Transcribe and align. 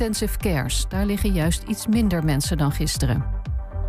intensive 0.00 0.38
cares. 0.38 0.84
Daar 0.88 1.06
liggen 1.06 1.32
juist 1.32 1.62
iets 1.62 1.86
minder 1.86 2.24
mensen 2.24 2.58
dan 2.58 2.72
gisteren. 2.72 3.24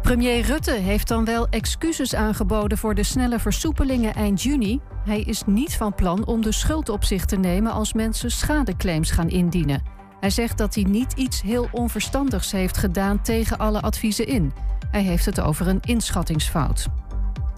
Premier 0.02 0.42
Rutte 0.42 0.72
heeft 0.72 1.08
dan 1.08 1.26
wel 1.26 1.48
excuses 1.50 2.16
aangeboden 2.16 2.78
voor 2.78 2.96
de 2.96 3.04
snelle 3.04 3.40
versoepelingen 3.40 4.14
eind 4.14 4.42
juni. 4.42 4.80
Hij 5.06 5.22
is 5.22 5.44
niet 5.46 5.76
van 5.76 5.96
plan 5.96 6.26
om 6.26 6.42
de 6.42 6.52
schuld 6.52 6.90
op 6.90 7.04
zich 7.04 7.26
te 7.26 7.36
nemen 7.36 7.72
als 7.72 7.94
mensen 7.94 8.32
schadeclaims 8.32 9.12
gaan 9.12 9.30
indienen. 9.30 9.82
Hij 10.20 10.30
zegt 10.30 10.58
dat 10.58 10.76
hij 10.76 10.84
niet 10.84 11.14
iets 11.14 11.42
heel 11.42 11.68
onverstandigs 11.72 12.52
heeft 12.52 12.78
gedaan 12.78 13.22
tegen 13.22 13.58
alle 13.58 13.82
adviezen 13.82 14.28
in. 14.28 14.54
Hij 14.92 15.02
heeft 15.02 15.26
het 15.26 15.40
over 15.40 15.68
een 15.68 15.82
inschattingsfout. 15.82 16.88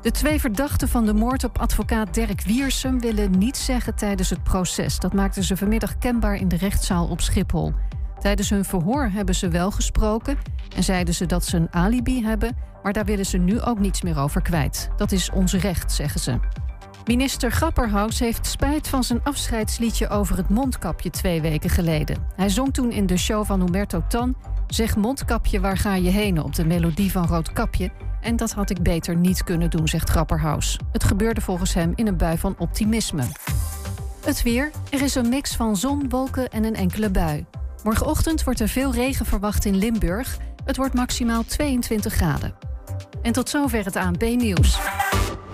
De 0.02 0.12
twee 0.12 0.40
verdachten 0.40 0.88
van 0.88 1.06
de 1.06 1.14
moord 1.14 1.44
op 1.44 1.60
advocaat 1.60 2.14
Dirk 2.14 2.42
Wiersum 2.42 3.00
willen 3.00 3.38
niets 3.38 3.66
zeggen 3.66 3.96
tijdens 3.96 4.30
het 4.30 4.44
proces. 4.44 5.00
Dat 5.00 5.14
maakten 5.14 5.44
ze 5.44 5.58
vanmiddag 5.58 5.98
kenbaar 5.98 6.36
in 6.36 6.48
de 6.48 6.58
rechtszaal 6.58 7.08
op 7.08 7.22
Schiphol. 7.22 7.74
Tijdens 8.22 8.50
hun 8.50 8.66
verhoor 8.66 9.10
hebben 9.14 9.36
ze 9.36 9.48
wel 9.48 9.72
gesproken 9.72 10.38
en 10.76 10.84
zeiden 10.84 11.14
ze 11.14 11.26
dat 11.26 11.46
ze 11.46 11.58
een 11.58 11.74
alibi 11.74 12.24
hebben, 12.24 12.58
maar 12.84 12.94
daar 12.94 13.06
willen 13.06 13.26
ze 13.26 13.38
nu 13.38 13.62
ook 13.62 13.80
niets 13.80 14.02
meer 14.02 14.20
over 14.20 14.42
kwijt. 14.42 14.90
Dat 14.98 15.12
is 15.12 15.30
ons 15.30 15.54
recht, 15.54 15.92
zeggen 15.92 16.20
ze. 16.20 16.40
Minister 17.06 17.52
Grapperhaus 17.52 18.20
heeft 18.20 18.48
spijt 18.48 18.88
van 18.88 19.04
zijn 19.04 19.24
afscheidsliedje 19.24 20.10
over 20.10 20.38
het 20.38 20.50
mondkapje 20.50 21.10
twee 21.10 21.42
weken 21.42 21.70
geleden. 21.70 22.28
Hij 22.36 22.50
zong 22.50 22.74
toen 22.74 22.92
in 22.92 23.06
de 23.06 23.18
show 23.18 23.46
van 23.46 23.60
Humberto 23.60 24.04
Tan: 24.08 24.36
Zeg 24.68 24.96
mondkapje, 24.96 25.60
waar 25.60 25.78
ga 25.78 25.96
je 25.96 26.10
heen? 26.10 26.44
op 26.44 26.56
de 26.56 26.66
melodie 26.66 27.12
van 27.12 27.26
Roodkapje. 27.26 27.92
En 28.22 28.36
dat 28.36 28.52
had 28.52 28.70
ik 28.70 28.82
beter 28.82 29.16
niet 29.16 29.44
kunnen 29.44 29.70
doen, 29.70 29.88
zegt 29.88 30.10
Grapperhaus. 30.10 30.80
Het 30.92 31.04
gebeurde 31.04 31.42
volgens 31.42 31.74
hem 31.74 31.92
in 31.96 32.08
een 32.08 32.18
bui 32.18 32.38
van 32.38 32.56
optimisme. 32.58 33.24
Het 34.26 34.44
weer. 34.44 34.72
Er 34.90 35.02
is 35.02 35.16
een 35.16 35.30
mix 35.30 35.56
van 35.56 35.76
zon, 35.76 36.10
wolken 36.10 36.50
en 36.50 36.64
een 36.64 36.76
enkele 36.76 37.10
bui. 37.10 37.46
Morgenochtend 37.84 38.44
wordt 38.44 38.60
er 38.60 38.68
veel 38.68 38.94
regen 38.94 39.26
verwacht 39.26 39.66
in 39.66 39.76
Limburg. 39.76 40.38
Het 40.66 40.78
wordt 40.78 40.94
maximaal 40.94 41.44
22 41.44 42.14
graden. 42.14 42.54
En 43.22 43.32
tot 43.32 43.50
zover 43.50 43.86
het 43.86 43.96
ANP-nieuws. 43.96 44.80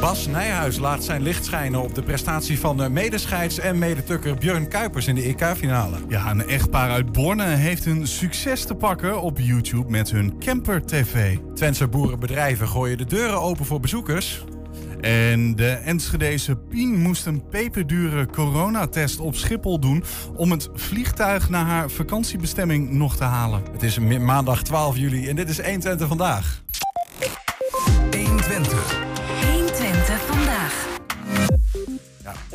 Bas 0.00 0.26
Nijhuis 0.26 0.78
laat 0.78 1.04
zijn 1.04 1.22
licht 1.22 1.44
schijnen 1.44 1.82
op 1.82 1.94
de 1.94 2.02
prestatie 2.02 2.60
van 2.60 2.82
eh, 2.82 2.90
medescheids 2.90 3.58
en 3.58 3.78
medetukker 3.78 4.34
Björn 4.34 4.68
Kuipers 4.68 5.06
in 5.06 5.14
de 5.14 5.22
EK-finale. 5.22 5.96
Ja, 6.08 6.30
een 6.30 6.46
echtpaar 6.46 6.90
uit 6.90 7.12
Borne 7.12 7.44
heeft 7.44 7.86
een 7.86 8.06
succes 8.06 8.64
te 8.64 8.74
pakken 8.74 9.20
op 9.20 9.38
YouTube 9.38 9.90
met 9.90 10.10
hun 10.10 10.38
Camper 10.38 10.86
TV. 10.86 11.36
Twentse 11.54 11.88
boerenbedrijven 11.88 12.68
gooien 12.68 12.98
de 12.98 13.04
deuren 13.04 13.40
open 13.40 13.64
voor 13.64 13.80
bezoekers. 13.80 14.44
En 15.00 15.56
de 15.56 15.70
Enschedese 15.70 16.56
Pien 16.56 16.98
moest 16.98 17.26
een 17.26 17.48
peperdure 17.48 18.26
coronatest 18.26 19.18
op 19.18 19.34
Schiphol 19.34 19.80
doen 19.80 20.04
om 20.36 20.50
het 20.50 20.68
vliegtuig 20.74 21.48
naar 21.48 21.64
haar 21.64 21.90
vakantiebestemming 21.90 22.90
nog 22.90 23.16
te 23.16 23.24
halen. 23.24 23.62
Het 23.72 23.82
is 23.82 23.98
maandag 23.98 24.62
12 24.62 24.96
juli 24.96 25.28
en 25.28 25.36
dit 25.36 25.48
is 25.48 25.60
120 25.60 26.08
vandaag. 26.08 26.62
120. 28.10 28.99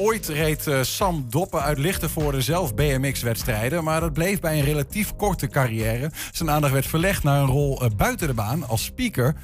Ooit 0.05 0.27
reed 0.27 0.67
eh, 0.67 0.81
Sam 0.81 1.25
Doppen 1.29 1.61
uit 1.61 1.77
Lichtenvoorde 1.77 2.41
zelf 2.41 2.75
BMX-wedstrijden, 2.75 3.83
maar 3.83 3.99
dat 3.99 4.13
bleef 4.13 4.39
bij 4.39 4.57
een 4.57 4.65
relatief 4.65 5.15
korte 5.15 5.47
carrière. 5.47 6.11
Zijn 6.31 6.49
aandacht 6.49 6.73
werd 6.73 6.85
verlegd 6.85 7.23
naar 7.23 7.41
een 7.41 7.47
rol 7.47 7.81
eh, 7.81 7.89
buiten 7.97 8.27
de 8.27 8.33
baan 8.33 8.67
als 8.67 8.83
speaker. 8.83 9.35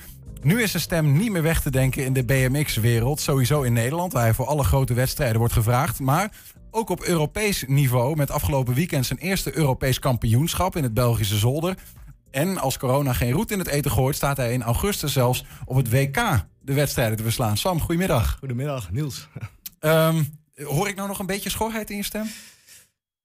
Nu 0.42 0.62
is 0.62 0.72
zijn 0.72 0.84
stem 0.84 1.18
niet 1.18 1.32
meer 1.32 1.42
weg 1.42 1.62
te 1.62 1.72
denken 1.72 2.06
in 2.06 2.14
de 2.14 2.24
BMX-wereld, 2.24 3.20
sowieso 3.20 3.62
in 3.62 3.74
Nederland, 3.74 4.14
waar 4.14 4.24
hij 4.24 4.34
voor 4.34 4.46
alle 4.46 4.64
grote 4.64 4.94
wedstrijden 4.94 5.38
wordt 5.38 5.54
gevraagd. 5.54 6.00
Maar 6.00 6.32
ook 6.72 6.90
op 6.90 7.04
Europees 7.04 7.64
niveau, 7.68 8.16
met 8.16 8.32
afgelopen 8.32 8.74
weekend 8.74 9.06
zijn 9.06 9.20
eerste 9.20 9.58
Europees 9.58 10.00
kampioenschap 10.00 10.76
in 10.76 10.84
het 10.84 10.94
Belgische 10.94 11.38
Zolder. 11.38 11.76
En 12.32 12.58
als 12.58 12.78
corona 12.78 13.14
geen 13.14 13.32
roet 13.32 13.52
in 13.52 13.60
het 13.60 13.68
eten 13.68 13.92
gooit, 13.92 14.16
staat 14.16 14.38
hij 14.38 14.54
in 14.54 14.64
augustus 14.64 15.14
zelfs 15.14 15.46
op 15.66 15.76
het 15.76 15.90
WK 15.90 16.46
de 16.62 16.74
wedstrijden 16.74 17.18
te 17.18 17.24
verslaan. 17.24 17.58
Sam, 17.58 17.80
goedemiddag. 17.80 18.36
Goedemiddag, 18.40 18.92
Niels. 18.92 19.28
Ehm, 19.80 20.24
hoor 20.56 20.88
ik 20.88 20.96
nou 20.96 21.08
nog 21.08 21.20
een 21.20 21.26
beetje 21.26 21.50
schorheid 21.50 21.90
in 21.90 21.98
je 21.98 22.04
stem? 22.04 22.26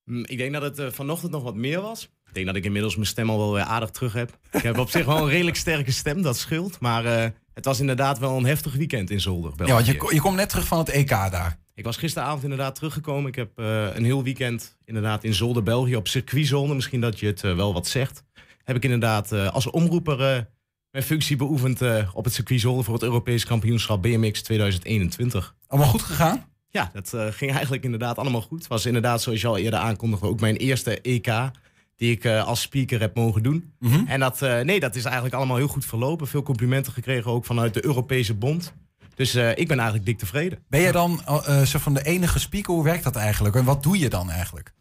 Mm, 0.04 0.24
Ik 0.26 0.38
denk 0.38 0.52
dat 0.52 0.62
het 0.62 0.78
eh, 0.78 0.86
vanochtend 0.90 1.32
nog 1.32 1.42
wat 1.42 1.54
meer 1.54 1.80
was. 1.80 2.02
Ik 2.02 2.34
denk 2.34 2.46
dat 2.46 2.56
ik 2.56 2.64
inmiddels 2.64 2.94
mijn 2.94 3.06
stem 3.06 3.30
al 3.30 3.38
wel 3.38 3.52
weer 3.52 3.62
aardig 3.62 3.90
terug 3.90 4.12
heb. 4.12 4.38
Ik 4.52 4.62
heb 4.62 4.78
op 4.78 4.90
zich 4.90 5.06
wel 5.06 5.16
een 5.18 5.28
redelijk 5.28 5.56
sterke 5.56 5.92
stem, 5.92 6.22
dat 6.22 6.38
scheelt. 6.38 6.80
Maar 6.80 7.04
eh, 7.04 7.30
het 7.54 7.64
was 7.64 7.80
inderdaad 7.80 8.18
wel 8.18 8.36
een 8.36 8.44
heftig 8.46 8.74
weekend 8.74 9.10
in 9.10 9.20
Zolder. 9.20 9.52
Ja, 9.56 9.72
want 9.72 9.86
je, 9.86 9.96
België. 9.96 10.14
je 10.14 10.20
komt 10.20 10.36
net 10.36 10.48
terug 10.48 10.66
van 10.66 10.78
het 10.78 10.88
EK 10.88 11.08
daar. 11.08 11.58
Ik 11.74 11.84
was 11.84 11.96
gisteravond 11.96 12.42
inderdaad 12.42 12.74
teruggekomen. 12.74 13.28
Ik 13.28 13.34
heb 13.34 13.58
eh, 13.58 13.94
een 13.94 14.04
heel 14.04 14.22
weekend 14.22 14.76
inderdaad 14.84 15.24
in 15.24 15.34
Zolder, 15.34 15.62
België, 15.62 15.96
op 15.96 16.08
circuitzone. 16.08 16.74
Misschien 16.74 17.00
dat 17.00 17.20
je 17.20 17.26
het 17.26 17.40
wel 17.40 17.72
wat 17.72 17.86
zegt. 17.86 18.22
Heb 18.64 18.76
ik 18.76 18.84
inderdaad 18.84 19.32
als 19.32 19.70
omroeper 19.70 20.48
mijn 20.90 21.04
functie 21.04 21.36
beoefend 21.36 21.80
op 22.12 22.24
het 22.24 22.34
circuitzone 22.34 22.82
voor 22.82 22.94
het 22.94 23.02
Europees 23.02 23.44
kampioenschap 23.44 24.02
BMX 24.02 24.42
2021. 24.42 25.54
Allemaal 25.66 25.88
goed 25.90 26.02
gegaan? 26.02 26.44
Ja, 26.76 26.90
dat 26.92 27.12
eh, 27.12 27.26
ging 27.30 27.52
eigenlijk 27.52 27.84
inderdaad 27.84 28.18
allemaal 28.18 28.42
goed. 28.42 28.58
Het 28.58 28.68
was 28.68 28.86
inderdaad, 28.86 29.22
zoals 29.22 29.40
je 29.40 29.46
al 29.46 29.58
eerder 29.58 29.78
aankondigde, 29.78 30.26
ook 30.26 30.40
mijn 30.40 30.56
eerste 30.56 31.00
EK 31.00 31.32
die 31.96 32.10
ik 32.10 32.24
eh, 32.24 32.46
als 32.46 32.60
speaker 32.60 33.00
heb 33.00 33.14
mogen 33.14 33.42
doen. 33.42 33.72
Mhm. 33.78 34.06
En 34.06 34.20
dat, 34.20 34.42
eh, 34.42 34.60
nee, 34.60 34.80
dat 34.80 34.96
is 34.96 35.04
eigenlijk 35.04 35.34
allemaal 35.34 35.56
heel 35.56 35.66
goed 35.66 35.84
verlopen. 35.84 36.26
Veel 36.26 36.42
complimenten 36.42 36.92
gekregen 36.92 37.30
ook 37.30 37.44
vanuit 37.44 37.74
de 37.74 37.84
Europese 37.84 38.34
Bond. 38.34 38.72
Dus 39.14 39.34
ik 39.34 39.68
ben 39.68 39.76
eigenlijk 39.76 40.04
dik 40.06 40.18
tevreden. 40.18 40.58
Ben 40.68 40.80
jij 40.80 40.92
dan 40.92 41.20
zo 41.66 41.78
van 41.78 41.94
de 41.94 42.04
enige 42.04 42.38
speaker? 42.38 42.74
Hoe 42.74 42.84
werkt 42.84 43.04
dat 43.04 43.16
eigenlijk? 43.16 43.54
En 43.54 43.64
wat 43.64 43.82
doe 43.82 43.98
je 43.98 44.08
dan 44.08 44.30
eigenlijk? 44.30 44.72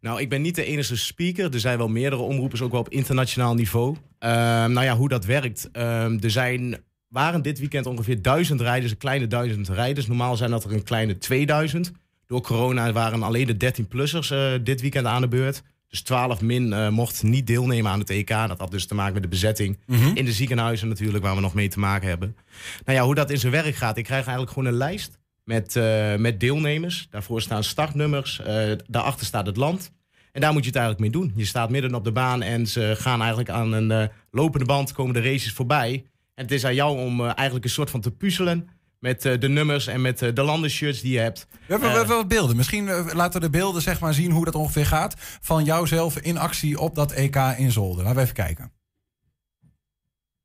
Nou, 0.00 0.20
ik 0.20 0.28
ben 0.28 0.42
niet 0.42 0.54
de 0.54 0.64
enige 0.64 0.96
speaker. 0.96 1.54
Er 1.54 1.60
zijn 1.60 1.78
wel 1.78 1.88
meerdere 1.88 2.22
omroepers, 2.22 2.62
ook 2.62 2.70
wel 2.70 2.80
op 2.80 2.88
internationaal 2.88 3.54
niveau. 3.54 3.96
Ehm, 4.18 4.72
nou 4.72 4.82
ja, 4.82 4.96
hoe 4.96 5.08
dat 5.08 5.24
werkt. 5.24 5.68
Ehm, 5.72 6.18
er 6.20 6.30
zijn, 6.30 6.76
waren 7.12 7.42
dit 7.42 7.58
weekend 7.58 7.86
ongeveer 7.86 8.22
duizend 8.22 8.60
rijders, 8.60 8.92
een 8.92 8.98
kleine 8.98 9.26
duizend 9.26 9.68
rijders. 9.68 10.06
Normaal 10.06 10.36
zijn 10.36 10.50
dat 10.50 10.64
er 10.64 10.72
een 10.72 10.82
kleine 10.82 11.18
2000. 11.18 11.92
Door 12.26 12.40
corona 12.40 12.92
waren 12.92 13.22
alleen 13.22 13.46
de 13.46 13.72
13-plussers 13.72 14.30
eh, 14.30 14.52
dit 14.62 14.80
weekend 14.80 15.06
aan 15.06 15.20
de 15.20 15.28
beurt. 15.28 15.62
Dus 15.88 16.02
12 16.02 16.40
min 16.40 16.72
eh, 16.72 16.88
mocht 16.88 17.22
niet 17.22 17.46
deelnemen 17.46 17.90
aan 17.90 17.98
het 17.98 18.10
EK. 18.10 18.28
Dat 18.28 18.58
had 18.58 18.70
dus 18.70 18.86
te 18.86 18.94
maken 18.94 19.12
met 19.12 19.22
de 19.22 19.28
bezetting 19.28 19.78
in 20.14 20.24
de 20.24 20.32
ziekenhuizen 20.32 20.88
natuurlijk, 20.88 21.24
waar 21.24 21.34
we 21.34 21.40
nog 21.40 21.54
mee 21.54 21.68
te 21.68 21.78
maken 21.78 22.08
hebben. 22.08 22.36
Nou 22.84 22.98
ja, 22.98 23.04
hoe 23.04 23.14
dat 23.14 23.30
in 23.30 23.38
zijn 23.38 23.52
werk 23.52 23.74
gaat. 23.74 23.96
Ik 23.96 24.04
krijg 24.04 24.22
eigenlijk 24.22 24.52
gewoon 24.52 24.68
een 24.68 24.78
lijst 24.78 25.18
met, 25.44 25.76
eh, 25.76 26.16
met 26.16 26.40
deelnemers. 26.40 27.06
Daarvoor 27.10 27.40
staan 27.40 27.64
startnummers. 27.64 28.40
daarachter 28.86 29.26
staat 29.26 29.46
het 29.46 29.56
land. 29.56 29.90
En 30.32 30.40
daar 30.40 30.52
moet 30.52 30.62
je 30.62 30.70
het 30.70 30.78
eigenlijk 30.78 31.14
mee 31.14 31.22
doen. 31.22 31.32
Je 31.36 31.44
staat 31.44 31.70
midden 31.70 31.94
op 31.94 32.04
de 32.04 32.12
baan 32.12 32.42
en 32.42 32.66
ze 32.66 32.94
gaan 32.98 33.18
eigenlijk 33.18 33.50
aan 33.50 33.72
een 33.72 34.10
lopende 34.30 34.66
band 34.66 34.92
komen 34.92 35.14
de 35.14 35.20
races 35.20 35.52
voorbij. 35.52 36.04
En 36.34 36.42
het 36.42 36.52
is 36.52 36.64
aan 36.64 36.74
jou 36.74 36.98
om 36.98 37.20
eh, 37.20 37.26
eigenlijk 37.34 37.64
een 37.64 37.70
soort 37.70 37.90
van 37.90 38.00
te 38.00 38.10
puzzelen 38.10 38.68
met 38.98 39.24
eh, 39.24 39.40
de 39.40 39.48
nummers 39.48 39.86
en 39.86 40.00
met 40.00 40.22
eh, 40.22 40.34
de 40.34 40.42
landenshirts 40.42 41.00
die 41.00 41.12
je 41.12 41.18
hebt. 41.18 41.46
We 41.50 41.56
hebben, 41.66 41.90
we 41.90 41.96
hebben 41.96 42.16
wat 42.16 42.28
beelden. 42.28 42.56
Misschien 42.56 42.86
laten 43.14 43.40
we 43.40 43.46
de 43.46 43.58
beelden 43.58 43.82
zeg 43.82 44.00
maar, 44.00 44.14
zien 44.14 44.30
hoe 44.30 44.44
dat 44.44 44.54
ongeveer 44.54 44.86
gaat. 44.86 45.14
Van 45.40 45.64
jouzelf 45.64 46.18
in 46.18 46.38
actie 46.38 46.80
op 46.80 46.94
dat 46.94 47.12
EK 47.12 47.36
in 47.36 47.70
Zolder. 47.70 48.02
Laten 48.02 48.16
we 48.16 48.22
even 48.22 48.34
kijken. 48.34 48.72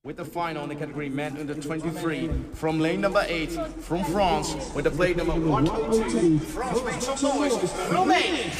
With 0.01 0.17
the 0.17 0.25
final 0.25 0.63
in 0.63 0.69
the 0.69 0.75
category 0.75 1.09
men 1.09 1.39
under 1.39 1.59
23 1.59 2.29
from 2.53 2.81
lane 2.81 2.97
number 2.97 3.21
8 3.21 3.59
from 3.81 4.03
France 4.03 4.55
with 4.75 4.83
the 4.83 4.91
plate 4.91 5.15
number 5.15 5.39
102. 5.39 6.39
France 6.39 6.83
makes 6.83 7.05
some 7.05 7.37
noise. 7.37 7.57
Romain 7.91 8.51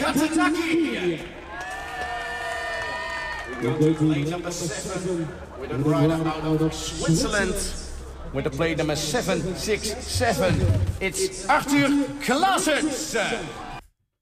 to 3.61 3.93
plate 3.93 4.29
number 4.29 4.51
7 4.51 5.46
with 5.59 5.71
a 5.71 5.77
rider 5.77 6.31
out 6.43 6.61
of 6.61 6.73
Switzerland 6.73 7.55
with 8.33 8.43
the 8.43 8.49
plate 8.49 8.77
number 8.77 8.97
767. 8.97 10.55
It's 10.99 11.45
Arthur 11.47 11.89
Klaasens. 12.19 13.15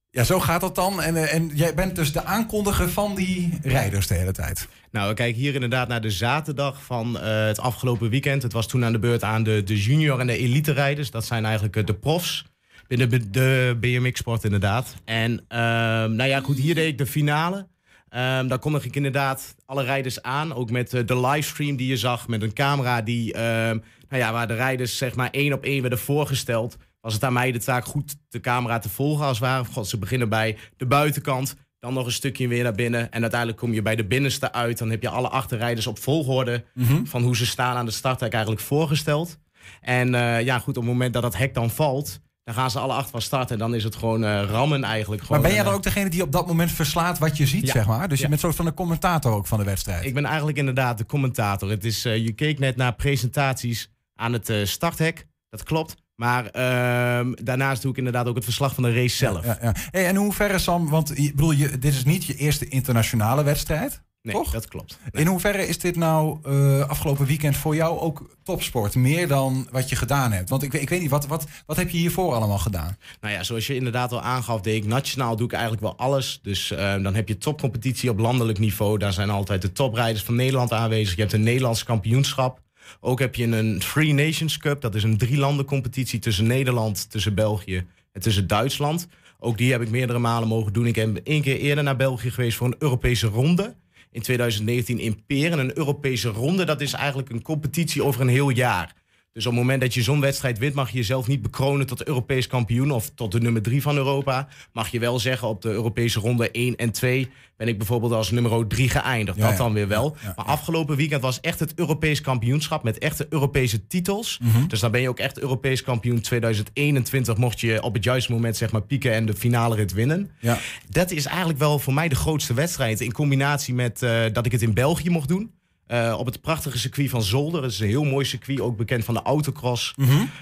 Ja, 0.09 0.23
zo 0.23 0.39
gaat 0.39 0.61
dat 0.61 0.75
dan. 0.75 1.01
En, 1.01 1.15
eh, 1.15 1.33
en 1.33 1.51
jij 1.53 1.73
bent 1.73 1.95
dus 1.95 2.11
de 2.11 2.23
aankondiger 2.23 2.89
van 2.89 3.15
die 3.15 3.57
rijders 3.61 4.07
de 4.07 4.13
hele 4.13 4.31
tijd. 4.31 4.67
Nou, 4.91 5.09
we 5.09 5.13
kijken 5.13 5.41
hier 5.41 5.53
inderdaad 5.53 5.87
naar 5.87 6.01
de 6.01 6.11
zaterdag 6.11 6.83
van 6.83 7.19
eh, 7.19 7.45
het 7.45 7.59
afgelopen 7.59 8.09
weekend. 8.09 8.43
Het 8.43 8.53
was 8.53 8.67
toen 8.67 8.85
aan 8.85 8.91
de 8.91 8.99
beurt 8.99 9.23
aan 9.23 9.43
de, 9.43 9.63
de 9.63 9.81
junior 9.81 10.19
en 10.19 10.27
de 10.27 10.37
elite 10.37 10.71
rijders. 10.71 11.11
Dat 11.11 11.25
zijn 11.25 11.45
eigenlijk 11.45 11.75
eh, 11.75 11.85
de 11.85 11.93
profs 11.93 12.45
binnen 12.87 13.09
de, 13.09 13.29
de 13.29 13.77
BMX-sport 13.79 14.43
inderdaad. 14.43 14.95
En 15.05 15.45
ehm, 15.47 16.15
nou 16.15 16.29
ja, 16.29 16.39
goed, 16.39 16.57
hier 16.57 16.75
deed 16.75 16.87
ik 16.87 16.97
de 16.97 17.05
finale. 17.05 17.67
Ehm 18.09 18.47
daar 18.47 18.59
kondig 18.59 18.85
ik 18.85 18.95
inderdaad 18.95 19.55
alle 19.65 19.83
rijders 19.83 20.21
aan. 20.21 20.53
Ook 20.53 20.71
met 20.71 20.93
eh, 20.93 21.05
de 21.05 21.19
livestream 21.19 21.75
die 21.75 21.87
je 21.87 21.97
zag. 21.97 22.27
Met 22.27 22.41
een 22.41 22.53
camera 22.53 23.01
die, 23.01 23.33
ehm, 23.33 23.77
nou 24.09 24.21
ja, 24.21 24.31
waar 24.31 24.47
de 24.47 24.55
rijders 24.55 24.97
zeg 24.97 25.15
maar 25.15 25.29
één 25.29 25.53
op 25.53 25.63
één 25.63 25.81
werden 25.81 25.99
voorgesteld. 25.99 26.77
Was 27.01 27.13
het 27.13 27.23
aan 27.23 27.33
mij 27.33 27.51
de 27.51 27.59
taak 27.59 27.85
goed 27.85 28.15
de 28.29 28.39
camera 28.39 28.79
te 28.79 28.89
volgen 28.89 29.25
als 29.25 29.39
het 29.39 29.47
ware. 29.47 29.65
God, 29.65 29.87
ze 29.87 29.97
beginnen 29.97 30.29
bij 30.29 30.57
de 30.77 30.85
buitenkant. 30.85 31.55
Dan 31.79 31.93
nog 31.93 32.05
een 32.05 32.11
stukje 32.11 32.47
weer 32.47 32.63
naar 32.63 32.73
binnen. 32.73 33.11
En 33.11 33.21
uiteindelijk 33.21 33.59
kom 33.59 33.73
je 33.73 33.81
bij 33.81 33.95
de 33.95 34.05
binnenste 34.05 34.51
uit. 34.51 34.77
Dan 34.77 34.89
heb 34.89 35.01
je 35.01 35.09
alle 35.09 35.29
achterrijders 35.29 35.87
op 35.87 35.99
volgorde. 35.99 36.63
Van 37.07 37.23
hoe 37.23 37.35
ze 37.35 37.45
staan 37.45 37.75
aan 37.75 37.85
de 37.85 37.91
starthek 37.91 38.31
eigenlijk 38.33 38.63
voorgesteld. 38.63 39.37
En 39.81 40.15
eh, 40.15 40.41
ja, 40.41 40.59
goed, 40.59 40.77
op 40.77 40.83
het 40.83 40.91
moment 40.91 41.13
dat 41.13 41.21
dat 41.21 41.37
hek 41.37 41.53
dan 41.53 41.69
valt. 41.69 42.19
Dan 42.45 42.53
gaan 42.53 42.71
ze 42.71 42.79
alle 42.79 42.93
acht 42.93 43.09
van 43.09 43.21
start. 43.21 43.51
En 43.51 43.57
dan 43.57 43.75
is 43.75 43.83
het 43.83 43.95
gewoon 43.95 44.23
eh, 44.23 44.43
rammen 44.49 44.83
eigenlijk. 44.83 45.21
Gewoon, 45.21 45.37
Maar 45.41 45.47
ben 45.47 45.55
jij 45.57 45.59
eh, 45.65 45.65
dan 45.69 45.77
ook 45.77 45.83
degene 45.83 46.09
die 46.09 46.21
op 46.21 46.31
dat 46.31 46.47
moment 46.47 46.71
verslaat 46.71 47.17
wat 47.19 47.37
je 47.37 47.45
ziet, 47.47 47.65
Ja. 47.65 47.71
zeg 47.71 47.85
maar? 47.87 48.07
Dus 48.07 48.17
je 48.17 48.23
Ja. 48.23 48.29
bent 48.29 48.41
soort 48.41 48.55
van 48.55 48.65
de 48.65 48.73
commentator 48.73 49.31
ook 49.33 49.47
van 49.47 49.57
de 49.59 49.63
wedstrijd. 49.65 50.05
Ik 50.05 50.13
ben 50.13 50.25
eigenlijk 50.25 50.57
inderdaad 50.57 50.97
de 50.97 51.05
commentator. 51.05 51.69
Het 51.69 51.85
is, 51.85 52.05
eh, 52.05 52.17
je 52.17 52.31
keek 52.31 52.59
net 52.59 52.75
naar 52.75 52.93
presentaties 52.95 53.89
aan 54.15 54.33
het 54.33 54.49
eh, 54.49 54.65
starthek. 54.65 55.25
Dat 55.49 55.63
klopt. 55.63 55.95
Maar 56.15 56.45
ehm, 56.45 57.31
daarnaast 57.43 57.81
doe 57.81 57.91
ik 57.91 57.97
inderdaad 57.97 58.27
ook 58.27 58.35
het 58.35 58.43
verslag 58.43 58.73
van 58.73 58.83
de 58.83 58.93
race 58.93 59.15
zelf. 59.15 59.45
Ja, 59.45 59.57
ja. 59.61 59.73
Hey, 59.91 60.03
en 60.03 60.09
in 60.09 60.15
hoeverre, 60.15 60.59
Sam, 60.59 60.89
want 60.89 61.11
je, 61.15 61.29
bedoel, 61.31 61.51
je, 61.51 61.77
dit 61.79 61.93
is 61.93 62.03
niet 62.03 62.25
je 62.25 62.35
eerste 62.35 62.67
internationale 62.67 63.43
wedstrijd. 63.43 64.01
Nee, 64.25 64.35
Toch? 64.35 64.51
dat 64.51 64.67
klopt. 64.67 64.97
In 65.11 65.27
hoeverre 65.27 65.67
is 65.67 65.79
dit 65.79 65.95
nou 65.95 66.37
eh, 66.43 66.79
afgelopen 66.89 67.25
weekend 67.25 67.57
voor 67.57 67.75
jou 67.75 67.99
ook 67.99 68.35
topsport? 68.43 68.95
Meer 68.95 69.27
dan 69.27 69.67
wat 69.71 69.89
je 69.89 69.95
gedaan 69.95 70.31
hebt? 70.31 70.49
Want 70.49 70.63
ik, 70.63 70.71
weet- 70.71 70.81
ik 70.81 70.89
weet 70.89 71.01
niet, 71.01 71.09
wat, 71.09 71.27
wat, 71.27 71.45
wat 71.65 71.77
heb 71.77 71.89
je 71.89 71.97
hiervoor 71.97 72.33
allemaal 72.33 72.57
gedaan? 72.57 72.97
Nou 73.21 73.33
ja, 73.33 73.43
zoals 73.43 73.67
je 73.67 73.75
inderdaad 73.75 74.11
al 74.11 74.21
aangaf, 74.21 74.61
deed 74.61 74.75
ik 74.83 74.85
nationaal 74.89 75.35
doe 75.35 75.45
ik 75.45 75.51
eigenlijk 75.53 75.81
wel 75.81 75.97
alles. 75.97 76.39
Dus 76.43 76.71
eh, 76.71 77.01
dan 77.03 77.15
heb 77.15 77.27
je 77.27 77.37
topcompetitie 77.37 78.09
op 78.09 78.19
landelijk 78.19 78.59
niveau. 78.59 78.97
Daar 78.97 79.13
zijn 79.13 79.29
altijd 79.29 79.61
de 79.61 79.71
toprijders 79.71 80.23
van 80.23 80.35
Nederland 80.35 80.71
aanwezig. 80.71 81.15
Je 81.15 81.21
hebt 81.21 81.33
een 81.33 81.43
Nederlands 81.43 81.83
kampioenschap. 81.83 82.61
Ook 82.99 83.19
heb 83.19 83.35
je 83.35 83.45
een 83.47 83.79
Three 83.79 84.13
Nations 84.13 84.57
Cup. 84.57 84.81
Dat 84.81 84.95
is 84.95 85.03
een 85.03 85.17
drie 85.17 85.37
landen 85.37 85.65
competitie 85.65 86.19
tussen 86.19 86.47
Nederland, 86.47 87.09
tussen 87.11 87.35
België 87.35 87.85
en 88.11 88.21
tussen 88.21 88.47
Duitsland. 88.47 89.07
Ook 89.39 89.57
die 89.57 89.71
heb 89.71 89.81
ik 89.81 89.89
meerdere 89.89 90.19
malen 90.19 90.47
mogen 90.47 90.73
doen. 90.73 90.85
Ik 90.85 90.93
ben 90.93 91.23
één 91.23 91.41
keer 91.41 91.57
eerder 91.59 91.83
naar 91.83 91.95
België 91.95 92.31
geweest 92.31 92.57
voor 92.57 92.67
een 92.67 92.75
Europese 92.79 93.27
ronde. 93.27 93.75
In 94.15 94.21
2019 94.21 94.99
in 94.99 95.25
Peren. 95.25 95.59
Een 95.59 95.77
Europese 95.77 96.29
ronde, 96.29 96.63
dat 96.63 96.81
is 96.81 96.93
eigenlijk 96.93 97.29
een 97.29 97.41
competitie 97.41 98.03
over 98.03 98.21
een 98.21 98.27
heel 98.27 98.49
jaar. 98.49 98.95
Dus 99.35 99.45
op 99.45 99.51
het 99.51 99.61
moment 99.61 99.81
dat 99.81 99.93
je 99.93 100.01
zo'n 100.01 100.19
wedstrijd 100.19 100.57
wint, 100.57 100.73
mag 100.73 100.89
je 100.89 100.97
jezelf 100.97 101.27
niet 101.27 101.41
bekronen 101.41 101.85
tot 101.85 102.07
Europees 102.07 102.47
kampioen 102.47 102.91
of 102.91 103.11
tot 103.15 103.31
de 103.31 103.39
nummer 103.39 103.61
3 103.61 103.81
van 103.81 103.95
Europa. 103.95 104.47
Mag 104.73 104.87
je 104.87 104.99
wel 104.99 105.19
zeggen 105.19 105.47
op 105.47 105.61
de 105.61 105.69
Europese 105.69 106.19
ronde 106.19 106.51
1 106.51 106.75
en 106.75 106.91
2 106.91 107.29
ben 107.57 107.67
ik 107.67 107.77
bijvoorbeeld 107.77 108.11
als 108.11 108.31
nummer 108.31 108.67
3 108.67 108.89
geëindigd. 108.89 109.37
Ja, 109.37 109.43
dat 109.43 109.51
ja. 109.51 109.57
dan 109.57 109.73
weer 109.73 109.87
wel. 109.87 110.15
Ja, 110.23 110.33
maar 110.35 110.45
afgelopen 110.45 110.95
weekend 110.95 111.21
was 111.21 111.39
echt 111.39 111.59
het 111.59 111.73
Europees 111.75 112.21
kampioenschap 112.21 112.83
met 112.83 112.97
echte 112.97 113.25
Europese 113.29 113.87
titels. 113.87 114.39
Mhm. 114.41 114.67
Dus 114.67 114.79
dan 114.79 114.91
ben 114.91 115.01
je 115.01 115.09
ook 115.09 115.19
echt 115.19 115.39
Europees 115.39 115.83
kampioen 115.83 116.21
2021. 116.21 117.37
Mocht 117.37 117.59
je 117.59 117.81
op 117.81 117.93
het 117.93 118.03
juiste 118.03 118.31
moment 118.31 118.57
zeg 118.57 118.71
maar 118.71 118.83
pieken 118.83 119.13
en 119.13 119.25
de 119.25 119.33
finale 119.33 119.75
rit 119.75 119.93
winnen. 119.93 120.29
Ja. 120.39 120.57
Dat 120.89 121.11
is 121.11 121.25
eigenlijk 121.25 121.59
wel 121.59 121.79
voor 121.79 121.93
mij 121.93 122.07
de 122.07 122.15
grootste 122.15 122.53
wedstrijd. 122.53 123.01
In 123.01 123.11
combinatie 123.11 123.73
met 123.73 124.01
eh, 124.01 124.23
dat 124.33 124.45
ik 124.45 124.51
het 124.51 124.61
in 124.61 124.73
België 124.73 125.09
mocht 125.09 125.27
doen. 125.27 125.51
Eh, 125.87 126.15
op 126.17 126.25
het 126.25 126.41
prachtige 126.41 126.77
circuit 126.77 127.09
van 127.09 127.23
Zolder. 127.23 127.61
Dat 127.61 127.71
is 127.71 127.79
een 127.79 127.87
heel 127.87 128.03
mooi 128.03 128.25
circuit, 128.25 128.61
ook 128.61 128.77
bekend 128.77 129.05
van 129.05 129.13
de 129.13 129.21
autocross. 129.21 129.93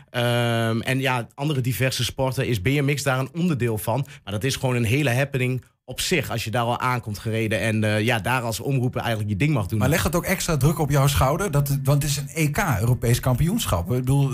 Ehm, 0.09 0.81
en 0.81 0.99
ja, 0.99 1.27
andere 1.35 1.61
diverse 1.61 2.03
sporten 2.03 2.47
is 2.47 2.61
BMX 2.61 3.03
daar 3.03 3.19
een 3.19 3.29
onderdeel 3.33 3.77
van. 3.77 4.05
Maar 4.23 4.33
dat 4.33 4.43
is 4.43 4.55
gewoon 4.55 4.75
een 4.75 4.83
hele 4.83 5.09
happening 5.09 5.63
op 5.85 5.99
zich. 5.99 6.31
Als 6.31 6.43
je 6.43 6.51
daar 6.51 6.63
al 6.63 6.79
aankomt 6.79 7.19
gereden 7.19 7.59
en 7.59 7.83
eh, 7.83 8.01
ja, 8.01 8.19
daar 8.19 8.41
als 8.41 8.59
omroeper 8.59 9.01
eigenlijk 9.01 9.29
je 9.29 9.37
ding 9.37 9.53
mag 9.53 9.67
doen. 9.67 9.79
Maar 9.79 9.89
leg 9.89 10.03
het 10.03 10.15
ook 10.15 10.25
extra 10.25 10.57
druk 10.57 10.79
op 10.79 10.89
jouw 10.89 11.07
schouder, 11.07 11.51
dat, 11.51 11.79
want 11.83 12.03
het 12.03 12.11
is 12.11 12.17
een 12.17 12.29
EK, 12.29 12.57
Europees 12.79 13.19
kampioenschap. 13.19 13.91
Ik 13.91 13.97
bedoel, 13.97 14.31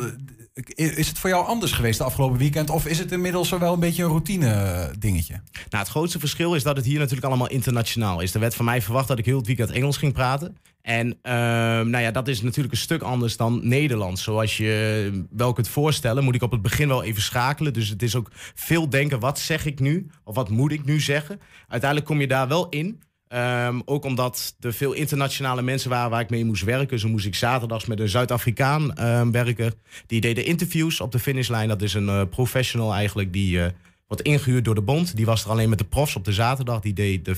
eh, 0.53 0.97
is 0.97 1.07
het 1.07 1.19
voor 1.19 1.29
jou 1.29 1.45
anders 1.45 1.71
geweest 1.71 1.97
de 1.97 2.03
afgelopen 2.03 2.37
weekend? 2.37 2.69
Of 2.69 2.85
is 2.85 2.99
het 2.99 3.11
inmiddels 3.11 3.49
wel 3.49 3.73
een 3.73 3.79
beetje 3.79 4.03
een 4.03 4.09
routine 4.09 4.91
dingetje? 4.99 5.33
Nou, 5.53 5.83
het 5.83 5.87
grootste 5.87 6.19
verschil 6.19 6.55
is 6.55 6.63
dat 6.63 6.75
het 6.75 6.85
hier 6.85 6.99
natuurlijk 6.99 7.25
allemaal 7.25 7.49
internationaal 7.49 8.19
is. 8.19 8.33
Er 8.33 8.39
werd 8.39 8.55
van 8.55 8.65
mij 8.65 8.81
verwacht 8.81 9.07
dat 9.07 9.19
ik 9.19 9.25
heel 9.25 9.37
het 9.37 9.47
weekend 9.47 9.71
Engels 9.71 9.97
ging 9.97 10.13
praten. 10.13 10.57
En 10.81 11.17
ehm, 11.21 11.89
nou 11.89 12.03
ja, 12.03 12.11
dat 12.11 12.27
is 12.27 12.41
natuurlijk 12.41 12.73
een 12.73 12.79
stuk 12.79 13.01
anders 13.01 13.37
dan 13.37 13.67
Nederlands. 13.67 14.23
Zoals 14.23 14.57
je 14.57 15.25
wel 15.29 15.53
kunt 15.53 15.67
voorstellen, 15.67 16.23
moet 16.23 16.35
ik 16.35 16.41
op 16.41 16.51
het 16.51 16.61
begin 16.61 16.87
wel 16.87 17.03
even 17.03 17.21
schakelen. 17.21 17.73
Dus 17.73 17.89
het 17.89 18.01
is 18.01 18.15
ook 18.15 18.29
veel 18.55 18.89
denken, 18.89 19.19
wat 19.19 19.39
zeg 19.39 19.65
ik 19.65 19.79
nu? 19.79 20.09
Of 20.23 20.35
wat 20.35 20.49
moet 20.49 20.71
ik 20.71 20.85
nu 20.85 20.99
zeggen? 20.99 21.39
Uiteindelijk 21.67 22.09
kom 22.09 22.21
je 22.21 22.27
daar 22.27 22.47
wel 22.47 22.69
in. 22.69 23.01
Ehm, 23.27 23.79
ook 23.85 24.05
omdat 24.05 24.55
er 24.59 24.73
veel 24.73 24.93
internationale 24.93 25.61
mensen 25.61 25.89
waren 25.89 26.09
waar 26.09 26.21
ik 26.21 26.29
mee 26.29 26.45
moest 26.45 26.63
werken. 26.63 26.99
Zo 26.99 27.07
moest 27.07 27.25
ik 27.25 27.35
zaterdags 27.35 27.85
met 27.85 27.99
een 27.99 28.09
Zuid-Afrikaan 28.09 28.95
ehm, 28.95 29.31
werken. 29.31 29.73
Die 30.07 30.21
deed 30.21 30.35
de 30.35 30.43
interviews 30.43 31.01
op 31.01 31.11
de 31.11 31.19
finishlijn. 31.19 31.67
Dat 31.67 31.81
is 31.81 31.93
een 31.93 32.09
eh, 32.09 32.21
professional 32.29 32.93
eigenlijk 32.93 33.33
die 33.33 33.63
eh, 33.63 33.71
wordt 34.07 34.23
ingehuurd 34.23 34.65
door 34.65 34.75
de 34.75 34.81
bond. 34.81 35.15
Die 35.15 35.25
was 35.25 35.43
er 35.43 35.49
alleen 35.49 35.69
met 35.69 35.77
de 35.77 35.85
profs 35.85 36.15
op 36.15 36.25
de 36.25 36.33
zaterdag. 36.33 36.79
Die 36.79 36.93
deed 36.93 37.25
de 37.25 37.35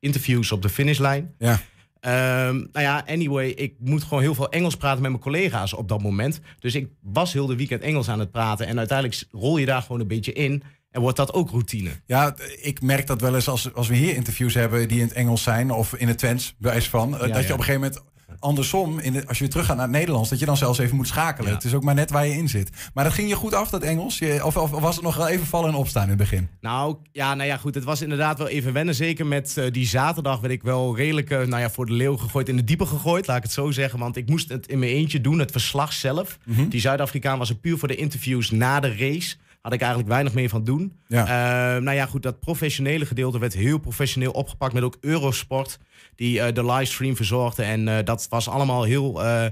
interviews 0.00 0.52
op 0.52 0.62
de 0.62 0.68
finishlijn. 0.68 1.34
Ja. 1.38 1.60
Ehm, 2.04 2.54
nou 2.54 2.84
ja, 2.84 3.04
anyway, 3.06 3.48
ik 3.48 3.74
moet 3.78 4.02
gewoon 4.02 4.22
heel 4.22 4.34
veel 4.34 4.48
Engels 4.48 4.76
praten 4.76 5.02
met 5.02 5.10
mijn 5.10 5.22
collega's 5.22 5.74
op 5.74 5.88
dat 5.88 6.02
moment. 6.02 6.40
Dus 6.58 6.74
ik 6.74 6.88
was 7.00 7.32
heel 7.32 7.46
de 7.46 7.56
weekend 7.56 7.82
Engels 7.82 8.08
aan 8.08 8.18
het 8.18 8.30
praten. 8.30 8.66
En 8.66 8.78
uiteindelijk 8.78 9.24
rol 9.30 9.56
je 9.56 9.66
daar 9.66 9.82
gewoon 9.82 10.00
een 10.00 10.06
beetje 10.06 10.32
in. 10.32 10.62
En 10.90 11.00
wordt 11.00 11.16
dat 11.16 11.32
ook 11.32 11.50
routine. 11.50 11.90
Ja, 12.06 12.34
ik 12.62 12.82
merk 12.82 13.06
dat 13.06 13.20
wel 13.20 13.34
eens 13.34 13.48
als, 13.48 13.74
als 13.74 13.88
we 13.88 13.94
hier 13.94 14.14
interviews 14.14 14.54
hebben 14.54 14.88
die 14.88 15.00
in 15.00 15.06
het 15.06 15.14
Engels 15.14 15.42
zijn 15.42 15.70
of 15.70 15.94
in 15.94 16.08
het 16.08 16.18
Twents, 16.18 16.54
wijs 16.58 16.88
van, 16.88 17.18
eh, 17.18 17.26
Ja, 17.26 17.34
dat 17.34 17.46
je 17.46 17.52
op 17.52 17.58
een 17.58 17.64
gegeven 17.64 17.80
moment 17.80 18.02
andersom, 18.44 18.98
in 18.98 19.12
de, 19.12 19.26
als 19.26 19.36
je 19.36 19.42
weer 19.42 19.52
terug 19.52 19.66
gaat 19.66 19.76
naar 19.76 19.86
het 19.86 19.94
Nederlands, 19.96 20.30
dat 20.30 20.38
je 20.38 20.46
dan 20.46 20.56
zelfs 20.56 20.78
even 20.78 20.96
moet 20.96 21.06
schakelen. 21.06 21.48
Ja. 21.48 21.54
Het 21.54 21.64
is 21.64 21.74
ook 21.74 21.82
maar 21.82 21.94
net 21.94 22.10
waar 22.10 22.26
je 22.26 22.34
in 22.34 22.48
zit. 22.48 22.70
Maar 22.94 23.04
dat 23.04 23.12
ging 23.12 23.28
je 23.28 23.34
goed 23.34 23.54
af, 23.54 23.70
dat 23.70 23.82
Engels? 23.82 24.18
Je, 24.18 24.44
of, 24.44 24.56
of 24.56 24.70
was 24.70 24.94
het 24.94 25.04
nog 25.04 25.16
wel 25.16 25.28
even 25.28 25.46
vallen 25.46 25.68
en 25.68 25.74
opstaan 25.74 26.02
in 26.02 26.08
het 26.08 26.18
begin? 26.18 26.48
Nou 26.60 26.96
ja, 27.12 27.34
nou 27.34 27.48
ja, 27.48 27.56
goed. 27.56 27.74
Het 27.74 27.84
was 27.84 28.02
inderdaad 28.02 28.38
wel 28.38 28.48
even 28.48 28.72
wennen. 28.72 28.94
Zeker 28.94 29.26
met 29.26 29.56
eh, 29.56 29.70
die 29.70 29.86
zaterdag 29.86 30.40
werd 30.40 30.52
ik 30.52 30.62
wel 30.62 30.96
redelijk 30.96 31.30
eh, 31.30 31.38
nou 31.38 31.62
ja, 31.62 31.70
voor 31.70 31.86
de 31.86 31.92
leeuw 31.92 32.16
gegooid, 32.16 32.48
in 32.48 32.56
de 32.56 32.64
diepe 32.64 32.86
gegooid, 32.86 33.26
laat 33.26 33.36
ik 33.36 33.42
het 33.42 33.52
zo 33.52 33.70
zeggen. 33.70 33.98
Want 33.98 34.16
ik 34.16 34.28
moest 34.28 34.48
het 34.48 34.66
in 34.66 34.78
mijn 34.78 34.92
eentje 34.92 35.20
doen, 35.20 35.38
het 35.38 35.50
verslag 35.50 35.92
zelf. 35.92 36.38
Die 36.68 36.80
Zuid-Afrikaan 36.80 37.38
was 37.38 37.48
er 37.48 37.56
puur 37.56 37.78
voor 37.78 37.88
de 37.88 37.96
interviews 37.96 38.50
na 38.50 38.80
de 38.80 38.96
race. 38.96 39.36
Had 39.64 39.72
ik 39.72 39.80
eigenlijk 39.80 40.10
weinig 40.10 40.34
meer 40.34 40.48
van 40.48 40.64
doen. 40.64 40.92
Ja. 41.06 41.22
Eh, 41.22 41.82
nou 41.82 41.96
ja, 41.96 42.06
goed, 42.06 42.22
dat 42.22 42.40
professionele 42.40 43.06
gedeelte 43.06 43.38
werd 43.38 43.54
heel 43.54 43.78
professioneel 43.78 44.30
opgepakt 44.30 44.72
met 44.72 44.82
ook 44.82 44.96
Eurosport, 45.00 45.78
die 46.14 46.40
eh, 46.40 46.54
de 46.54 46.64
livestream 46.64 47.16
verzorgde. 47.16 47.62
En 47.62 47.88
eh, 47.88 48.04
dat 48.04 48.26
was 48.28 48.48
allemaal 48.48 48.82
heel, 48.82 49.24
eh, 49.24 49.42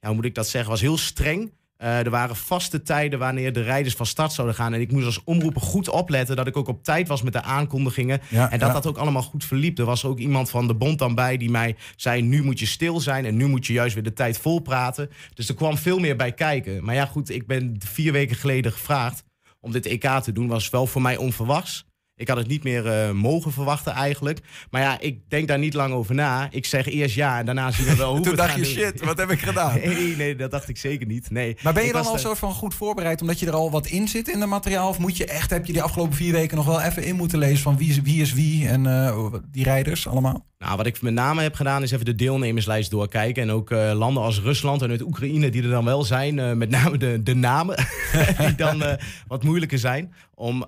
ja, 0.00 0.06
hoe 0.06 0.14
moet 0.14 0.24
ik 0.24 0.34
dat 0.34 0.48
zeggen, 0.48 0.70
was 0.70 0.80
heel 0.80 0.98
streng. 0.98 1.52
Er 1.76 2.10
waren 2.10 2.36
vaste 2.36 2.82
tijden 2.82 3.18
wanneer 3.18 3.52
de 3.52 3.62
rijders 3.62 3.94
van 3.94 4.06
start 4.06 4.32
zouden 4.32 4.56
gaan. 4.56 4.74
En 4.74 4.80
ik 4.80 4.92
moest 4.92 5.06
als 5.06 5.24
omroeper 5.24 5.60
goed 5.60 5.88
opletten 5.88 6.36
dat 6.36 6.46
ik 6.46 6.56
ook 6.56 6.68
op 6.68 6.84
tijd 6.84 7.08
was 7.08 7.22
met 7.22 7.32
de 7.32 7.42
aankondigingen. 7.42 8.20
Ja, 8.28 8.50
en 8.50 8.58
dat 8.58 8.68
ja. 8.68 8.74
dat 8.74 8.86
ook 8.86 8.96
allemaal 8.96 9.22
goed 9.22 9.44
verliep. 9.44 9.78
Er 9.78 9.84
was 9.84 10.04
ook 10.04 10.18
iemand 10.18 10.50
van 10.50 10.66
de 10.66 10.74
bond 10.74 10.98
dan 10.98 11.14
bij 11.14 11.36
die 11.36 11.50
mij 11.50 11.76
zei: 11.96 12.22
nu 12.22 12.42
moet 12.42 12.58
je 12.58 12.66
stil 12.66 13.00
zijn 13.00 13.24
en 13.24 13.36
nu 13.36 13.46
moet 13.46 13.66
je 13.66 13.72
juist 13.72 13.94
weer 13.94 14.02
de 14.02 14.12
tijd 14.12 14.38
vol 14.38 14.60
praten. 14.60 15.10
Dus 15.34 15.48
er 15.48 15.54
kwam 15.54 15.76
veel 15.76 15.98
meer 15.98 16.16
bij 16.16 16.32
kijken. 16.32 16.84
Maar 16.84 16.94
ja, 16.94 17.06
goed, 17.06 17.30
ik 17.30 17.46
ben 17.46 17.76
vier 17.78 18.12
weken 18.12 18.36
geleden 18.36 18.72
gevraagd 18.72 19.24
om 19.60 19.72
dit 19.72 19.86
EK 19.86 20.04
te 20.04 20.32
doen. 20.32 20.48
Was 20.48 20.70
wel 20.70 20.86
voor 20.86 21.02
mij 21.02 21.16
onverwachts. 21.16 21.88
Ik 22.20 22.28
had 22.28 22.36
het 22.36 22.46
niet 22.46 22.64
meer 22.64 22.86
eh, 22.86 23.10
mogen 23.10 23.52
verwachten 23.52 23.92
eigenlijk. 23.92 24.40
Maar 24.70 24.80
ja, 24.80 25.00
ik 25.00 25.30
denk 25.30 25.48
daar 25.48 25.58
niet 25.58 25.74
lang 25.74 25.94
over 25.94 26.14
na. 26.14 26.48
Ik 26.50 26.66
zeg 26.66 26.86
eerst 26.86 27.14
ja 27.14 27.38
en 27.38 27.46
daarna 27.46 27.70
zien 27.70 27.86
we 27.86 27.96
wel 27.96 28.12
hoe 28.14 28.20
Toen 28.20 28.28
het 28.28 28.36
dacht 28.36 28.54
je, 28.54 28.62
doen. 28.62 28.70
shit, 28.70 29.04
wat 29.04 29.18
heb 29.18 29.30
ik 29.30 29.40
gedaan? 29.40 29.78
Nee, 29.84 30.16
nee, 30.16 30.36
dat 30.36 30.50
dacht 30.50 30.68
ik 30.68 30.76
zeker 30.76 31.06
niet. 31.06 31.30
Nee. 31.30 31.56
Maar 31.62 31.72
ben 31.72 31.82
je 31.82 31.88
Ik 31.88 31.94
dan 31.94 32.06
al 32.06 32.18
soort 32.18 32.38
van 32.38 32.52
goed 32.52 32.74
voorbereid 32.74 33.20
omdat 33.20 33.38
je 33.38 33.46
er 33.46 33.52
al 33.54 33.70
wat 33.70 33.86
in 33.86 34.08
zit 34.08 34.28
in 34.28 34.40
het 34.40 34.48
materiaal? 34.48 34.88
Of 34.88 34.98
moet 34.98 35.16
je 35.16 35.26
echt, 35.26 35.50
heb 35.50 35.66
je 35.66 35.72
die 35.72 35.82
afgelopen 35.82 36.14
vier 36.16 36.32
weken 36.32 36.56
nog 36.56 36.66
wel 36.66 36.80
even 36.80 37.04
in 37.04 37.16
moeten 37.16 37.38
lezen 37.38 37.62
van 37.62 37.76
wie 37.76 37.88
is 37.88 38.00
wie, 38.00 38.20
is 38.20 38.32
wie 38.32 38.68
en 38.68 38.86
eh, 38.86 39.34
die 39.50 39.64
rijders 39.64 40.06
allemaal? 40.06 40.46
Nou, 40.64 40.76
wat 40.76 40.86
ik 40.86 41.02
met 41.02 41.12
name 41.12 41.42
heb 41.42 41.54
gedaan 41.54 41.82
is 41.82 41.90
even 41.90 42.04
de 42.04 42.14
deelnemerslijst 42.14 42.90
doorkijken. 42.90 43.42
En 43.42 43.50
ook 43.50 43.70
eh, 43.70 43.92
landen 43.94 44.22
als 44.22 44.40
Rusland 44.40 44.82
en 44.82 44.90
uit 44.90 45.02
Oekraïne 45.02 45.50
die 45.50 45.62
er 45.62 45.70
dan 45.70 45.84
wel 45.84 46.04
zijn. 46.04 46.38
eh, 46.38 46.52
met 46.52 46.70
name 46.70 46.98
de, 46.98 47.22
de 47.22 47.34
namen 47.34 47.76
die 48.38 48.54
dan 48.54 48.82
eh, 48.82 48.94
wat 49.26 49.42
moeilijker 49.42 49.78
zijn 49.78 50.14
om 50.34 50.66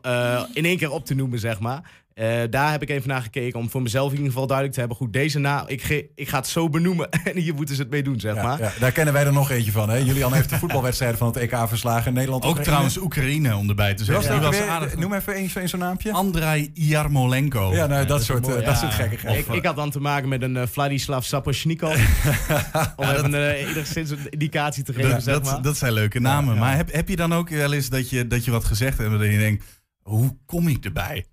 in 0.52 0.64
één 0.64 0.76
keer 0.76 0.90
op 0.90 1.04
te 1.04 1.14
noemen, 1.14 1.38
zeg 1.38 1.61
maar. 1.61 1.90
Eh, 2.14 2.40
daar 2.50 2.71
heb 2.71 2.83
ik 2.83 2.90
even 2.90 3.09
naar 3.09 3.23
gekeken 3.23 3.59
om 3.59 3.71
voor 3.71 3.83
mezelf 3.83 4.11
in 4.11 4.16
ieder 4.16 4.31
geval 4.33 4.47
duidelijk 4.47 4.75
te 4.75 4.81
hebben. 4.81 4.99
Goed, 4.99 5.12
deze 5.12 5.38
naam, 5.38 5.64
ik, 5.69 5.83
ge- 5.83 6.11
ik 6.14 6.28
ga 6.28 6.37
het 6.37 6.47
zo 6.47 6.69
benoemen 6.69 7.11
en 7.25 7.37
hier 7.37 7.54
moeten 7.54 7.75
ze 7.75 7.83
het 7.83 7.90
mee 7.90 8.02
doen, 8.02 8.21
zeg 8.21 8.35
Ja, 8.35 8.42
maar. 8.42 8.59
ja, 8.61 8.73
daar 8.81 8.92
kennen 8.92 9.14
wij 9.14 9.25
er 9.26 9.33
nog 9.33 9.50
eentje 9.50 9.73
van. 9.73 9.88
Hè? 9.90 9.97
Julian 9.97 10.33
heeft 10.33 10.49
de 10.50 10.59
voetbalwedstrijden 10.59 11.19
van 11.19 11.26
het 11.26 11.37
EK 11.37 11.57
verslagen. 11.69 12.12
Nederland 12.12 12.45
Ook 12.45 12.59
trouwens 12.59 12.99
Oekraïne 12.99 13.57
om 13.57 13.69
erbij 13.69 13.95
te 13.95 14.12
Was 14.12 14.25
zeggen. 14.25 14.50
weer- 14.50 14.69
aardig. 14.69 14.97
Noem 14.97 15.12
even 15.14 15.37
een, 15.38 15.50
zo'n- 15.50 15.69
zo'n 15.69 15.78
naampje. 15.81 16.12
Andrei 16.12 16.71
Jarmolenko. 16.75 17.73
Ja, 17.75 17.87
nou, 17.87 18.07
dat, 18.07 18.25
soort, 18.25 18.42
mooi, 18.47 18.59
eh, 18.59 18.64
dat 18.64 18.75
ja. 18.75 18.81
soort 18.81 18.95
gekkigheid. 18.95 19.38
Ik, 19.49 19.54
ik 19.54 19.64
had 19.66 19.76
dan 19.76 19.90
te 19.90 20.00
maken 20.00 20.28
met 20.28 20.42
een 20.42 20.57
eh, 20.57 20.66
Vladislav 20.66 21.25
Sapochnikov. 21.25 21.95
om 22.97 23.04
even 23.09 23.35
eh, 23.35 23.69
enigszins 23.71 24.11
een 24.11 24.28
indicatie 24.31 24.83
te 24.85 24.92
geven, 24.92 25.11
Dat, 25.11 25.23
zeg 25.23 25.35
dat, 25.35 25.45
maar. 25.45 25.62
dat 25.62 25.76
zijn 25.76 25.92
leuke 25.92 26.21
namen. 26.21 26.54
ja. 26.54 26.61
Maar 26.61 26.76
heb, 26.76 26.92
heb 26.92 27.09
je 27.09 27.16
dan 27.16 27.35
ook 27.35 27.49
wel 27.49 27.73
eens 27.73 27.88
dat 27.88 28.11
je, 28.11 28.26
dat 28.26 28.45
je 28.45 28.50
wat 28.50 28.64
gezegd 28.64 28.99
hebt 28.99 29.12
en 29.12 29.19
dat 29.19 29.31
je 29.31 29.38
denkt, 29.38 29.64
hoe 30.02 30.37
kom 30.47 30.69
ik 30.69 30.85
erbij? 30.85 31.25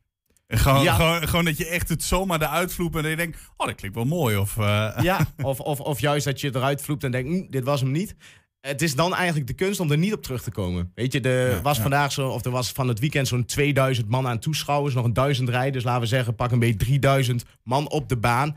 En 0.49 0.57
gewoon, 0.57 0.83
Ja. 0.83 0.93
gewoon, 0.95 1.27
gewoon 1.27 1.45
dat 1.45 1.57
je 1.57 1.67
echt 1.67 1.89
het 1.89 2.03
zomaar 2.03 2.41
eruit 2.41 2.73
vloept 2.73 2.95
en 2.95 3.01
dat 3.01 3.11
je 3.11 3.17
denkt, 3.17 3.37
oh 3.57 3.67
dat 3.67 3.75
klinkt 3.75 3.95
wel 3.97 4.05
mooi. 4.05 4.37
Of, 4.37 4.57
eh, 4.57 4.97
Ja, 5.01 5.19
of, 5.41 5.59
of, 5.59 5.79
of 5.79 5.99
juist 5.99 6.25
dat 6.25 6.41
je 6.41 6.55
eruit 6.55 6.81
vloept 6.81 7.03
en 7.03 7.11
denkt, 7.11 7.29
"Hm, 7.29 7.45
dit 7.51 7.63
was 7.63 7.81
hem 7.81 7.91
niet. 7.91 8.15
Het 8.61 8.81
is 8.81 8.95
dan 8.95 9.15
eigenlijk 9.15 9.47
de 9.47 9.53
kunst 9.53 9.79
om 9.79 9.91
er 9.91 9.97
niet 9.97 10.13
op 10.13 10.23
terug 10.23 10.41
te 10.43 10.51
komen. 10.51 10.91
Weet 10.95 11.13
je, 11.13 11.21
er 11.21 11.61
was 11.61 11.79
vandaag 11.79 12.11
zo, 12.11 12.29
of 12.29 12.45
er 12.45 12.51
was 12.51 12.71
van 12.71 12.87
het 12.87 12.99
weekend 12.99 13.27
zo'n 13.27 13.45
2000 13.45 14.09
man 14.09 14.27
aan 14.27 14.39
toeschouwers, 14.39 14.93
nog 14.93 15.05
een 15.05 15.13
duizend 15.13 15.49
rijden. 15.49 15.73
Dus 15.73 15.83
laten 15.83 16.01
we 16.01 16.07
zeggen, 16.07 16.35
pak 16.35 16.51
een 16.51 16.59
beetje 16.59 16.77
3000 16.77 17.43
man 17.63 17.89
op 17.89 18.09
de 18.09 18.17
baan. 18.17 18.55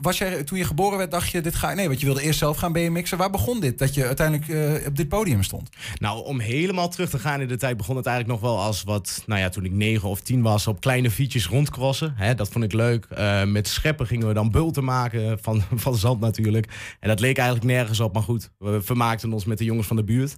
Was 0.00 0.18
jij, 0.18 0.44
toen 0.44 0.58
je 0.58 0.64
geboren 0.64 0.98
werd, 0.98 1.10
dacht 1.10 1.30
je, 1.30 1.40
dit 1.40 1.54
ga 1.54 1.74
Nee, 1.74 1.86
want 1.88 2.00
je 2.00 2.06
wilde 2.06 2.22
eerst 2.22 2.38
zelf 2.38 2.56
gaan 2.56 2.72
BMX'en. 2.72 3.18
Waar 3.18 3.30
begon 3.30 3.60
dit, 3.60 3.78
dat 3.78 3.94
je 3.94 4.04
uiteindelijk 4.04 4.48
eh, 4.48 4.86
op 4.86 4.96
dit 4.96 5.08
podium 5.08 5.42
stond? 5.42 5.68
Nou, 5.98 6.24
om 6.24 6.40
helemaal 6.40 6.88
terug 6.88 7.10
te 7.10 7.18
gaan 7.18 7.40
in 7.40 7.48
de 7.48 7.56
tijd 7.56 7.76
begon 7.76 7.96
het 7.96 8.06
eigenlijk 8.06 8.40
nog 8.40 8.50
wel 8.50 8.60
als 8.60 8.82
wat, 8.82 9.22
nou 9.26 9.40
ja, 9.40 9.48
toen 9.48 9.64
ik 9.64 9.72
negen 9.72 10.08
of 10.08 10.20
tien 10.20 10.42
was, 10.42 10.66
op 10.66 10.80
kleine 10.80 11.10
fietsjes 11.10 11.46
rondcrossen. 11.46 12.16
Dat 12.36 12.48
vond 12.48 12.64
ik 12.64 12.72
leuk. 12.72 13.04
Eh, 13.04 13.44
met 13.44 13.68
scheppen 13.68 14.06
gingen 14.06 14.28
we 14.28 14.34
dan 14.34 14.50
bulten 14.50 14.84
maken 14.84 15.38
van, 15.42 15.62
van 15.84 15.96
zand 15.96 16.20
natuurlijk. 16.20 16.96
En 17.00 17.08
dat 17.08 17.20
leek 17.20 17.36
eigenlijk 17.36 17.66
nergens 17.66 18.00
op, 18.00 18.14
maar 18.14 18.22
goed, 18.22 18.50
we 18.58 18.82
vermaakten 18.82 19.32
ons 19.32 19.44
met 19.44 19.58
de 19.58 19.64
jongens 19.64 19.86
van 19.86 19.96
de 19.96 20.04
buurt. 20.04 20.36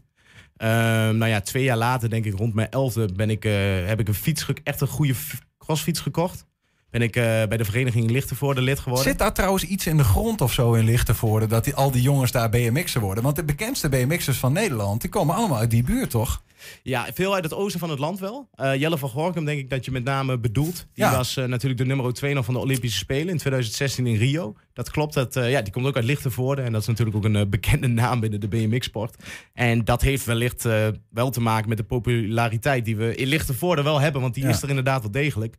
Ehm, 0.57 1.17
nou 1.17 1.26
ja, 1.26 1.40
twee 1.40 1.62
jaar 1.62 1.76
later, 1.76 2.11
denk 2.11 2.25
ik 2.25 2.38
rond 2.38 2.55
mijn 2.55 2.71
elfde, 2.71 3.12
ben 3.12 3.31
ik, 3.31 3.45
eh, 3.45 3.52
heb 3.87 4.00
ik 4.00 4.09
een 4.09 4.14
fiets, 4.14 4.47
echt 4.64 4.81
een 4.81 4.87
goede 4.87 5.14
crossfiets 5.59 6.00
gekocht. 6.00 6.48
Ben 6.90 7.02
ik 7.02 7.16
eh, 7.16 7.23
bij 7.23 7.57
de 7.57 7.64
vereniging 7.64 8.11
Lichtenvoorde 8.11 8.61
lid 8.61 8.78
geworden. 8.78 9.09
Zit 9.09 9.18
daar 9.18 9.33
trouwens 9.33 9.64
iets 9.64 9.87
in 9.87 9.97
de 9.97 10.04
grond 10.04 10.40
of 10.40 10.52
zo 10.52 10.73
in 10.73 10.85
Lichtenvoorde... 10.85 11.47
dat 11.47 11.64
die, 11.64 11.75
al 11.75 11.90
die 11.90 12.02
jongens 12.02 12.33
daar 12.33 12.50
BMX'er 12.50 13.00
worden? 13.00 13.25
Want 13.25 13.37
de 13.37 13.45
bekendste 13.45 13.88
BMX'ers 13.88 14.38
van 14.38 14.52
Nederland... 14.52 15.00
die 15.00 15.11
komen 15.11 15.35
allemaal 15.35 15.59
uit 15.59 15.71
die 15.71 15.83
buurt, 15.83 16.11
toch? 16.11 16.42
Ja, 16.83 17.07
veel 17.15 17.35
uit 17.35 17.45
het 17.45 17.55
oosten 17.55 17.81
van 17.81 17.91
het 17.91 17.99
land 17.99 18.19
wel. 18.19 18.49
Eh, 18.55 18.75
Jelle 18.75 18.99
van 18.99 19.09
Gorkum 19.09 19.45
denk 19.45 19.59
ik 19.59 19.71
dat 19.71 19.85
je 19.85 19.91
met 19.91 20.05
name 20.05 20.38
bedoelt. 20.38 20.75
Die 20.95 21.05
Ja. 21.05 21.17
was 21.17 21.37
eh, 21.37 21.45
natuurlijk 21.45 21.81
de 21.81 21.87
nummer 21.87 22.12
2 22.12 22.35
nog 22.35 22.45
van 22.45 22.55
de 22.55 22.61
Olympische 22.61 22.99
Spelen 22.99 23.29
in 23.29 23.38
2016 23.38 24.07
in 24.07 24.17
Rio. 24.17 24.55
Dat 24.73 24.91
klopt. 24.91 25.15
Dat, 25.15 25.37
eh, 25.37 25.50
ja, 25.50 25.62
die 25.62 25.73
komt 25.73 25.87
ook 25.87 25.97
uit 25.97 26.05
Lichtenvoorde. 26.05 26.62
En 26.62 26.73
dat 26.73 26.81
is 26.81 26.87
natuurlijk 26.87 27.17
ook 27.17 27.25
een 27.25 27.50
bekende 27.59 27.87
naam 27.87 28.21
binnen 28.21 28.41
de 28.41 28.49
BMX-sport. 28.49 29.25
En 29.55 29.85
dat 29.85 30.03
heeft 30.03 30.25
wellicht 30.25 30.62
wel 31.11 31.31
te 31.31 31.41
maken 31.41 31.69
met 31.69 31.79
de 31.79 31.85
populariteit 31.85 32.85
die 32.85 32.97
we 32.97 33.15
in 33.15 33.27
Lichtenvoorde 33.29 33.83
wel 33.83 34.00
hebben. 34.00 34.21
Want 34.21 34.35
die 34.35 34.43
Ja. 34.45 34.49
is 34.50 34.62
er 34.62 34.69
inderdaad 34.69 35.00
wel 35.03 35.11
degelijk. 35.11 35.57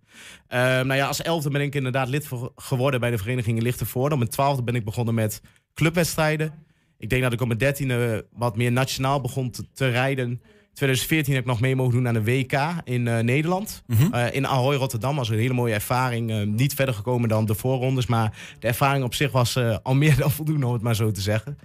Eh, 0.48 0.60
nou 0.60 0.94
ja, 0.96 1.08
als 1.08 1.22
elfde 1.22 1.50
ben 1.50 1.62
ik 1.62 1.75
inderdaad 1.75 2.08
lid 2.10 2.29
geworden 2.56 3.00
bij 3.00 3.12
de 3.12 3.18
vereniging 3.18 3.58
in 3.58 3.63
Lichtenvoorde. 3.63 4.12
Op 4.13 4.20
mijn 4.20 4.32
twaalfde 4.32 4.63
ben 4.63 4.75
ik 4.75 4.86
begonnen 4.86 5.13
met 5.13 5.41
clubwedstrijden. 5.74 6.53
Ik 6.98 7.10
denk 7.10 7.22
dat 7.24 7.34
ik 7.34 7.41
op 7.41 7.48
mijn 7.48 7.60
dertiende 7.60 8.25
wat 8.32 8.58
meer 8.58 8.72
nationaal 8.72 9.22
begon 9.22 9.51
te, 9.51 9.63
te 9.74 9.89
rijden. 9.89 10.41
2014 10.79 11.33
heb 11.33 11.43
ik 11.43 11.50
nog 11.50 11.59
mee 11.59 11.75
mogen 11.75 11.93
doen 11.93 12.07
aan 12.07 12.13
de 12.13 12.24
WK 12.24 12.53
in 12.83 13.07
eh, 13.07 13.19
Nederland. 13.19 13.83
Eh, 14.12 14.33
in 14.33 14.48
Ahoy, 14.48 14.75
Rotterdam. 14.75 15.15
was 15.15 15.29
een 15.29 15.38
hele 15.38 15.53
mooie 15.53 15.74
ervaring. 15.74 16.31
Eh, 16.31 16.41
niet 16.43 16.74
verder 16.74 16.95
gekomen 16.95 17.29
dan 17.29 17.45
de 17.45 17.55
voorrondes. 17.55 18.05
Maar 18.05 18.38
de 18.59 18.67
ervaring 18.67 19.03
op 19.03 19.13
zich 19.13 19.31
was 19.31 19.57
al 19.83 19.95
meer 19.95 20.17
dan 20.24 20.31
voldoende, 20.31 20.65
om 20.65 20.74
het 20.74 20.81
maar 20.81 20.95
zo 20.95 21.12
te 21.12 21.21
zeggen. 21.21 21.57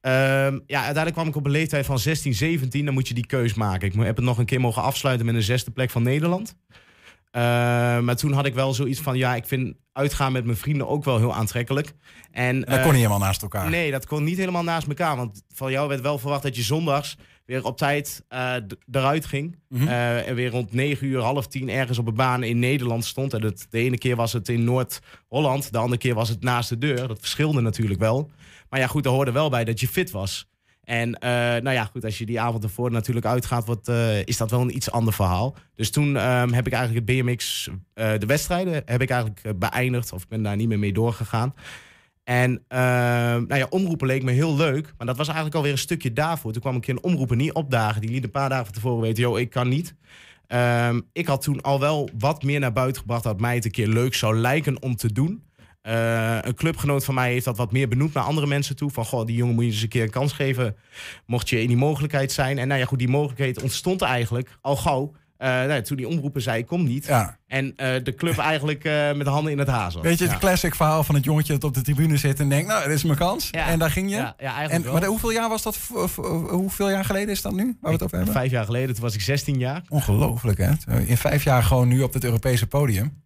Ehm, 0.00 0.58
ja, 0.66 0.76
uiteindelijk 0.76 1.12
kwam 1.12 1.28
ik 1.28 1.36
op 1.36 1.44
een 1.44 1.50
leeftijd 1.50 1.86
van 1.86 1.98
16, 1.98 2.34
17. 2.34 2.84
Dan 2.84 2.94
moet 2.94 3.08
je 3.08 3.14
die 3.14 3.26
keus 3.26 3.54
maken. 3.54 3.88
Ik 3.88 3.94
heb 3.94 4.16
het 4.16 4.24
nog 4.24 4.38
een 4.38 4.44
keer 4.44 4.60
mogen 4.60 4.82
afsluiten 4.82 5.26
met 5.26 5.34
een 5.34 5.42
zesde 5.42 5.70
plek 5.70 5.90
van 5.90 6.02
Nederland. 6.02 6.56
Ehm, 7.30 8.04
maar 8.04 8.16
toen 8.16 8.32
had 8.32 8.46
ik 8.46 8.54
wel 8.54 8.74
zoiets 8.74 9.00
van... 9.00 9.16
Ja, 9.16 9.34
ik 9.34 9.46
vind 9.46 9.74
uitgaan 9.92 10.32
met 10.32 10.44
mijn 10.44 10.56
vrienden 10.56 10.88
ook 10.88 11.04
wel 11.04 11.18
heel 11.18 11.34
aantrekkelijk. 11.34 11.92
En, 12.30 12.60
Dat 12.60 12.80
kon 12.80 12.90
niet 12.90 12.94
helemaal 12.94 13.18
naast 13.18 13.42
elkaar. 13.42 13.70
Nee, 13.70 13.90
dat 13.90 14.06
kon 14.06 14.24
niet 14.24 14.38
helemaal 14.38 14.62
naast 14.62 14.86
elkaar. 14.86 15.16
Want 15.16 15.42
van 15.54 15.70
jou 15.70 15.88
werd 15.88 16.00
wel 16.00 16.18
verwacht 16.18 16.42
dat 16.42 16.56
je 16.56 16.62
zondags 16.62 17.16
weer 17.50 17.64
op 17.64 17.76
tijd 17.76 18.24
eh, 18.28 18.54
eruit 18.90 19.24
ging. 19.24 19.58
Mhm. 19.68 19.88
Eh, 19.88 20.28
en 20.28 20.34
weer 20.34 20.50
rond 20.50 20.72
9 20.72 21.06
uur, 21.06 21.20
half 21.20 21.46
tien 21.46 21.68
ergens 21.68 21.98
op 21.98 22.06
een 22.06 22.14
baan 22.14 22.42
in 22.42 22.58
Nederland 22.58 23.04
stond. 23.04 23.34
En 23.34 23.42
het, 23.42 23.66
de 23.70 23.78
ene 23.78 23.98
keer 23.98 24.16
was 24.16 24.32
het 24.32 24.48
in 24.48 24.64
Noord-Holland, 24.64 25.72
de 25.72 25.78
andere 25.78 26.00
keer 26.00 26.14
was 26.14 26.28
het 26.28 26.42
naast 26.42 26.68
de 26.68 26.78
deur. 26.78 27.08
Dat 27.08 27.18
verschilde 27.18 27.60
natuurlijk 27.60 28.00
wel. 28.00 28.30
Maar 28.68 28.80
ja, 28.80 28.86
goed, 28.86 29.04
er 29.04 29.10
hoorde 29.10 29.32
wel 29.32 29.50
bij 29.50 29.64
dat 29.64 29.80
je 29.80 29.88
fit 29.88 30.10
was. 30.10 30.48
En 30.84 31.14
eh, 31.14 31.30
nou 31.30 31.70
ja, 31.70 31.84
goed, 31.84 32.04
als 32.04 32.18
je 32.18 32.26
die 32.26 32.40
avond 32.40 32.64
ervoor 32.64 32.90
natuurlijk 32.90 33.26
uitgaat, 33.26 33.88
eh, 33.88 34.26
is 34.26 34.36
dat 34.36 34.50
wel 34.50 34.60
een 34.60 34.76
iets 34.76 34.90
ander 34.90 35.12
verhaal. 35.12 35.56
Dus 35.74 35.90
toen 35.90 36.16
ehm, 36.16 36.52
heb 36.52 36.66
ik 36.66 36.72
eigenlijk 36.72 37.08
het 37.08 37.18
BMX, 37.18 37.68
de 37.94 38.26
wedstrijden, 38.26 38.82
heb 38.84 39.00
ik 39.00 39.10
eigenlijk 39.10 39.58
beëindigd. 39.58 40.12
Of 40.12 40.22
ik 40.22 40.28
ben 40.28 40.42
daar 40.42 40.56
niet 40.56 40.68
meer 40.68 40.78
mee 40.78 40.92
doorgegaan. 40.92 41.54
En 42.30 42.64
ehm, 42.68 43.46
nou 43.46 43.56
ja, 43.56 43.66
omroepen 43.70 44.06
leek 44.06 44.22
me 44.22 44.30
heel 44.30 44.56
leuk. 44.56 44.92
Maar 44.98 45.06
dat 45.06 45.16
was 45.16 45.26
eigenlijk 45.26 45.56
alweer 45.56 45.72
een 45.72 45.78
stukje 45.78 46.12
daarvoor. 46.12 46.52
Toen 46.52 46.60
kwam 46.60 46.76
ik 46.76 46.86
een 46.86 47.02
omroepen 47.02 47.36
niet 47.36 47.52
opdagen. 47.52 48.00
Die 48.00 48.10
liet 48.10 48.24
een 48.24 48.30
paar 48.30 48.48
dagen 48.48 48.64
van 48.64 48.74
tevoren 48.74 49.00
weten, 49.00 49.22
joh, 49.22 49.38
ik 49.38 49.50
kan 49.50 49.68
niet. 49.68 49.94
Ehm, 50.46 51.00
ik 51.12 51.26
had 51.26 51.42
toen 51.42 51.60
al 51.60 51.80
wel 51.80 52.10
wat 52.18 52.42
meer 52.42 52.60
naar 52.60 52.72
buiten 52.72 53.00
gebracht... 53.00 53.22
dat 53.22 53.40
mij 53.40 53.54
het 53.54 53.64
een 53.64 53.70
keer 53.70 53.88
leuk 53.88 54.14
zou 54.14 54.36
lijken 54.36 54.82
om 54.82 54.96
te 54.96 55.12
doen. 55.12 55.42
Eh, 55.82 56.38
een 56.40 56.54
clubgenoot 56.54 57.04
van 57.04 57.14
mij 57.14 57.32
heeft 57.32 57.44
dat 57.44 57.56
wat 57.56 57.72
meer 57.72 57.88
benoemd 57.88 58.14
naar 58.14 58.24
andere 58.24 58.46
mensen 58.46 58.76
toe. 58.76 58.90
Van, 58.90 59.04
goh, 59.04 59.26
die 59.26 59.36
jongen 59.36 59.54
moet 59.54 59.64
je 59.64 59.70
eens 59.70 59.82
een 59.82 59.88
keer 59.88 60.02
een 60.02 60.10
kans 60.10 60.32
geven... 60.32 60.76
mocht 61.26 61.48
je 61.48 61.62
in 61.62 61.68
die 61.68 61.76
mogelijkheid 61.76 62.32
zijn. 62.32 62.58
En 62.58 62.68
nou 62.68 62.80
ja, 62.80 62.86
goed, 62.86 62.98
die 62.98 63.08
mogelijkheid 63.08 63.62
ontstond 63.62 64.02
eigenlijk 64.02 64.58
al 64.60 64.76
gauw... 64.76 65.12
eh, 65.40 65.48
nou 65.48 65.82
toen 65.82 65.96
die 65.96 66.08
omroepen 66.08 66.42
zei, 66.42 66.64
kom 66.64 66.84
niet. 66.84 67.06
Ja. 67.06 67.38
En 67.46 67.72
eh, 67.76 68.04
de 68.04 68.14
club 68.14 68.38
eigenlijk 68.38 68.84
eh, 68.84 69.12
met 69.12 69.24
de 69.24 69.30
handen 69.30 69.52
in 69.52 69.58
het 69.58 69.68
zat. 69.68 70.02
Weet 70.02 70.18
je, 70.18 70.24
het 70.24 70.32
Ja. 70.32 70.38
classic 70.38 70.74
verhaal 70.74 71.04
van 71.04 71.14
het 71.14 71.24
jongetje 71.24 71.52
dat 71.52 71.64
op 71.64 71.74
de 71.74 71.82
tribune 71.82 72.16
zit 72.16 72.40
en 72.40 72.48
denkt, 72.48 72.68
nou, 72.68 72.84
dit 72.84 72.94
is 72.94 73.04
mijn 73.04 73.18
kans. 73.18 73.48
Ja. 73.50 73.66
En 73.66 73.78
daar 73.78 73.90
ging 73.90 74.10
je. 74.10 74.16
Ja, 74.16 74.34
ja 74.38 74.54
eigenlijk 74.54 74.72
en, 74.72 74.82
wel. 74.82 74.92
maar 74.92 75.04
hoeveel 75.08 75.30
jaar 75.30 75.48
was 75.48 75.62
dat? 75.62 75.78
Hoeveel 76.48 76.90
jaar 76.90 77.04
geleden 77.04 77.28
is 77.28 77.42
dat 77.42 77.52
nu? 77.52 77.64
Waar 77.64 77.76
we 77.80 77.90
het 77.90 78.02
over 78.02 78.16
hebben? 78.16 78.34
Vijf 78.34 78.50
jaar 78.50 78.64
geleden, 78.64 78.94
toen 78.94 79.04
was 79.04 79.14
ik 79.14 79.20
16 79.20 79.58
jaar. 79.58 79.82
Ongelooflijk, 79.88 80.58
hè? 80.58 80.70
In 81.06 81.16
vijf 81.16 81.44
jaar 81.44 81.62
gewoon 81.62 81.88
nu 81.88 82.02
op 82.02 82.12
het 82.12 82.24
Europese 82.24 82.66
podium. 82.66 83.19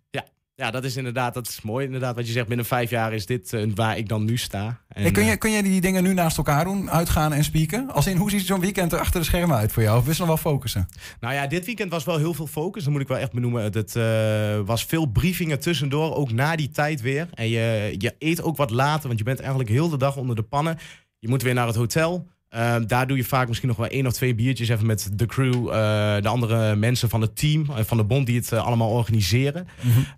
Ja. 0.56 0.70
Dat 0.70 0.84
is 0.84 0.96
inderdaad, 0.96 1.34
dat 1.34 1.48
is 1.48 1.62
mooi 1.62 1.84
inderdaad. 1.84 2.14
Wat 2.14 2.26
je 2.26 2.32
zegt, 2.32 2.46
binnen 2.46 2.66
vijf 2.66 2.90
jaar 2.90 3.12
is 3.12 3.26
dit 3.26 3.52
eh, 3.52 3.66
waar 3.74 3.98
ik 3.98 4.08
dan 4.08 4.24
nu 4.24 4.36
sta. 4.36 4.80
En, 4.88 5.02
Hey, 5.02 5.10
kun, 5.10 5.22
eh, 5.22 5.28
je, 5.28 5.36
kun 5.36 5.50
je 5.50 5.62
die 5.62 5.80
dingen 5.80 6.02
nu 6.02 6.14
naast 6.14 6.36
elkaar 6.36 6.64
doen? 6.64 6.90
Uitgaan 6.90 7.32
en 7.32 7.44
spieken? 7.44 7.90
Als 7.92 8.06
in, 8.06 8.16
hoe 8.16 8.30
ziet 8.30 8.46
zo'n 8.46 8.60
weekend 8.60 8.92
er 8.92 8.98
achter 8.98 9.20
de 9.20 9.26
schermen 9.26 9.56
uit 9.56 9.72
voor 9.72 9.82
jou? 9.82 9.98
Of 9.98 10.04
wist 10.04 10.18
je 10.18 10.24
nog 10.24 10.42
wel 10.42 10.52
focussen? 10.52 10.88
Nou 11.20 11.34
ja, 11.34 11.46
dit 11.46 11.64
weekend 11.64 11.90
was 11.90 12.04
wel 12.04 12.18
heel 12.18 12.34
veel 12.34 12.46
focus. 12.46 12.84
Dat 12.84 12.92
moet 12.92 13.02
ik 13.02 13.08
wel 13.08 13.18
echt 13.18 13.32
benoemen. 13.32 13.62
Het 13.62 13.96
eh, 13.96 14.60
was 14.64 14.84
veel 14.84 15.06
briefingen 15.06 15.60
tussendoor, 15.60 16.14
ook 16.14 16.32
na 16.32 16.56
die 16.56 16.70
tijd 16.70 17.00
weer. 17.00 17.28
En 17.34 17.48
je, 17.48 17.94
je 17.98 18.14
eet 18.18 18.42
ook 18.42 18.56
wat 18.56 18.70
later, 18.70 19.06
want 19.06 19.18
je 19.18 19.24
bent 19.24 19.40
eigenlijk 19.40 19.70
heel 19.70 19.88
de 19.88 19.96
dag 19.96 20.16
onder 20.16 20.36
de 20.36 20.42
pannen. 20.42 20.78
Je 21.18 21.28
moet 21.28 21.42
weer 21.42 21.54
naar 21.54 21.66
het 21.66 21.76
hotel. 21.76 22.28
Ehm, 22.54 22.86
daar 22.86 23.06
doe 23.06 23.16
je 23.16 23.24
vaak 23.24 23.48
misschien 23.48 23.68
nog 23.68 23.76
wel 23.76 23.86
één 23.86 24.06
of 24.06 24.12
twee 24.12 24.34
biertjes 24.34 24.68
even 24.68 24.86
met 24.86 25.10
de 25.12 25.26
crew, 25.26 25.68
eh, 25.68 26.22
de 26.22 26.28
andere 26.28 26.76
mensen 26.76 27.08
van 27.08 27.20
het 27.20 27.36
team, 27.36 27.66
eh, 27.70 27.84
van 27.84 27.96
de 27.96 28.04
bond 28.04 28.26
die 28.26 28.36
het 28.36 28.52
eh, 28.52 28.66
allemaal 28.66 28.90
organiseren. 28.90 29.66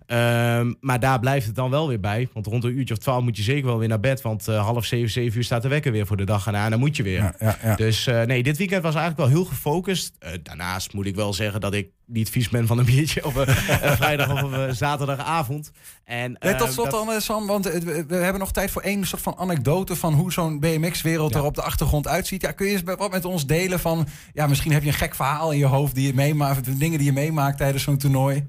Ehm, 0.05 0.73
maar 0.79 0.99
daar 0.99 1.19
blijft 1.19 1.45
het 1.45 1.55
dan 1.55 1.69
wel 1.69 1.87
weer 1.87 1.99
bij. 1.99 2.29
Want 2.33 2.45
rond 2.45 2.63
een 2.63 2.77
uurtje 2.77 2.93
of 2.93 2.99
twaalf 2.99 3.23
moet 3.23 3.37
je 3.37 3.43
zeker 3.43 3.65
wel 3.65 3.79
weer 3.79 3.87
naar 3.87 3.99
bed. 3.99 4.21
Want 4.21 4.45
half 4.45 4.85
zeven, 4.85 5.09
zeven 5.09 5.37
uur 5.37 5.43
staat 5.43 5.61
de 5.61 5.67
wekker 5.67 5.91
weer 5.91 6.05
voor 6.05 6.17
de 6.17 6.25
dag 6.25 6.45
erna. 6.45 6.63
En 6.63 6.69
dan 6.71 6.79
moet 6.79 6.95
je 6.95 7.03
weer. 7.03 7.21
Ja, 7.21 7.35
ja, 7.39 7.57
ja. 7.63 7.75
Dus 7.75 8.05
nee, 8.05 8.43
dit 8.43 8.57
weekend 8.57 8.83
was 8.83 8.95
eigenlijk 8.95 9.29
wel 9.29 9.39
heel 9.39 9.49
gefocust. 9.49 10.17
Daarnaast 10.43 10.93
moet 10.93 11.05
ik 11.05 11.15
wel 11.15 11.33
zeggen 11.33 11.61
dat 11.61 11.73
ik 11.73 11.89
niet 12.07 12.29
vies 12.29 12.49
ben 12.49 12.67
van 12.67 12.77
een 12.77 12.85
biertje 12.85 13.25
op 13.25 13.35
een, 13.35 13.47
een 13.89 13.95
vrijdag 13.97 14.43
of 14.43 14.51
een 14.51 14.75
zaterdagavond. 14.75 15.71
En, 16.03 16.37
eh, 16.37 16.57
tot 16.57 16.71
slot 16.71 16.91
dat- 16.91 17.05
dan, 17.05 17.15
eh, 17.15 17.19
Sam, 17.19 17.47
want 17.47 17.65
eh, 17.65 17.81
we, 18.07 18.15
hebben 18.15 18.39
nog 18.39 18.51
tijd 18.51 18.71
voor 18.71 18.81
één 18.81 19.07
soort 19.07 19.21
van 19.21 19.37
anekdote 19.37 19.95
van 19.95 20.13
hoe 20.13 20.31
zo'n 20.31 20.59
BMX-wereld 20.59 21.35
er 21.35 21.43
op 21.43 21.55
de 21.55 21.61
achtergrond 21.61 22.07
uitziet. 22.07 22.41
Ja, 22.41 22.51
kun 22.51 22.65
je 22.65 22.71
eens 22.71 22.83
wat 22.83 23.11
met 23.11 23.25
ons 23.25 23.45
delen 23.45 23.79
van, 23.79 24.07
ja, 24.33 24.47
misschien 24.47 24.71
heb 24.71 24.81
je 24.81 24.87
een 24.87 24.93
gek 24.93 25.15
verhaal 25.15 25.51
in 25.51 25.57
je 25.57 25.65
hoofd 25.65 25.95
die 25.95 26.07
je 26.07 26.13
meemaakt, 26.13 26.79
dingen 26.79 26.97
die 26.97 27.07
je 27.07 27.13
meemaakt 27.13 27.57
tijdens 27.57 27.83
zo'n 27.83 27.97
toernooi. 27.97 28.45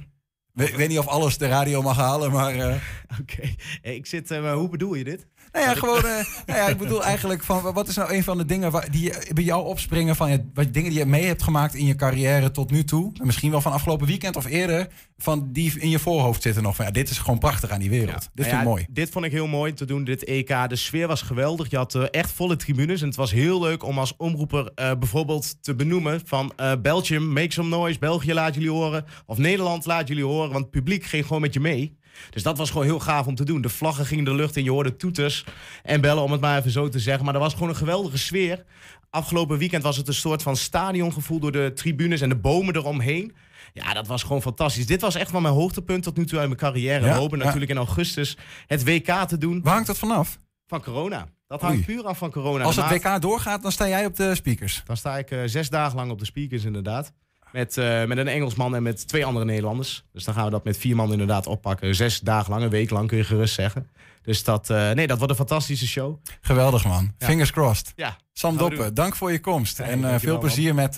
Ik 0.54 0.74
weet 0.74 0.88
niet 0.88 0.98
of 0.98 1.06
alles 1.06 1.38
de 1.38 1.46
radio 1.46 1.82
mag 1.82 1.96
halen, 1.96 2.32
maar 2.32 2.54
eh, 2.54 2.74
Oké, 3.20 3.54
ik 3.82 4.06
zit. 4.06 4.28
maar 4.30 4.54
hoe 4.54 4.68
bedoel 4.68 4.94
je 4.94 5.04
dit? 5.04 5.26
Nou 5.52 5.64
ja, 5.64 5.74
gewoon, 5.74 5.96
eh, 6.04 6.24
nou 6.46 6.58
ja, 6.58 6.68
ik 6.68 6.76
bedoel 6.78 7.04
eigenlijk 7.04 7.42
van, 7.44 7.62
wat 7.72 7.88
is 7.88 7.96
nou 7.96 8.12
een 8.14 8.22
van 8.24 8.38
de 8.38 8.44
dingen 8.44 8.70
waar, 8.70 8.90
die 8.90 9.02
je- 9.02 9.30
bij 9.34 9.44
jou 9.44 9.66
opspringen 9.66 10.16
van, 10.16 10.30
ja, 10.30 10.38
wat 10.54 10.72
dingen 10.72 10.90
die 10.90 10.98
je 10.98 11.06
mee 11.06 11.24
hebt 11.24 11.42
gemaakt 11.42 11.74
in 11.74 11.86
je 11.86 11.94
carrière 11.94 12.50
tot 12.50 12.70
nu 12.70 12.84
toe, 12.84 13.12
en 13.20 13.26
misschien 13.26 13.50
wel 13.50 13.60
van 13.60 13.72
afgelopen 13.72 14.06
weekend 14.06 14.36
of 14.36 14.44
eerder, 14.46 14.88
van 15.18 15.48
die 15.52 15.80
in 15.80 15.88
je 15.90 15.98
voorhoofd 15.98 16.42
zitten 16.42 16.62
nog 16.62 16.76
van, 16.76 16.84
ja, 16.84 16.90
dit 16.90 17.10
is 17.10 17.18
gewoon 17.18 17.38
prachtig 17.38 17.70
aan 17.70 17.80
die 17.80 17.90
wereld. 17.90 18.20
Dit 18.20 18.30
Nou 18.34 18.48
vind 18.48 18.52
ik 18.52 18.62
ja, 18.62 18.68
mooi. 18.68 18.86
Dit 18.90 19.10
vond 19.10 19.24
ik 19.24 19.30
heel 19.32 19.46
mooi 19.46 19.72
te 19.72 19.84
doen, 19.84 20.04
dit 20.04 20.24
EK. 20.24 20.68
De 20.68 20.76
sfeer 20.76 21.06
was 21.06 21.22
geweldig. 21.22 21.70
Je 21.70 21.76
had 21.76 21.94
eh, 21.94 22.02
echt 22.10 22.30
volle 22.32 22.56
tribunes. 22.56 23.00
En 23.00 23.06
het 23.06 23.16
was 23.16 23.30
heel 23.32 23.60
leuk 23.60 23.84
om 23.84 23.98
als 23.98 24.14
omroeper 24.16 24.70
eh, 24.74 24.92
bijvoorbeeld 24.98 25.62
te 25.62 25.74
benoemen 25.74 26.20
van 26.24 26.52
eh, 26.56 26.72
Belgium, 26.82 27.32
make 27.32 27.52
some 27.52 27.68
noise. 27.68 27.98
België 27.98 28.32
laat 28.34 28.54
jullie 28.54 28.70
horen. 28.70 29.04
Of 29.26 29.38
Nederland 29.38 29.84
laat 29.86 30.08
jullie 30.08 30.24
horen. 30.24 30.50
Want 30.50 30.60
het 30.62 30.70
publiek 30.70 31.04
ging 31.04 31.26
gewoon 31.26 31.40
met 31.42 31.54
je 31.54 31.60
mee. 31.60 31.97
Dus 32.30 32.42
dat 32.42 32.58
was 32.58 32.70
gewoon 32.70 32.86
heel 32.86 33.00
gaaf 33.00 33.26
om 33.26 33.34
te 33.34 33.44
doen. 33.44 33.60
De 33.60 33.68
vlaggen 33.68 34.06
gingen 34.06 34.24
de 34.24 34.34
lucht 34.34 34.56
in. 34.56 34.64
Je 34.64 34.70
hoorde 34.70 34.96
toeters 34.96 35.44
en 35.82 36.00
bellen, 36.00 36.22
om 36.22 36.32
het 36.32 36.40
maar 36.40 36.58
even 36.58 36.70
zo 36.70 36.88
te 36.88 36.98
zeggen. 36.98 37.24
Maar 37.24 37.34
er 37.34 37.40
was 37.40 37.52
gewoon 37.52 37.68
een 37.68 37.76
geweldige 37.76 38.18
sfeer. 38.18 38.64
Afgelopen 39.10 39.58
weekend 39.58 39.82
was 39.82 39.96
het 39.96 40.08
een 40.08 40.14
soort 40.14 40.42
van 40.42 40.56
stadiongevoel 40.56 41.38
door 41.38 41.52
de 41.52 41.72
tribunes 41.74 42.20
en 42.20 42.28
de 42.28 42.36
bomen 42.36 42.76
eromheen. 42.76 43.34
Ja, 43.72 43.94
dat 43.94 44.06
was 44.06 44.22
gewoon 44.22 44.42
fantastisch. 44.42 44.86
Dit 44.86 45.00
was 45.00 45.14
echt 45.14 45.30
wel 45.30 45.40
mijn 45.40 45.54
hoogtepunt 45.54 46.02
tot 46.02 46.16
nu 46.16 46.26
toe 46.26 46.38
uit 46.38 46.48
mijn 46.48 46.60
carrière. 46.60 47.06
Ja, 47.06 47.12
We 47.12 47.18
hopen 47.18 47.38
ja. 47.38 47.44
natuurlijk 47.44 47.70
in 47.70 47.76
augustus 47.76 48.36
het 48.66 48.84
WK 48.84 49.10
te 49.12 49.38
doen 49.38 49.62
Waar 49.62 49.72
hangt 49.72 49.86
dat 49.86 49.98
vanaf? 49.98 50.38
van 50.66 50.82
corona. 50.82 51.28
Dat 51.46 51.62
Oei. 51.62 51.72
hangt 51.72 51.86
puur 51.86 52.04
af 52.04 52.18
van 52.18 52.30
corona. 52.30 52.64
Als 52.64 52.76
het 52.76 52.90
WK 52.90 53.20
doorgaat, 53.20 53.62
dan 53.62 53.72
sta 53.72 53.88
jij 53.88 54.06
op 54.06 54.16
de 54.16 54.34
speakers. 54.34 54.82
Dan 54.84 54.96
sta 54.96 55.18
ik 55.18 55.30
eh, 55.30 55.40
zes 55.44 55.68
dagen 55.70 55.96
lang 55.96 56.10
op 56.10 56.18
de 56.18 56.24
speakers 56.24 56.64
inderdaad. 56.64 57.12
Met, 57.52 57.76
eh, 57.76 58.04
met 58.04 58.18
een 58.18 58.28
Engelsman 58.28 58.74
en 58.74 58.82
met 58.82 59.08
twee 59.08 59.24
andere 59.24 59.44
Nederlanders. 59.44 60.04
Dus 60.12 60.24
dan 60.24 60.34
gaan 60.34 60.44
we 60.44 60.50
dat 60.50 60.64
met 60.64 60.76
vier 60.76 60.96
man 60.96 61.12
inderdaad 61.12 61.46
oppakken. 61.46 61.94
Zes 61.94 62.20
dagen 62.20 62.50
lang, 62.50 62.62
een 62.62 62.70
week 62.70 62.90
lang 62.90 63.08
kun 63.08 63.16
je 63.16 63.24
gerust 63.24 63.54
zeggen. 63.54 63.90
Dus 64.22 64.44
dat, 64.44 64.70
eh, 64.70 64.90
nee, 64.90 65.06
dat 65.06 65.16
wordt 65.16 65.32
een 65.32 65.38
fantastische 65.38 65.86
show. 65.86 66.16
Geweldig 66.40 66.84
man. 66.84 67.14
Ja. 67.18 67.26
Fingers 67.26 67.50
crossed. 67.50 67.92
Ja, 67.96 68.16
Sam 68.32 68.56
Doppen, 68.56 68.94
dank 68.94 69.16
voor 69.16 69.32
je 69.32 69.40
komst. 69.40 69.80
En 69.80 70.04
eh, 70.04 70.18
veel 70.18 70.32
man. 70.32 70.40
plezier 70.40 70.74
met 70.74 70.96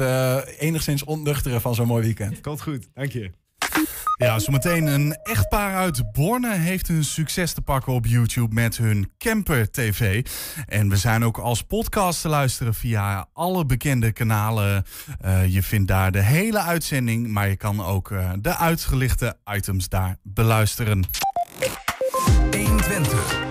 enigszins 0.58 1.04
onnuchteren 1.04 1.60
van 1.60 1.74
zo'n 1.74 1.86
mooi 1.86 2.04
weekend. 2.04 2.40
komt 2.40 2.62
goed. 2.62 2.88
Dank 2.94 3.12
je. 3.12 3.30
Ja, 4.20 4.38
zometeen 4.38 4.86
een 4.86 5.16
echtpaar 5.22 5.74
uit 5.74 6.12
Borne 6.12 6.56
heeft 6.56 6.88
een 6.88 7.04
succes 7.04 7.52
te 7.52 7.60
pakken 7.60 7.92
op 7.92 8.06
YouTube 8.06 8.54
met 8.54 8.76
hun 8.76 9.10
Camper 9.18 9.70
TV. 9.70 10.26
En 10.66 10.88
we 10.88 10.96
zijn 10.96 11.24
ook 11.24 11.38
als 11.38 11.62
podcast 11.62 12.20
te 12.20 12.28
luisteren 12.28 12.74
via 12.74 13.26
alle 13.32 13.66
bekende 13.66 14.12
kanalen. 14.12 14.84
Eh, 15.20 15.46
je 15.46 15.62
vindt 15.62 15.88
daar 15.88 16.12
de 16.12 16.22
hele 16.22 16.60
uitzending, 16.60 17.28
maar 17.28 17.48
je 17.48 17.56
kan 17.56 17.84
ook 17.84 18.10
eh, 18.10 18.30
de 18.38 18.56
uitgelichte 18.56 19.36
items 19.54 19.88
daar 19.88 20.16
beluisteren. 20.22 21.04
120. 22.50 22.68
120 22.68 23.49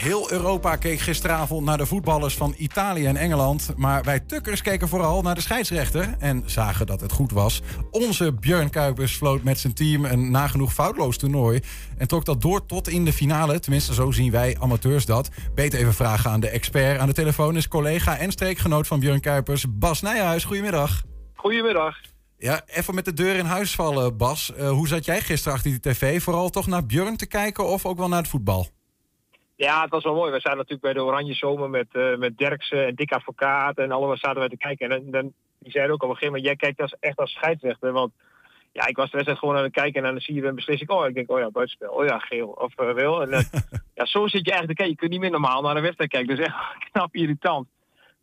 heel 0.00 0.32
Europa 0.32 0.76
keek 0.76 1.00
gisteravond 1.00 1.64
naar 1.64 1.78
de 1.78 1.86
voetballers 1.86 2.34
van 2.34 2.54
Italië 2.56 3.06
en 3.06 3.16
Engeland. 3.16 3.72
Maar 3.76 4.02
wij 4.02 4.20
tukkers 4.20 4.62
keken 4.62 4.88
vooral 4.88 5.22
naar 5.22 5.34
de 5.34 5.40
scheidsrechter. 5.40 6.14
En 6.18 6.42
zagen 6.46 6.86
dat 6.86 7.00
het 7.00 7.12
goed 7.12 7.30
was. 7.30 7.62
Onze 7.90 8.32
Björn 8.32 8.70
Kuipers 8.70 9.16
floot 9.16 9.42
met 9.42 9.58
zijn 9.58 9.74
team 9.74 10.04
een 10.04 10.30
nagenoeg 10.30 10.72
foutloos 10.72 11.16
toernooi. 11.16 11.60
En 11.98 12.08
trok 12.08 12.24
dat 12.24 12.40
door 12.40 12.66
tot 12.66 12.88
in 12.88 13.04
de 13.04 13.12
finale. 13.12 13.60
Tenminste, 13.60 13.94
zo 13.94 14.10
zien 14.10 14.30
wij 14.30 14.56
amateurs 14.60 15.06
dat. 15.06 15.28
Beter 15.54 15.78
even 15.78 15.94
vragen 15.94 16.30
aan 16.30 16.40
de 16.40 16.48
expert. 16.48 16.98
Aan 16.98 17.06
de 17.06 17.14
telefoon 17.14 17.56
is 17.56 17.68
collega 17.68 18.18
en 18.18 18.32
streekgenoot 18.32 18.86
van 18.86 19.00
Björn 19.00 19.20
Kuipers, 19.20 19.64
Bas 19.68 20.00
Nijhuis. 20.00 20.44
Goedemiddag. 20.44 21.02
Goedemiddag. 21.34 21.96
Ja, 22.38 22.62
even 22.66 22.94
met 22.94 23.04
de 23.04 23.14
deur 23.14 23.36
in 23.36 23.44
huis 23.44 23.74
vallen, 23.74 24.16
Bas. 24.16 24.52
Eh, 24.54 24.70
hoe 24.70 24.88
zat 24.88 25.04
jij 25.04 25.20
gisteren 25.20 25.56
achter 25.56 25.70
die 25.70 25.80
tv? 25.80 26.22
Vooral 26.22 26.50
toch 26.50 26.66
naar 26.66 26.86
Björn 26.86 27.16
te 27.16 27.26
kijken 27.26 27.66
of 27.66 27.86
ook 27.86 27.98
wel 27.98 28.08
naar 28.08 28.18
het 28.18 28.28
voetbal? 28.28 28.68
Ja, 29.66 29.82
het 29.82 29.90
was 29.90 30.04
wel 30.04 30.14
mooi. 30.14 30.32
We 30.32 30.40
zaten 30.40 30.58
natuurlijk 30.58 30.82
bij 30.82 30.92
de 30.92 31.04
Oranje 31.04 31.34
Zomer 31.34 31.70
met, 31.70 31.86
eh 31.92 32.16
met 32.16 32.38
Derksen 32.38 32.86
en 32.86 32.94
Dick 32.94 33.12
Advocaat. 33.12 33.78
En 33.78 33.90
allemaal 33.90 34.16
zaten 34.16 34.38
wij 34.38 34.48
te 34.48 34.56
kijken. 34.56 34.90
En 34.90 35.10
dan, 35.10 35.32
die 35.58 35.72
zeiden 35.72 35.94
ook 35.94 36.02
op 36.02 36.08
een 36.08 36.16
gegeven 36.16 36.34
moment, 36.36 36.44
jij 36.44 36.56
kijkt 36.56 36.80
als, 36.80 36.96
echt 37.00 37.16
als 37.18 37.32
scheidsrechter. 37.32 37.92
Want 37.92 38.12
ja, 38.72 38.86
ik 38.86 38.96
was 38.96 39.04
de 39.04 39.12
wedstrijd 39.12 39.38
gewoon 39.38 39.56
aan 39.56 39.62
het 39.62 39.72
kijken 39.72 40.04
en 40.04 40.12
dan 40.12 40.20
zie 40.20 40.34
je 40.34 40.46
een 40.46 40.54
beslissing. 40.54 40.90
Oh, 40.90 41.06
ik 41.06 41.14
denk, 41.14 41.30
oh 41.30 41.38
ja, 41.38 41.50
buitenspel. 41.50 41.92
Oh 41.92 42.04
ja, 42.04 42.18
geel. 42.18 42.48
Of 42.48 42.80
uh, 42.80 42.92
wil. 42.92 43.22
En, 43.22 43.28
uh, 43.28 43.40
ja, 43.98 44.04
zo 44.04 44.26
zit 44.26 44.44
je 44.44 44.50
eigenlijk 44.50 44.68
te 44.68 44.84
kijken. 44.84 44.88
Je 44.88 44.96
kunt 44.96 45.10
niet 45.10 45.20
meer 45.20 45.30
normaal 45.30 45.62
naar 45.62 45.76
een 45.76 45.82
wedstrijd 45.82 46.10
kijken. 46.10 46.36
Dus 46.36 46.46
echt 46.46 46.56
knap 46.90 47.14
irritant. 47.14 47.68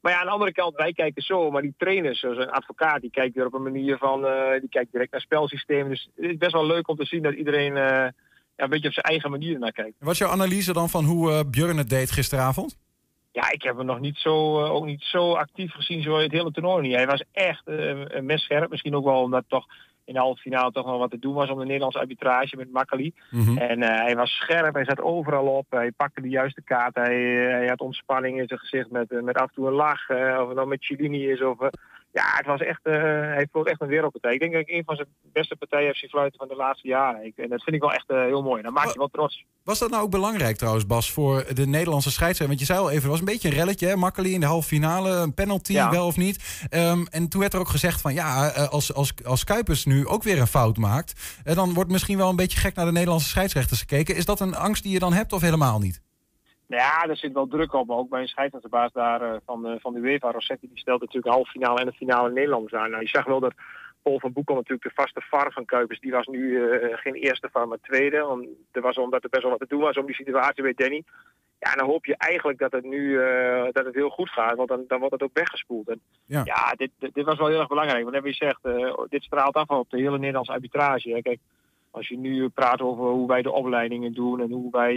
Maar 0.01 0.11
ja, 0.11 0.19
aan 0.19 0.25
de 0.25 0.31
andere 0.31 0.51
kant, 0.51 0.75
wij 0.75 0.93
kijken 0.93 1.21
zo. 1.21 1.51
Maar 1.51 1.61
die 1.61 1.73
trainers, 1.77 2.19
zoals 2.19 2.37
een 2.37 2.51
advocaat, 2.51 3.01
die 3.01 3.11
kijkt 3.11 3.35
weer 3.35 3.45
op 3.45 3.53
een 3.53 3.63
manier 3.63 3.97
van... 3.97 4.25
Uh, 4.25 4.59
die 4.59 4.69
kijkt 4.69 4.91
direct 4.91 5.11
naar 5.11 5.21
spelsystemen. 5.21 5.89
Dus 5.89 6.09
het 6.15 6.25
is 6.25 6.37
best 6.37 6.51
wel 6.51 6.65
leuk 6.65 6.87
om 6.87 6.95
te 6.95 7.05
zien 7.05 7.23
dat 7.23 7.33
iedereen... 7.33 8.13
Ja, 8.57 8.63
een 8.63 8.69
beetje 8.69 8.87
op 8.87 8.93
zijn 8.93 9.05
eigen 9.05 9.31
manier 9.31 9.59
naar 9.59 9.71
kijkt. 9.71 9.95
Wat 9.99 10.13
is 10.13 10.17
jouw 10.17 10.29
analyse 10.29 10.73
dan 10.73 10.89
van 10.89 11.05
hoe 11.05 11.31
uh, 11.31 11.39
Björn 11.49 11.77
het 11.77 11.89
deed 11.89 12.11
gisteravond? 12.11 12.77
Ja, 13.31 13.51
ik 13.51 13.63
heb 13.63 13.77
hem 13.77 13.85
nog 13.85 13.99
niet 13.99 14.17
zo, 14.17 14.63
uh, 14.63 14.71
ook 14.71 14.85
niet 14.85 15.01
zo 15.01 15.33
actief 15.33 15.73
gezien 15.73 16.01
zoals 16.01 16.23
het 16.23 16.31
hele 16.31 16.51
toernooi 16.51 16.87
niet. 16.87 16.95
Hij 16.95 17.05
was 17.05 17.23
echt 17.31 17.67
uh, 17.67 18.03
een 18.07 18.25
mes 18.25 18.43
scherp. 18.43 18.69
Misschien 18.69 18.95
ook 18.95 19.05
wel 19.05 19.21
omdat 19.21 19.43
toch 19.47 19.65
in 20.05 20.13
de 20.13 20.19
halve 20.19 20.41
finale 20.41 20.71
toch 20.71 20.85
nog 20.85 20.97
wat 20.97 21.11
te 21.11 21.19
doen 21.19 21.33
was 21.33 21.49
om 21.49 21.59
de 21.59 21.65
Nederlandse 21.65 21.99
arbitrage 21.99 22.55
met 22.55 22.71
Makkeli. 22.71 23.13
Mm 23.31 23.43
-hmm. 23.45 23.57
En 23.57 23.81
uh, 23.81 23.87
hij 23.87 24.15
was 24.15 24.29
scherp, 24.29 24.73
hij 24.73 24.85
zat 24.85 25.01
overal 25.01 25.47
op, 25.47 25.65
hij 25.69 25.91
pakte 25.91 26.21
de 26.21 26.29
juiste 26.29 26.61
kaart, 26.61 26.95
hij, 26.95 27.21
hij 27.57 27.67
had 27.67 27.79
ontspanning 27.79 28.39
in 28.39 28.47
zijn 28.47 28.59
gezicht 28.59 28.91
met, 28.91 29.21
met 29.21 29.35
af 29.35 29.47
en 29.47 29.53
toe 29.53 29.67
een 29.67 29.73
lach, 29.73 30.09
uh, 30.09 30.39
of 30.41 30.47
het 30.47 30.55
nou 30.55 30.67
met 30.67 30.83
Cellini 30.83 31.29
is 31.31 31.41
of... 31.43 31.57
ja, 32.19 32.29
het 32.35 32.45
was 32.45 32.59
echt, 32.59 32.79
uh, 32.83 32.93
hij 33.37 33.47
vloot 33.51 33.67
echt 33.67 33.81
een 33.81 33.87
wereldpartij. 33.87 34.33
Ik 34.33 34.39
denk 34.39 34.53
dat 34.53 34.61
ik 34.61 34.69
een 34.69 34.83
van 34.85 34.95
zijn 34.95 35.07
beste 35.33 35.55
partijen 35.55 35.85
heb 35.85 35.95
zien 35.95 36.09
fluiten 36.09 36.39
van 36.39 36.47
de 36.47 36.55
laatste 36.55 36.87
jaren. 36.87 37.25
Ik, 37.25 37.37
en 37.37 37.49
dat 37.49 37.63
vind 37.63 37.75
ik 37.75 37.81
wel 37.81 37.93
echt 37.93 38.09
uh, 38.09 38.21
heel 38.21 38.43
mooi. 38.43 38.61
Dan 38.61 38.73
maak 38.73 38.87
je 38.87 38.97
wel 38.97 39.07
trots. 39.07 39.45
Was 39.63 39.79
dat 39.79 39.89
nou 39.89 40.03
ook 40.03 40.11
belangrijk 40.11 40.57
trouwens, 40.57 40.85
Bas, 40.85 41.11
voor 41.11 41.45
de 41.53 41.67
Nederlandse 41.67 42.11
scheidsrechter? 42.11 42.47
Want 42.47 42.59
je 42.59 42.73
zei 42.73 42.79
al 42.79 42.89
even, 42.89 43.01
het 43.01 43.11
was 43.11 43.19
een 43.19 43.25
beetje 43.25 43.47
een 43.47 43.53
relletje, 43.53 43.87
hè? 43.87 43.95
Makkeli 43.95 44.33
in 44.33 44.39
de 44.39 44.45
halve 44.45 44.67
finale, 44.67 45.09
een 45.09 45.33
penalty, 45.33 45.73
ja. 45.73 45.91
wel 45.91 46.05
of 46.05 46.17
niet. 46.17 46.67
Um, 46.69 47.07
en 47.07 47.29
toen 47.29 47.39
werd 47.39 47.53
er 47.53 47.59
ook 47.59 47.67
gezegd 47.67 48.01
van, 48.01 48.13
ja, 48.13 48.51
eh, 48.51 48.69
als, 48.69 48.93
als, 48.93 49.13
als 49.23 49.43
Kuipers 49.43 49.85
nu 49.85 50.07
ook 50.07 50.23
weer 50.23 50.39
een 50.39 50.47
fout 50.47 50.77
maakt, 50.77 51.41
eh, 51.43 51.55
dan 51.55 51.73
wordt 51.73 51.91
misschien 51.91 52.17
wel 52.17 52.29
een 52.29 52.35
beetje 52.35 52.59
gek 52.59 52.75
naar 52.75 52.85
de 52.85 52.91
Nederlandse 52.91 53.29
scheidsrechters 53.29 53.79
gekeken. 53.79 54.15
Is 54.15 54.25
dat 54.25 54.39
een 54.39 54.55
angst 54.55 54.83
die 54.83 54.91
je 54.91 54.99
dan 54.99 55.13
hebt 55.13 55.33
of 55.33 55.41
helemaal 55.41 55.79
niet? 55.79 56.01
Ja, 56.67 57.05
er 57.07 57.17
zit 57.17 57.33
wel 57.33 57.47
druk 57.47 57.73
op. 57.73 57.87
Maar 57.87 57.97
ook 57.97 58.09
bij 58.09 58.21
een 58.21 58.27
scheidsrechterbaas 58.27 58.91
daar 58.91 59.21
uh, 59.21 59.37
van, 59.45 59.61
de, 59.63 59.77
van 59.79 59.93
de 59.93 59.99
UEFA, 59.99 60.31
Rossetti, 60.31 60.67
die 60.67 60.79
stelt 60.79 60.99
natuurlijk 60.99 61.33
halve 61.33 61.51
finale 61.51 61.79
en 61.79 61.85
de 61.85 61.91
finale 61.91 62.31
Nederlanders 62.31 62.73
aan. 62.73 62.89
Nou, 62.89 63.01
je 63.01 63.09
zag 63.09 63.25
wel 63.25 63.39
dat 63.39 63.53
Paul 64.01 64.19
van 64.19 64.33
Boekel 64.33 64.55
natuurlijk 64.55 64.83
de 64.83 65.01
vaste 65.01 65.21
VAR 65.21 65.51
van 65.51 65.65
Kuipers, 65.65 65.99
die 65.99 66.11
was 66.11 66.25
nu 66.27 66.39
uh, 66.39 66.97
geen 66.97 67.13
eerste 67.13 67.49
VAR, 67.51 67.67
maar 67.67 67.77
tweede. 67.81 68.25
Om, 68.25 68.47
er 68.71 68.81
was 68.81 68.97
omdat 68.97 69.23
er 69.23 69.29
best 69.29 69.41
wel 69.41 69.51
wat 69.51 69.59
te 69.59 69.67
doen 69.67 69.79
was 69.79 69.97
om 69.97 70.05
die 70.05 70.15
situatie 70.15 70.63
bij 70.63 70.73
Danny. 70.73 71.03
Ja, 71.59 71.73
dan 71.73 71.87
hoop 71.87 72.05
je 72.05 72.15
eigenlijk 72.17 72.59
dat 72.59 72.71
het 72.71 72.83
nu 72.83 72.99
uh, 72.99 73.63
dat 73.71 73.85
het 73.85 73.95
heel 73.95 74.09
goed 74.09 74.29
gaat, 74.29 74.55
want 74.55 74.69
dan, 74.69 74.83
dan 74.87 74.99
wordt 74.99 75.13
het 75.13 75.23
ook 75.23 75.33
weggespoeld. 75.33 75.89
En 75.89 76.01
ja, 76.25 76.41
ja 76.43 76.71
dit, 76.75 76.91
dit, 76.99 77.13
dit, 77.13 77.25
was 77.25 77.37
wel 77.37 77.47
heel 77.47 77.59
erg 77.59 77.67
belangrijk. 77.67 78.01
Want 78.01 78.13
hebben 78.13 78.31
je 78.31 78.45
zegt, 78.45 78.59
dit 79.09 79.23
straalt 79.23 79.55
af 79.55 79.69
op 79.69 79.89
de 79.89 79.97
hele 79.97 80.17
Nederlandse 80.17 80.51
arbitrage. 80.51 81.09
Hè. 81.09 81.21
Kijk, 81.21 81.39
als 81.91 82.07
je 82.07 82.17
nu 82.17 82.49
praat 82.49 82.81
over 82.81 83.05
hoe 83.05 83.27
wij 83.27 83.41
de 83.41 83.51
opleidingen 83.51 84.13
doen 84.13 84.41
en 84.41 84.51
hoe 84.51 84.71
wij, 84.71 84.95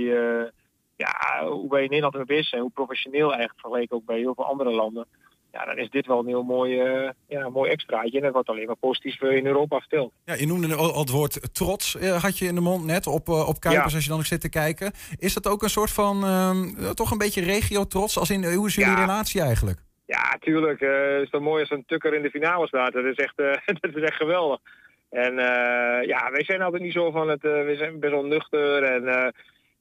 ja, 1.01 1.47
hoe 1.47 1.71
wij 1.71 1.83
in 1.83 1.89
Nederland 1.89 2.15
mee 2.15 2.25
bezig 2.25 2.47
zijn, 2.47 2.63
hoe 2.63 2.71
professioneel 2.71 3.29
eigenlijk 3.29 3.61
vergeleken 3.61 3.97
ook 3.97 4.05
bij 4.05 4.19
heel 4.19 4.35
veel 4.35 4.45
andere 4.45 4.71
landen. 4.71 5.07
ja, 5.53 5.65
dan 5.65 5.79
is 5.79 5.91
dit 5.91 6.07
wel 6.07 6.19
een 6.19 6.27
heel 6.27 6.43
mooi, 6.43 6.83
uh, 6.83 7.11
ja, 7.29 7.49
mooi 7.49 7.71
extraatje. 7.71 8.17
En 8.17 8.23
dat 8.23 8.33
wordt 8.33 8.49
alleen 8.49 8.67
maar 8.67 8.77
positief 8.77 9.21
in 9.21 9.47
Europa 9.47 9.79
verteld. 9.79 10.13
Ja, 10.25 10.35
je 10.35 10.47
noemde 10.47 10.75
al 10.75 10.99
het 10.99 11.11
woord 11.11 11.55
trots, 11.55 11.95
had 11.95 12.39
je 12.39 12.47
in 12.47 12.55
de 12.55 12.61
mond 12.61 12.85
net 12.85 13.07
op, 13.07 13.29
op 13.29 13.61
Kuipers 13.61 13.95
als 13.95 14.03
je 14.03 14.09
dan 14.09 14.19
nog 14.19 14.27
zit 14.27 14.41
te 14.41 14.49
kijken. 14.49 14.93
Is 15.19 15.35
dat 15.35 15.47
ook 15.47 15.63
een 15.63 15.71
soort 15.71 15.91
van, 15.91 16.15
toch 16.95 17.11
een 17.11 17.19
beetje 17.19 17.45
regio-trots? 17.45 18.19
Als 18.19 18.31
in, 18.31 18.55
hoe 18.55 18.67
is 18.67 18.75
jullie 18.75 18.95
relatie 18.95 19.41
eigenlijk? 19.41 19.79
Ja, 20.07 20.37
tuurlijk. 20.41 20.81
het 20.81 21.23
is 21.23 21.31
wel 21.31 21.41
mooi 21.41 21.61
als 21.61 21.71
een 21.71 21.85
tukker 21.87 22.15
in 22.15 22.23
de 22.23 22.31
finale 22.31 22.67
staat. 22.67 22.93
Dat 22.93 23.05
is 23.05 23.17
echt, 23.17 23.37
dat 23.81 23.97
is 23.97 24.03
echt 24.03 24.17
geweldig. 24.17 24.59
En 25.11 25.35
ja, 26.07 26.31
wij 26.31 26.45
zijn 26.45 26.63
altijd 26.63 26.83
niet 26.83 26.93
zo 26.93 27.11
van 27.11 27.29
het, 27.29 27.43
we 27.43 27.75
zijn 27.79 28.01
best 28.01 28.13
wel 28.13 28.25
nuchter 28.25 28.83
en 28.83 29.33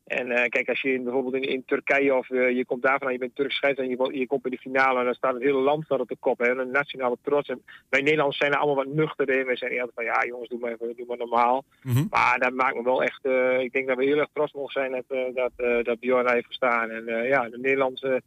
en 0.10 0.28
uh, 0.28 0.44
kijk, 0.44 0.70
als 0.70 0.82
je 0.82 0.94
in, 0.94 1.04
bijvoorbeeld 1.04 1.36
in, 1.36 1.50
in 1.50 1.64
Turkije 1.66 2.16
of 2.16 2.30
uh, 2.30 2.50
je 2.50 2.66
komt 2.66 2.82
daarvan, 2.82 3.12
je 3.12 3.18
bent 3.18 3.36
Turks 3.36 3.56
scheidsrechter 3.56 3.98
en 3.98 4.12
je, 4.12 4.20
je 4.20 4.28
komt 4.28 4.46
in 4.46 4.52
de 4.52 4.58
finale 4.58 5.00
en 5.00 5.06
dan 5.06 5.14
staat 5.14 5.34
het 5.34 5.44
hele 5.44 5.60
land 5.60 5.86
staat 5.86 6.00
op 6.00 6.08
de 6.08 6.18
kop. 6.20 6.40
Hè, 6.40 6.50
een 6.50 6.72
nationale 6.72 7.18
trots. 7.22 7.50
En 7.50 7.62
wij 7.90 8.02
Nederlanders 8.02 8.38
zijn 8.38 8.52
er 8.52 8.58
allemaal 8.58 8.86
wat 8.86 8.94
nuchter 8.94 9.30
in. 9.30 9.46
Wij 9.46 9.56
zijn 9.56 9.72
altijd 9.72 9.92
van 9.96 10.04
ja 10.04 10.26
jongens, 10.26 10.50
doe 10.50 10.60
maar, 10.60 10.72
even, 10.72 10.96
doe 10.96 11.06
maar 11.08 11.18
normaal. 11.18 11.64
Mm 11.82 11.94
-hmm. 11.94 12.08
Maar 12.10 12.40
dat 12.40 12.54
maakt 12.54 12.76
me 12.76 12.84
wel 12.84 13.04
echt, 13.04 13.26
uh, 13.26 13.60
ik 13.60 13.72
denk 13.72 13.88
dat 13.88 13.98
we 13.98 14.06
heel 14.06 14.18
erg 14.18 14.30
trots 14.34 14.54
mogen 14.54 14.72
zijn 14.72 14.92
dat, 14.92 15.36
dat, 15.36 15.86
dat 15.86 16.00
Bjorn 16.00 16.32
heeft 16.32 16.48
gestaan. 16.48 16.90
En 16.90 17.24
ja, 17.24 17.50
de 17.50 17.60
Nederlandse 17.60 18.22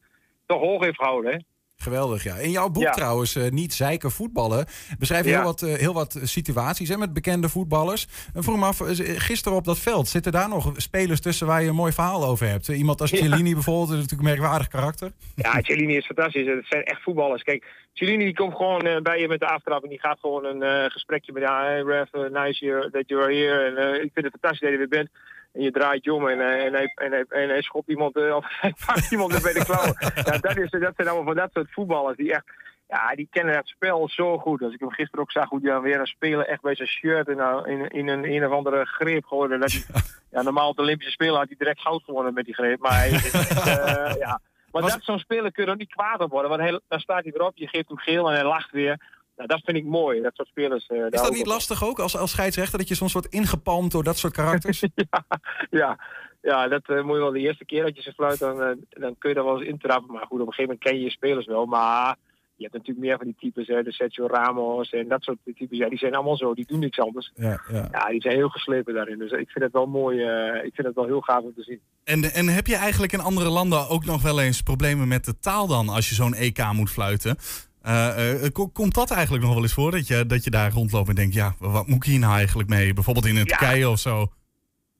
toch 0.46 0.60
hoog 0.60 0.84
heeft 0.84 0.96
gehouden. 0.96 1.32
Hè. 1.32 1.38
Geweldig, 1.82 2.22
ja. 2.22 2.34
In 2.34 2.50
jouw 2.50 2.68
boek 2.68 2.92
trouwens, 2.92 3.36
uh, 3.36 3.50
Niet 3.50 3.74
zeiken 3.74 4.10
voetballen, 4.10 4.66
beschrijf 4.98 5.24
je 5.24 5.30
heel, 5.30 5.42
wat, 5.42 5.62
uh, 5.62 5.74
heel 5.74 5.94
wat 5.94 6.18
situaties 6.22 6.88
hè, 6.88 6.96
met 6.96 7.12
bekende 7.12 7.48
voetballers. 7.48 8.06
En 8.34 8.42
vroeg 8.42 8.58
me 8.58 8.64
af, 8.64 8.80
gisteren 9.16 9.58
op 9.58 9.64
dat 9.64 9.78
veld, 9.78 10.08
zitten 10.08 10.32
daar 10.32 10.48
nog 10.48 10.72
spelers 10.76 11.20
tussen 11.20 11.46
waar 11.46 11.62
je 11.62 11.68
een 11.68 11.74
mooi 11.74 11.92
verhaal 11.92 12.24
over 12.24 12.46
hebt? 12.48 12.68
Iemand 12.68 13.00
als 13.00 13.10
Cellini 13.10 13.52
bijvoorbeeld, 13.52 13.88
is 13.88 13.94
natuurlijk 13.94 14.22
een 14.22 14.34
merkwaardig 14.34 14.68
karakter. 14.68 15.12
Ja, 15.34 15.60
Cellini 15.62 15.96
is 15.96 16.06
fantastisch. 16.06 16.46
Het 16.46 16.66
zijn 16.68 16.84
echt 16.84 17.02
voetballers. 17.02 17.42
Kijk, 17.42 17.64
Cellini 17.92 18.24
die 18.24 18.34
komt 18.34 18.56
gewoon 18.56 18.86
uh, 18.86 19.00
bij 19.00 19.20
je 19.20 19.28
met 19.28 19.40
de 19.40 19.46
aftrap 19.46 19.82
en 19.82 19.88
die 19.88 20.00
gaat 20.00 20.18
gewoon 20.20 20.44
een 20.44 20.90
gesprekje 20.90 21.32
met 21.32 21.42
ja, 21.42 21.62
hey, 21.62 21.82
ref, 21.82 22.12
nice 22.12 22.88
that 22.92 23.08
you 23.08 23.22
are 23.22 23.34
here. 23.34 23.64
En 23.64 23.94
ik 23.94 24.10
vind 24.14 24.24
het 24.24 24.38
fantastisch 24.40 24.60
dat 24.60 24.68
je 24.68 24.74
er 24.74 24.88
weer 24.88 24.88
bent. 24.88 25.10
En 25.52 25.62
je 25.62 25.70
draait 25.70 26.04
je 26.04 26.14
om 26.14 26.28
en, 26.28 26.40
en, 26.40 26.72
hij, 26.72 26.92
en, 26.94 27.10
hij, 27.10 27.24
en 27.28 27.48
hij 27.48 27.62
schopt 27.62 27.88
iemand, 27.88 28.16
uh, 28.16 28.36
of 28.36 28.44
hij 28.60 28.74
pakt 28.86 29.10
iemand 29.10 29.42
bij 29.42 29.52
de 29.52 29.64
klauwen. 29.64 29.96
ja, 30.24 30.38
dat, 30.38 30.56
is, 30.56 30.70
dat 30.70 30.92
zijn 30.96 31.08
allemaal 31.08 31.24
van 31.24 31.34
dat 31.34 31.50
soort 31.52 31.72
voetballers 31.72 32.16
die 32.16 32.32
echt, 32.32 32.44
ja, 32.88 33.14
die 33.14 33.28
kennen 33.30 33.56
het 33.56 33.68
spel 33.68 34.08
zo 34.08 34.38
goed. 34.38 34.62
Als 34.62 34.74
ik 34.74 34.80
hem 34.80 34.90
gisteren 34.90 35.20
ook 35.20 35.32
zag 35.32 35.48
hoe 35.48 35.60
hij 35.62 35.70
dan 35.70 35.82
weer 35.82 36.00
een 36.00 36.06
spelen 36.06 36.48
echt 36.48 36.62
bij 36.62 36.74
zijn 36.74 36.88
shirt 36.88 37.28
in, 37.28 37.38
in, 37.64 37.88
in 37.88 38.08
een 38.08 38.24
een 38.24 38.46
of 38.46 38.52
andere 38.52 38.84
greep 38.84 39.24
geworden. 39.24 39.60
Dat 39.60 39.72
hij, 39.72 39.82
ja, 40.30 40.42
normaal 40.42 40.68
op 40.68 40.76
de 40.76 40.82
Olympische 40.82 41.12
Spelen 41.12 41.36
had 41.36 41.46
hij 41.46 41.56
direct 41.58 41.80
goud 41.80 42.02
gewonnen 42.02 42.34
met 42.34 42.44
die 42.44 42.54
greep. 42.54 42.80
Maar 42.80 42.96
hij 42.96 43.10
uh, 43.10 44.14
ja. 44.26 44.40
Maar 44.72 44.82
Was... 44.82 44.92
dat 44.92 45.04
zo'n 45.04 45.18
speler 45.18 45.52
kun 45.52 45.64
je 45.64 45.70
er 45.70 45.76
niet 45.76 45.94
kwaad 45.94 46.20
op 46.20 46.30
worden. 46.30 46.50
Want 46.50 46.62
hij, 46.62 46.80
dan 46.88 47.00
staat 47.00 47.22
hij 47.22 47.32
erop, 47.32 47.56
je 47.56 47.68
geeft 47.68 47.88
hem 47.88 47.98
geel 47.98 48.28
en 48.28 48.34
hij 48.34 48.44
lacht 48.44 48.70
weer. 48.70 49.00
Nou, 49.36 49.48
dat 49.48 49.60
vind 49.64 49.76
ik 49.76 49.84
mooi, 49.84 50.20
dat 50.20 50.34
soort 50.34 50.48
spelers. 50.48 50.88
Uh, 50.88 51.06
is 51.10 51.22
dat 51.22 51.32
niet 51.32 51.46
lastig 51.46 51.84
ook 51.84 51.98
als, 51.98 52.16
als 52.16 52.30
scheidsrechter 52.30 52.78
dat 52.78 52.88
je 52.88 52.94
soms 52.94 53.12
wordt 53.12 53.28
ingepalmd 53.28 53.92
door 53.92 54.04
dat 54.04 54.18
soort 54.18 54.32
karakters? 54.32 54.80
ja, 55.00 55.24
ja, 55.70 55.98
ja, 56.42 56.68
dat 56.68 56.88
uh, 56.88 57.02
moet 57.02 57.14
je 57.14 57.22
wel 57.22 57.32
de 57.32 57.38
eerste 57.38 57.64
keer 57.64 57.82
dat 57.82 57.96
je 57.96 58.02
ze 58.02 58.12
fluit, 58.12 58.38
dan, 58.38 58.60
uh, 58.60 58.68
dan 58.88 59.18
kun 59.18 59.28
je 59.28 59.34
daar 59.34 59.44
wel 59.44 59.58
eens 59.58 59.68
intrappen. 59.68 60.12
Maar 60.12 60.26
goed, 60.26 60.40
op 60.40 60.46
een 60.46 60.52
gegeven 60.52 60.62
moment 60.62 60.80
ken 60.80 60.94
je 60.94 61.04
je 61.04 61.10
spelers 61.10 61.46
wel. 61.46 61.66
Maar 61.66 62.16
je 62.56 62.62
hebt 62.62 62.72
natuurlijk 62.72 63.06
meer 63.06 63.16
van 63.16 63.26
die 63.26 63.36
types, 63.38 63.66
hè, 63.66 63.82
de 63.82 63.92
Sergio 63.92 64.26
Ramos 64.26 64.90
en 64.90 65.08
dat 65.08 65.22
soort 65.22 65.38
types. 65.44 65.78
Ja, 65.78 65.88
die 65.88 65.98
zijn 65.98 66.14
allemaal 66.14 66.36
zo, 66.36 66.54
die 66.54 66.66
doen 66.66 66.78
niks 66.78 66.98
anders. 66.98 67.32
Ja, 67.34 67.60
ja. 67.72 67.88
ja 67.92 68.08
die 68.08 68.20
zijn 68.20 68.36
heel 68.36 68.48
geslepen 68.48 68.94
daarin. 68.94 69.18
Dus 69.18 69.30
ik 69.30 69.50
vind 69.50 69.64
het 69.64 69.72
wel 69.72 69.86
mooi, 69.86 70.22
ik 70.62 70.74
vind 70.74 70.86
het 70.86 70.96
wel 70.96 71.06
heel 71.06 71.20
gaaf 71.20 71.42
om 71.42 71.54
te 71.54 71.62
zien. 71.62 71.80
En, 72.04 72.32
en 72.32 72.48
heb 72.48 72.66
je 72.66 72.76
eigenlijk 72.76 73.12
in 73.12 73.20
andere 73.20 73.48
landen 73.48 73.88
ook 73.88 74.04
nog 74.04 74.22
wel 74.22 74.40
eens 74.40 74.62
problemen 74.62 75.08
met 75.08 75.24
de 75.24 75.38
taal 75.38 75.66
dan, 75.66 75.88
als 75.88 76.08
je 76.08 76.14
zo'n 76.14 76.34
EK 76.34 76.72
moet 76.72 76.90
fluiten? 76.90 77.36
Uh, 77.86 78.42
uh, 78.42 78.48
komt 78.72 78.94
dat 78.94 79.10
eigenlijk 79.10 79.44
nog 79.44 79.54
wel 79.54 79.62
eens 79.62 79.74
voor? 79.74 79.90
Dat 79.90 80.06
je, 80.06 80.26
dat 80.26 80.44
je 80.44 80.50
daar 80.50 80.72
rondloopt 80.72 81.08
en 81.08 81.14
denkt, 81.14 81.34
ja, 81.34 81.54
wat 81.58 81.86
moet 81.86 81.96
ik 81.96 82.10
hier 82.10 82.18
nou 82.18 82.34
eigenlijk 82.34 82.68
mee? 82.68 82.94
Bijvoorbeeld 82.94 83.26
in 83.26 83.34
ja. 83.34 83.44
Turkije 83.44 83.88
of 83.88 83.98
zo. 83.98 84.26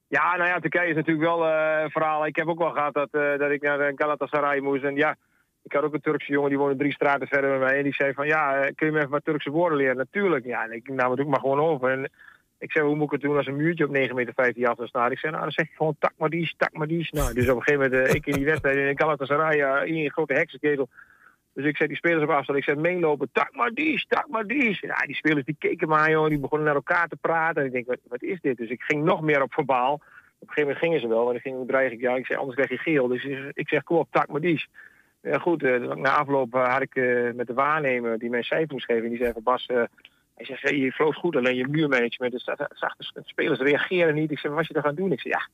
Ja, 0.07 0.35
nou 0.35 0.49
ja, 0.49 0.59
Turkije 0.59 0.89
is 0.89 0.95
natuurlijk 0.95 1.25
wel 1.25 1.47
uh, 1.47 1.81
een 1.83 1.91
verhaal. 1.91 2.25
Ik 2.25 2.35
heb 2.35 2.47
ook 2.47 2.57
wel 2.59 2.71
gehad 2.71 2.93
dat, 2.93 3.11
dat 3.11 3.51
ik 3.51 3.61
naar 3.61 3.91
Galatasaray 3.95 4.59
moest. 4.59 4.83
En 4.83 4.95
ja, 4.95 5.15
ik 5.63 5.73
had 5.73 5.83
ook 5.83 5.93
een 5.93 6.01
Turkse 6.01 6.31
jongen, 6.31 6.49
die 6.49 6.57
woonde 6.57 6.75
drie 6.75 6.93
straten 6.93 7.27
verder 7.27 7.49
met 7.49 7.59
mij. 7.59 7.77
En 7.77 7.83
die 7.83 7.93
zei 7.93 8.13
van, 8.13 8.27
ja, 8.27 8.69
kun 8.75 8.87
je 8.87 8.93
me 8.93 8.97
even 8.97 9.09
wat 9.09 9.25
Turkse 9.25 9.49
woorden 9.49 9.77
leren? 9.77 9.97
Natuurlijk. 9.97 10.45
Ja, 10.45 10.63
en 10.63 10.71
ik 10.71 10.89
nam 10.89 11.11
het 11.11 11.19
ook 11.19 11.27
maar 11.27 11.39
gewoon 11.39 11.59
over. 11.59 11.89
En 11.89 12.11
ik 12.57 12.71
zei, 12.71 12.85
hoe 12.85 12.95
moet 12.95 13.05
ik 13.05 13.11
het 13.11 13.21
doen 13.21 13.37
als 13.37 13.47
een 13.47 13.55
muurtje 13.55 13.85
op 13.85 13.95
9,15 13.95 14.13
meter 14.13 14.67
af 14.67 14.87
staat? 14.87 15.11
Ik 15.11 15.19
zei, 15.19 15.31
nou, 15.31 15.43
dan 15.43 15.53
zeg 15.53 15.67
je 15.67 15.75
gewoon 15.75 15.95
tak 15.99 16.13
maar 16.17 16.29
dies, 16.29 16.53
tak 16.57 16.73
maar 16.73 16.87
dies. 16.87 17.11
Nou, 17.11 17.33
dus 17.33 17.49
op 17.49 17.55
een 17.55 17.63
gegeven 17.63 17.91
moment, 17.91 18.15
ik 18.15 18.25
in 18.25 18.33
die 18.33 18.45
wedstrijd 18.45 18.77
in 18.77 18.97
Galatasaray, 18.97 19.85
in 19.87 19.95
een 19.95 20.11
grote 20.11 20.33
heksenketel 20.33 20.89
dus 21.53 21.65
ik 21.65 21.77
zei 21.77 21.87
die 21.89 21.97
spelers 21.97 22.23
op 22.23 22.29
afstand, 22.29 22.57
ik 22.57 22.63
zei 22.63 22.79
meelopen, 22.79 23.29
tak 23.31 23.55
maar 23.55 23.71
die, 23.71 24.05
tak 24.07 24.27
maar 24.27 24.47
die. 24.47 24.77
Ja, 24.81 24.95
die 24.95 25.15
spelers 25.15 25.45
die 25.45 25.55
keken 25.59 25.87
maar, 25.87 26.09
joh, 26.09 26.27
die 26.27 26.39
begonnen 26.39 26.67
naar 26.67 26.75
elkaar 26.75 27.07
te 27.07 27.15
praten. 27.15 27.61
En 27.61 27.67
ik 27.67 27.73
denk, 27.73 27.99
wat, 28.07 28.21
is 28.21 28.41
dit? 28.41 28.57
Dus 28.57 28.69
ik 28.69 28.81
ging 28.81 29.03
nog 29.03 29.21
meer 29.21 29.41
op 29.41 29.53
verbaal. 29.53 29.93
Op 29.93 30.01
een 30.49 30.53
gegeven 30.53 30.61
moment 30.61 30.77
gingen 30.77 30.99
ze 30.99 31.07
wel, 31.07 31.25
en 31.25 31.31
dan 31.31 31.41
ging 31.41 31.67
dreig 31.67 31.91
ik, 31.91 31.99
ja, 31.99 32.15
ik 32.15 32.25
zei, 32.25 32.39
anders 32.39 32.57
krijg 32.57 32.69
je 32.69 32.91
geel. 32.91 33.07
Dus 33.07 33.23
ik 33.53 33.69
zeg, 33.69 33.83
kom 33.83 33.97
op, 33.97 34.07
tak 34.11 34.27
maar 34.27 34.41
die. 34.41 34.65
Ja 35.21 35.37
goed, 35.37 35.63
uh, 35.63 35.93
na 35.93 36.17
afloop 36.17 36.55
uh, 36.55 36.71
had 36.71 36.81
ik 36.81 36.95
uh, 36.95 37.33
met 37.33 37.47
de 37.47 37.53
waarnemer 37.53 38.19
die 38.19 38.29
mijn 38.29 38.43
cijfer 38.43 38.73
moest 38.73 38.85
geven. 38.85 39.03
En 39.03 39.09
die 39.09 39.17
zei 39.17 39.33
van 39.33 39.43
Bas, 39.43 39.65
hij 40.35 40.45
zegt, 40.45 40.69
je 40.69 40.91
vloog 40.91 41.15
goed, 41.15 41.35
alleen 41.35 41.55
je 41.55 41.67
muurmanagement. 41.67 42.31
Dus 42.31 42.43
zag 42.69 42.95
de 42.95 43.21
spelers 43.23 43.59
reageren 43.59 44.15
niet. 44.15 44.31
Ik 44.31 44.39
zei, 44.39 44.53
wat 44.53 44.61
was 44.61 44.67
je 44.67 44.73
daar 44.73 44.83
gaan 44.83 44.95
doen? 44.95 45.11
Ik 45.11 45.19
zei, 45.19 45.33
ja, 45.33 45.47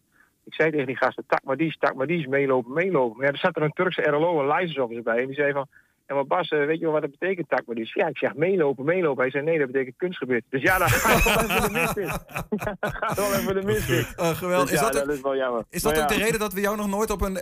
ik 0.43 0.53
zei 0.53 0.71
tegen 0.71 0.85
die 0.85 0.97
gasten, 0.97 1.23
tak 1.27 1.43
maar 1.43 1.57
die, 1.57 1.75
tak 1.79 1.95
maar 1.95 2.07
die, 2.07 2.29
meelopen, 2.29 2.73
meelopen. 2.73 3.17
Maar 3.17 3.25
ja, 3.25 3.31
er 3.31 3.37
zat 3.37 3.55
er 3.55 3.61
een 3.61 3.73
Turkse 3.73 4.01
RLO, 4.01 4.39
een 4.39 4.55
licensofficer 4.55 5.03
bij. 5.03 5.19
En 5.19 5.25
die 5.25 5.35
zei 5.35 5.51
van, 5.51 5.67
en 6.09 6.15
wat 6.15 6.27
Bas, 6.27 6.49
weet 6.49 6.79
je 6.79 6.83
wel 6.83 6.91
wat 6.91 7.01
dat 7.01 7.11
betekent, 7.19 7.49
takmodies? 7.49 7.93
Ja, 7.93 8.07
ik 8.07 8.17
zeg 8.17 8.35
meelopen, 8.35 8.85
meelopen. 8.85 9.21
Hij 9.21 9.31
zei 9.31 9.43
nee, 9.43 9.57
dat 9.57 9.71
betekent 9.71 9.95
kunstgebied. 9.97 10.43
Dus 10.49 10.61
ja, 10.61 10.77
dan 10.77 10.89
gaat 10.89 11.23
wel 11.23 11.43
even 11.43 11.73
de 11.73 11.79
mist 11.79 11.97
in. 11.97 12.05
Ja, 12.49 12.75
dan 12.79 12.91
gaat 12.91 13.17
wel 13.17 13.33
even 13.33 13.55
de 13.55 13.61
mist 13.61 13.89
in. 13.89 14.05
Uh, 14.19 14.29
geweldig. 14.29 14.69
Dus 14.69 14.79
is 14.79 14.85
dat, 14.85 14.93
dat 14.93 15.09
is 15.09 15.21
wel 15.21 15.35
jammer. 15.35 15.63
Is 15.69 15.81
dat 15.81 15.93
maar 15.93 16.03
ook 16.03 16.09
ja. 16.09 16.15
de 16.15 16.23
reden 16.23 16.39
dat 16.39 16.53
we 16.53 16.61
jou 16.61 16.77
nog 16.77 16.87
nooit 16.87 17.09
op 17.09 17.21
een 17.21 17.37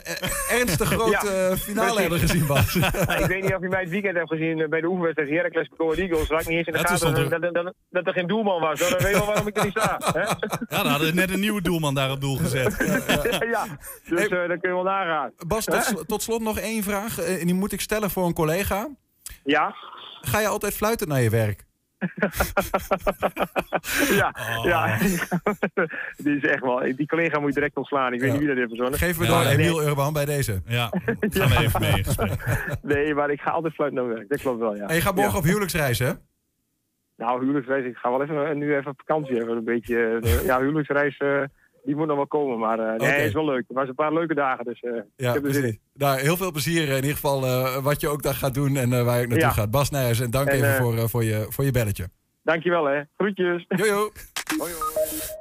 ernstig 0.50 0.88
grote 0.94 1.30
ja, 1.50 1.58
finale 1.58 2.02
hebben 2.02 2.20
gezien, 2.20 2.48
Bas? 2.48 2.76
ik 3.24 3.26
weet 3.26 3.42
niet 3.42 3.54
of 3.54 3.62
je 3.62 3.68
mij 3.68 3.80
het 3.80 3.90
weekend 3.90 4.16
hebt 4.18 4.30
gezien 4.30 4.70
bij 4.70 4.82
de 4.82 4.88
oefenwedstrijd 4.88 5.30
Heracles 5.30 5.70
Go 5.78 5.92
Eagles. 5.92 6.28
Waar 6.28 6.42
ik 6.42 6.48
niet 6.48 6.58
eens 6.58 6.68
in 6.68 6.74
de 6.74 6.80
gaten 6.80 7.30
dat, 7.30 7.42
dat, 7.42 7.54
dat, 7.54 7.74
dat, 7.90 8.08
er 8.08 8.14
geen 8.14 8.28
doelman 8.28 8.62
was. 8.62 8.80
Dan 8.80 8.90
weet 8.90 9.02
je 9.02 9.18
wel 9.18 9.26
waarom 9.26 9.48
ik 9.48 9.58
er 9.58 9.64
niet 9.64 9.78
sta. 9.78 10.00
Hè? 10.14 10.20
Ja, 10.20 10.38
dan 10.68 10.88
hadden 10.88 11.08
we 11.08 11.14
net 11.14 11.32
een 11.32 11.40
nieuwe 11.40 11.62
doelman 11.62 11.94
daar 11.94 12.12
op 12.12 12.22
doel 12.22 12.36
gezet. 12.36 12.76
ja, 13.52 13.66
dus 14.10 14.20
hey, 14.20 14.42
uh, 14.42 14.48
dan 14.48 14.60
kun 14.60 14.70
je 14.70 14.76
wel 14.76 14.84
nagaan. 14.84 15.32
Bas, 15.48 15.66
tot, 15.66 16.04
tot 16.08 16.22
slot 16.22 16.42
nog 16.42 16.60
één 16.60 16.84
vraag. 16.84 17.20
En 17.20 17.46
die 17.46 17.56
moet 17.56 17.72
ik 17.72 17.82
stellen 17.82 18.10
voor 18.10 18.26
een 18.26 18.34
collega. 18.34 18.57
Ja? 19.44 19.76
Ga 20.22 20.40
je 20.40 20.48
altijd 20.48 20.74
fluiten 20.74 21.08
naar 21.08 21.22
je 21.22 21.30
werk? 21.30 21.66
ja, 24.22 24.36
oh. 24.58 24.66
ja. 24.66 24.98
die 26.24 26.36
is 26.38 26.44
echt 26.44 26.62
wel. 26.62 26.80
Die 26.96 27.08
collega 27.08 27.40
moet 27.40 27.48
je 27.48 27.54
direct 27.54 27.76
ontslaan. 27.76 28.14
Ik 28.14 28.20
weet 28.20 28.30
niet 28.32 28.40
wie 28.40 28.48
dat 28.48 28.58
heeft 28.58 28.70
verzonnen. 28.70 29.00
Geef 29.00 29.20
me 29.20 29.26
door 29.26 29.42
ja, 29.42 29.50
Emiel 29.50 29.78
nee. 29.78 29.88
Urban 29.88 30.14
bij 30.14 30.26
deze. 30.26 30.62
Ja, 30.66 30.92
gaan 31.20 31.50
we 31.50 31.58
even 31.58 31.82
mee 31.82 31.98
in 31.98 32.06
gesprek. 32.06 32.46
Nee, 32.82 33.14
maar 33.14 33.30
ik 33.30 33.42
ga 33.42 33.50
altijd 33.50 33.74
fluiten 33.74 34.00
naar 34.00 34.14
werk. 34.14 34.30
Dat 34.30 34.42
klopt 34.42 34.60
wel, 34.60 34.76
ja. 34.76 34.88
En 34.88 34.96
je 34.96 35.02
gaat 35.02 35.16
morgen 35.16 35.38
op 35.38 35.44
huwelijksreis, 35.44 36.00
hè? 36.00 36.12
Nou, 37.16 37.40
huwelijksreis. 37.40 37.86
Ik 37.86 37.98
ga 37.98 38.10
wel 38.10 38.22
even 38.22 38.58
nu 38.58 38.76
even 38.76 38.92
op 38.92 39.00
vakantie. 39.06 39.36
Even 39.36 39.58
een 39.58 39.64
beetje. 39.64 40.22
ja, 40.46 40.60
huwelijksreis. 40.60 41.20
Uh, 41.20 41.44
die 41.88 41.96
moet 41.96 42.08
nog 42.08 42.16
wel 42.16 42.28
komen. 42.28 42.60
Maar 42.60 42.80
uh, 42.80 42.96
nee, 42.96 43.26
is 43.26 43.34
wel 43.34 43.46
leuk. 43.46 43.64
Het 43.68 43.78
was 43.78 43.88
een 43.88 43.96
paar 43.96 44.14
leuke 44.14 44.34
dagen, 44.34 44.66
dus 44.66 44.82
uh, 44.82 44.92
ja, 45.16 45.34
ik 45.34 45.44
heb 45.44 45.56
er. 45.56 45.78
Nou, 45.94 46.20
heel 46.20 46.38
veel 46.38 46.52
plezier 46.52 46.90
in 46.90 46.96
ieder 46.96 47.12
geval 47.12 47.44
uh, 47.44 47.78
wat 47.78 48.02
je 48.02 48.08
ook 48.08 48.24
daar 48.24 48.34
gaat 48.34 48.54
doen 48.54 48.78
en 48.78 48.90
waar 48.90 49.20
je 49.20 49.28
naartoe 49.28 49.48
ja. 49.48 49.50
gaat. 49.50 49.72
Bas 49.72 49.90
Nijers, 49.90 50.20
en 50.20 50.32
dank 50.32 50.48
en, 50.48 50.56
even 50.56 50.76
voor, 50.76 51.10
voor, 51.10 51.24
je, 51.24 51.46
voor 51.50 51.66
je 51.66 51.72
belletje. 51.72 52.10
Dankjewel 52.44 52.86
hè. 52.86 53.02
Groetjes. 53.18 53.66
Jojo. 53.68 54.12
Hoi, 54.58 54.72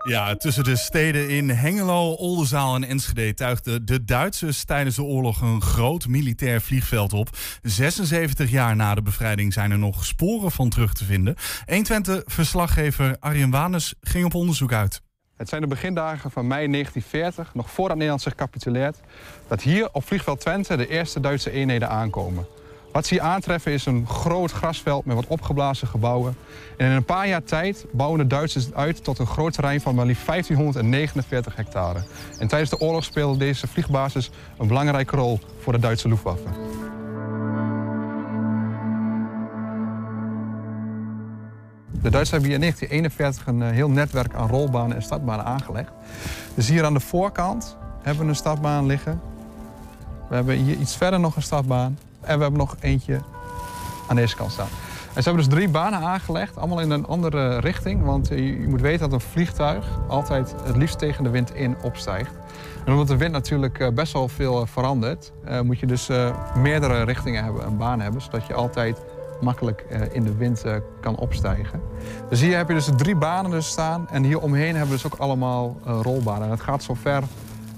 Ja, 0.03 0.35
tussen 0.37 0.65
de 0.65 0.77
steden 0.77 1.29
in 1.29 1.49
Hengelo, 1.49 2.13
Oldenzaal 2.13 2.75
en 2.75 2.85
Enschede 2.85 3.35
tuigden 3.35 3.87
de 3.87 4.05
Duitsers 4.05 4.65
tijdens 4.65 4.97
de 4.97 5.03
oorlog 5.03 5.41
een 5.41 5.63
groot 5.63 6.09
militair 6.09 6.61
vliegveld 6.61 7.13
op. 7.13 7.29
76 7.63 8.51
jaar 8.51 8.77
na 8.77 8.95
de 8.95 9.03
bevrijding 9.03 9.53
zijn 9.53 9.71
er 9.71 9.79
nog 9.79 10.05
sporen 10.05 10.51
van 10.51 10.69
terug 10.69 10.93
te 10.93 11.05
vinden. 11.05 11.35
120-verslaggever 11.37 13.17
Arjen 13.19 13.51
Wanes 13.51 13.95
ging 14.01 14.25
op 14.25 14.35
onderzoek 14.35 14.73
uit. 14.73 15.05
Het 15.37 15.49
zijn 15.49 15.61
de 15.61 15.67
begindagen 15.67 16.31
van 16.31 16.47
mei 16.47 16.71
1940, 16.71 17.55
nog 17.55 17.71
voordat 17.71 17.97
Nederland 17.97 18.23
zich 18.23 18.35
capituleert, 18.35 18.97
dat 19.49 19.63
hier 19.63 19.89
op 19.93 20.07
vliegveld 20.07 20.41
Twente 20.41 20.77
de 20.77 20.89
eerste 20.89 21.21
Duitse 21.21 21.51
eenheden 21.51 21.89
aankomen. 21.89 22.47
Wat 22.93 23.07
ze 23.07 23.15
hier 23.15 23.23
aantreffen 23.23 23.73
is 23.73 23.87
een 23.87 24.07
groot 24.07 24.53
grasveld 24.53 25.05
met 25.05 25.15
wat 25.17 25.27
opgeblazen 25.27 25.89
gebouwen. 25.89 26.37
En 26.77 26.87
in 26.87 26.93
een 26.93 27.05
paar 27.05 27.29
jaar 27.29 27.43
tijd 27.43 27.87
bouwen 27.93 28.19
de 28.19 28.27
Duitsers 28.27 28.65
het 28.65 28.75
uit 28.75 29.05
tot 29.05 29.19
een 29.19 29.27
groot 29.27 29.53
terrein 29.53 29.81
van 29.81 29.95
maar 29.95 30.07
liefst 30.07 30.27
1549 30.27 31.57
hectare. 31.57 32.03
En 32.39 32.49
tijdens 32.49 32.71
de 32.71 32.79
oorlog 32.79 33.05
speelde 33.05 33.39
deze 33.39 33.67
vliegbasis 33.67 34.31
een 34.59 34.67
belangrijke 34.67 35.17
rol 35.17 35.41
voor 35.61 35.73
de 35.73 35.79
Duitse 35.79 36.09
Luftwaffe. 36.09 36.86
De 42.03 42.11
Duitsers 42.11 42.31
hebben 42.31 42.49
hier 42.49 42.55
in 42.55 42.61
1941 42.61 43.47
een 43.47 43.63
heel 43.63 43.91
netwerk 43.91 44.35
aan 44.35 44.49
rolbanen 44.49 44.97
en 44.97 45.03
startbanen 45.03 45.45
aangelegd. 45.45 45.91
Dus 46.55 46.69
hier 46.69 46.85
aan 46.85 46.95
de 46.95 47.01
voorkant 47.01 47.77
hebben 48.03 48.23
we 48.25 48.29
een 48.29 48.37
startbaan 48.37 48.87
liggen. 48.87 49.21
We 50.29 50.35
hebben 50.35 50.57
hier 50.57 50.77
iets 50.77 50.97
verder 50.97 51.21
nog 51.21 51.37
een 51.37 51.43
startbaan. 51.43 51.99
En 52.21 52.37
we 52.37 52.43
hebben 52.43 52.61
nog 52.61 52.77
eentje 52.81 53.21
aan 54.09 54.17
deze 54.17 54.37
kant 54.37 54.53
staan. 54.53 54.69
En 55.17 55.23
ze 55.23 55.29
hebben 55.29 55.49
dus 55.49 55.55
drie 55.55 55.69
banen 55.69 55.99
aangelegd, 55.99 56.59
allemaal 56.59 56.81
in 56.81 56.91
een 56.91 57.07
andere 57.07 57.59
richting. 57.59 58.05
Want 58.05 58.29
je, 58.29 58.61
je 58.61 58.69
moet 58.69 58.81
weten 58.81 59.11
dat 59.11 59.13
een 59.13 59.29
vliegtuig 59.29 59.85
altijd 60.09 60.55
het 60.65 60.77
liefst 60.77 60.99
tegen 60.99 61.25
de 61.25 61.31
wind 61.31 61.55
in 61.55 61.77
opstijgt. 61.83 62.31
En 62.85 62.93
omdat 62.93 63.09
de 63.09 63.17
wind 63.17 63.33
natuurlijk 63.33 63.79
eh, 63.79 63.89
best 63.89 64.13
wel 64.13 64.29
veel 64.29 64.61
eh, 64.61 64.67
verandert, 64.67 65.33
eh, 65.45 65.61
moet 65.61 65.79
je 65.79 65.87
dus 65.87 66.09
eh, 66.09 66.37
meerdere 66.57 67.03
richtingen 67.03 67.45
hebben, 67.45 67.67
een 67.67 67.77
baan 67.77 68.01
hebben, 68.01 68.21
zodat 68.21 68.47
je 68.47 68.55
altijd 68.55 68.99
makkelijk 69.41 69.81
eh, 69.81 70.01
in 70.15 70.25
de 70.25 70.37
wind 70.37 70.65
eh, 70.65 70.75
kan 71.01 71.17
opstijgen. 71.17 71.81
Dus 72.29 72.41
hier 72.41 72.57
heb 72.57 72.69
je 72.69 72.75
dus 72.75 72.91
drie 72.97 73.17
banen 73.17 73.51
dus 73.51 73.67
staan 73.67 74.09
en 74.09 74.25
hier 74.25 74.41
omheen 74.41 74.71
hebben 74.71 74.97
we 74.97 75.03
dus 75.03 75.13
ook 75.13 75.19
allemaal 75.19 75.77
eh, 75.85 75.99
rolbanen. 76.03 76.45
En 76.45 76.51
het 76.51 76.61
gaat 76.61 76.83
zo 76.83 76.95
ver, 76.95 77.23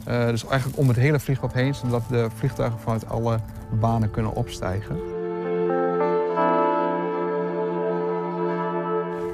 dus 0.04 0.46
eigenlijk 0.46 0.78
om 0.78 0.88
het 0.88 0.96
hele 0.96 1.20
vliegveld 1.20 1.52
heen, 1.52 1.74
zodat 1.74 2.02
de 2.08 2.28
vliegtuigen 2.34 2.80
vanuit 2.80 3.08
alle 3.08 3.38
banen 3.70 4.10
kunnen 4.10 4.34
opstijgen. 4.34 4.96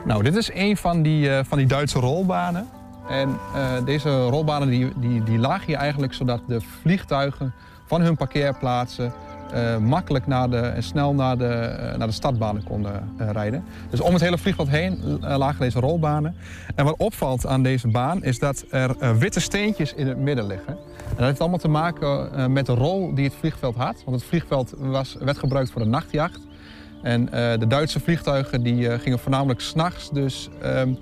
Nou, 0.04 0.22
dit 0.22 0.36
is 0.36 0.50
een 0.52 0.76
van 0.76 1.02
die, 1.02 1.30
van 1.44 1.58
die 1.58 1.66
Duitse 1.66 1.98
rolbanen. 1.98 2.68
En 3.08 3.38
deze 3.84 4.24
rolbanen 4.24 4.68
die, 4.68 4.92
die, 4.96 5.22
die 5.22 5.38
lagen 5.38 5.66
hier 5.66 5.76
eigenlijk 5.76 6.14
zodat 6.14 6.40
de 6.46 6.60
vliegtuigen 6.60 7.54
van 7.84 8.00
hun 8.00 8.16
parkeerplaatsen 8.16 9.12
eh, 9.54 9.76
makkelijk 9.76 10.26
naar 10.26 10.50
de, 10.50 10.56
en 10.56 10.82
snel 10.82 11.14
naar 11.14 11.38
de, 11.38 11.44
eh, 11.44 11.96
naar 11.98 12.06
de 12.06 12.12
stadbanen 12.12 12.64
konden 12.64 13.08
eh, 13.18 13.30
rijden. 13.30 13.64
Dus 13.90 14.00
om 14.00 14.12
het 14.12 14.22
hele 14.22 14.38
vliegveld 14.38 14.68
heen 14.68 15.18
lagen 15.20 15.60
deze 15.60 15.80
rolbanen. 15.80 16.36
En 16.74 16.84
wat 16.84 16.96
opvalt 16.96 17.46
aan 17.46 17.62
deze 17.62 17.88
baan 17.88 18.22
is 18.22 18.38
dat 18.38 18.64
er 18.70 19.18
witte 19.18 19.40
steentjes 19.40 19.92
in 19.92 20.06
het 20.06 20.18
midden 20.18 20.46
liggen. 20.46 20.76
En 21.08 21.16
dat 21.16 21.26
heeft 21.26 21.40
allemaal 21.40 21.58
te 21.58 21.68
maken 21.68 22.52
met 22.52 22.66
de 22.66 22.74
rol 22.74 23.14
die 23.14 23.24
het 23.24 23.34
vliegveld 23.34 23.76
had. 23.76 24.02
Want 24.04 24.16
het 24.16 24.28
vliegveld 24.28 24.74
was, 24.78 25.16
werd 25.20 25.38
gebruikt 25.38 25.70
voor 25.70 25.82
de 25.82 25.88
nachtjacht. 25.88 26.40
En 27.02 27.24
de 27.58 27.66
Duitse 27.68 28.00
vliegtuigen 28.00 28.62
die, 28.62 28.98
gingen 28.98 29.18
voornamelijk 29.18 29.60
s'nachts 29.60 30.10
dus 30.10 30.48
ehm, 30.62 30.92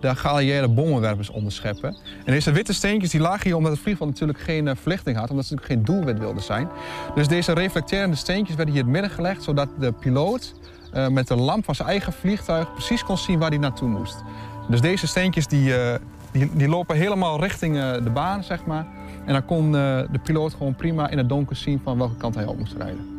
de 0.00 0.16
geallieerde 0.16 0.68
bommenwerpers 0.68 1.30
onderscheppen. 1.30 1.96
En 2.24 2.32
deze 2.32 2.52
witte 2.52 2.72
steentjes 2.72 3.10
die 3.10 3.20
lagen 3.20 3.42
hier 3.44 3.56
omdat 3.56 3.72
het 3.72 3.80
vliegveld 3.80 4.10
natuurlijk 4.10 4.38
geen 4.38 4.68
eh, 4.68 4.76
verlichting 4.76 5.16
had, 5.16 5.30
omdat 5.30 5.46
ze 5.46 5.54
natuurlijk 5.54 5.86
geen 5.86 5.94
doelwit 5.94 6.18
wilden 6.18 6.42
zijn. 6.42 6.68
Dus 7.14 7.28
deze 7.28 7.52
reflecterende 7.52 8.16
steentjes 8.16 8.56
werden 8.56 8.74
hier 8.74 8.84
in 8.84 8.90
het 8.90 9.00
midden 9.00 9.16
gelegd, 9.16 9.42
zodat 9.42 9.68
de 9.78 9.92
piloot 9.92 10.54
eh, 10.92 11.08
met 11.08 11.28
de 11.28 11.36
lamp 11.36 11.64
van 11.64 11.74
zijn 11.74 11.88
eigen 11.88 12.12
vliegtuig 12.12 12.72
precies 12.72 13.04
kon 13.04 13.18
zien 13.18 13.38
waar 13.38 13.48
hij 13.48 13.58
naartoe 13.58 13.88
moest. 13.88 14.22
Dus 14.68 14.80
deze 14.80 15.06
steentjes 15.06 15.46
die, 15.46 15.76
eh, 15.76 15.94
die, 16.32 16.68
lopen 16.68 16.96
helemaal 16.96 17.40
richting 17.40 17.74
de 18.04 18.10
baan, 18.12 18.44
zeg 18.44 18.64
maar. 18.64 18.86
En 19.24 19.32
dan 19.32 19.44
kon 19.44 19.72
de 19.72 20.20
piloot 20.22 20.52
gewoon 20.52 20.74
prima 20.74 21.08
in 21.10 21.18
het 21.18 21.28
donker 21.28 21.56
zien 21.56 21.80
van 21.84 21.98
welke 21.98 22.16
kant 22.16 22.34
hij 22.34 22.46
op 22.46 22.58
moest 22.58 22.74
rijden. 22.76 23.16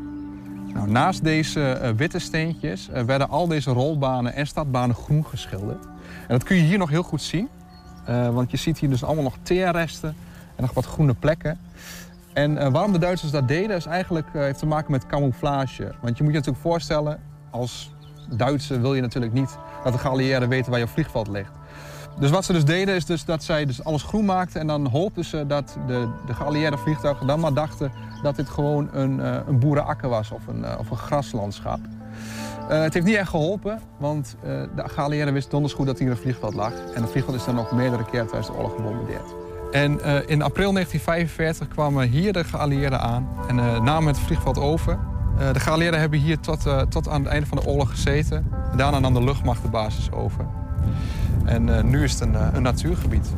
Nou, 0.74 0.89
naast 0.89 1.24
deze 1.24 1.94
witte 1.96 2.20
steentjes 2.20 2.89
werden 3.06 3.30
al 3.30 3.48
deze 3.48 3.72
rolbanen 3.72 4.34
en 4.34 4.48
stadbanen 4.48 4.96
groen 4.96 5.26
geschilderd. 5.26 5.86
En 6.30 6.38
dat 6.38 6.44
kun 6.44 6.56
je 6.56 6.62
hier 6.62 6.78
nog 6.78 6.89
heel 6.89 7.04
goed 7.04 7.22
zien. 7.22 7.50
Eh, 8.06 8.30
want 8.30 8.52
je 8.52 8.58
ziet 8.58 8.80
hier 8.80 8.89
dus 8.89 9.04
allemaal 9.04 9.24
nog 9.24 9.38
teerresten 9.42 10.15
en 10.56 10.63
nog 10.63 10.74
wat 10.74 10.86
groene 10.86 11.13
plekken. 11.13 11.60
En 12.34 12.58
eh, 12.58 12.72
waarom 12.72 12.92
de 12.92 13.00
Duitsers 13.00 13.32
dat 13.32 13.48
deden 13.48 13.76
is 13.76 13.86
eigenlijk 13.86 14.28
eh, 14.34 14.42
heeft 14.42 14.60
te 14.60 14.65
maken 14.65 14.92
met 14.92 15.06
camouflage. 15.06 15.84
Want 16.02 16.18
je 16.18 16.24
moet 16.24 16.32
je 16.32 16.38
natuurlijk 16.38 16.63
voorstellen, 16.63 17.20
als 17.50 17.92
Duitser 18.36 18.82
wil 18.82 18.94
je 18.94 19.02
natuurlijk 19.02 19.34
niet 19.34 19.58
dat 19.84 19.94
de 19.94 20.00
geallieerden 20.00 20.50
weten 20.50 20.72
waar 20.72 20.80
je 20.80 20.88
vliegveld 20.88 21.28
ligt. 21.28 21.52
Dus 22.20 22.30
wat 22.30 22.46
ze 22.46 22.54
dus 22.54 22.65
deden 22.65 22.96
is 22.96 23.06
dus 23.06 23.26
dat 23.26 23.44
zij 23.44 23.65
dus 23.65 23.84
alles 23.84 24.04
groen 24.04 24.26
maakten 24.26 24.62
en 24.62 24.68
dan 24.68 24.88
hoopten 24.88 25.26
ze 25.26 25.48
dat 25.48 25.78
de, 25.88 26.10
de 26.26 26.34
geallieerde 26.34 26.78
vliegtuigen 26.78 27.28
dan 27.28 27.39
maar 27.39 27.54
dachten 27.54 27.92
dat 28.22 28.36
dit 28.36 28.50
gewoon 28.50 28.89
een, 28.92 29.20
een 29.48 29.60
boerenakker 29.60 30.10
was 30.10 30.32
of 30.32 30.48
een, 30.48 30.78
of 30.78 30.89
een 30.89 30.98
graslandschap. 30.98 31.80
Eh, 32.69 32.82
het 32.82 32.93
heeft 32.93 33.05
niet 33.05 33.15
echt 33.15 33.29
geholpen, 33.29 33.79
want 33.97 34.36
eh, 34.43 34.49
de 34.75 34.89
geallieerden 34.89 35.34
wisten 35.34 35.51
donders 35.51 35.73
goed 35.73 35.86
dat 35.86 35.99
hier 35.99 36.10
een 36.10 36.17
vliegveld 36.17 36.53
lag. 36.53 36.73
En 36.95 37.01
het 37.01 37.12
vliegveld 37.12 37.38
is 37.38 37.45
dan 37.45 37.55
nog 37.55 37.71
meerdere 37.71 38.05
keren 38.05 38.27
tijdens 38.27 38.47
de 38.47 38.53
oorlog 38.53 38.75
gebombardeerd. 38.75 39.36
En 39.71 40.01
eh, 40.01 40.13
in 40.13 40.41
april 40.41 40.73
1945 40.73 41.67
kwamen 41.67 42.08
hier 42.08 42.34
de 42.34 42.43
geallieerden 42.43 42.99
aan 42.99 43.27
en 43.47 43.55
namen 43.84 44.08
het 44.08 44.19
vliegveld 44.19 44.58
over. 44.58 44.99
De 45.53 45.60
geallieerden 45.60 45.99
hebben 45.99 46.19
hier 46.19 46.39
tot, 46.39 46.67
tot 46.89 47.08
aan 47.08 47.21
het 47.21 47.32
einde 47.32 47.47
van 47.47 47.58
de 47.58 47.65
oorlog 47.65 47.89
gezeten. 47.89 48.51
Daarna 48.75 48.99
nam 48.99 49.13
de 49.13 49.23
luchtmacht 49.23 49.62
de 49.62 49.69
basis 49.69 50.12
over. 50.12 50.45
En 51.45 51.89
nu 51.89 52.03
is 52.03 52.12
het 52.12 52.21
een, 52.21 52.55
een 52.55 52.62
natuurgebied. 52.62 53.29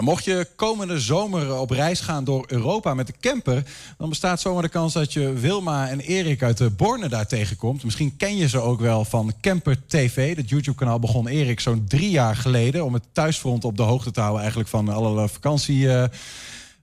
Ja, 0.00 0.06
mocht 0.06 0.24
je 0.24 0.46
komende 0.56 1.00
zomer 1.00 1.56
op 1.56 1.70
reis 1.70 2.00
gaan 2.00 2.24
door 2.24 2.44
Europa 2.46 2.94
met 2.94 3.06
de 3.06 3.14
camper... 3.20 3.64
dan 3.98 4.08
bestaat 4.08 4.40
zomaar 4.40 4.62
de 4.62 4.68
kans 4.68 4.92
dat 4.92 5.12
je 5.12 5.32
Wilma 5.32 5.88
en 5.88 6.00
Erik 6.00 6.42
uit 6.42 6.56
de 6.56 6.70
Borne 6.70 7.08
daar 7.08 7.26
tegenkomt. 7.26 7.84
Misschien 7.84 8.16
ken 8.16 8.36
je 8.36 8.48
ze 8.48 8.60
ook 8.60 8.80
wel 8.80 9.04
van 9.04 9.32
Camper 9.40 9.86
TV. 9.86 10.36
Dat 10.36 10.48
YouTube-kanaal 10.48 10.98
begon 10.98 11.28
Erik 11.28 11.60
zo'n 11.60 11.84
drie 11.88 12.10
jaar 12.10 12.36
geleden... 12.36 12.84
om 12.84 12.94
het 12.94 13.02
thuisfront 13.12 13.64
op 13.64 13.76
de 13.76 13.82
hoogte 13.82 14.10
te 14.10 14.20
houden 14.20 14.40
eigenlijk 14.40 14.70
van 14.70 14.88
alle 14.88 15.28
vakantie... 15.28 15.92
eh, 15.92 16.04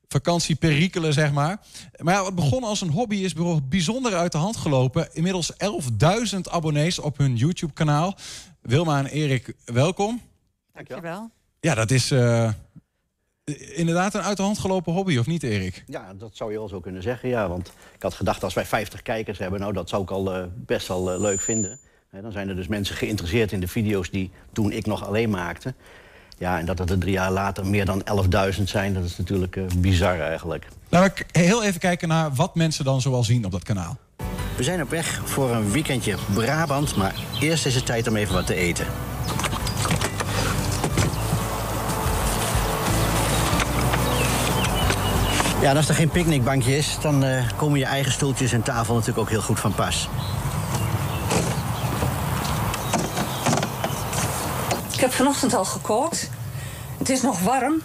vakantieperikelen, 0.07 1.13
zeg 1.13 1.31
maar. 1.31 1.59
Maar 1.97 2.13
ja, 2.13 2.23
wat 2.23 2.35
begon 2.35 2.63
als 2.63 2.81
een 2.81 2.91
hobby 2.91 3.15
is 3.15 3.33
bijzonder 3.69 4.15
uit 4.15 4.31
de 4.31 4.37
hand 4.37 4.57
gelopen. 4.57 5.09
Inmiddels 5.13 5.53
11.000 6.33 6.39
abonnees 6.51 6.99
op 6.99 7.17
hun 7.17 7.35
YouTube-kanaal. 7.35 8.15
Wilma 8.61 8.99
en 8.99 9.05
Erik, 9.05 9.53
welkom. 9.65 10.21
Dankjewel. 10.73 11.29
Ja, 11.59 11.75
dat 11.75 11.91
is 11.91 12.11
eh, 12.11 12.49
inderdaad 13.55 14.13
een 14.13 14.21
uit 14.21 14.37
de 14.37 14.43
hand 14.43 14.59
gelopen 14.59 14.93
hobby, 14.93 15.17
of 15.17 15.27
niet, 15.27 15.43
Erik? 15.43 15.83
Ja, 15.87 16.13
dat 16.17 16.29
zou 16.33 16.51
je 16.51 16.57
wel 16.57 16.67
zo 16.67 16.79
kunnen 16.79 17.01
zeggen, 17.01 17.29
ja. 17.29 17.47
Want 17.47 17.67
ik 17.95 18.01
had 18.03 18.13
gedacht, 18.13 18.43
als 18.43 18.53
wij 18.53 18.65
50 18.65 19.01
kijkers 19.01 19.37
hebben... 19.37 19.59
nou, 19.59 19.73
dat 19.73 19.89
zou 19.89 20.01
ik 20.01 20.11
al 20.11 20.33
eh, 20.35 20.43
best 20.53 20.87
wel 20.87 21.11
eh, 21.11 21.19
leuk 21.19 21.41
vinden. 21.41 21.79
Dan 22.21 22.31
zijn 22.31 22.49
er 22.49 22.55
dus 22.55 22.67
mensen 22.67 22.95
geïnteresseerd 22.95 23.51
in 23.51 23.59
de 23.59 23.67
video's 23.67 24.09
die 24.09 24.31
toen 24.53 24.71
ik 24.71 24.85
nog 24.85 25.07
alleen 25.07 25.29
maakte. 25.29 25.73
Ja, 26.37 26.59
en 26.59 26.65
dat 26.65 26.79
het 26.79 26.89
er 26.89 26.97
drie 26.97 27.11
jaar 27.11 27.31
later 27.31 27.65
meer 27.65 27.85
dan 27.85 28.03
11.000 28.57 28.63
zijn... 28.63 28.93
dat 28.93 29.03
is 29.03 29.17
natuurlijk 29.17 29.55
eh, 29.55 29.63
bizar 29.77 30.19
eigenlijk. 30.19 30.67
Laten 30.89 31.25
we 31.31 31.39
heel 31.39 31.63
even 31.63 31.79
kijken 31.79 32.07
naar 32.07 32.33
wat 32.33 32.55
mensen 32.55 32.85
dan 32.85 33.01
zoal 33.01 33.23
zien 33.23 33.45
op 33.45 33.51
dat 33.51 33.63
kanaal. 33.63 33.97
We 34.57 34.63
zijn 34.63 34.81
op 34.81 34.89
weg 34.89 35.21
voor 35.25 35.51
een 35.51 35.71
weekendje 35.71 36.15
Brabant... 36.33 36.95
maar 36.95 37.15
eerst 37.41 37.65
is 37.65 37.75
het 37.75 37.85
tijd 37.85 38.07
om 38.07 38.15
even 38.15 38.33
wat 38.33 38.45
te 38.45 38.55
eten. 38.55 38.85
Ja, 45.61 45.69
en 45.69 45.77
als 45.77 45.89
er 45.89 45.95
geen 45.95 46.09
picknickbankje 46.09 46.77
is, 46.77 46.97
dan 47.01 47.23
eh, 47.23 47.43
komen 47.55 47.79
je 47.79 47.85
eigen 47.85 48.11
stoeltjes 48.11 48.51
en 48.51 48.61
tafel 48.61 48.93
natuurlijk 48.93 49.19
ook 49.19 49.29
heel 49.29 49.41
goed 49.41 49.59
van 49.59 49.73
pas. 49.73 50.09
Ik 54.93 54.99
heb 54.99 55.11
vanochtend 55.11 55.53
al 55.53 55.65
gekookt. 55.65 56.29
Het 56.97 57.09
is 57.09 57.21
nog 57.21 57.39
warm. 57.39 57.81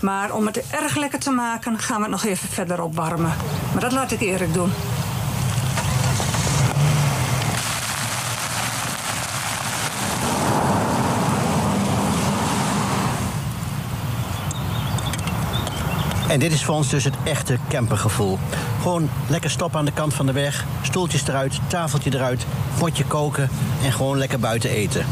Maar 0.00 0.34
om 0.34 0.46
het 0.46 0.62
erg 0.70 0.96
lekker 0.96 1.18
te 1.18 1.30
maken, 1.30 1.78
gaan 1.78 1.96
we 1.96 2.02
het 2.02 2.10
nog 2.10 2.24
even 2.24 2.48
verder 2.48 2.82
opwarmen. 2.82 3.32
Maar 3.72 3.80
dat 3.80 3.92
laat 3.92 4.10
ik 4.10 4.20
Erik 4.20 4.54
doen. 4.54 4.72
En 16.32 16.38
dit 16.38 16.52
is 16.52 16.64
voor 16.64 16.74
ons 16.74 16.90
dus 16.90 17.04
het 17.04 17.14
echte 17.24 17.58
campergevoel. 17.68 18.38
Gewoon 18.80 19.08
lekker 19.28 19.50
stoppen 19.50 19.78
aan 19.78 19.84
de 19.84 19.92
kant 19.92 20.14
van 20.14 20.26
de 20.26 20.32
weg, 20.32 20.66
stoeltjes 20.82 21.28
eruit, 21.28 21.60
tafeltje 21.68 22.14
eruit, 22.14 22.46
potje 22.78 23.04
koken 23.04 23.48
en 23.82 23.92
gewoon 23.92 24.18
lekker 24.18 24.38
buiten 24.38 24.70
eten. 24.70 25.06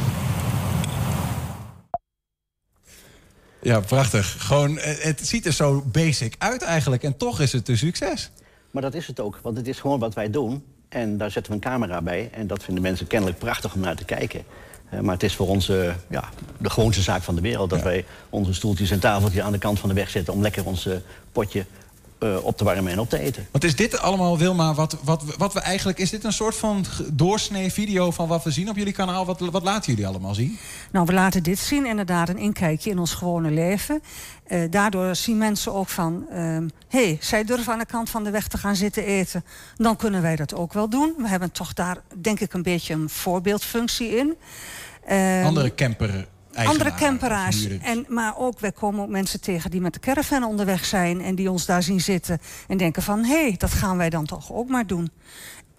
Ja, 3.62 3.80
prachtig. 3.80 4.46
Gewoon, 4.46 4.78
eh, 4.78 5.04
het 5.04 5.26
ziet 5.26 5.46
er 5.46 5.52
zo 5.52 5.82
basic 5.86 6.34
uit 6.38 6.62
eigenlijk. 6.62 7.02
En 7.02 7.16
toch 7.16 7.40
is 7.40 7.52
het 7.52 7.68
een 7.68 7.78
succes. 7.78 8.30
Maar 8.70 8.82
dat 8.82 8.94
is 8.94 9.06
het 9.06 9.20
ook, 9.20 9.38
want 9.42 9.56
het 9.56 9.68
is 9.68 9.80
gewoon 9.80 9.98
wat 9.98 10.14
wij 10.14 10.30
doen. 10.30 10.64
En 10.90 11.16
daar 11.16 11.30
zetten 11.30 11.52
we 11.52 11.58
een 11.58 11.70
camera 11.70 12.02
bij. 12.02 12.28
En 12.32 12.46
dat 12.46 12.64
vinden 12.64 12.82
mensen 12.82 13.06
kennelijk 13.06 13.38
prachtig 13.38 13.74
om 13.74 13.80
naar 13.80 13.96
te 13.96 14.04
kijken. 14.04 14.44
Eh, 14.90 15.00
maar 15.00 15.14
het 15.14 15.22
is 15.22 15.34
voor 15.34 15.48
ons 15.48 15.68
eh, 15.68 15.94
ja, 16.08 16.24
de 16.58 16.70
gewoonste 16.70 17.02
zaak 17.02 17.22
van 17.22 17.34
de 17.34 17.40
wereld... 17.40 17.70
dat 17.70 17.82
wij 17.82 18.04
onze 18.30 18.54
stoeltjes 18.54 18.90
en 18.90 19.00
tafeltjes 19.00 19.42
aan 19.42 19.52
de 19.52 19.58
kant 19.58 19.78
van 19.78 19.88
de 19.88 19.94
weg 19.94 20.10
zetten... 20.10 20.32
om 20.32 20.42
lekker 20.42 20.66
ons 20.66 20.86
eh, 20.86 20.96
potje 21.32 21.64
eh, 22.20 22.44
op 22.44 22.56
te 22.56 22.64
warmen 22.64 22.92
en 22.92 22.98
op 22.98 23.08
te 23.08 23.18
eten. 23.18 23.46
Want 23.50 23.64
is 23.64 23.76
dit 23.76 23.98
allemaal, 23.98 24.38
Wilma, 24.38 24.74
wat, 24.74 24.96
wat, 25.02 25.24
wat 25.38 25.52
we 25.52 25.60
eigenlijk... 25.60 25.98
Is 25.98 26.10
dit 26.10 26.24
een 26.24 26.32
soort 26.32 26.56
van 26.56 26.84
doorsnee 27.12 27.72
video 27.72 28.10
van 28.10 28.28
wat 28.28 28.44
we 28.44 28.50
zien 28.50 28.68
op 28.68 28.76
jullie 28.76 28.92
kanaal? 28.92 29.26
Wat, 29.26 29.40
wat 29.40 29.62
laten 29.62 29.90
jullie 29.92 30.06
allemaal 30.06 30.34
zien? 30.34 30.58
Nou, 30.92 31.06
we 31.06 31.12
laten 31.12 31.42
dit 31.42 31.58
zien, 31.58 31.86
inderdaad, 31.86 32.28
een 32.28 32.38
inkijkje 32.38 32.90
in 32.90 32.98
ons 32.98 33.14
gewone 33.14 33.50
leven. 33.50 34.02
Eh, 34.44 34.70
daardoor 34.70 35.14
zien 35.14 35.38
mensen 35.38 35.72
ook 35.72 35.88
van... 35.88 36.26
hé, 36.30 36.68
hey, 36.88 37.18
zij 37.20 37.44
durven 37.44 37.72
aan 37.72 37.78
de 37.78 37.86
kant 37.86 38.10
van 38.10 38.24
de 38.24 38.30
weg 38.30 38.48
te 38.48 38.58
gaan 38.58 38.76
zitten 38.76 39.04
eten. 39.04 39.44
Dan 39.76 39.96
kunnen 39.96 40.22
wij 40.22 40.36
dat 40.36 40.54
ook 40.54 40.72
wel 40.72 40.88
doen. 40.88 41.14
We 41.18 41.28
hebben 41.28 41.52
toch 41.52 41.72
daar, 41.72 41.96
denk 42.20 42.40
ik, 42.40 42.52
een 42.52 42.62
beetje 42.62 42.94
een 42.94 43.08
voorbeeldfunctie 43.08 44.16
in. 44.16 44.36
Ehm, 45.04 45.44
Andere 45.44 45.74
camper 45.74 46.26
andere 46.66 46.94
camperaars. 46.94 47.66
En, 47.78 48.04
maar 48.08 48.34
ook, 48.36 48.60
wij 48.60 48.72
komen 48.72 49.02
ook 49.02 49.08
mensen 49.08 49.40
tegen 49.40 49.70
die 49.70 49.80
met 49.80 49.92
de 49.92 50.00
caravan 50.00 50.44
onderweg 50.44 50.84
zijn... 50.84 51.20
en 51.20 51.34
die 51.34 51.50
ons 51.50 51.66
daar 51.66 51.82
zien 51.82 52.00
zitten 52.00 52.40
en 52.68 52.76
denken 52.76 53.02
van... 53.02 53.24
hé, 53.24 53.42
hey, 53.42 53.54
dat 53.58 53.70
gaan 53.70 53.96
wij 53.96 54.10
dan 54.10 54.26
toch 54.26 54.52
ook 54.52 54.68
maar 54.68 54.86
doen. 54.86 55.10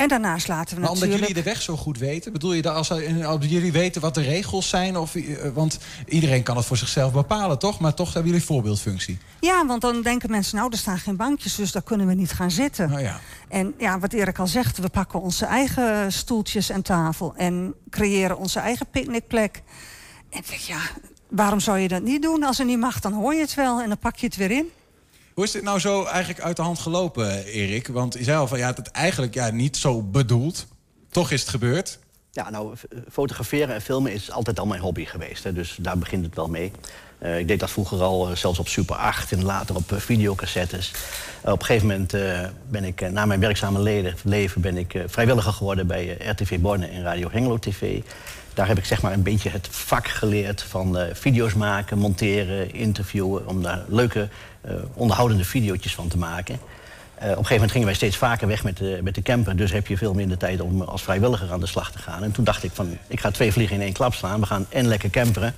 En 0.02 0.08
daarnaast 0.08 0.48
laten 0.48 0.76
we 0.76 0.82
maar 0.82 0.90
natuurlijk... 0.90 1.14
omdat 1.14 1.28
jullie 1.28 1.44
de 1.44 1.50
weg 1.50 1.62
zo 1.62 1.76
goed 1.78 1.98
weten? 1.98 2.32
Bedoel 2.32 2.54
je 2.54 2.62
dat 2.62 2.76
als, 2.76 2.92
als 3.24 3.46
jullie 3.46 3.72
weten 3.72 4.02
wat 4.02 4.14
de 4.14 4.22
regels 4.22 4.70
zijn? 4.70 4.98
Of, 4.98 5.16
eh, 5.16 5.50
want 5.54 5.80
iedereen 6.08 6.44
kan 6.44 6.58
het 6.58 6.66
voor 6.66 6.78
zichzelf 6.78 7.12
bepalen, 7.12 7.60
toch? 7.60 7.80
Maar 7.80 7.94
toch 7.94 8.14
hebben 8.14 8.32
jullie 8.32 8.46
voorbeeldfunctie. 8.46 9.18
Ja, 9.40 9.66
want 9.66 9.82
dan 9.82 10.02
denken 10.02 10.30
mensen, 10.30 10.58
nou, 10.58 10.72
er 10.72 10.78
staan 10.78 10.98
geen 10.98 11.16
bankjes... 11.16 11.56
dus 11.56 11.72
daar 11.72 11.82
kunnen 11.82 12.08
we 12.08 12.14
niet 12.14 12.32
gaan 12.32 12.52
zitten. 12.52 12.92
Oh 12.94 13.02
ja. 13.02 13.20
En 13.50 13.74
ja, 13.78 14.00
wat 14.00 14.14
Erik 14.14 14.40
al 14.40 14.48
zegt, 14.48 14.78
we 14.78 14.90
pakken 14.90 15.22
onze 15.22 15.46
eigen 15.46 16.12
stoeltjes 16.12 16.70
en 16.70 16.82
tafel... 16.82 17.34
en 17.36 17.74
creëren 17.90 18.38
onze 18.38 18.60
eigen 18.60 18.86
picknickplek. 18.92 19.62
En 20.32 20.40
ik 20.40 20.50
denk, 20.50 20.62
ja, 20.62 20.82
waarom 21.30 21.60
zou 21.60 21.78
je 21.80 21.88
dat 21.88 22.02
niet 22.02 22.22
doen? 22.22 22.44
Als 22.44 22.60
er 22.60 22.66
niet 22.66 22.80
mag, 22.80 23.00
dan 23.00 23.14
hoor 23.14 23.34
je 23.34 23.42
het 23.42 23.54
wel 23.54 23.82
en 23.82 23.88
dan 23.88 23.98
pak 23.98 24.16
je 24.16 24.26
het 24.26 24.36
weer 24.36 24.52
in. 24.52 24.70
Hoe 25.34 25.44
is 25.44 25.52
dit 25.52 25.64
nou 25.64 25.80
zo 25.80 26.06
eigenlijk 26.06 26.42
uit 26.42 26.56
de 26.56 26.62
hand 26.62 26.80
gelopen, 26.80 27.46
Erik? 27.46 27.88
Want 27.88 28.14
je 28.14 28.24
zei 28.24 28.38
al 28.38 28.48
van 28.48 28.58
ja, 28.58 28.74
het 28.74 28.92
eigenlijk 28.92 29.34
ja, 29.34 29.50
niet 29.50 29.78
zo 29.78 30.02
bedoeld. 30.02 30.68
Toch 31.10 31.32
is 31.32 31.40
het 31.40 31.50
gebeurd. 31.50 32.00
Ja, 32.32 32.50
nou, 32.50 32.76
fotograferen 33.12 33.76
en 33.76 33.82
filmen 33.82 34.14
is 34.14 34.32
altijd 34.32 34.60
al 34.60 34.66
mijn 34.66 34.82
hobby 34.82 35.06
geweest. 35.06 35.44
Hè, 35.44 35.54
dus 35.54 35.78
daar 35.80 35.98
begint 35.98 36.26
het 36.26 36.36
wel 36.36 36.48
mee. 36.48 36.72
Uh, 37.24 37.40
ik 37.40 37.48
deed 37.48 37.60
dat 37.60 37.72
vroeger 37.72 38.02
al, 38.02 38.30
uh, 38.30 38.36
zelfs 38.36 38.60
op 38.60 38.68
Super 38.68 38.96
8 38.96 39.32
en 39.32 39.44
later 39.44 39.76
op 39.76 39.92
uh, 39.92 40.00
videocassettes. 40.00 40.92
op 41.42 41.60
een 41.60 41.66
gegeven 41.66 41.88
moment 41.88 42.12
ben 42.70 42.84
ik, 42.84 43.12
na 43.12 43.26
mijn 43.26 43.40
werkzame 43.40 43.80
leden, 43.80 44.16
leven, 44.24 44.62
ben 44.62 44.78
ik 44.78 45.04
vrijwilliger 45.06 45.54
geworden 45.54 45.88
bij 45.88 46.18
RTV 46.20 46.60
Borne 46.60 46.88
en 46.88 47.04
Radio 47.04 47.30
Hengelo 47.32 47.60
TV. 47.60 48.02
Daar 48.54 48.68
heb 48.68 48.78
ik 48.78 48.86
zeg 48.86 49.02
maar 49.02 49.14
een 49.14 49.24
beetje 49.24 49.50
het 49.50 49.68
vak 49.72 50.08
geleerd 50.08 50.64
van 50.64 50.98
video's 51.14 51.54
maken, 51.54 51.98
monteren, 51.98 52.74
interviewen. 52.74 53.48
Om 53.48 53.62
daar 53.62 53.84
leuke 53.88 54.30
uh, 54.66 54.72
onderhoudende 54.94 55.44
video's 55.46 55.96
van 55.96 56.08
te 56.08 56.18
maken. 56.18 56.54
Uh, 56.56 56.60
op 57.22 57.22
een 57.22 57.28
gegeven 57.30 57.54
moment 57.54 57.72
gingen 57.72 57.88
wij 57.88 57.96
steeds 57.96 58.18
vaker 58.18 58.48
weg 58.48 58.64
met 58.64 58.78
de, 58.78 59.00
met 59.04 59.16
de 59.16 59.22
camper. 59.22 59.56
Dus 59.56 59.72
heb 59.72 59.88
je 59.88 59.98
veel 59.98 60.14
minder 60.14 60.38
tijd 60.38 60.62
om 60.62 60.82
als 60.82 61.02
vrijwilliger 61.02 61.52
aan 61.52 61.60
de 61.60 61.68
slag 61.68 61.92
te 61.92 61.98
gaan. 61.98 62.24
En 62.24 62.32
toen 62.32 62.44
dacht 62.44 62.64
ik 62.64 62.72
van, 62.74 62.98
ik 63.08 63.20
ga 63.20 63.32
twee 63.32 63.52
vliegen 63.52 63.76
in 63.76 63.82
één 63.82 63.94
klap 63.94 64.14
slaan. 64.14 64.40
We 64.40 64.46
gaan 64.46 64.66
en 64.70 64.88
lekker 64.88 65.10
camperen. 65.10 65.56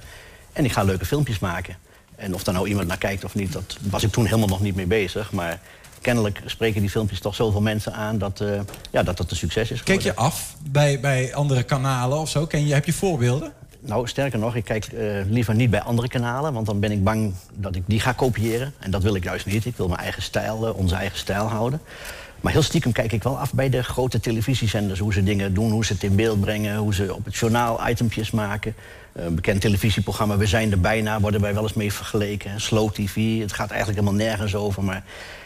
En 0.53 0.65
ik 0.65 0.71
ga 0.71 0.83
leuke 0.83 1.05
filmpjes 1.05 1.39
maken. 1.39 1.75
En 2.15 2.33
of 2.33 2.43
daar 2.43 2.53
nou 2.53 2.67
iemand 2.67 2.87
naar 2.87 2.97
kijkt 2.97 3.23
of 3.23 3.35
niet, 3.35 3.53
dat 3.53 3.77
was 3.81 4.03
ik 4.03 4.11
toen 4.11 4.25
helemaal 4.25 4.47
nog 4.47 4.61
niet 4.61 4.75
mee 4.75 4.85
bezig. 4.85 5.31
Maar 5.31 5.59
kennelijk 6.03 6.41
spreken 6.45 6.81
die 6.81 6.89
filmpjes 6.89 7.19
toch 7.19 7.35
zoveel 7.35 7.61
mensen 7.61 7.93
aan 7.93 8.17
dat 8.17 8.41
uh, 8.41 8.59
ja, 8.91 9.03
dat, 9.03 9.17
dat 9.17 9.31
een 9.31 9.37
succes 9.37 9.71
is. 9.71 9.79
Geworden. 9.79 10.03
Kijk 10.03 10.15
je 10.15 10.21
af 10.21 10.55
bij, 10.69 10.99
bij 10.99 11.33
andere 11.33 11.63
kanalen 11.63 12.17
of 12.17 12.29
zo? 12.29 12.45
Ken 12.45 12.67
je, 12.67 12.73
heb 12.73 12.85
je 12.85 12.93
voorbeelden? 12.93 13.53
Nou, 13.85 14.07
sterker 14.07 14.39
nog, 14.39 14.55
ik 14.55 14.63
kijk 14.63 14.87
uh, 14.93 15.21
liever 15.29 15.55
niet 15.55 15.69
bij 15.69 15.81
andere 15.81 16.07
kanalen... 16.07 16.53
want 16.53 16.65
dan 16.65 16.79
ben 16.79 16.91
ik 16.91 17.03
bang 17.03 17.33
dat 17.53 17.75
ik 17.75 17.83
die 17.85 17.99
ga 17.99 18.11
kopiëren. 18.11 18.73
En 18.79 18.91
dat 18.91 19.03
wil 19.03 19.15
ik 19.15 19.23
juist 19.23 19.45
niet. 19.45 19.65
Ik 19.65 19.77
wil 19.77 19.87
mijn 19.87 19.99
eigen 19.99 20.21
stijl, 20.21 20.67
uh, 20.67 20.77
onze 20.77 20.95
eigen 20.95 21.17
stijl 21.17 21.45
houden. 21.45 21.81
Maar 22.41 22.51
heel 22.51 22.61
stiekem 22.61 22.91
kijk 22.91 23.11
ik 23.11 23.23
wel 23.23 23.39
af 23.39 23.53
bij 23.53 23.69
de 23.69 23.83
grote 23.83 24.19
televisiezenders... 24.19 24.99
hoe 24.99 25.13
ze 25.13 25.23
dingen 25.23 25.53
doen, 25.53 25.71
hoe 25.71 25.85
ze 25.85 25.93
het 25.93 26.03
in 26.03 26.15
beeld 26.15 26.39
brengen... 26.39 26.77
hoe 26.77 26.93
ze 26.93 27.15
op 27.15 27.25
het 27.25 27.35
journaal 27.35 27.89
itempjes 27.89 28.31
maken. 28.31 28.75
Een 29.13 29.35
bekend 29.35 29.61
televisieprogramma 29.61 30.37
We 30.37 30.45
zijn 30.45 30.71
er 30.71 30.79
bijna... 30.79 31.19
worden 31.19 31.41
wij 31.41 31.53
wel 31.53 31.63
eens 31.63 31.73
mee 31.73 31.93
vergeleken. 31.93 32.61
Slow 32.61 32.91
TV, 32.91 33.39
het 33.39 33.53
gaat 33.53 33.69
eigenlijk 33.69 33.99
helemaal 33.99 34.25
nergens 34.27 34.55
over... 34.55 34.83
maar 34.83 35.03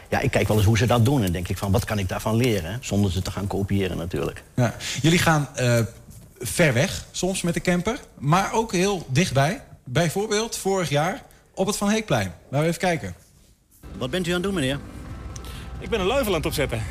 ja, 0.10 0.20
ik 0.20 0.32
kijk 0.32 0.48
wel 0.48 0.58
eens 0.58 0.66
hoe 0.66 0.78
ze 0.78 0.86
dat 0.86 1.06
doen 1.06 1.24
en 1.24 1.32
denk 1.32 1.48
ik 1.48 1.58
van... 1.58 1.72
wat 1.72 1.86
kan 1.86 2.00
ik 2.00 2.10
daarvan 2.10 2.36
leren, 2.36 2.78
zonder 2.82 3.12
ze 3.12 3.22
te 3.22 3.32
gaan 3.32 3.48
kopiëren 3.48 3.98
natuurlijk. 3.98 4.44
Ja. 4.56 4.76
Jullie 5.02 5.20
gaan 5.20 5.50
ver 6.40 6.74
weg, 6.74 7.06
soms 7.12 7.42
met 7.42 7.54
de 7.54 7.62
camper. 7.62 8.00
Maar 8.18 8.54
ook 8.54 8.72
heel 8.72 9.06
dichtbij. 9.10 9.62
Bijvoorbeeld 9.84 10.58
vorig 10.58 10.90
jaar 10.90 11.24
op 11.54 11.68
het 11.68 11.78
Van 11.78 11.90
Heekplein. 11.90 12.34
Laten 12.44 12.60
we 12.60 12.68
even 12.68 12.80
kijken. 12.80 13.16
Wat 13.98 14.10
bent 14.10 14.28
u 14.28 14.30
aan 14.30 14.36
het 14.36 14.44
doen, 14.44 14.54
meneer? 14.54 14.80
Ik 15.80 15.90
ben 15.90 16.00
een 16.00 16.06
luifel 16.06 16.32
aan 16.32 16.38
het 16.38 16.46
opzetten. 16.46 16.84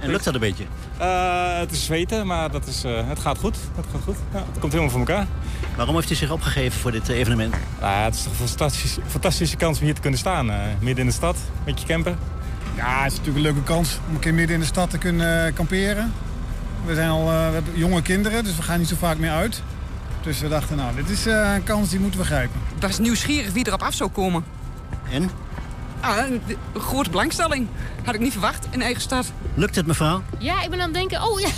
En 0.00 0.10
lukt 0.10 0.24
dat 0.24 0.34
een 0.34 0.40
beetje? 0.40 0.64
Uh, 1.00 1.58
het 1.58 1.70
is 1.70 1.84
zweten, 1.84 2.26
maar 2.26 2.50
dat 2.50 2.66
is, 2.66 2.84
uh, 2.84 3.08
het 3.08 3.18
gaat 3.18 3.38
goed. 3.38 3.56
Het 3.76 3.86
gaat 3.92 4.02
goed. 4.02 4.16
Ja, 4.32 4.38
het 4.38 4.58
komt 4.58 4.72
helemaal 4.72 4.90
voor 4.90 5.00
elkaar. 5.00 5.26
Waarom 5.76 5.94
heeft 5.94 6.10
u 6.10 6.14
zich 6.14 6.30
opgegeven 6.30 6.80
voor 6.80 6.92
dit 6.92 7.08
evenement? 7.08 7.54
Uh, 7.80 8.04
het 8.04 8.14
is 8.14 8.22
toch 8.22 8.32
een 8.40 8.48
fantastische, 8.48 9.00
fantastische 9.06 9.56
kans 9.56 9.78
om 9.78 9.84
hier 9.84 9.94
te 9.94 10.00
kunnen 10.00 10.18
staan. 10.18 10.46
midden 10.78 11.04
in 11.04 11.06
de 11.06 11.12
stad, 11.16 11.36
met 11.64 11.80
je 11.80 11.86
camper. 11.86 12.16
Ja, 12.76 13.02
het 13.02 13.12
is 13.12 13.18
natuurlijk 13.18 13.46
een 13.46 13.52
leuke 13.52 13.62
kans 13.62 13.98
om 14.08 14.14
een 14.14 14.20
keer 14.20 14.34
midden 14.34 14.54
in 14.54 14.60
de 14.60 14.66
stad 14.66 14.90
te 14.90 14.98
kunnen 14.98 15.54
kamperen. 15.54 16.12
We, 16.84 16.94
zijn 16.94 17.08
al, 17.08 17.20
uh, 17.20 17.46
we 17.46 17.54
hebben 17.54 17.78
jonge 17.78 18.02
kinderen, 18.02 18.44
dus 18.44 18.56
we 18.56 18.62
gaan 18.62 18.78
niet 18.78 18.88
zo 18.88 18.96
vaak 18.98 19.18
meer 19.18 19.30
uit. 19.30 19.62
Dus 20.22 20.40
we 20.40 20.48
dachten, 20.48 20.76
nou, 20.76 20.94
dit 20.94 21.10
is 21.10 21.26
uh, 21.26 21.54
een 21.54 21.64
kans 21.64 21.90
die 21.90 22.00
moeten 22.00 22.20
we 22.20 22.26
grijpen. 22.26 22.60
Ik 22.76 22.82
was 22.82 22.98
nieuwsgierig 22.98 23.52
wie 23.52 23.66
erop 23.66 23.82
af 23.82 23.94
zou 23.94 24.10
komen. 24.10 24.44
En? 25.10 25.30
Ah, 26.00 26.16
een, 26.16 26.40
een 26.72 26.80
grote 26.80 27.10
belangstelling. 27.10 27.66
Had 28.04 28.14
ik 28.14 28.20
niet 28.20 28.32
verwacht 28.32 28.66
in 28.70 28.82
eigen 28.82 29.02
stad. 29.02 29.32
Lukt 29.54 29.74
het, 29.74 29.86
mevrouw? 29.86 30.22
Ja, 30.38 30.62
ik 30.62 30.70
ben 30.70 30.80
aan 30.80 30.84
het 30.84 30.94
denken... 30.94 31.22
Oh, 31.22 31.40
ja. 31.40 31.48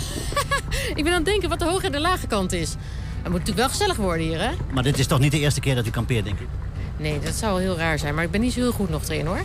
ik 0.95 1.03
ben 1.03 1.07
aan 1.07 1.13
het 1.13 1.25
denken 1.25 1.49
wat 1.49 1.59
de 1.59 1.65
hoge 1.65 1.85
en 1.85 1.91
de 1.91 1.99
lage 1.99 2.27
kant 2.27 2.53
is. 2.53 2.69
Het 2.69 3.35
moet 3.35 3.39
natuurlijk 3.39 3.57
wel 3.57 3.69
gezellig 3.69 3.95
worden 3.95 4.25
hier, 4.25 4.41
hè? 4.41 4.51
Maar 4.73 4.83
dit 4.83 4.99
is 4.99 5.07
toch 5.07 5.19
niet 5.19 5.31
de 5.31 5.39
eerste 5.39 5.59
keer 5.59 5.75
dat 5.75 5.87
u 5.87 5.89
kampeert, 5.89 6.25
denk 6.25 6.39
ik? 6.39 6.47
Nee, 6.97 7.19
dat 7.19 7.33
zou 7.33 7.51
wel 7.51 7.61
heel 7.61 7.77
raar 7.77 7.99
zijn. 7.99 8.15
Maar 8.15 8.23
ik 8.23 8.31
ben 8.31 8.41
niet 8.41 8.53
zo 8.53 8.59
heel 8.59 8.71
goed 8.71 8.89
nog 8.89 9.07
erin, 9.07 9.25
hoor. 9.25 9.41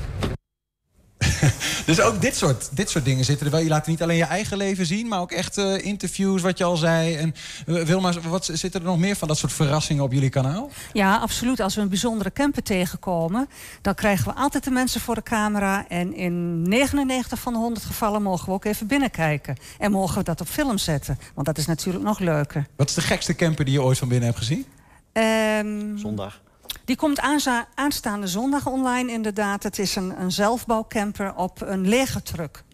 dus 1.87 2.01
ook 2.01 2.21
dit 2.21 2.37
soort, 2.37 2.69
dit 2.73 2.91
soort 2.91 3.05
dingen 3.05 3.25
zitten 3.25 3.47
er 3.47 3.53
wel. 3.53 3.61
Je 3.61 3.69
laat 3.69 3.87
niet 3.87 4.03
alleen 4.03 4.17
je 4.17 4.25
eigen 4.25 4.57
leven 4.57 4.87
zien, 4.87 5.09
maar 5.09 5.21
ook 5.21 5.33
echt 5.33 5.59
uh, 5.59 5.85
interviews, 5.85 6.43
wat 6.43 6.59
je 6.59 6.65
al 6.65 6.77
zei. 6.77 7.15
En 7.15 7.35
uh, 7.67 7.83
Wilma, 7.83 8.13
wat 8.21 8.51
zitten 8.53 8.81
er 8.81 8.87
nog 8.87 8.99
meer 8.99 9.17
van 9.17 9.29
dat 9.29 9.39
soort 9.39 9.53
verrassingen 9.53 10.03
op 10.03 10.13
jullie 10.13 10.29
kanaal? 10.29 10.71
Ja, 10.93 11.17
absoluut. 11.17 11.61
Als 11.61 11.75
we 11.75 11.81
een 11.81 11.89
bijzondere 11.89 12.33
camper 12.33 12.63
tegenkomen, 12.63 13.49
dan 13.83 13.95
krijgen 13.95 14.25
we 14.25 14.35
altijd 14.35 14.65
de 14.65 14.71
mensen 14.71 15.01
voor 15.01 15.15
de 15.15 15.23
camera. 15.23 15.89
En 15.89 16.15
in 16.15 16.63
99 16.63 17.39
van 17.39 17.53
de 17.53 17.59
100 17.59 17.85
gevallen 17.85 18.23
mogen 18.23 18.47
we 18.47 18.53
ook 18.53 18.65
even 18.65 18.87
binnenkijken. 18.87 19.57
En 19.79 19.91
mogen 19.91 20.19
we 20.19 20.25
dat 20.25 20.41
op 20.41 20.49
film 20.49 20.79
zetten. 20.79 21.19
Want 21.35 21.47
dat 21.47 21.59
is 21.59 21.67
natuurlijk 21.67 22.05
nog 22.05 22.19
leuker. 22.19 22.67
Wat 22.77 22.89
is 22.89 22.95
de 22.95 23.01
gekste 23.01 23.35
camper 23.35 23.65
die 23.65 23.75
je 23.75 23.83
ooit 23.83 23.99
van 23.99 24.09
binnen 24.09 24.27
hebt 24.27 24.39
gezien? 24.39 24.67
Um, 25.13 25.99
Zondag. 25.99 26.42
Die 26.85 26.97
komt 26.97 27.21
aanstaande 27.75 28.27
zondag 28.27 28.67
online 28.67 29.13
inderdaad. 29.13 29.63
Het 29.63 29.79
is 29.79 29.97
een, 29.97 30.21
een 30.21 30.33
zelfbouwcamper 30.33 31.35
op 31.35 31.61
een 31.61 31.89
legertruck. 31.89 32.65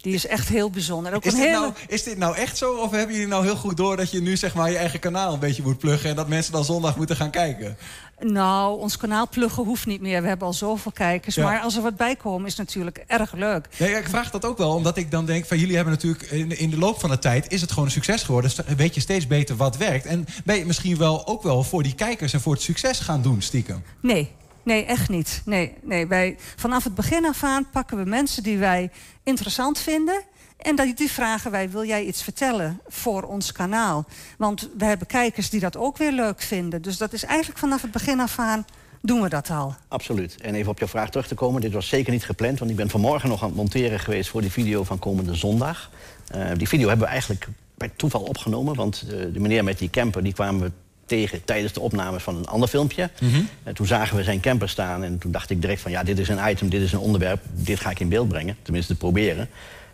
Die 0.00 0.14
is 0.14 0.26
echt 0.26 0.48
heel 0.48 0.70
bijzonder. 0.70 1.14
Ook 1.14 1.24
is, 1.24 1.32
dit 1.32 1.42
hele... 1.42 1.60
nou, 1.60 1.72
is 1.88 2.02
dit 2.02 2.18
nou 2.18 2.36
echt 2.36 2.56
zo? 2.56 2.74
Of 2.74 2.90
hebben 2.90 3.14
jullie 3.14 3.28
nou 3.28 3.44
heel 3.44 3.56
goed 3.56 3.76
door 3.76 3.96
dat 3.96 4.10
je 4.10 4.20
nu 4.20 4.36
zeg 4.36 4.54
maar 4.54 4.70
je 4.70 4.76
eigen 4.76 5.00
kanaal 5.00 5.32
een 5.32 5.38
beetje 5.38 5.62
moet 5.62 5.78
pluggen... 5.78 6.10
en 6.10 6.16
dat 6.16 6.28
mensen 6.28 6.52
dan 6.52 6.64
zondag 6.64 6.96
moeten 6.96 7.16
gaan 7.16 7.30
kijken? 7.30 7.76
Nou, 8.20 8.78
ons 8.78 8.96
kanaal 8.96 9.28
pluggen 9.28 9.64
hoeft 9.64 9.86
niet 9.86 10.00
meer. 10.00 10.22
We 10.22 10.28
hebben 10.28 10.46
al 10.46 10.52
zoveel 10.52 10.92
kijkers. 10.92 11.34
Ja. 11.34 11.44
Maar 11.44 11.60
als 11.60 11.76
er 11.76 11.82
wat 11.82 11.96
bij 11.96 12.16
komen 12.16 12.46
is 12.46 12.56
het 12.56 12.66
natuurlijk 12.66 13.04
erg 13.06 13.32
leuk. 13.32 13.68
Ja, 13.76 13.86
ik 13.98 14.08
vraag 14.08 14.30
dat 14.30 14.44
ook 14.44 14.58
wel, 14.58 14.74
omdat 14.74 14.96
ik 14.96 15.10
dan 15.10 15.26
denk... 15.26 15.46
van 15.46 15.58
jullie 15.58 15.74
hebben 15.76 15.92
natuurlijk 15.94 16.22
in, 16.22 16.58
in 16.58 16.70
de 16.70 16.78
loop 16.78 17.00
van 17.00 17.10
de 17.10 17.18
tijd... 17.18 17.52
is 17.52 17.60
het 17.60 17.70
gewoon 17.70 17.84
een 17.84 17.90
succes 17.90 18.22
geworden. 18.22 18.50
Dus 18.56 18.76
weet 18.76 18.94
je 18.94 19.00
steeds 19.00 19.26
beter 19.26 19.56
wat 19.56 19.76
werkt. 19.76 20.06
En 20.06 20.26
ben 20.44 20.56
je 20.56 20.66
misschien 20.66 20.96
wel 20.96 21.26
ook 21.26 21.42
wel 21.42 21.62
voor 21.62 21.82
die 21.82 21.94
kijkers... 21.94 22.32
en 22.32 22.40
voor 22.40 22.52
het 22.52 22.62
succes 22.62 22.98
gaan 22.98 23.22
doen, 23.22 23.42
stiekem? 23.42 23.82
Nee, 24.00 24.30
Nee, 24.62 24.84
echt 24.84 25.08
niet. 25.08 25.42
Nee, 25.44 25.74
nee, 25.82 26.06
wij, 26.06 26.36
vanaf 26.56 26.84
het 26.84 26.94
begin 26.94 27.26
af 27.26 27.44
aan 27.44 27.70
pakken 27.70 27.96
we 27.96 28.04
mensen 28.04 28.42
die 28.42 28.58
wij 28.58 28.90
interessant 29.22 29.78
vinden. 29.78 30.22
En 30.56 30.76
die, 30.76 30.94
die 30.94 31.10
vragen 31.10 31.50
wij, 31.50 31.70
wil 31.70 31.84
jij 31.84 32.04
iets 32.04 32.22
vertellen 32.22 32.80
voor 32.88 33.22
ons 33.22 33.52
kanaal? 33.52 34.04
Want 34.38 34.68
we 34.78 34.84
hebben 34.84 35.06
kijkers 35.06 35.50
die 35.50 35.60
dat 35.60 35.76
ook 35.76 35.96
weer 35.96 36.12
leuk 36.12 36.42
vinden. 36.42 36.82
Dus 36.82 36.96
dat 36.96 37.12
is 37.12 37.24
eigenlijk 37.24 37.58
vanaf 37.58 37.82
het 37.82 37.90
begin 37.90 38.20
af 38.20 38.38
aan 38.38 38.64
doen 39.02 39.22
we 39.22 39.28
dat 39.28 39.50
al. 39.50 39.74
Absoluut. 39.88 40.36
En 40.40 40.54
even 40.54 40.70
op 40.70 40.78
jouw 40.78 40.88
vraag 40.88 41.10
terug 41.10 41.26
te 41.26 41.34
komen. 41.34 41.60
Dit 41.60 41.72
was 41.72 41.88
zeker 41.88 42.12
niet 42.12 42.24
gepland, 42.24 42.58
want 42.58 42.70
ik 42.70 42.76
ben 42.76 42.90
vanmorgen 42.90 43.28
nog 43.28 43.42
aan 43.42 43.48
het 43.48 43.56
monteren 43.56 44.00
geweest... 44.00 44.30
voor 44.30 44.40
die 44.40 44.50
video 44.50 44.84
van 44.84 44.98
komende 44.98 45.34
zondag. 45.34 45.90
Uh, 46.34 46.50
die 46.56 46.68
video 46.68 46.88
hebben 46.88 47.06
we 47.06 47.12
eigenlijk 47.12 47.46
bij 47.74 47.90
toeval 47.96 48.22
opgenomen. 48.22 48.74
Want 48.74 49.04
uh, 49.04 49.10
de 49.32 49.40
meneer 49.40 49.64
met 49.64 49.78
die 49.78 49.90
camper, 49.90 50.22
die 50.22 50.32
kwamen 50.32 50.60
we 50.62 50.72
tegen 51.10 51.44
tijdens 51.44 51.72
de 51.72 51.80
opnames 51.80 52.22
van 52.22 52.36
een 52.36 52.46
ander 52.46 52.68
filmpje. 52.68 53.10
Mhm. 53.20 53.40
En 53.62 53.74
toen 53.74 53.86
zagen 53.86 54.16
we 54.16 54.22
zijn 54.22 54.40
camper 54.40 54.68
staan 54.68 55.04
en 55.04 55.18
toen 55.18 55.32
dacht 55.32 55.50
ik 55.50 55.60
direct 55.60 55.80
van... 55.80 55.90
ja, 55.90 56.02
dit 56.02 56.18
is 56.18 56.28
een 56.28 56.50
item, 56.50 56.68
dit 56.68 56.82
is 56.82 56.92
een 56.92 56.98
onderwerp, 56.98 57.40
dit 57.52 57.80
ga 57.80 57.90
ik 57.90 58.00
in 58.00 58.08
beeld 58.08 58.28
brengen. 58.28 58.56
Tenminste, 58.62 58.94
proberen. 58.94 59.48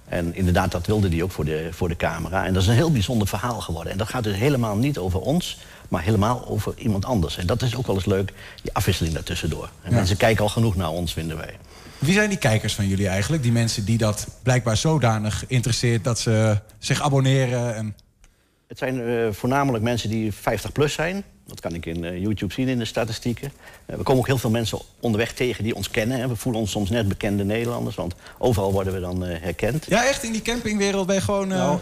En 0.09 0.35
inderdaad, 0.35 0.73
dat 0.73 0.87
wilde 0.87 1.09
hij 1.09 1.23
ook 1.23 1.31
voor 1.31 1.45
de, 1.45 1.69
voor 1.71 1.89
de 1.89 1.97
camera. 1.97 2.47
En 2.47 2.53
dat 2.53 2.63
is 2.63 2.69
een 2.69 2.75
heel 2.75 2.93
bijzonder 2.93 3.29
verhaal 3.29 3.61
geworden. 3.61 3.93
En 3.93 3.99
dat 3.99 4.09
gaat 4.09 4.25
dus 4.25 4.37
helemaal 4.37 4.77
niet 4.77 4.99
over 4.99 5.21
ons, 5.21 5.59
maar 5.89 6.03
helemaal 6.03 6.47
over 6.49 6.75
iemand 6.77 7.05
anders. 7.05 7.37
En 7.37 7.47
dat 7.47 7.63
is 7.63 7.77
ook 7.77 7.87
wel 7.87 7.97
eens 7.97 8.05
leuk, 8.05 8.33
die 8.63 8.75
afwisseling 8.75 9.15
daartussendoor. 9.15 9.69
En 9.83 9.91
Ja. 9.91 9.97
mensen 9.97 10.17
kijken 10.17 10.43
al 10.43 10.49
genoeg 10.51 10.77
naar 10.77 10.91
ons, 10.91 11.13
vinden 11.13 11.37
wij. 11.37 11.57
Wie 11.99 12.13
zijn 12.15 12.29
die 12.29 12.39
kijkers 12.39 12.75
van 12.75 12.89
jullie 12.89 13.09
eigenlijk? 13.09 13.43
Die 13.43 13.53
mensen 13.53 13.85
die 13.85 13.99
dat 13.99 14.27
blijkbaar 14.43 14.77
zodanig 14.77 15.45
interesseert... 15.47 16.05
dat 16.05 16.19
ze 16.19 16.59
zich 16.79 17.03
abonneren 17.03 17.75
en... 17.77 17.95
Het 18.69 18.79
zijn 18.79 19.01
eh, 19.09 19.33
voornamelijk 19.33 19.85
mensen 19.85 20.11
die 20.11 20.33
50 20.33 20.73
plus 20.73 20.93
zijn. 20.93 21.25
Dat 21.47 21.61
kan 21.61 21.75
ik 21.75 21.87
in 21.87 22.05
eh, 22.05 22.19
YouTube 22.23 22.53
zien 22.53 22.69
in 22.69 22.79
de 22.79 22.85
statistieken. 22.85 23.53
Eh, 23.87 23.97
we 23.97 24.03
komen 24.03 24.21
ook 24.21 24.27
heel 24.27 24.39
veel 24.39 24.51
mensen 24.51 24.79
onderweg 25.01 25.33
tegen 25.33 25.65
die 25.65 25.75
ons 25.75 25.91
kennen. 25.91 26.19
Hè. 26.19 26.29
We 26.29 26.37
voelen 26.37 26.61
ons 26.61 26.71
soms 26.71 26.91
net 26.91 27.09
bekende 27.09 27.45
Nederlanders, 27.45 27.97
want 27.97 28.15
overal 28.39 28.73
worden 28.73 28.93
we 28.93 29.01
dan 29.01 29.25
eh, 29.25 29.41
herkend. 29.43 29.85
Ja, 29.89 30.07
echt 30.07 30.23
in 30.23 30.33
die 30.33 30.43
campingwereld 30.43 31.07
ben 31.07 31.15
je 31.15 31.21
gewoon... 31.21 31.53
eh, 31.53 31.59
Nou, 31.59 31.79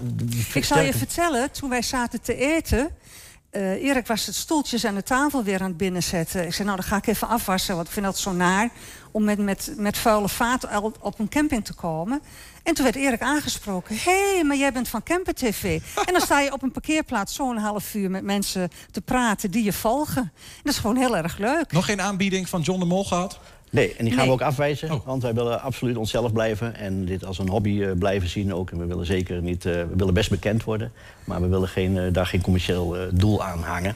Ik 0.55 0.65
zal 0.65 0.81
je 0.81 0.93
vertellen, 0.93 1.51
toen 1.51 1.71
wij 1.71 1.83
zaten 1.83 2.21
te 2.21 2.35
eten... 2.37 2.89
eh, 3.51 3.71
Erik 3.85 4.07
was 4.07 4.27
het 4.27 4.35
stoeltjes 4.35 4.85
en 4.85 4.95
de 4.95 5.03
tafel 5.03 5.45
weer 5.45 5.61
aan 5.61 5.69
het 5.69 5.77
binnenzetten. 5.77 6.47
Ik 6.47 6.55
zei, 6.55 6.69
nou, 6.69 6.81
dan 6.81 6.89
ga 6.89 6.97
ik 6.97 7.07
even 7.07 7.29
afwassen, 7.29 7.75
want 7.75 7.87
ik 7.87 7.93
vind 7.93 8.07
dat 8.07 8.19
zo 8.19 8.33
naar... 8.33 8.71
om 9.15 9.25
met, 9.25 9.39
met, 9.39 9.73
met 9.77 9.99
vuile 9.99 10.29
vaat 10.29 10.69
op 11.01 11.19
een 11.19 11.29
camping 11.29 11.65
te 11.65 11.75
komen. 11.75 12.23
En 12.63 12.75
toen 12.75 12.85
werd 12.85 12.97
Erik 12.97 13.21
aangesproken. 13.21 13.97
Hé, 13.97 14.33
hey, 14.35 14.45
maar 14.45 14.57
jij 14.57 14.73
bent 14.73 14.89
van 14.89 15.03
Camper 15.03 15.35
TV. 15.35 15.81
en 16.07 16.13
dan 16.13 16.21
sta 16.21 16.41
je 16.41 16.53
op 16.53 16.63
een 16.63 16.73
parkeerplaats 16.73 17.35
zo'n 17.35 17.57
half 17.57 17.95
uur... 17.95 18.11
met 18.11 18.23
mensen 18.23 18.71
te 18.91 19.01
praten 19.01 19.51
die 19.51 19.65
je 19.65 19.73
volgen. 19.73 20.23
En 20.23 20.61
dat 20.63 20.73
is 20.73 20.79
gewoon 20.79 20.97
heel 20.97 21.17
erg 21.17 21.39
leuk. 21.39 21.73
Nog 21.73 21.85
geen 21.85 22.01
aanbieding 22.01 22.49
van 22.49 22.61
John 22.61 22.79
de 22.81 22.85
Mol 22.87 23.05
gehad? 23.05 23.39
Nee, 23.71 23.95
en 23.97 24.05
die 24.05 24.09
gaan 24.09 24.17
Nee. 24.17 24.27
we 24.27 24.33
ook 24.33 24.49
afwijzen. 24.49 25.03
Want 25.05 25.23
wij 25.23 25.35
willen 25.35 25.61
absoluut 25.63 25.97
onszelf 25.97 26.33
blijven. 26.33 26.77
En 26.77 27.05
dit 27.05 27.25
als 27.25 27.39
een 27.39 27.49
hobby 27.49 27.83
eh, 27.83 27.91
blijven 27.99 28.29
zien 28.29 28.55
ook. 28.55 28.71
En 28.71 28.79
we 28.79 28.85
willen 28.87 29.07
zeker 29.07 29.43
niet... 29.43 29.65
eh, 29.67 29.73
we 29.73 29.89
willen 29.97 30.15
best 30.15 30.31
bekend 30.31 30.65
worden. 30.65 30.93
Maar 31.25 31.41
we 31.41 31.47
willen 31.49 31.69
geen, 31.69 31.99
eh, 31.99 32.13
daar 32.13 32.27
geen 32.27 32.41
commercieel 32.43 32.97
eh, 32.97 33.03
doel 33.13 33.45
aan 33.45 33.63
hangen. 33.63 33.95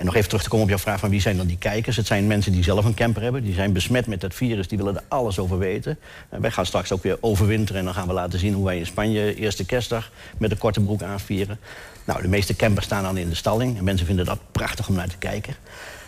En 0.00 0.06
nog 0.06 0.14
even 0.14 0.28
terug 0.28 0.42
te 0.42 0.48
komen 0.48 0.64
op 0.64 0.70
jouw 0.70 0.78
vraag 0.78 1.00
van 1.00 1.10
wie 1.10 1.20
zijn 1.20 1.36
dan 1.36 1.46
die 1.46 1.58
kijkers. 1.58 1.96
Het 1.96 2.06
zijn 2.06 2.26
mensen 2.26 2.52
die 2.52 2.62
zelf 2.62 2.84
een 2.84 2.94
camper 2.94 3.22
hebben. 3.22 3.42
Die 3.42 3.54
zijn 3.54 3.72
besmet 3.72 4.06
met 4.06 4.20
dat 4.20 4.34
virus. 4.34 4.68
Die 4.68 4.78
willen 4.78 4.96
er 4.96 5.02
alles 5.08 5.38
over 5.38 5.58
weten. 5.58 5.98
En 6.28 6.40
wij 6.40 6.50
gaan 6.50 6.66
straks 6.66 6.92
ook 6.92 7.02
weer 7.02 7.16
overwinteren. 7.20 7.78
En 7.78 7.84
dan 7.84 7.94
gaan 7.94 8.06
we 8.06 8.12
laten 8.12 8.38
zien 8.38 8.54
hoe 8.54 8.64
wij 8.64 8.78
in 8.78 8.86
Spanje 8.86 9.34
eerste 9.34 9.64
kerstdag 9.64 10.10
met 10.38 10.50
een 10.50 10.58
korte 10.58 10.80
broek 10.80 11.02
aanvieren. 11.02 11.58
Nou, 12.04 12.22
de 12.22 12.28
meeste 12.28 12.56
campers 12.56 12.86
staan 12.86 13.02
dan 13.02 13.16
in 13.16 13.28
de 13.28 13.34
stalling. 13.34 13.78
En 13.78 13.84
mensen 13.84 14.06
vinden 14.06 14.24
dat 14.24 14.38
prachtig 14.52 14.88
om 14.88 14.94
naar 14.94 15.08
te 15.08 15.18
kijken. 15.18 15.54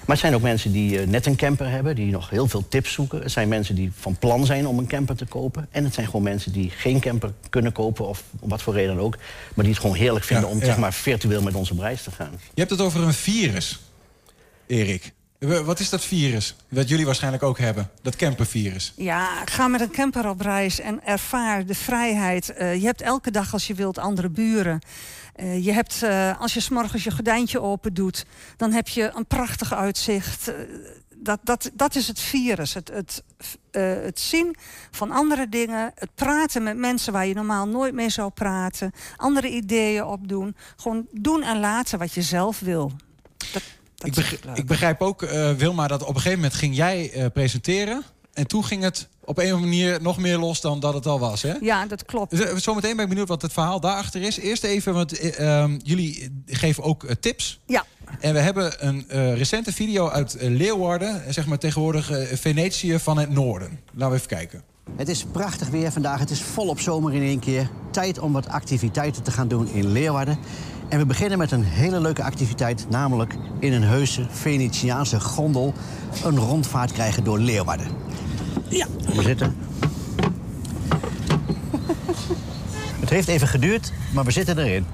Maar 0.07 0.16
het 0.16 0.18
zijn 0.18 0.34
ook 0.34 0.42
mensen 0.42 0.72
die 0.72 1.00
eh, 1.00 1.07
net 1.07 1.26
een 1.26 1.36
camper 1.36 1.70
hebben, 1.70 1.94
die 1.94 2.11
nog 2.11 2.30
heel 2.30 2.48
veel 2.48 2.68
tips 2.68 2.92
zoeken. 2.92 3.22
Het 3.22 3.32
zijn 3.32 3.48
mensen 3.48 3.74
die 3.74 3.92
van 3.98 4.16
plan 4.18 4.46
zijn 4.46 4.66
om 4.66 4.78
een 4.78 4.86
camper 4.86 5.16
te 5.16 5.24
kopen. 5.24 5.68
En 5.70 5.84
het 5.84 5.94
zijn 5.94 6.07
gewoon 6.07 6.22
mensen 6.22 6.53
die 6.53 6.70
geen 6.70 7.00
camper 7.00 7.32
kunnen 7.50 7.72
kopen, 7.72 8.07
of 8.09 8.22
om 8.40 8.48
wat 8.48 8.62
voor 8.62 8.74
reden 8.74 8.96
dan 8.96 9.05
ook. 9.05 9.16
Maar 9.55 9.64
die 9.64 9.74
het 9.74 9.82
gewoon 9.82 9.96
heerlijk 9.96 10.24
vinden 10.24 10.46
Ja, 10.48 10.53
om 10.55 10.59
ja. 10.61 10.64
zeg 10.64 10.76
maar, 10.76 10.92
virtueel 10.92 11.42
met 11.42 11.55
ons 11.55 11.70
op 11.70 11.78
reis 11.78 12.03
te 12.03 12.11
gaan. 12.11 12.30
Je 12.32 12.61
hebt 12.61 12.70
het 12.70 12.80
over 12.80 13.00
een 13.03 13.14
virus, 13.14 13.80
Erik. 14.66 15.12
Wat 15.64 15.80
is 15.80 15.90
dat 15.90 16.05
virus? 16.05 16.55
Dat 16.68 16.88
jullie 16.88 17.05
waarschijnlijk 17.05 17.42
ook 17.42 17.59
hebben. 17.59 17.90
Dat 18.03 18.16
campervirus. 18.16 18.92
Ja, 18.96 19.28
ga 19.44 19.68
met 19.68 19.80
een 19.80 19.90
camper 19.90 20.28
op 20.28 20.40
reis 20.40 20.80
en 20.80 21.05
ervaar 21.05 21.66
de 21.66 21.74
vrijheid. 21.74 22.53
Eh, 22.53 22.74
je 22.74 22.84
hebt 22.86 23.00
elke 23.00 23.30
dag 23.30 23.53
als 23.53 23.66
je 23.66 23.74
wilt 23.74 23.98
andere 23.98 24.28
buren. 24.28 24.80
Eh, 25.33 25.64
je 25.64 25.72
hebt, 25.72 26.03
eh, 26.03 26.41
als 26.41 26.55
je 26.55 26.61
s'morgens 26.61 27.05
je 27.05 27.11
gordijntje 27.11 27.61
open 27.61 27.95
doet, 27.95 28.24
dan 28.57 28.72
heb 28.72 28.89
je 28.89 29.11
een 29.14 29.26
prachtig 29.26 29.74
uitzicht. 29.74 30.49
Eh, 30.49 30.55
dat, 31.16 31.41
dat, 31.45 31.70
dat 31.74 31.95
is 31.95 32.09
het 32.09 32.20
virus. 32.20 32.74
Het, 32.74 32.91
het, 32.93 33.22
het 34.03 34.20
zien 34.20 34.57
van 34.91 35.11
andere 35.11 35.49
dingen. 35.49 35.93
Het 35.95 36.14
praten 36.14 36.62
met 36.62 36.76
mensen 36.76 37.12
waar 37.12 37.26
je 37.26 37.35
normaal 37.35 37.68
nooit 37.68 37.95
mee 37.95 38.09
zou 38.11 38.30
praten. 38.30 38.93
Andere 39.16 39.49
ideeën 39.51 40.05
opdoen. 40.05 40.57
Gewoon 40.76 41.07
doen 41.12 41.43
en 41.43 41.61
laten 41.61 41.99
wat 41.99 42.12
je 42.12 42.22
zelf 42.22 42.61
wil. 42.61 42.93
Dat, 43.53 43.62
dat 43.95 44.07
Ik, 44.07 44.07
is 44.07 44.14
beg- 44.22 44.33
echt 44.33 44.45
leuk. 44.45 44.57
ik 44.57 44.66
begrijp 44.66 45.01
ook, 45.01 45.20
Wilma, 45.57 45.87
dat 45.87 46.03
op 46.03 46.09
een 46.09 46.14
gegeven 46.14 46.37
moment 46.39 46.55
ging 46.55 46.76
jij 46.76 47.30
presenteren. 47.33 48.03
En 48.33 48.47
toen 48.47 48.64
ging 48.64 48.83
het 48.83 49.09
op 49.24 49.39
een 49.39 49.45
of 49.45 49.53
andere 49.53 49.66
manier 49.66 50.03
nog 50.03 50.18
meer 50.18 50.39
los 50.39 50.61
dan 50.61 50.80
dat 50.80 50.95
het 50.95 51.07
al 51.07 51.18
was, 51.18 51.43
hè? 51.43 51.53
Ja, 51.61 51.87
dat 51.87 52.05
klopt. 52.05 52.30
Dus, 52.30 52.41
eh, 52.41 52.57
Zometeen 52.57 52.95
ben 52.95 53.03
ik 53.03 53.09
benieuwd 53.09 53.28
wat 53.28 53.43
het 53.43 53.53
verhaal 53.53 53.80
daarachter 53.80 54.22
is. 54.22 54.39
Eerst 54.39 54.64
even, 54.64 54.95
want 54.95 55.18
eh, 55.18 55.61
ehm, 55.62 55.78
jullie 55.83 56.43
geven 56.47 56.83
ook 56.83 57.05
eh, 57.05 57.14
tips. 57.20 57.61
Ja. 57.66 57.85
En 58.20 58.33
we 58.33 58.39
hebben 58.39 58.87
een 58.87 59.09
eh, 59.09 59.37
recente 59.37 59.72
video 59.72 60.09
uit 60.09 60.37
Leeuwarden. 60.41 61.35
Zeg 61.35 61.47
maar 61.47 61.59
tegenwoordig 61.59 62.11
Venetië 62.33 62.99
van 62.99 63.18
het 63.18 63.30
noorden. 63.30 63.80
Laten 63.93 64.11
we 64.11 64.16
even 64.16 64.28
kijken. 64.28 64.62
Het 64.97 65.09
is 65.09 65.24
prachtig 65.33 65.68
weer 65.68 65.93
vandaag. 65.93 66.20
Het 66.20 66.30
is 66.30 66.43
volop 66.43 66.80
zomer 66.80 67.14
in 67.14 67.22
één 67.22 67.39
keer. 67.39 67.70
Tijd 67.91 68.18
om 68.18 68.33
wat 68.33 68.49
activiteiten 68.49 69.22
te 69.22 69.30
gaan 69.30 69.49
doen 69.49 69.68
in 69.68 69.93
Leeuwarden. 69.93 70.39
En 70.93 70.99
we 70.99 71.07
beginnen 71.07 71.38
met 71.38 71.51
een 71.51 71.64
hele 71.64 72.01
leuke 72.01 72.22
activiteit, 72.22 72.86
namelijk 72.88 73.34
in 73.59 73.72
een 73.72 73.82
heuse 73.82 74.26
Venetiaanse 74.30 75.20
gondel 75.20 75.74
een 76.24 76.38
rondvaart 76.38 76.93
krijgen 76.93 77.24
door 77.24 77.38
Leeuwarden. 77.38 77.86
Ja, 78.68 78.86
we 79.14 79.22
zitten. 79.22 79.57
Het 83.01 83.11
heeft 83.11 83.28
even 83.28 83.49
geduurd, 83.49 83.93
maar 84.14 84.24
we 84.24 84.30
zitten 84.30 84.59
erin. 84.59 84.86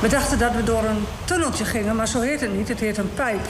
We 0.00 0.08
dachten 0.08 0.38
dat 0.38 0.54
we 0.54 0.62
door 0.64 0.84
een 0.84 1.04
tunneltje 1.24 1.64
gingen, 1.64 1.96
maar 1.96 2.08
zo 2.08 2.20
heet 2.20 2.40
het 2.40 2.56
niet. 2.56 2.68
Het 2.68 2.80
heet 2.80 2.98
een 2.98 3.14
pijp. 3.14 3.48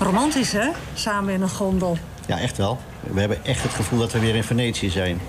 Romantisch, 0.00 0.52
hè? 0.52 0.68
Samen 0.94 1.34
in 1.34 1.42
een 1.42 1.48
gondel. 1.48 1.98
Ja, 2.26 2.38
echt 2.38 2.56
wel. 2.56 2.78
We 3.00 3.20
hebben 3.20 3.44
echt 3.44 3.62
het 3.62 3.72
gevoel 3.72 3.98
dat 3.98 4.12
we 4.12 4.18
weer 4.18 4.34
in 4.34 4.44
Venetië 4.44 4.90
zijn. 4.90 5.20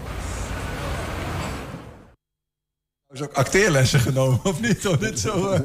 Is 3.14 3.22
ook 3.22 3.34
acteerlessen 3.34 3.99
genomen, 3.99 4.39
of 4.43 4.62
niet? 4.62 4.88
Of 4.88 4.97
dit 4.97 5.20
zo, 5.20 5.49
eh, 5.49 5.59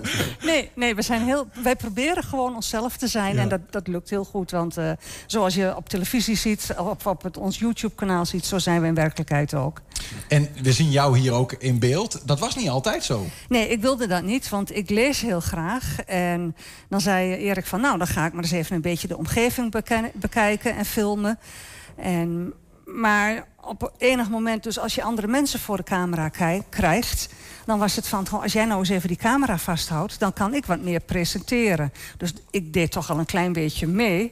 Nee, 0.45 0.71
nee 0.75 0.95
we 0.95 1.03
zijn 1.03 1.23
heel, 1.23 1.47
wij 1.63 1.77
proberen 1.77 2.23
gewoon 2.23 2.55
onszelf 2.55 2.97
te 2.97 3.07
zijn. 3.07 3.35
Ja. 3.35 3.41
En 3.41 3.49
dat, 3.49 3.61
dat 3.71 3.87
lukt 3.87 4.11
heel 4.11 4.25
goed. 4.25 4.51
Want 4.51 4.77
eh, 4.77 4.91
zoals 5.27 5.55
je 5.55 5.77
op 5.77 5.89
televisie 5.89 6.37
ziet, 6.37 6.75
of 6.79 7.07
op 7.07 7.23
het, 7.23 7.37
ons 7.37 7.59
YouTube-kanaal 7.59 8.27
ziet... 8.27 8.47
zo 8.47 8.59
zijn 8.59 8.81
we 8.81 8.87
in 8.87 8.95
werkelijkheid 8.95 9.55
ook. 9.55 9.81
En 10.29 10.49
we 10.63 10.73
zien 10.73 10.91
jou 10.91 11.19
hier 11.19 11.33
ook 11.33 11.53
in 11.53 11.79
beeld. 11.79 12.21
Dat 12.25 12.39
was 12.39 12.57
niet 12.57 12.69
altijd 12.69 13.05
zo. 13.05 13.27
Nee, 13.49 13.69
ik 13.69 13.81
wilde 13.81 14.07
dat 14.07 14.23
niet, 14.23 14.49
want 14.49 14.77
ik 14.77 14.91
lees 14.91 15.21
heel 15.21 15.41
graag. 15.41 16.01
En 16.07 16.57
dan 16.89 17.01
zei 17.01 17.35
Erik 17.35 17.67
van, 17.67 17.81
nou, 17.81 17.99
dan 17.99 18.07
ga 18.07 18.27
ik 18.27 18.33
maar 18.33 18.43
eens 18.43 18.53
even 18.53 18.77
een 18.77 18.83
beetje 18.83 19.09
de 19.09 19.17
omgeving 19.17 19.75
bekijken 20.15 20.77
en 20.77 20.85
filmen. 20.85 21.39
En, 21.97 22.55
maar 22.87 23.47
op 23.61 23.93
enig 23.99 24.29
moment, 24.29 24.63
dus 24.63 24.79
als 24.79 24.95
je 24.95 25.03
andere 25.03 25.27
mensen 25.27 25.61
voor 25.61 25.77
de 25.77 25.83
camera 25.83 26.31
krijgt... 26.69 27.29
dan 27.65 27.79
was 27.79 27.97
het 27.97 28.09
van, 28.09 28.27
als 28.31 28.53
jij 28.53 28.65
nou 28.65 28.79
eens 28.79 28.89
even 28.89 29.09
die 29.09 29.17
camera 29.17 29.59
vasthoudt... 29.59 30.19
dan 30.19 30.33
kan 30.33 30.55
ik 30.55 30.67
wat 30.67 30.81
meer 30.81 31.01
presenteren. 31.01 31.93
Dus 32.17 32.33
ik 32.51 32.73
deed 32.73 32.91
toch 32.91 33.11
al 33.11 33.19
een 33.19 33.27
klein 33.27 33.53
beetje 33.53 33.87
mee. 33.87 34.31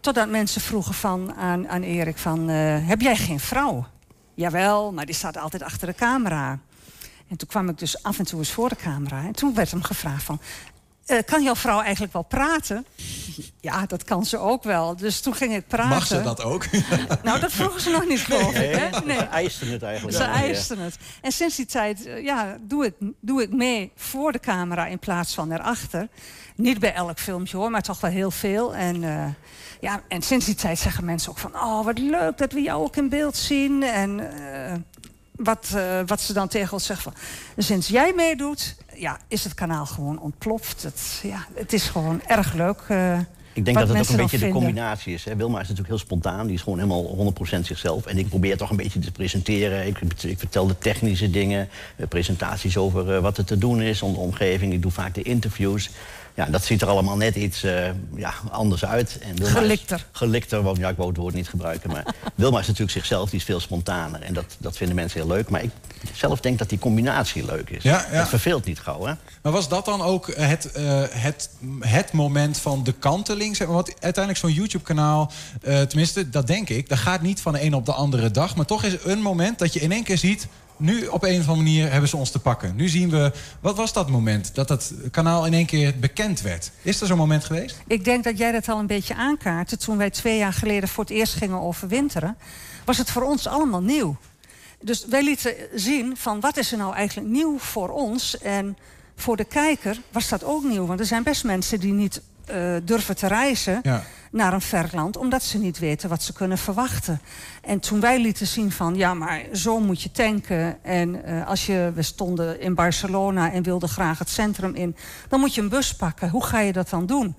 Totdat 0.00 0.28
mensen 0.28 0.60
vroegen 0.60 0.94
van, 0.94 1.34
aan, 1.34 1.68
aan 1.68 1.82
Erik 1.82 2.18
van, 2.18 2.48
eh, 2.48 2.88
heb 2.88 3.00
jij 3.00 3.16
geen 3.16 3.40
vrouw? 3.40 3.86
Jawel, 4.34 4.92
maar 4.92 5.06
die 5.06 5.14
staat 5.14 5.36
altijd 5.36 5.62
achter 5.62 5.86
de 5.86 5.94
camera. 5.94 6.58
En 7.28 7.36
toen 7.36 7.48
kwam 7.48 7.68
ik 7.68 7.78
dus 7.78 8.02
af 8.02 8.18
en 8.18 8.24
toe 8.24 8.38
eens 8.38 8.52
voor 8.52 8.68
de 8.68 8.76
camera. 8.76 9.24
En 9.24 9.32
toen 9.32 9.54
werd 9.54 9.70
hem 9.70 9.82
gevraagd 9.82 10.22
van... 10.22 10.40
eh, 11.08 11.18
kan 11.26 11.42
jouw 11.42 11.54
vrouw 11.54 11.80
eigenlijk 11.80 12.12
wel 12.12 12.22
praten? 12.22 12.86
Ja, 13.60 13.86
dat 13.86 14.04
kan 14.04 14.24
ze 14.24 14.38
ook 14.38 14.62
wel. 14.62 14.96
Dus 14.96 15.20
toen 15.20 15.34
ging 15.34 15.54
ik 15.54 15.66
praten. 15.66 15.88
Mag 15.88 16.06
ze 16.06 16.22
dat 16.22 16.42
ook? 16.42 16.66
Nou, 17.22 17.40
dat 17.40 17.52
vroegen 17.52 17.80
ze 17.80 17.90
nog 17.90 18.06
niet, 18.06 18.20
geloof 18.20 18.54
ik. 18.54 18.74
Hè? 18.76 19.00
Nee. 19.04 19.16
Ze 19.16 19.24
eisten 19.24 19.68
het 19.68 19.82
eigenlijk. 19.82 20.16
Ze 20.16 20.22
eisten 20.22 20.78
het. 20.78 20.96
En 21.20 21.32
sinds 21.32 21.56
die 21.56 21.66
tijd 21.66 22.06
eh, 22.06 22.24
ja, 22.24 22.56
doe, 22.60 22.84
ik, 22.84 22.94
doe 23.20 23.42
ik 23.42 23.52
mee 23.52 23.92
voor 23.96 24.32
de 24.32 24.40
camera 24.40 24.86
in 24.86 24.98
plaats 24.98 25.34
van 25.34 25.52
erachter. 25.52 26.08
Niet 26.54 26.78
bij 26.78 26.94
elk 26.94 27.18
filmpje 27.18 27.56
hoor, 27.56 27.70
maar 27.70 27.82
toch 27.82 28.00
wel 28.00 28.10
heel 28.10 28.30
veel. 28.30 28.74
En, 28.74 29.04
eh, 29.04 29.26
ja, 29.80 30.02
en 30.08 30.22
sinds 30.22 30.44
die 30.44 30.54
tijd 30.54 30.78
zeggen 30.78 31.04
mensen 31.04 31.30
ook 31.30 31.38
van... 31.38 31.54
oh, 31.54 31.84
wat 31.84 31.98
leuk 31.98 32.38
dat 32.38 32.52
we 32.52 32.60
jou 32.60 32.82
ook 32.82 32.96
in 32.96 33.08
beeld 33.08 33.36
zien. 33.36 33.82
En 33.82 34.20
eh, 34.20 34.74
wat, 35.38 35.72
eh, 35.74 36.00
wat 36.06 36.20
ze 36.20 36.32
dan 36.32 36.48
tegen 36.48 36.72
ons 36.72 36.84
zeggen 36.86 37.12
van... 37.12 37.22
sinds 37.64 37.88
jij 37.88 38.12
meedoet, 38.16 38.74
ja, 38.94 39.18
is 39.28 39.44
het 39.44 39.54
kanaal 39.54 39.86
gewoon 39.86 40.20
ontploft. 40.20 40.82
Het, 40.82 41.20
ja, 41.22 41.46
het 41.54 41.72
is 41.72 41.82
gewoon 41.84 42.20
erg 42.26 42.52
leuk. 42.52 42.80
eh, 42.88 43.18
Ik 43.52 43.64
denk 43.64 43.78
dat 43.78 43.88
het 43.88 43.98
ook 43.98 44.08
een 44.08 44.16
beetje 44.16 44.38
de 44.38 44.48
combinatie 44.48 45.14
is. 45.14 45.24
Hè. 45.24 45.36
Wilma 45.36 45.54
is 45.56 45.62
natuurlijk 45.68 45.88
heel 45.88 45.98
spontaan. 45.98 46.46
Die 46.46 46.54
is 46.54 46.62
gewoon 46.62 46.78
helemaal 46.78 47.34
100% 47.58 47.66
zichzelf. 47.66 48.06
En 48.06 48.18
ik 48.18 48.28
probeer 48.28 48.56
toch 48.56 48.70
een 48.70 48.76
beetje 48.76 48.98
te 48.98 49.10
presenteren. 49.12 49.86
Ik, 49.86 49.98
ik 50.22 50.38
vertel 50.38 50.66
de 50.66 50.78
technische 50.78 51.30
dingen. 51.30 51.68
eh, 51.96 52.06
presentaties 52.08 52.76
over 52.76 53.20
wat 53.20 53.38
er 53.38 53.44
te 53.44 53.58
doen 53.58 53.82
is. 53.82 54.02
om 54.02 54.12
de 54.12 54.18
omgeving. 54.18 54.72
Ik 54.72 54.82
doe 54.82 54.90
vaak 54.90 55.14
de 55.14 55.22
interviews. 55.22 55.90
Ja, 56.38 56.46
dat 56.46 56.64
ziet 56.64 56.82
er 56.82 56.88
allemaal 56.88 57.16
net 57.16 57.34
iets 57.36 57.62
eh, 57.62 57.88
ja, 58.16 58.34
anders 58.50 58.84
uit. 58.84 59.18
En 59.22 59.34
Wilma 59.34 59.46
is- 59.46 59.58
Gelikter. 59.58 60.06
Gelikter, 60.12 60.62
want 60.62 60.78
ja, 60.78 60.88
ik 60.88 60.96
wou 60.96 61.08
het 61.08 61.18
woord 61.18 61.34
niet 61.34 61.48
gebruiken. 61.48 61.90
Maar 61.90 62.14
Wilma 62.34 62.58
is 62.58 62.66
natuurlijk 62.66 62.92
zichzelf, 62.92 63.30
die 63.30 63.38
is 63.38 63.44
veel 63.44 63.60
spontaner. 63.60 64.22
En 64.22 64.34
dat, 64.34 64.44
dat 64.58 64.76
vinden 64.76 64.96
mensen 64.96 65.20
heel 65.20 65.28
leuk. 65.28 65.48
Maar 65.48 65.62
ik 65.62 65.70
zelf 66.14 66.40
denk 66.40 66.58
dat 66.58 66.68
die 66.68 66.78
combinatie 66.78 67.44
leuk 67.44 67.70
is. 67.70 67.82
Ja, 67.82 68.06
ja. 68.10 68.18
Het 68.18 68.28
verveelt 68.28 68.64
niet 68.64 68.78
gauw, 68.80 69.04
hè? 69.04 69.12
Maar 69.42 69.52
was 69.52 69.68
dat 69.68 69.84
dan 69.84 70.02
ook 70.02 70.34
het, 70.36 70.72
eh, 70.72 71.02
het, 71.08 71.50
het 71.80 72.12
moment 72.12 72.58
van 72.58 72.84
de 72.84 72.92
kanteling? 72.92 73.56
Zeg 73.56 73.66
maar, 73.66 73.76
want 73.76 73.88
uiteindelijk 74.00 74.44
zo'n 74.44 74.52
YouTube-kanaal, 74.62 75.32
eh, 75.62 75.80
tenminste, 75.80 76.28
dat 76.30 76.46
denk 76.46 76.68
ik... 76.68 76.88
dat 76.88 76.98
gaat 76.98 77.22
niet 77.22 77.40
van 77.40 77.52
de 77.52 77.62
een 77.62 77.74
op 77.74 77.86
de 77.86 77.92
andere 77.92 78.30
dag. 78.30 78.56
Maar 78.56 78.66
toch 78.66 78.84
is 78.84 78.92
er 78.92 79.10
een 79.10 79.22
moment 79.22 79.58
dat 79.58 79.72
je 79.72 79.80
in 79.80 79.92
één 79.92 80.04
keer 80.04 80.18
ziet... 80.18 80.46
nu 80.78 81.06
op 81.06 81.22
een 81.22 81.40
of 81.40 81.48
andere 81.48 81.56
manier 81.56 81.90
hebben 81.90 82.08
ze 82.08 82.16
ons 82.16 82.30
te 82.30 82.38
pakken. 82.38 82.76
Nu 82.76 82.88
zien 82.88 83.10
we... 83.10 83.32
Wat 83.60 83.76
was 83.76 83.92
dat 83.92 84.10
moment 84.10 84.54
dat 84.54 84.68
dat 84.68 84.92
kanaal 85.10 85.46
in 85.46 85.54
één 85.54 85.66
keer 85.66 85.98
bekend 85.98 86.40
werd? 86.40 86.70
Is 86.82 87.00
er 87.00 87.06
zo'n 87.06 87.16
moment 87.16 87.44
geweest? 87.44 87.76
Ik 87.86 88.04
denk 88.04 88.24
dat 88.24 88.38
jij 88.38 88.52
dat 88.52 88.68
al 88.68 88.78
een 88.78 88.86
beetje 88.86 89.14
aankaartte. 89.14 89.76
Toen 89.76 89.96
wij 89.96 90.10
twee 90.10 90.38
jaar 90.38 90.52
geleden 90.52 90.88
voor 90.88 91.04
het 91.04 91.12
eerst 91.12 91.34
gingen 91.34 91.60
overwinteren... 91.60 92.36
was 92.84 92.98
het 92.98 93.10
voor 93.10 93.22
ons 93.22 93.46
allemaal 93.46 93.82
nieuw. 93.82 94.16
Dus 94.80 95.06
wij 95.06 95.22
lieten 95.22 95.54
zien 95.74 96.16
van 96.16 96.40
wat 96.40 96.56
is 96.56 96.72
er 96.72 96.78
nou 96.78 96.94
eigenlijk 96.94 97.28
nieuw 97.28 97.58
voor 97.58 97.88
ons. 97.88 98.38
En 98.38 98.76
voor 99.16 99.36
de 99.36 99.44
kijker 99.44 100.00
was 100.10 100.28
dat 100.28 100.44
ook 100.44 100.64
nieuw. 100.64 100.86
Want 100.86 101.00
er 101.00 101.06
zijn 101.06 101.22
best 101.22 101.44
mensen 101.44 101.80
die 101.80 101.92
niet 101.92 102.20
eh, 102.48 102.74
durven 102.84 103.16
te 103.16 103.26
reizen 103.26 103.80
Ja. 103.82 104.02
naar 104.30 104.52
een 104.52 104.60
ver 104.60 104.88
land, 104.92 105.16
omdat 105.16 105.42
ze 105.42 105.58
niet 105.58 105.78
weten 105.78 106.08
wat 106.08 106.22
ze 106.22 106.32
kunnen 106.32 106.58
verwachten. 106.58 107.20
En 107.62 107.80
toen 107.80 108.00
wij 108.00 108.20
lieten 108.20 108.46
zien 108.46 108.72
van, 108.72 108.94
ja, 108.94 109.14
maar 109.14 109.42
zo 109.52 109.80
moet 109.80 110.02
je 110.02 110.10
tanken. 110.10 110.84
En 110.84 111.24
eh, 111.24 111.46
als 111.46 111.66
je, 111.66 111.92
we 111.94 112.02
stonden 112.02 112.60
in 112.60 112.74
Barcelona 112.74 113.52
en 113.52 113.62
wilden 113.62 113.88
graag 113.88 114.18
het 114.18 114.28
centrum 114.30 114.74
in, 114.74 114.96
dan 115.28 115.40
moet 115.40 115.54
je 115.54 115.60
een 115.60 115.68
bus 115.68 115.94
pakken. 115.94 116.28
Hoe 116.30 116.44
ga 116.44 116.60
je 116.60 116.72
dat 116.72 116.90
dan 116.90 117.06
doen? 117.06 117.36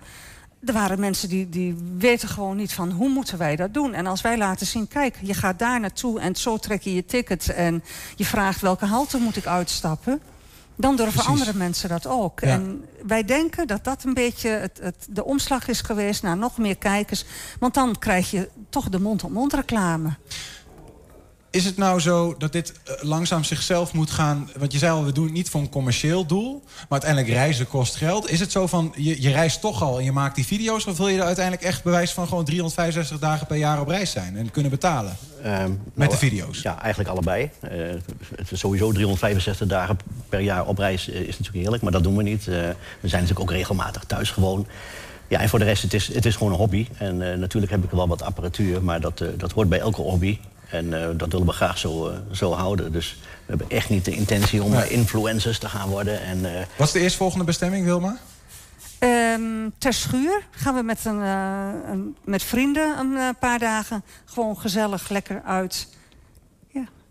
Er 0.65 0.73
waren 0.73 0.99
mensen 0.99 1.29
die, 1.29 1.49
die 1.49 1.75
weten 1.97 2.29
gewoon 2.29 2.55
niet 2.57 2.73
van 2.73 2.91
hoe 2.91 3.09
moeten 3.09 3.37
wij 3.37 3.55
dat 3.55 3.73
doen. 3.73 3.93
En 3.93 4.07
als 4.07 4.21
wij 4.21 4.37
laten 4.37 4.65
zien, 4.67 4.87
kijk, 4.87 5.15
je 5.21 5.33
gaat 5.33 5.59
daar 5.59 5.79
naartoe 5.79 6.19
en 6.19 6.35
zo 6.35 6.57
trek 6.57 6.81
je 6.81 6.93
je 6.93 7.05
ticket 7.05 7.49
en 7.49 7.83
je 8.15 8.25
vraagt 8.25 8.61
welke 8.61 8.85
halte 8.85 9.17
moet 9.17 9.35
ik 9.35 9.45
uitstappen. 9.45 10.21
Dan 10.79 10.95
durven 10.95 11.13
Precies. 11.13 11.39
andere 11.39 11.57
mensen 11.57 11.89
dat 11.89 12.07
ook. 12.07 12.39
Ja. 12.39 12.47
En 12.47 12.85
wij 13.05 13.23
denken 13.23 13.67
dat 13.67 13.83
dat 13.83 14.03
een 14.03 14.13
beetje 14.13 14.49
het, 14.49 14.79
het, 14.81 15.07
de 15.09 15.25
omslag 15.25 15.67
is 15.67 15.81
geweest 15.81 16.23
naar 16.23 16.37
nog 16.37 16.57
meer 16.57 16.77
kijkers. 16.77 17.25
Want 17.59 17.73
dan 17.73 17.97
krijg 17.99 18.31
je 18.31 18.49
toch 18.69 18.89
de 18.89 18.99
mond-op-mond 18.99 19.53
reclame. 19.53 20.09
Is 21.51 21.65
het 21.65 21.77
nou 21.77 21.99
zo 21.99 22.35
dat 22.37 22.51
dit 22.51 22.73
eh, 22.83 22.93
langzaam 23.03 23.43
zichzelf 23.43 23.93
moet 23.93 24.09
gaan... 24.09 24.49
want 24.57 24.71
je 24.71 24.77
zei 24.77 24.91
al, 24.91 25.05
we 25.05 25.11
doen 25.11 25.23
het 25.23 25.33
niet 25.33 25.49
voor 25.49 25.61
een 25.61 25.69
commercieel 25.69 26.25
doel... 26.25 26.63
maar 26.65 26.85
uiteindelijk 26.89 27.31
reizen 27.31 27.67
kost 27.67 27.95
geld. 27.95 28.29
Is 28.29 28.39
het 28.39 28.51
zo 28.51 28.67
van, 28.67 28.93
je, 28.95 29.21
je 29.21 29.31
reist 29.31 29.61
toch 29.61 29.81
al 29.81 29.97
en 29.97 30.03
je 30.03 30.11
maakt 30.11 30.35
die 30.35 30.45
video's... 30.45 30.85
of 30.85 30.97
wil 30.97 31.07
je 31.07 31.17
er 31.17 31.23
uiteindelijk 31.23 31.65
echt 31.65 31.83
bewijs 31.83 32.13
van 32.13 32.27
gewoon 32.27 32.45
365 32.45 33.19
dagen 33.19 33.47
per 33.47 33.57
jaar 33.57 33.81
op 33.81 33.87
reis 33.87 34.11
zijn... 34.11 34.37
en 34.37 34.51
kunnen 34.51 34.71
betalen? 34.71 35.17
Ehm, 35.43 35.69
Met 35.69 35.79
nou, 35.93 36.09
de 36.09 36.17
video's? 36.17 36.61
Ja, 36.61 36.81
eigenlijk 36.81 37.09
allebei. 37.09 37.49
Eh, 37.59 37.71
het 38.35 38.51
is 38.51 38.59
sowieso 38.59 38.91
365 38.91 39.67
dagen 39.67 39.97
per 40.29 40.39
jaar 40.39 40.65
op 40.65 40.77
reis 40.77 41.09
eh, 41.09 41.15
is 41.15 41.25
natuurlijk 41.27 41.55
heerlijk, 41.55 41.83
maar 41.83 41.91
dat 41.91 42.03
doen 42.03 42.17
we 42.17 42.23
niet. 42.23 42.45
We 42.45 42.75
zijn 43.01 43.21
natuurlijk 43.21 43.39
ook 43.39 43.51
regelmatig 43.51 44.03
thuis 44.03 44.31
gewoon. 44.31 44.67
Ja, 45.27 45.39
en 45.39 45.49
voor 45.49 45.59
de 45.59 45.65
rest, 45.65 45.81
het 45.81 45.93
is, 45.93 46.13
het 46.13 46.25
is 46.25 46.35
gewoon 46.35 46.51
een 46.51 46.57
hobby. 46.57 46.87
En 46.97 47.17
natuurlijk 47.17 47.71
heb 47.71 47.83
ik 47.83 47.91
wel 47.91 48.07
wat 48.07 48.21
apparatuur, 48.21 48.83
maar 48.83 49.01
dat, 49.01 49.23
dat 49.37 49.51
hoort 49.51 49.69
bij 49.69 49.79
elke 49.79 50.01
hobby. 50.01 50.39
En 50.69 51.01
eh, 51.01 51.09
dat 51.17 51.31
willen 51.31 51.47
we 51.47 51.53
graag 51.53 51.77
zo, 51.77 52.07
eh, 52.09 52.17
zo 52.31 52.51
houden. 52.53 52.91
Dus 52.91 53.17
we 53.21 53.55
hebben 53.55 53.69
echt 53.69 53.89
niet 53.89 54.05
de 54.05 54.11
intentie 54.15 54.63
om 54.63 54.73
influencers 54.73 55.59
te 55.59 55.69
gaan 55.69 55.89
worden. 55.89 56.21
En, 56.21 56.45
eh, 56.55 56.65
Wat 56.77 56.87
is 56.87 56.93
de 56.93 56.99
eerstvolgende 56.99 57.43
bestemming, 57.45 57.85
Wilma? 57.85 58.17
Ehm, 58.99 59.69
ter 59.77 59.93
schuur 59.93 60.41
gaan 60.51 60.75
we 60.75 60.81
met, 60.81 61.05
een, 61.05 61.21
eh, 61.23 61.69
een- 61.91 62.15
met 62.23 62.43
vrienden 62.43 62.97
een 62.99 63.35
paar 63.39 63.59
dagen 63.59 64.03
gewoon 64.25 64.59
gezellig 64.59 65.09
lekker 65.09 65.41
uit. 65.45 65.87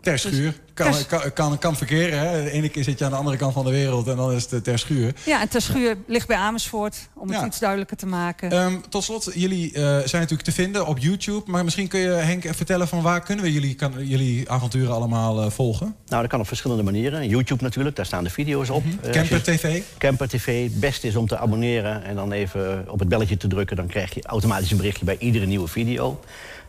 Ter 0.01 0.19
schuur. 0.19 0.53
Kan, 0.73 0.93
kan, 1.07 1.33
kan, 1.33 1.57
kan 1.57 1.75
verkeren, 1.75 2.19
hè? 2.19 2.43
De 2.43 2.51
ene 2.51 2.69
keer 2.69 2.83
zit 2.83 2.99
je 2.99 3.05
aan 3.05 3.11
de 3.11 3.17
andere 3.17 3.37
kant 3.37 3.53
van 3.53 3.65
de 3.65 3.71
wereld... 3.71 4.07
en 4.07 4.15
dan 4.15 4.31
is 4.31 4.43
het 4.43 4.53
eh, 4.53 4.59
ter 4.59 4.79
schuur. 4.79 5.13
Ja, 5.25 5.41
en 5.41 5.49
ter 5.49 5.61
schuur 5.61 5.97
ligt 6.07 6.27
bij 6.27 6.37
Amersfoort, 6.37 7.09
om 7.15 7.27
het 7.29 7.39
Ja. 7.39 7.45
iets 7.45 7.59
duidelijker 7.59 7.97
te 7.97 8.05
maken. 8.05 8.51
Ehm, 8.51 8.73
tot 8.89 9.03
slot, 9.03 9.31
jullie 9.33 9.73
eh, 9.73 9.81
zijn 9.83 9.99
natuurlijk 10.21 10.41
te 10.41 10.51
vinden 10.51 10.87
op 10.87 10.97
YouTube... 10.97 11.51
maar 11.51 11.63
misschien 11.63 11.87
kun 11.87 11.99
je, 11.99 12.07
Henk, 12.09 12.43
vertellen 12.55 12.87
van 12.87 13.01
waar 13.01 13.21
kunnen 13.23 13.45
we 13.45 13.51
jullie, 13.51 13.75
kan, 13.75 13.93
jullie 14.07 14.49
avonturen 14.49 14.93
allemaal 14.93 15.41
eh, 15.41 15.49
volgen? 15.49 15.95
Nou, 16.07 16.21
dat 16.21 16.31
kan 16.31 16.39
op 16.39 16.47
verschillende 16.47 16.83
manieren. 16.83 17.27
YouTube 17.27 17.63
natuurlijk, 17.63 17.95
daar 17.95 18.05
staan 18.05 18.23
de 18.23 18.29
video's 18.29 18.69
op. 18.69 18.83
Eh, 19.01 19.11
Camper 19.11 19.43
TV? 19.43 19.81
Camper 19.97 20.27
TV. 20.29 20.63
Het 20.63 20.79
beste 20.79 21.07
is 21.07 21.15
om 21.15 21.27
te 21.27 21.37
abonneren 21.37 22.03
en 22.03 22.15
dan 22.15 22.31
even 22.31 22.85
op 22.89 22.99
het 22.99 23.09
belletje 23.09 23.37
te 23.37 23.47
drukken. 23.47 23.75
Dan 23.75 23.87
krijg 23.87 24.13
je 24.13 24.23
automatisch 24.23 24.71
een 24.71 24.77
berichtje 24.77 25.05
bij 25.05 25.17
iedere 25.19 25.45
nieuwe 25.45 25.67
video. 25.67 26.19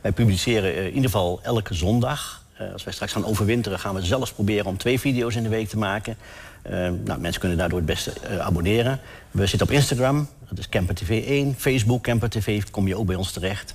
Wij 0.01 0.13
publiceren 0.13 0.77
in 0.77 0.87
ieder 0.87 1.11
geval 1.11 1.41
elke 1.43 1.75
zondag. 1.75 2.39
Eh, 2.61 2.73
als 2.73 2.85
wij 2.85 2.93
straks 2.93 3.13
gaan 3.13 3.27
overwinteren, 3.27 3.79
gaan 3.79 3.95
we 3.95 4.03
zelfs 4.03 4.33
proberen 4.33 4.67
om 4.67 4.77
twee 4.77 5.01
video's 5.01 5.35
in 5.35 5.43
de 5.43 5.49
week 5.49 5.69
te 5.69 5.79
maken. 5.79 6.17
Eh, 6.63 6.73
nou, 7.05 7.21
mensen 7.21 7.41
kunnen 7.41 7.59
daardoor 7.59 7.79
het 7.79 7.87
beste 7.87 8.13
eh, 8.23 8.39
abonneren. 8.39 9.01
We 9.31 9.47
zitten 9.47 9.69
op 9.69 9.75
Instagram, 9.75 10.29
dat 10.49 10.59
is 10.59 10.69
Camper 10.69 10.95
TV 10.95 11.25
1. 11.27 11.55
Facebook, 11.59 12.03
Camper 12.03 12.31
TV, 12.31 12.63
kom 12.71 12.87
je 12.89 12.97
ook 12.97 13.07
bij 13.07 13.17
ons 13.17 13.33
terecht. 13.33 13.75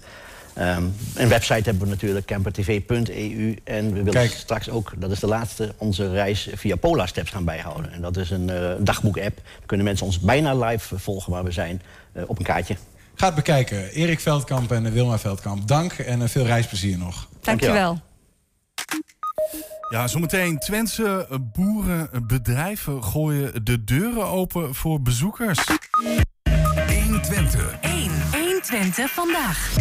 Ehm, 0.54 0.84
een 1.16 1.28
website 1.28 1.64
hebben 1.64 1.84
we 1.84 1.90
natuurlijk, 1.90 2.26
campertv.eu. 2.26 3.56
En 3.64 3.86
we 3.86 3.96
willen 3.96 4.14
Kijk. 4.14 4.32
straks 4.32 4.70
ook, 4.70 4.94
dat 4.98 5.12
is 5.12 5.20
de 5.20 5.28
laatste, 5.28 5.74
onze 5.78 6.12
reis 6.12 6.50
via 6.56 6.76
Polar 6.76 7.08
Steps 7.08 7.30
gaan 7.30 7.46
bijhouden. 7.46 7.92
En 7.92 8.02
dat 8.02 8.18
is 8.18 8.30
een 8.30 8.50
eh, 8.50 8.72
dagboek-app. 8.80 9.36
Dan 9.36 9.66
kunnen 9.66 9.86
mensen 9.86 10.06
ons 10.06 10.20
bijna 10.20 10.56
live 10.56 11.00
volgen 11.00 11.32
waar 11.32 11.44
we 11.44 11.52
zijn 11.52 11.82
op 12.28 12.38
een 12.40 12.46
kaartje. 12.46 12.76
Ga 13.16 13.26
het 13.26 13.36
bekijken. 13.36 13.90
Erik 13.90 14.20
Veldkamp 14.20 14.72
en 14.72 14.92
Wilma 14.92 15.20
Veldkamp. 15.20 15.68
Dank 15.68 15.94
en 15.94 16.30
veel 16.30 16.46
reisplezier 16.46 16.98
nog. 16.98 17.28
Dankjewel. 17.42 18.00
Ja, 19.90 20.08
zometeen 20.08 20.60
Twentse 20.60 21.28
boeren, 21.54 22.28
bedrijven 22.28 23.04
gooien 23.04 23.66
de 23.66 23.84
deuren 23.84 24.26
open 24.26 24.76
voor 24.76 25.02
bezoekers. 25.02 25.60
120. 27.04 27.80
1. 27.82 28.45
120 28.70 29.12
vandaag. 29.12 29.74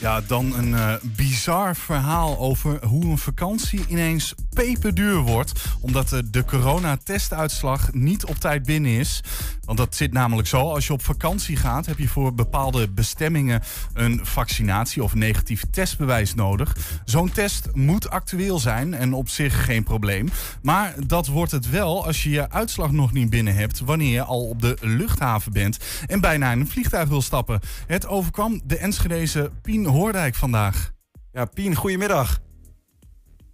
Ja, 0.00 0.20
dan 0.20 0.54
een 0.54 0.74
eh, 0.74 0.94
bizar 1.02 1.76
verhaal 1.76 2.38
over 2.38 2.86
hoe 2.86 3.04
een 3.04 3.18
vakantie 3.18 3.84
ineens 3.88 4.34
peperduur 4.54 5.16
wordt. 5.16 5.52
Omdat 5.80 6.12
eh, 6.12 6.18
de 6.24 6.44
coronatestuitslag 6.44 7.92
niet 7.92 8.24
op 8.24 8.36
tijd 8.36 8.62
binnen 8.62 8.90
is. 8.90 9.22
Want 9.64 9.78
dat 9.78 9.96
zit 9.96 10.12
namelijk 10.12 10.48
zo. 10.48 10.72
Als 10.72 10.86
je 10.86 10.92
op 10.92 11.04
vakantie 11.04 11.56
gaat, 11.56 11.86
heb 11.86 11.98
je 11.98 12.08
voor 12.08 12.34
bepaalde 12.34 12.88
bestemmingen 12.88 13.62
een 13.92 14.20
vaccinatie 14.22 15.02
of 15.02 15.14
negatief 15.14 15.64
testbewijs 15.70 16.34
nodig. 16.34 16.76
Zo'n 17.04 17.32
test 17.32 17.68
moet 17.72 18.10
actueel 18.10 18.58
zijn 18.58 18.94
en 18.94 19.12
op 19.12 19.28
zich 19.28 19.64
geen 19.64 19.82
probleem. 19.82 20.28
Maar 20.62 20.94
dat 21.06 21.26
wordt 21.26 21.52
het 21.52 21.70
wel 21.70 22.06
als 22.06 22.22
je 22.22 22.30
je 22.30 22.50
uitslag 22.50 22.92
nog 22.92 23.12
niet 23.12 23.30
binnen 23.30 23.54
hebt 23.54 23.80
wanneer 23.80 24.12
je 24.12 24.22
al 24.22 24.48
op 24.48 24.60
de 24.60 24.76
luchthaven 24.80 25.52
bent 25.52 25.78
en 26.06 26.20
bijna 26.20 26.52
in 26.52 26.60
een 26.60 26.68
vliegtuig 26.68 27.08
wil 27.08 27.22
stappen. 27.22 27.60
Het 27.86 28.06
overkwam 28.20 28.60
de 28.64 28.78
Enschedeze 28.78 29.50
Pien 29.62 29.86
Hoordijk 29.86 30.34
vandaag. 30.34 30.92
Ja, 31.32 31.44
Pien, 31.44 31.74
goedemiddag. 31.74 32.38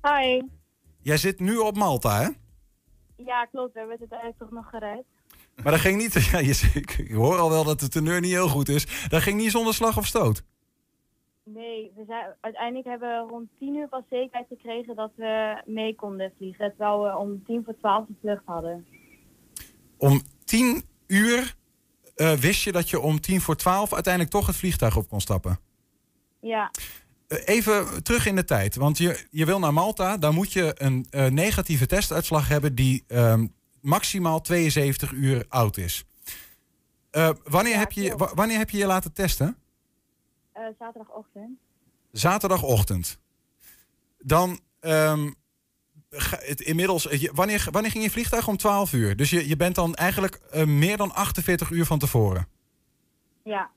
Hi. 0.02 0.42
Jij 1.02 1.16
zit 1.16 1.40
nu 1.40 1.56
op 1.56 1.76
Malta, 1.76 2.20
hè? 2.20 2.28
Ja, 3.24 3.44
klopt. 3.44 3.72
We 3.72 3.78
hebben 3.78 3.98
het 4.00 4.12
uiteindelijk 4.12 4.38
toch 4.38 4.50
nog 4.50 4.68
gered. 4.70 5.04
Maar 5.62 5.72
dat 5.72 5.80
ging 5.80 5.98
niet... 5.98 6.14
Ja, 6.32 6.38
je, 6.38 6.70
ik, 6.74 7.10
hoor 7.10 7.38
al 7.38 7.50
wel 7.50 7.64
dat 7.64 7.80
de 7.80 7.88
teneur 7.88 8.20
niet 8.20 8.30
heel 8.30 8.48
goed 8.48 8.68
is. 8.68 9.08
Dat 9.08 9.22
ging 9.22 9.40
niet 9.40 9.50
zonder 9.50 9.74
slag 9.74 9.96
of 9.96 10.06
stoot. 10.06 10.42
Nee, 11.44 11.92
we 11.96 12.04
zijn, 12.06 12.34
uiteindelijk 12.40 12.88
hebben 12.88 13.08
we 13.08 13.30
rond 13.30 13.48
10 13.58 13.74
uur 13.74 13.88
pas 13.88 14.02
zekerheid 14.10 14.46
gekregen 14.48 14.96
dat 14.96 15.10
we 15.16 15.62
mee 15.66 15.94
konden 15.94 16.32
vliegen. 16.36 16.68
Terwijl 16.68 17.02
we 17.02 17.16
om 17.16 17.44
tien 17.44 17.64
voor 17.64 17.76
twaalf 17.78 18.06
de 18.06 18.14
vlucht 18.20 18.44
hadden. 18.44 18.86
Om 19.96 20.20
tien 20.44 20.82
uur 21.06 21.54
eh, 22.16 22.32
wist 22.32 22.62
je 22.62 22.72
dat 22.72 22.90
je 22.90 23.00
om 23.00 23.20
tien 23.20 23.40
voor 23.40 23.56
twaalf 23.56 23.94
uiteindelijk 23.94 24.32
toch 24.32 24.46
het 24.46 24.56
vliegtuig 24.56 24.96
op 24.96 25.08
kon 25.08 25.20
stappen. 25.20 25.58
Ja, 26.40 26.70
Eh, 27.28 27.38
Even 27.44 28.02
terug 28.02 28.26
in 28.26 28.36
de 28.36 28.44
tijd, 28.44 28.76
want 28.76 28.98
je, 28.98 29.26
je 29.30 29.44
wil 29.44 29.58
naar 29.58 29.72
Malta. 29.72 30.16
Dan 30.16 30.34
moet 30.34 30.52
je 30.52 30.74
een 30.78 31.06
eh, 31.10 31.26
negatieve 31.26 31.86
testuitslag 31.86 32.48
hebben 32.48 32.74
die 32.74 33.04
ehm, 33.06 33.46
maximaal 33.80 34.40
72 34.40 35.12
uur 35.12 35.44
oud 35.48 35.76
is. 35.76 36.04
Wanneer, 37.44 37.78
heb 37.78 37.92
je, 37.92 38.16
wa- 38.16 38.34
wanneer 38.34 38.58
heb 38.58 38.70
je 38.70 38.78
je 38.78 38.86
laten 38.86 39.12
testen? 39.12 39.56
zaterdagochtend. 40.78 41.58
Zaterdagochtend. 42.12 43.18
Dan, 44.18 44.60
ehm, 44.80 45.30
het, 46.11 46.61
inmiddels, 46.61 47.09
eh, 47.09 47.20
je- 47.20 47.30
wanneer, 47.34 47.68
wanneer 47.70 47.90
ging 47.90 48.04
je 48.04 48.11
vliegtuig? 48.11 48.48
Om 48.48 48.57
12 48.57 48.92
uur. 48.92 49.16
Dus 49.16 49.30
je, 49.30 49.48
je 49.48 49.57
bent 49.57 49.74
dan 49.74 49.94
eigenlijk 49.94 50.34
eh, 50.50 50.64
meer 50.64 50.96
dan 50.96 51.14
48 51.14 51.70
uur 51.70 51.84
van 51.84 51.98
tevoren. 51.98 52.46
Ja, 53.42 53.70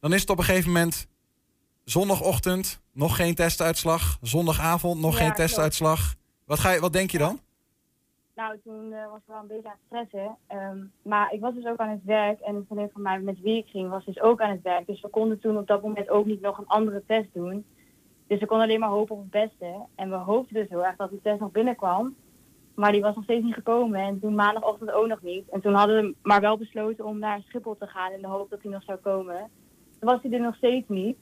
Dan 0.00 0.12
is 0.12 0.20
het 0.20 0.30
op 0.30 0.38
een 0.38 0.44
gegeven 0.44 0.72
moment 0.72 1.06
zondagochtend, 1.84 2.80
nog 2.92 3.16
geen 3.16 3.34
testuitslag. 3.34 4.18
Zondagavond, 4.20 5.00
nog 5.00 5.12
Ja, 5.12 5.16
geen 5.18 5.32
klopt. 5.32 5.40
testuitslag. 5.48 6.14
Wat, 6.44 6.58
ga 6.58 6.70
je, 6.70 6.80
wat 6.80 6.92
denk 6.92 7.10
je 7.10 7.18
dan? 7.18 7.40
nou 8.34 8.58
toen 8.64 8.92
eh, 8.92 9.06
was 9.10 9.18
ik 9.18 9.22
wel 9.26 9.40
een 9.40 9.46
beetje 9.46 9.68
aan 9.68 9.76
het 9.88 10.08
stressen. 10.08 10.36
Ehm, 10.46 10.78
maar 11.02 11.32
ik 11.32 11.40
was 11.40 11.54
dus 11.54 11.64
ook 11.66 11.78
aan 11.78 11.88
het 11.90 12.04
werk 12.04 12.40
en 12.40 12.54
een 12.54 12.64
vriendin 12.66 12.90
van 12.92 13.02
mij 13.02 13.20
met 13.20 13.40
wie 13.40 13.56
ik 13.58 13.66
ging 13.66 13.88
was 13.90 14.04
dus 14.04 14.20
ook 14.20 14.40
aan 14.40 14.50
het 14.50 14.62
werk. 14.62 14.86
Dus 14.86 15.00
we 15.00 15.08
konden 15.08 15.38
toen 15.40 15.56
op 15.58 15.66
dat 15.66 15.82
moment 15.82 16.08
ook 16.08 16.26
niet 16.26 16.40
nog 16.40 16.58
een 16.58 16.66
andere 16.66 17.02
test 17.06 17.28
doen. 17.32 17.64
Dus 18.26 18.40
we 18.40 18.46
konden 18.46 18.66
alleen 18.66 18.80
maar 18.80 18.88
hopen 18.88 19.16
op 19.16 19.22
het 19.22 19.30
beste. 19.30 19.86
En 19.94 20.10
we 20.10 20.16
hoopten 20.16 20.54
dus 20.54 20.68
heel 20.68 20.84
erg 20.84 20.96
dat 20.96 21.10
die 21.10 21.20
test 21.22 21.40
nog 21.40 21.50
binnenkwam. 21.50 22.14
Maar 22.74 22.92
die 22.92 23.00
was 23.00 23.14
nog 23.14 23.24
steeds 23.24 23.44
niet 23.44 23.54
gekomen. 23.54 24.00
En 24.00 24.20
toen 24.20 24.34
maandagochtend 24.34 24.90
ook 24.90 25.06
nog 25.06 25.22
niet. 25.22 25.48
En 25.48 25.60
toen 25.60 25.74
hadden 25.74 26.02
we 26.02 26.14
maar 26.22 26.40
wel 26.40 26.56
besloten 26.56 27.04
om 27.04 27.18
naar 27.18 27.40
Schiphol 27.46 27.76
te 27.76 27.86
gaan 27.86 28.12
in 28.12 28.20
de 28.20 28.26
hoop 28.26 28.50
dat 28.50 28.62
hij 28.62 28.72
nog 28.72 28.82
zou 28.82 28.98
komen. 28.98 29.50
Toen 29.98 30.10
was 30.10 30.22
hij 30.22 30.32
er 30.32 30.40
nog 30.40 30.56
steeds 30.56 30.88
niet. 30.88 31.16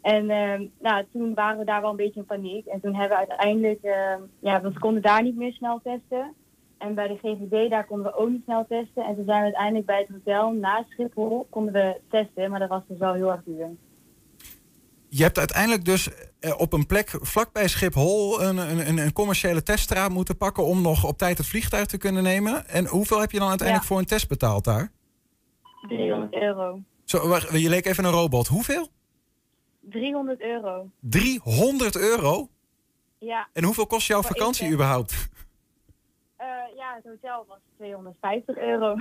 En 0.00 0.30
ehm, 0.30 0.66
nou, 0.80 1.04
toen 1.12 1.34
waren 1.34 1.58
we 1.58 1.64
daar 1.64 1.80
wel 1.80 1.90
een 1.90 1.96
beetje 1.96 2.20
in 2.20 2.26
paniek. 2.26 2.66
En 2.66 2.80
toen 2.80 2.94
hebben 2.94 3.18
we 3.18 3.28
uiteindelijk, 3.28 3.82
ehm, 3.82 4.20
ja, 4.38 4.60
we 4.60 4.78
konden 4.78 5.02
daar 5.02 5.22
niet 5.22 5.36
meer 5.36 5.52
snel 5.52 5.80
testen. 5.82 6.34
En 6.78 6.94
bij 6.94 7.08
de 7.08 7.16
GGD 7.16 7.70
daar 7.70 7.86
konden 7.86 8.06
we 8.06 8.18
ook 8.18 8.28
niet 8.28 8.44
snel 8.44 8.66
testen. 8.68 9.04
En 9.04 9.14
toen 9.14 9.24
zijn 9.24 9.38
we 9.38 9.44
uiteindelijk 9.44 9.86
bij 9.86 9.98
het 9.98 10.08
hotel 10.08 10.52
naast 10.52 10.90
Schiphol 10.90 11.46
konden 11.50 11.72
we 11.72 12.00
testen. 12.08 12.50
Maar 12.50 12.60
dat 12.60 12.68
was 12.68 12.82
dus 12.86 12.98
wel 12.98 13.12
heel 13.12 13.30
erg 13.30 13.42
duur. 13.44 13.68
Je 15.08 15.22
hebt 15.22 15.38
uiteindelijk 15.38 15.84
dus 15.84 16.08
eh, 16.40 16.60
op 16.60 16.72
een 16.72 16.86
plek 16.86 17.10
vlakbij 17.20 17.68
Schiphol 17.68 18.42
een, 18.42 18.56
een, 18.56 18.98
een- 18.98 19.12
commerciële 19.12 19.62
teststraat 19.62 20.10
moeten 20.10 20.36
pakken 20.36 20.64
om 20.64 20.82
nog 20.82 21.04
op 21.04 21.18
tijd 21.18 21.38
het 21.38 21.46
vliegtuig 21.46 21.86
te 21.86 21.98
kunnen 21.98 22.22
nemen. 22.22 22.68
En 22.68 22.86
hoeveel 22.86 23.20
heb 23.20 23.30
je 23.30 23.38
dan 23.38 23.48
uiteindelijk 23.48 23.88
voor 23.88 23.98
een 23.98 24.04
test 24.04 24.28
betaald 24.28 24.64
daar? 24.64 24.90
300 25.88 26.34
euro. 26.34 26.80
Zo, 27.04 27.28
wacht, 27.28 27.50
je 27.60 27.68
leek 27.68 27.86
even 27.86 28.04
een 28.04 28.10
robot. 28.10 28.46
Hoeveel? 28.46 28.88
300 29.80 30.40
euro. 30.40 30.90
300 31.00 31.96
euro? 31.96 32.48
Ja. 33.18 33.48
En 33.52 33.64
hoeveel 33.64 33.86
kost 33.86 34.06
jouw 34.06 34.22
Voor 34.22 34.36
vakantie 34.36 34.70
überhaupt? 34.72 35.28
Eh, 36.36 36.46
ja, 36.76 36.94
het 36.94 37.04
hotel 37.04 37.44
was 37.48 37.58
250 37.76 38.56
euro. 38.56 38.96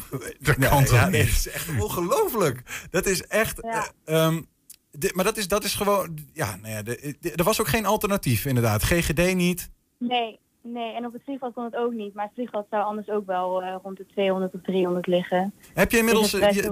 Dat 0.40 0.56
kan 0.56 0.84
toch 0.84 1.10
niet? 1.10 1.12
Dat 1.12 1.28
is 1.28 1.48
echt 1.48 1.68
ongelooflijk. 1.80 2.86
Dat 2.90 3.06
is 3.06 3.26
echt... 3.26 3.58
Ja. 3.62 3.86
eh, 4.04 4.24
ehm, 4.24 4.42
dit- 4.90 5.14
maar 5.14 5.24
dat 5.24 5.36
is, 5.36 5.48
dat 5.48 5.64
is 5.64 5.74
gewoon... 5.74 6.18
Ja, 6.32 6.56
nou 6.56 6.74
ja, 6.74 6.82
de- 6.82 7.16
de- 7.20 7.32
er 7.32 7.44
was 7.44 7.60
ook 7.60 7.68
geen 7.68 7.86
alternatief 7.86 8.44
inderdaad. 8.44 8.82
GGD 8.82 9.34
niet. 9.34 9.70
nee, 9.98 10.38
nee. 10.62 10.94
En 10.94 11.06
op 11.06 11.12
het 11.12 11.22
vliegveld 11.24 11.54
kon 11.54 11.64
het 11.64 11.76
ook 11.76 11.92
niet. 11.92 12.14
Maar 12.14 12.24
het 12.24 12.34
vliegveld 12.34 12.66
zou 12.70 12.84
anders 12.84 13.08
ook 13.08 13.26
wel 13.26 13.62
eh, 13.62 13.76
rond 13.82 13.96
de 13.96 14.06
200 14.06 14.54
of 14.54 14.60
300 14.62 15.06
liggen. 15.06 15.54
Heb 15.74 15.90
je 15.90 15.98
inmiddels, 15.98 16.30
Dus 16.30 16.40
werd 16.40 16.54
je, 16.54 16.62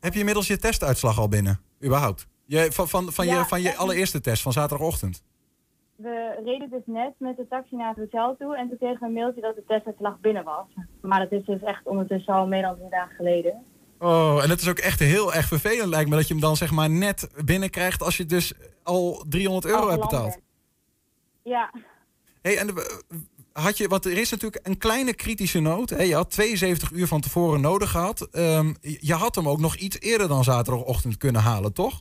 heb 0.00 0.12
je 0.12 0.18
inmiddels 0.18 0.46
je 0.46 0.56
testuitslag 0.58 1.18
al 1.18 1.28
binnen? 1.28 1.60
Überhaupt? 1.84 2.26
Je, 2.46 2.68
van 2.72 2.88
van, 2.88 3.12
van, 3.12 3.26
Ja, 3.26 3.38
je, 3.38 3.44
van 3.44 3.62
je 3.62 3.76
allereerste 3.76 4.20
test 4.20 4.42
van 4.42 4.52
zaterdagochtend? 4.52 5.22
We 6.02 6.40
reden 6.44 6.70
dus 6.70 6.82
net 6.84 7.12
met 7.18 7.36
de 7.36 7.46
taxi 7.48 7.76
naar 7.76 7.88
het 7.88 7.98
hotel 7.98 8.36
toe. 8.38 8.56
En 8.56 8.68
toen 8.68 8.78
kregen 8.78 9.00
we 9.00 9.06
een 9.06 9.12
mailtje 9.12 9.40
dat 9.40 9.54
de 9.54 9.64
testuitslag 9.66 10.20
binnen 10.20 10.44
was. 10.44 10.66
Maar 11.00 11.18
dat 11.20 11.32
is 11.32 11.44
dus 11.44 11.62
echt 11.62 11.86
ondertussen 11.86 12.34
al 12.34 12.46
meer 12.46 12.62
dan 12.62 12.76
drie 12.76 12.90
dagen 12.90 13.16
geleden. 13.16 13.64
Oh, 13.98 14.40
en 14.42 14.50
het 14.50 14.60
is 14.60 14.68
ook 14.68 14.78
echt 14.78 14.98
heel 14.98 15.34
erg 15.34 15.46
vervelend 15.46 15.88
lijkt 15.88 16.10
me 16.10 16.16
dat 16.16 16.26
je 16.28 16.32
hem 16.32 16.42
dan 16.42 16.56
zeg 16.56 16.70
maar 16.70 16.90
net 16.90 17.44
binnenkrijgt 17.44 18.02
als 18.02 18.16
je 18.16 18.26
dus 18.26 18.54
al 18.82 19.24
300 19.28 19.66
euro 19.66 19.88
hebt 19.88 20.00
betaald. 20.00 20.38
Ja, 21.42 21.70
Hey, 22.42 22.58
en 22.58 22.68
eh, 22.68 22.84
had 23.52 23.78
je, 23.78 23.88
want 23.88 24.04
er 24.04 24.18
is 24.18 24.30
natuurlijk 24.30 24.66
een 24.66 24.78
kleine 24.78 25.14
kritische 25.14 25.60
noot. 25.60 25.90
Hè? 25.90 26.02
Je 26.02 26.14
had 26.14 26.30
72 26.30 26.90
uur 26.90 27.06
van 27.06 27.20
tevoren 27.20 27.60
nodig 27.60 27.90
gehad. 27.90 28.28
Ehm, 28.30 28.74
je 28.80 29.14
had 29.14 29.34
hem 29.34 29.48
ook 29.48 29.58
nog 29.58 29.76
iets 29.76 30.00
eerder 30.00 30.28
dan 30.28 30.44
zaterdagochtend 30.44 31.16
kunnen 31.16 31.40
halen, 31.40 31.72
toch? 31.72 32.00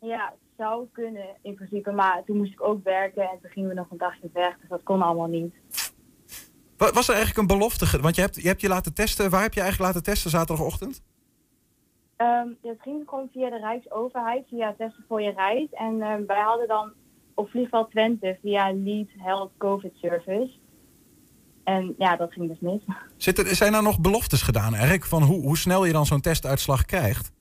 ja, 0.00 0.34
zou 0.58 0.86
kunnen 0.92 1.26
in 1.42 1.54
principe. 1.54 1.90
Maar 1.90 2.22
toen 2.24 2.36
moest 2.36 2.52
ik 2.52 2.62
ook 2.62 2.84
werken 2.84 3.22
en 3.22 3.38
toen 3.40 3.50
gingen 3.50 3.68
we 3.68 3.74
nog 3.74 3.90
een 3.90 3.98
dagje 3.98 4.30
weg. 4.32 4.58
Dus 4.60 4.68
dat 4.68 4.82
kon 4.82 5.02
allemaal 5.02 5.26
niet. 5.26 5.54
Wa- 6.76 6.92
Was 6.92 7.08
er 7.08 7.14
eigenlijk 7.14 7.38
een 7.50 7.56
belofte? 7.58 8.00
Want 8.00 8.14
je 8.14 8.20
hebt, 8.20 8.42
je 8.42 8.48
hebt 8.48 8.60
je 8.60 8.68
laten 8.68 8.94
testen. 8.94 9.30
Waar 9.30 9.42
heb 9.42 9.54
je 9.54 9.60
eigenlijk 9.60 9.92
laten 9.94 10.12
testen 10.12 10.30
zaterdagochtend? 10.30 11.02
Ehm 12.16 12.48
het 12.62 12.78
ging 12.80 13.02
gewoon 13.08 13.28
via 13.32 13.50
de 13.50 13.58
Rijksoverheid, 13.58 14.46
via 14.48 14.74
testen 14.78 15.04
voor 15.08 15.22
je 15.22 15.30
reis. 15.30 15.68
En 15.72 16.02
ehm, 16.02 16.26
wij 16.26 16.40
hadden 16.40 16.68
dan 16.68 16.92
op 17.34 17.48
vliegveld 17.50 17.90
Twente 17.90 18.38
via 18.42 18.72
Lead 18.72 19.06
Health 19.18 19.52
COVID 19.58 19.92
Service. 19.96 20.50
En 21.64 21.94
ja, 21.98 22.16
dat 22.16 22.32
ging 22.32 22.48
dus 22.48 22.60
mis. 22.60 22.80
Zit 23.16 23.38
er, 23.38 23.46
zijn 23.54 23.74
er 23.74 23.82
nog 23.82 24.00
beloftes 24.00 24.42
gedaan 24.42 24.72
eigenlijk? 24.74 25.04
Van 25.04 25.22
hoe, 25.22 25.40
hoe 25.42 25.56
snel 25.56 25.84
je 25.84 25.92
dan 25.92 26.06
zo'n 26.06 26.20
testuitslag 26.20 26.84
krijgt? 26.84 27.32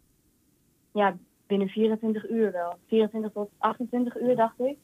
Ja, 0.93 1.17
binnen 1.47 1.67
24 1.67 2.29
uur 2.29 2.51
wel. 2.51 2.77
24 2.87 3.31
tot 3.31 3.49
28 3.57 4.19
uur 4.21 4.35
dacht 4.35 4.59
ik. 4.59 4.77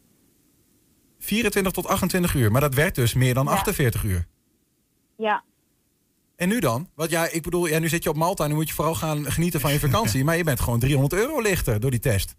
24 1.19 1.71
tot 1.73 1.87
28 1.87 2.33
uur. 2.35 2.51
Maar 2.51 2.61
dat 2.61 2.73
werd 2.73 2.95
dus 2.95 3.13
meer 3.13 3.33
dan 3.33 3.45
Ja. 3.45 3.51
48 3.51 4.03
uur. 4.03 4.25
Ja, 5.15 5.43
En 6.35 6.49
nu 6.49 6.59
dan? 6.59 6.87
Want 6.95 7.09
ja, 7.09 7.27
ik 7.31 7.41
bedoel, 7.43 7.65
ja, 7.65 7.79
nu 7.79 7.87
zit 7.87 8.03
je 8.03 8.09
op 8.09 8.15
Malta. 8.15 8.47
Nu 8.47 8.53
moet 8.53 8.67
je 8.67 8.73
vooral 8.73 8.95
gaan 8.95 9.25
genieten 9.31 9.59
van 9.59 9.71
je 9.71 9.79
vakantie. 9.79 10.23
maar 10.25 10.37
je 10.37 10.43
bent 10.43 10.59
gewoon 10.59 10.79
300 10.79 11.13
euro 11.21 11.41
lichter 11.41 11.79
door 11.79 11.91
die 11.91 11.99
test. 11.99 12.35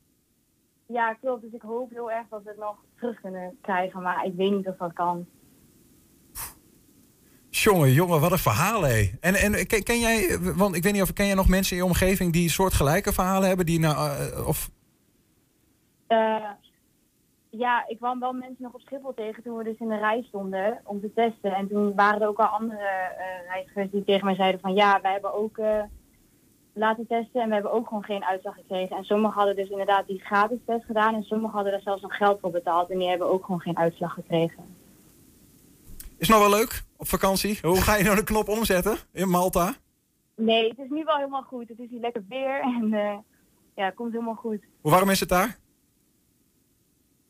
ja, 0.87 1.15
klopt. 1.15 1.43
Dus 1.43 1.53
ik 1.53 1.63
hoop 1.63 1.91
heel 1.91 2.11
erg 2.11 2.27
dat 2.31 2.43
we 2.43 2.49
het 2.49 2.59
nog 2.59 2.77
terug 2.97 3.21
kunnen 3.21 3.59
krijgen. 3.63 4.03
Maar 4.03 4.25
ik 4.27 4.33
weet 4.37 4.51
niet 4.51 4.67
of 4.69 4.77
dat 4.77 4.93
kan. 4.93 5.27
Jongen, 7.63 7.93
jongen, 7.93 8.21
wat 8.21 8.33
een 8.33 8.39
verhaal, 8.39 8.83
hé. 8.83 9.11
En, 9.21 9.35
en 9.35 9.67
ken, 9.67 9.99
jij, 9.99 10.39
want 10.57 10.77
ik 10.77 10.83
weet 10.83 10.93
niet 10.93 11.03
of 11.03 11.13
ken 11.13 11.27
jij 11.27 11.35
nog 11.35 11.49
mensen 11.49 11.77
in 11.77 11.83
je 11.83 11.89
omgeving 11.89 12.33
die 12.33 12.51
soortgelijke 12.51 13.13
verhalen 13.13 13.49
hebben? 13.49 13.67
Die 13.67 13.79
nou, 13.79 13.97
eh, 13.97 14.47
of, 14.47 14.71
Eh, 16.07 16.51
ja, 17.51 17.85
ik 17.89 17.97
kwam 17.97 18.21
wel 18.21 18.33
mensen 18.33 18.63
nog 18.63 18.73
op 18.73 18.81
Schiphol 18.81 19.15
tegen 19.15 19.43
toen 19.43 19.57
we 19.57 19.65
dus 19.65 19.79
in 19.79 19.89
de 19.89 19.99
rij 19.99 20.25
stonden 20.29 20.81
om 20.85 21.01
te 21.01 21.13
testen. 21.15 21.55
En 21.55 21.69
toen 21.69 21.95
waren 21.95 22.21
er 22.21 22.29
ook 22.29 22.39
al 22.39 22.47
andere 22.47 22.79
eh, 22.79 23.49
reizigers 23.49 23.91
die 23.91 24.05
tegen 24.05 24.25
mij 24.25 24.35
zeiden 24.35 24.61
van 24.61 24.75
ja, 24.75 25.01
wij 25.03 25.13
hebben 25.13 25.35
ook 25.35 25.59
laten 26.73 27.07
testen 27.07 27.41
en 27.41 27.49
we 27.49 27.55
hebben 27.55 27.73
ook 27.73 27.89
gewoon 27.89 28.05
geen 28.05 28.25
uitslag 28.25 28.55
gekregen. 28.55 28.97
En 28.97 29.05
sommigen 29.05 29.37
hadden 29.37 29.57
dus 29.57 29.69
inderdaad 29.69 30.07
die 30.07 30.21
gratis 30.21 30.59
test 30.67 30.85
gedaan 30.85 31.15
en 31.15 31.23
sommigen 31.23 31.55
hadden 31.55 31.73
er 31.73 31.81
zelfs 31.81 32.03
nog 32.03 32.17
geld 32.17 32.41
voor 32.41 32.51
betaald 32.51 32.91
en 32.91 32.99
die 32.99 33.09
hebben 33.09 33.31
ook 33.31 33.45
gewoon 33.45 33.61
geen 33.61 33.79
uitslag 33.79 34.15
gekregen. 34.15 34.84
Is 36.19 36.29
nog 36.29 36.39
wel 36.39 36.51
leuk 36.51 36.83
op 36.97 37.09
vakantie? 37.09 37.59
Hoe 37.63 37.81
ga 37.83 37.97
je 37.97 38.05
nou 38.05 38.17
de 38.17 38.25
knop 38.25 38.49
omzetten 38.49 38.97
in 39.13 39.29
Malta? 39.29 39.75
Nee, 40.37 40.69
het 40.69 40.79
is 40.79 40.89
nu 40.91 41.05
wel 41.05 41.17
helemaal 41.17 41.43
goed. 41.43 41.69
Het 41.69 41.79
is 41.79 41.89
hier 41.91 42.01
lekker 42.01 42.25
weer 42.29 42.61
en 42.61 42.93
eh, 42.95 43.17
ja, 43.77 43.85
het 43.85 43.95
komt 43.95 44.13
helemaal 44.13 44.35
goed. 44.35 44.59
Hoe 44.81 44.91
warm 44.91 45.11
is 45.11 45.21
het 45.21 45.29
daar? 45.29 45.59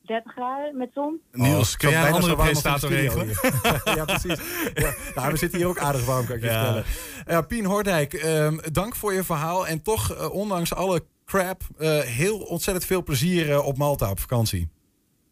30 0.02 0.32
graden 0.32 0.76
met 0.76 0.90
zon. 0.94 1.20
Niels, 1.32 1.72
Oh, 1.72 1.78
kun 1.78 1.88
ik 1.88 1.94
jij 1.94 2.08
een 2.08 2.14
andere 2.14 2.36
presentator 2.36 2.90
regelen? 2.90 3.26
ja, 3.98 4.04
precies. 4.04 4.40
Ja. 4.74 4.94
Nou, 5.14 5.30
we 5.32 5.36
zitten 5.36 5.58
hier 5.58 5.68
ook 5.68 5.78
aardig 5.78 6.04
warm, 6.06 6.26
kan 6.26 6.34
ik 6.36 6.40
je 6.42 6.46
Ja. 6.48 6.54
vertellen. 6.64 6.84
Ja, 7.26 7.40
Pien 7.42 7.64
Hordijk, 7.64 8.12
ehm, 8.12 8.58
dank 8.72 8.94
voor 8.96 9.12
je 9.12 9.24
verhaal. 9.24 9.66
En 9.66 9.82
toch, 9.82 10.12
eh, 10.14 10.32
ondanks 10.34 10.74
alle 10.74 11.04
crap, 11.24 11.62
eh, 11.78 11.98
heel 12.00 12.38
ontzettend 12.38 12.86
veel 12.86 13.02
plezier 13.02 13.62
op 13.62 13.78
Malta 13.78 14.10
op 14.10 14.20
vakantie. 14.20 14.68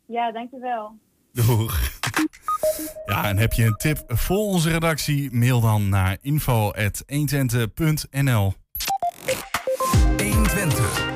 Ja, 0.06 0.32
dankjewel. 0.32 0.98
Doeg. 1.32 1.80
Ja, 3.06 3.24
en 3.24 3.38
heb 3.38 3.52
je 3.52 3.64
een 3.64 3.76
tip 3.76 4.04
voor 4.06 4.46
onze 4.46 4.70
redactie? 4.70 5.28
Mail 5.32 5.60
dan 5.60 5.88
naar 5.88 6.16
info.120.nl 6.20 8.54
120. 10.16 10.16
120 10.16 11.11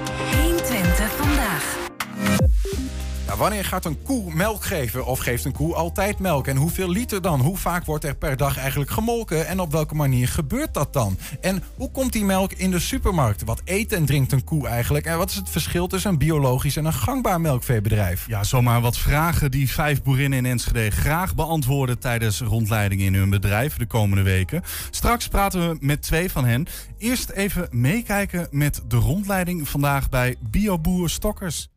Wanneer 3.36 3.64
gaat 3.64 3.84
een 3.84 4.02
koe 4.02 4.34
melk 4.34 4.64
geven? 4.64 5.06
Of 5.06 5.18
geeft 5.18 5.44
een 5.44 5.52
koe 5.52 5.74
altijd 5.74 6.18
melk? 6.18 6.46
En 6.46 6.56
hoeveel 6.56 6.88
liter 6.88 7.22
dan? 7.22 7.40
Hoe 7.40 7.56
vaak 7.56 7.84
wordt 7.84 8.04
er 8.04 8.14
per 8.14 8.36
dag 8.36 8.58
eigenlijk 8.58 8.90
gemolken? 8.90 9.46
En 9.46 9.60
op 9.60 9.72
welke 9.72 9.94
manier 9.94 10.28
gebeurt 10.28 10.74
dat 10.74 10.92
dan? 10.92 11.18
En 11.40 11.62
hoe 11.74 11.90
komt 11.90 12.12
die 12.12 12.24
melk 12.24 12.52
in 12.52 12.70
de 12.70 12.78
supermarkt? 12.78 13.44
Wat 13.44 13.62
eet 13.64 13.92
en 13.92 14.04
drinkt 14.04 14.32
een 14.32 14.44
koe 14.44 14.66
eigenlijk? 14.68 15.06
En 15.06 15.18
wat 15.18 15.30
is 15.30 15.36
het 15.36 15.50
verschil 15.50 15.86
tussen 15.86 16.10
een 16.10 16.18
biologisch 16.18 16.76
en 16.76 16.84
een 16.84 16.92
gangbaar 16.92 17.40
melkveebedrijf? 17.40 18.26
Ja, 18.26 18.44
zomaar 18.44 18.80
wat 18.80 18.98
vragen 18.98 19.50
die 19.50 19.70
vijf 19.70 20.02
boerinnen 20.02 20.38
in 20.38 20.46
Enschede 20.46 20.90
graag 20.90 21.34
beantwoorden 21.34 21.98
tijdens 21.98 22.40
rondleidingen 22.40 23.06
in 23.06 23.14
hun 23.14 23.30
bedrijf 23.30 23.76
de 23.76 23.86
komende 23.86 24.22
weken. 24.22 24.62
Straks 24.90 25.28
praten 25.28 25.68
we 25.68 25.76
met 25.80 26.02
twee 26.02 26.30
van 26.30 26.44
hen. 26.44 26.66
Eerst 26.98 27.30
even 27.30 27.68
meekijken 27.70 28.48
met 28.50 28.82
de 28.88 28.96
rondleiding 28.96 29.68
vandaag 29.68 30.08
bij 30.08 30.36
Bioboer 30.50 31.10
Stokkers. 31.10 31.68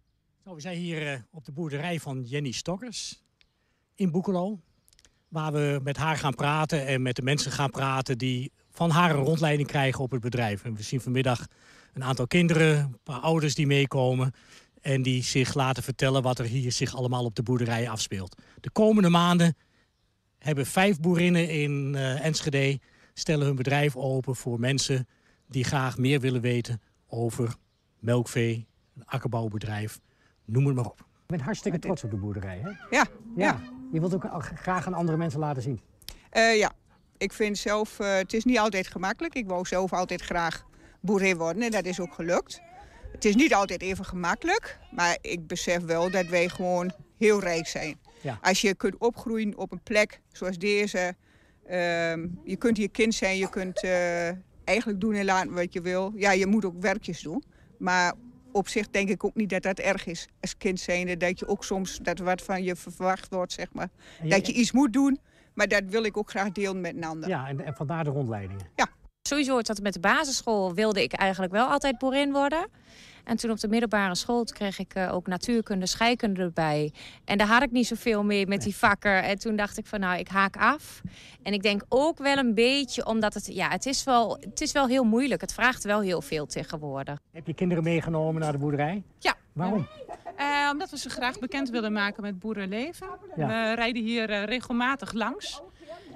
We 0.59 0.65
zijn 0.65 0.77
hier 0.77 1.13
eh, 1.13 1.19
op 1.31 1.45
de 1.45 1.51
boerderij 1.51 1.99
van 1.99 2.23
Jenny 2.23 2.51
Stokkers 2.51 3.21
in 3.95 4.11
Boekelo. 4.11 4.59
Waar 5.27 5.51
we 5.51 5.79
met 5.83 5.97
haar 5.97 6.17
gaan 6.17 6.35
praten 6.35 6.85
en 6.85 7.01
met 7.01 7.15
de 7.15 7.21
mensen 7.21 7.51
gaan 7.51 7.69
praten 7.69 8.17
die 8.17 8.51
van 8.71 8.89
haar 8.89 9.09
een 9.09 9.23
rondleiding 9.23 9.67
krijgen 9.67 10.03
op 10.03 10.11
het 10.11 10.21
bedrijf. 10.21 10.61
We 10.61 10.83
zien 10.83 11.01
vanmiddag 11.01 11.47
een 11.93 12.03
aantal 12.03 12.27
kinderen, 12.27 12.77
een 12.77 12.99
paar 13.03 13.19
ouders 13.19 13.55
die 13.55 13.67
meekomen. 13.67 14.31
En 14.81 15.01
die 15.01 15.23
zich 15.23 15.53
laten 15.53 15.83
vertellen 15.83 16.21
wat 16.21 16.39
er 16.39 16.45
hier 16.45 16.71
zich 16.71 16.95
allemaal 16.95 17.25
op 17.25 17.35
de 17.35 17.43
boerderij 17.43 17.89
afspeelt. 17.89 18.41
De 18.59 18.69
komende 18.69 19.09
maanden 19.09 19.57
hebben 20.37 20.65
vijf 20.65 20.99
boerinnen 20.99 21.49
in 21.49 21.95
eh, 21.95 22.25
Enschede 22.25 22.79
stellen 23.13 23.45
hun 23.45 23.55
bedrijf 23.55 23.95
open 23.95 24.35
voor 24.35 24.59
mensen 24.59 25.07
die 25.47 25.63
graag 25.63 25.97
meer 25.97 26.19
willen 26.19 26.41
weten 26.41 26.81
over 27.07 27.55
melkvee, 27.99 28.67
een 28.95 29.05
akkerbouwbedrijf, 29.05 29.99
noem 30.51 30.65
het 30.65 30.75
maar 30.75 30.85
op. 30.85 30.99
Ik 30.99 31.35
ben 31.35 31.39
hartstikke 31.39 31.79
trots 31.79 32.03
op 32.03 32.11
de 32.11 32.17
boerderij, 32.17 32.59
hè? 32.63 32.97
Ja, 32.97 33.05
Ja. 33.35 33.59
Je 33.91 33.99
wilt 33.99 34.13
ook 34.13 34.43
graag 34.55 34.87
aan 34.87 34.93
andere 34.93 35.17
mensen 35.17 35.39
laten 35.39 35.61
zien. 35.61 35.79
Eh, 36.29 36.57
ja. 36.57 36.71
Ik 37.17 37.33
vind 37.33 37.57
zelf, 37.57 37.99
eh, 37.99 38.15
het 38.15 38.33
is 38.33 38.43
niet 38.43 38.59
altijd 38.59 38.87
gemakkelijk. 38.87 39.33
Ik 39.33 39.47
wou 39.47 39.65
zelf 39.67 39.93
altijd 39.93 40.21
graag 40.21 40.65
boerin 40.99 41.37
worden 41.37 41.63
en 41.63 41.71
dat 41.71 41.85
is 41.85 41.99
ook 41.99 42.13
gelukt. 42.13 42.61
Het 43.11 43.25
is 43.25 43.35
niet 43.35 43.53
altijd 43.53 43.81
even 43.81 44.05
gemakkelijk, 44.05 44.79
maar 44.91 45.17
ik 45.21 45.47
besef 45.47 45.83
wel 45.83 46.11
dat 46.11 46.27
wij 46.27 46.49
gewoon 46.49 46.91
heel 47.17 47.39
rijk 47.39 47.67
zijn. 47.67 47.99
Ja. 48.21 48.39
Als 48.41 48.61
je 48.61 48.75
kunt 48.75 48.97
opgroeien 48.97 49.57
op 49.57 49.71
een 49.71 49.83
plek 49.83 50.21
zoals 50.31 50.57
deze, 50.57 51.15
ehm, 51.65 52.27
je 52.43 52.55
kunt 52.57 52.77
hier 52.77 52.89
kind 52.91 53.13
zijn, 53.13 53.37
je 53.37 53.49
kunt 53.49 53.83
eh, 53.83 54.27
eigenlijk 54.63 54.99
doen 54.99 55.13
en 55.13 55.25
laten 55.25 55.53
wat 55.53 55.73
je 55.73 55.81
wil. 55.81 56.11
Ja, 56.15 56.31
je 56.31 56.45
moet 56.47 56.65
ook 56.65 56.81
werkjes 56.81 57.21
doen, 57.21 57.43
maar 57.77 58.13
op 58.51 58.67
zich 58.67 58.89
denk 58.89 59.09
ik 59.09 59.23
ook 59.23 59.35
niet 59.35 59.49
dat 59.49 59.61
dat 59.61 59.79
erg 59.79 60.05
is 60.05 60.27
als 60.41 60.57
kind 60.57 60.79
zijnde. 60.79 61.17
Dat 61.17 61.39
je 61.39 61.47
ook 61.47 61.63
soms, 61.63 61.97
dat 62.01 62.19
wat 62.19 62.41
van 62.41 62.63
je 62.63 62.75
verwacht 62.75 63.29
wordt, 63.29 63.53
zeg 63.53 63.67
maar. 63.71 63.89
Dat 64.23 64.47
je 64.47 64.53
iets 64.53 64.71
moet 64.71 64.93
doen, 64.93 65.19
maar 65.53 65.67
dat 65.67 65.83
wil 65.87 66.03
ik 66.03 66.17
ook 66.17 66.29
graag 66.29 66.51
delen 66.51 66.81
met 66.81 66.95
een 66.95 67.03
ander. 67.03 67.29
Ja, 67.29 67.47
en, 67.47 67.65
en 67.65 67.75
vandaar 67.75 68.03
de 68.03 68.09
rondleidingen. 68.09 68.65
Ja. 68.75 68.87
sowieso 69.21 69.57
en 69.57 69.81
met 69.81 69.93
de 69.93 69.99
basisschool 69.99 70.73
wilde 70.73 71.03
ik 71.03 71.13
eigenlijk 71.13 71.51
wel 71.51 71.67
altijd 71.67 71.97
boerin 71.97 72.31
worden. 72.31 72.67
En 73.29 73.35
toen 73.35 73.51
op 73.51 73.59
de 73.59 73.67
middelbare 73.67 74.15
school 74.15 74.43
kreeg 74.43 74.79
ik 74.79 74.93
eh, 74.93 75.13
ook 75.13 75.27
natuurkunde, 75.27 75.85
scheikunde 75.85 76.41
erbij. 76.41 76.93
En 77.25 77.37
daar 77.37 77.47
had 77.47 77.61
ik 77.61 77.71
niet 77.71 77.87
zoveel 77.87 78.23
mee 78.23 78.47
met 78.47 78.61
die 78.61 78.75
vakken. 78.75 79.23
En 79.23 79.39
toen 79.39 79.55
dacht 79.55 79.77
ik 79.77 79.85
van 79.85 79.99
nou, 79.99 80.19
ik 80.19 80.27
haak 80.27 80.57
af. 80.57 81.01
En 81.43 81.53
ik 81.53 81.61
denk 81.61 81.81
ook 81.89 82.17
wel 82.17 82.37
een 82.37 82.53
beetje 82.53 83.05
omdat 83.05 83.33
het, 83.33 83.45
ja, 83.53 83.69
het 83.69 83.85
is 83.85 84.03
wel, 84.03 84.37
het 84.39 84.61
is 84.61 84.71
wel 84.71 84.87
heel 84.87 85.03
moeilijk. 85.03 85.41
Het 85.41 85.53
vraagt 85.53 85.83
wel 85.83 86.01
heel 86.01 86.21
veel 86.21 86.45
tegenwoordig. 86.45 87.19
Heb 87.31 87.47
je 87.47 87.53
kinderen 87.53 87.83
meegenomen 87.83 88.41
naar 88.41 88.51
de 88.51 88.57
boerderij? 88.57 89.03
Ja. 89.19 89.35
Waarom? 89.53 89.87
Eh, 90.35 90.69
omdat 90.71 90.89
we 90.89 90.97
ze 90.97 91.09
graag 91.09 91.39
bekend 91.39 91.69
willen 91.69 91.93
maken 91.93 92.23
met 92.23 92.39
boerenleven. 92.39 93.07
Ja. 93.35 93.47
We 93.47 93.75
rijden 93.75 94.03
hier 94.03 94.29
eh, 94.29 94.43
regelmatig 94.43 95.13
langs. 95.13 95.61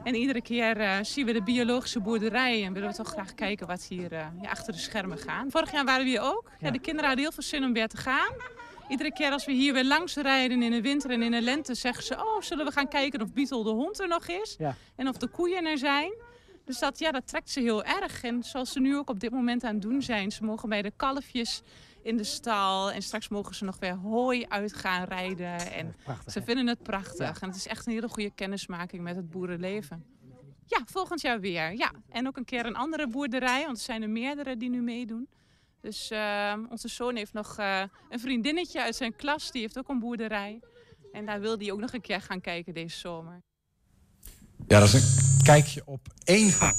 En 0.04 0.16
iedere 0.16 0.42
keer 0.42 0.78
eh, 0.78 0.98
zien 1.02 1.26
we 1.26 1.34
de 1.34 1.44
biologische 1.44 2.00
boerderij 2.00 2.64
en 2.64 2.74
willen 2.74 2.90
we 2.90 2.96
toch 2.96 3.08
graag 3.08 3.34
kijken 3.36 3.68
wat 3.68 3.86
hier 3.90 4.12
eh, 4.14 4.28
ja, 4.42 4.50
achter 4.50 4.74
de 4.74 4.80
schermen 4.80 5.18
gaan. 5.18 5.52
Vorig 5.52 5.72
jaar 5.72 5.86
waren 5.86 6.04
we 6.04 6.10
hier 6.10 6.22
ook. 6.22 6.50
Ja. 6.60 6.72
de 6.72 6.80
kinderen 6.80 7.06
hadden 7.06 7.24
heel 7.24 7.34
veel 7.34 7.44
zin 7.44 7.64
om 7.64 7.74
weer 7.74 7.88
te 7.88 7.98
gaan. 7.98 8.34
Iedere 8.88 9.14
keer 9.14 9.32
als 9.32 9.46
we 9.46 9.52
hier 9.52 9.74
weer 9.74 9.86
langs 9.86 10.16
rijden 10.16 10.62
in 10.62 10.72
de 10.72 10.82
winter 10.82 11.10
en 11.10 11.22
in 11.22 11.32
de 11.32 11.42
lente 11.42 11.74
zeggen 11.74 12.04
ze... 12.04 12.16
oh, 12.16 12.42
zullen 12.42 12.66
we 12.66 12.72
gaan 12.72 12.88
kijken 12.88 13.22
of 13.22 13.34
Beetle 13.34 13.64
de 13.64 13.70
hond 13.70 14.00
er 14.00 14.08
nog 14.08 14.28
is? 14.28 14.56
Ja. 14.60 14.76
En 14.96 15.08
of 15.08 15.18
de 15.18 15.28
koeien 15.28 15.66
er 15.66 15.78
zijn? 15.78 16.14
Dus 16.66 16.80
dat, 16.80 17.00
ja, 17.00 17.12
dat 17.12 17.28
trekt 17.28 17.50
ze 17.50 17.60
heel 17.60 17.84
erg. 17.84 18.24
En 18.24 18.44
zoals 18.44 18.72
ze 18.72 18.80
nu 18.80 18.98
ook 18.98 19.10
op 19.10 19.20
dit 19.20 19.32
moment 19.32 19.64
aan 19.64 19.74
het 19.74 19.82
doen 19.82 20.02
zijn. 20.02 20.32
Ze 20.32 20.44
mogen 20.44 20.70
bij 20.70 20.82
de 20.82 20.92
kalfjes 20.96 21.62
in 22.04 22.18
de 22.18 22.24
stal. 22.24 22.92
En 22.92 23.02
straks 23.02 23.28
mogen 23.28 23.56
ze 23.56 23.64
nog 23.64 23.78
weer 23.80 23.96
hooi 23.96 24.46
uit 24.48 24.74
gaan 24.76 25.04
rijden. 25.04 25.72
En 25.72 25.96
ze 26.28 26.42
vinden 26.44 26.68
het 26.68 26.84
prachtig. 26.84 27.40
En 27.42 27.48
het 27.48 27.58
is 27.58 27.68
echt 27.68 27.86
een 27.86 27.94
hele 27.94 28.10
goede 28.10 28.32
kennismaking 28.36 29.04
met 29.04 29.16
het 29.16 29.30
boerenleven. 29.30 30.06
Ja, 30.66 30.82
volgend 30.86 31.22
jaar 31.22 31.40
weer. 31.40 31.74
Ja. 31.78 31.92
En 32.10 32.28
ook 32.28 32.38
een 32.38 32.46
keer 32.46 32.66
een 32.66 32.76
andere 32.76 33.08
boerderij. 33.08 33.66
Want 33.66 33.78
er 33.78 33.84
zijn 33.84 34.02
er 34.02 34.10
meerdere 34.10 34.58
die 34.58 34.70
nu 34.70 34.82
meedoen. 34.82 35.28
Dus 35.82 36.12
eh, 36.12 36.54
onze 36.70 36.88
zoon 36.88 37.16
heeft 37.16 37.34
nog 37.34 37.58
eh, 37.58 37.82
een 38.10 38.20
vriendinnetje 38.20 38.82
uit 38.82 38.96
zijn 38.96 39.16
klas. 39.16 39.52
Die 39.52 39.62
heeft 39.62 39.78
ook 39.78 39.90
een 39.90 40.00
boerderij. 40.00 40.60
En 41.12 41.26
daar 41.26 41.40
wil 41.40 41.58
hij 41.58 41.72
ook 41.72 41.80
nog 41.80 41.94
een 41.94 42.02
keer 42.02 42.22
gaan 42.22 42.42
kijken 42.42 42.74
deze 42.74 42.98
zomer. 42.98 43.42
Ja, 44.68 44.80
dat 44.80 44.94
is 44.94 44.94
een 44.94 45.44
kijkje 45.44 45.82
op 45.86 46.08
één 46.24 46.50
van- 46.50 46.74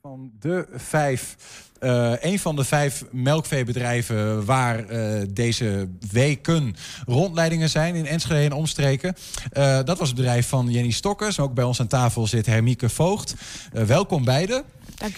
van 0.00 0.32
de 0.38 0.66
vijf. 0.72 1.36
Eh 1.84 2.12
een 2.20 2.38
van 2.38 2.56
de 2.56 2.64
vijf 2.64 3.04
melkveebedrijven 3.10 4.44
waar 4.44 4.88
eh, 4.88 5.22
deze 5.30 5.88
weken 6.12 6.76
rondleidingen 7.06 7.70
zijn 7.70 7.94
in 7.94 8.06
Enschede 8.06 8.44
en 8.44 8.52
omstreken. 8.52 9.14
Eh, 9.52 9.78
dat 9.84 9.98
was 9.98 10.08
het 10.08 10.16
bedrijf 10.16 10.48
van 10.48 10.70
Jenny 10.70 10.90
Stokkers. 10.90 11.40
Ook 11.40 11.54
bij 11.54 11.64
ons 11.64 11.80
aan 11.80 11.86
tafel 11.86 12.26
zit 12.26 12.46
Hermieke 12.46 12.88
Voogd. 12.88 13.34
Eh, 13.72 13.82
welkom 13.82 14.24
beiden. 14.24 14.64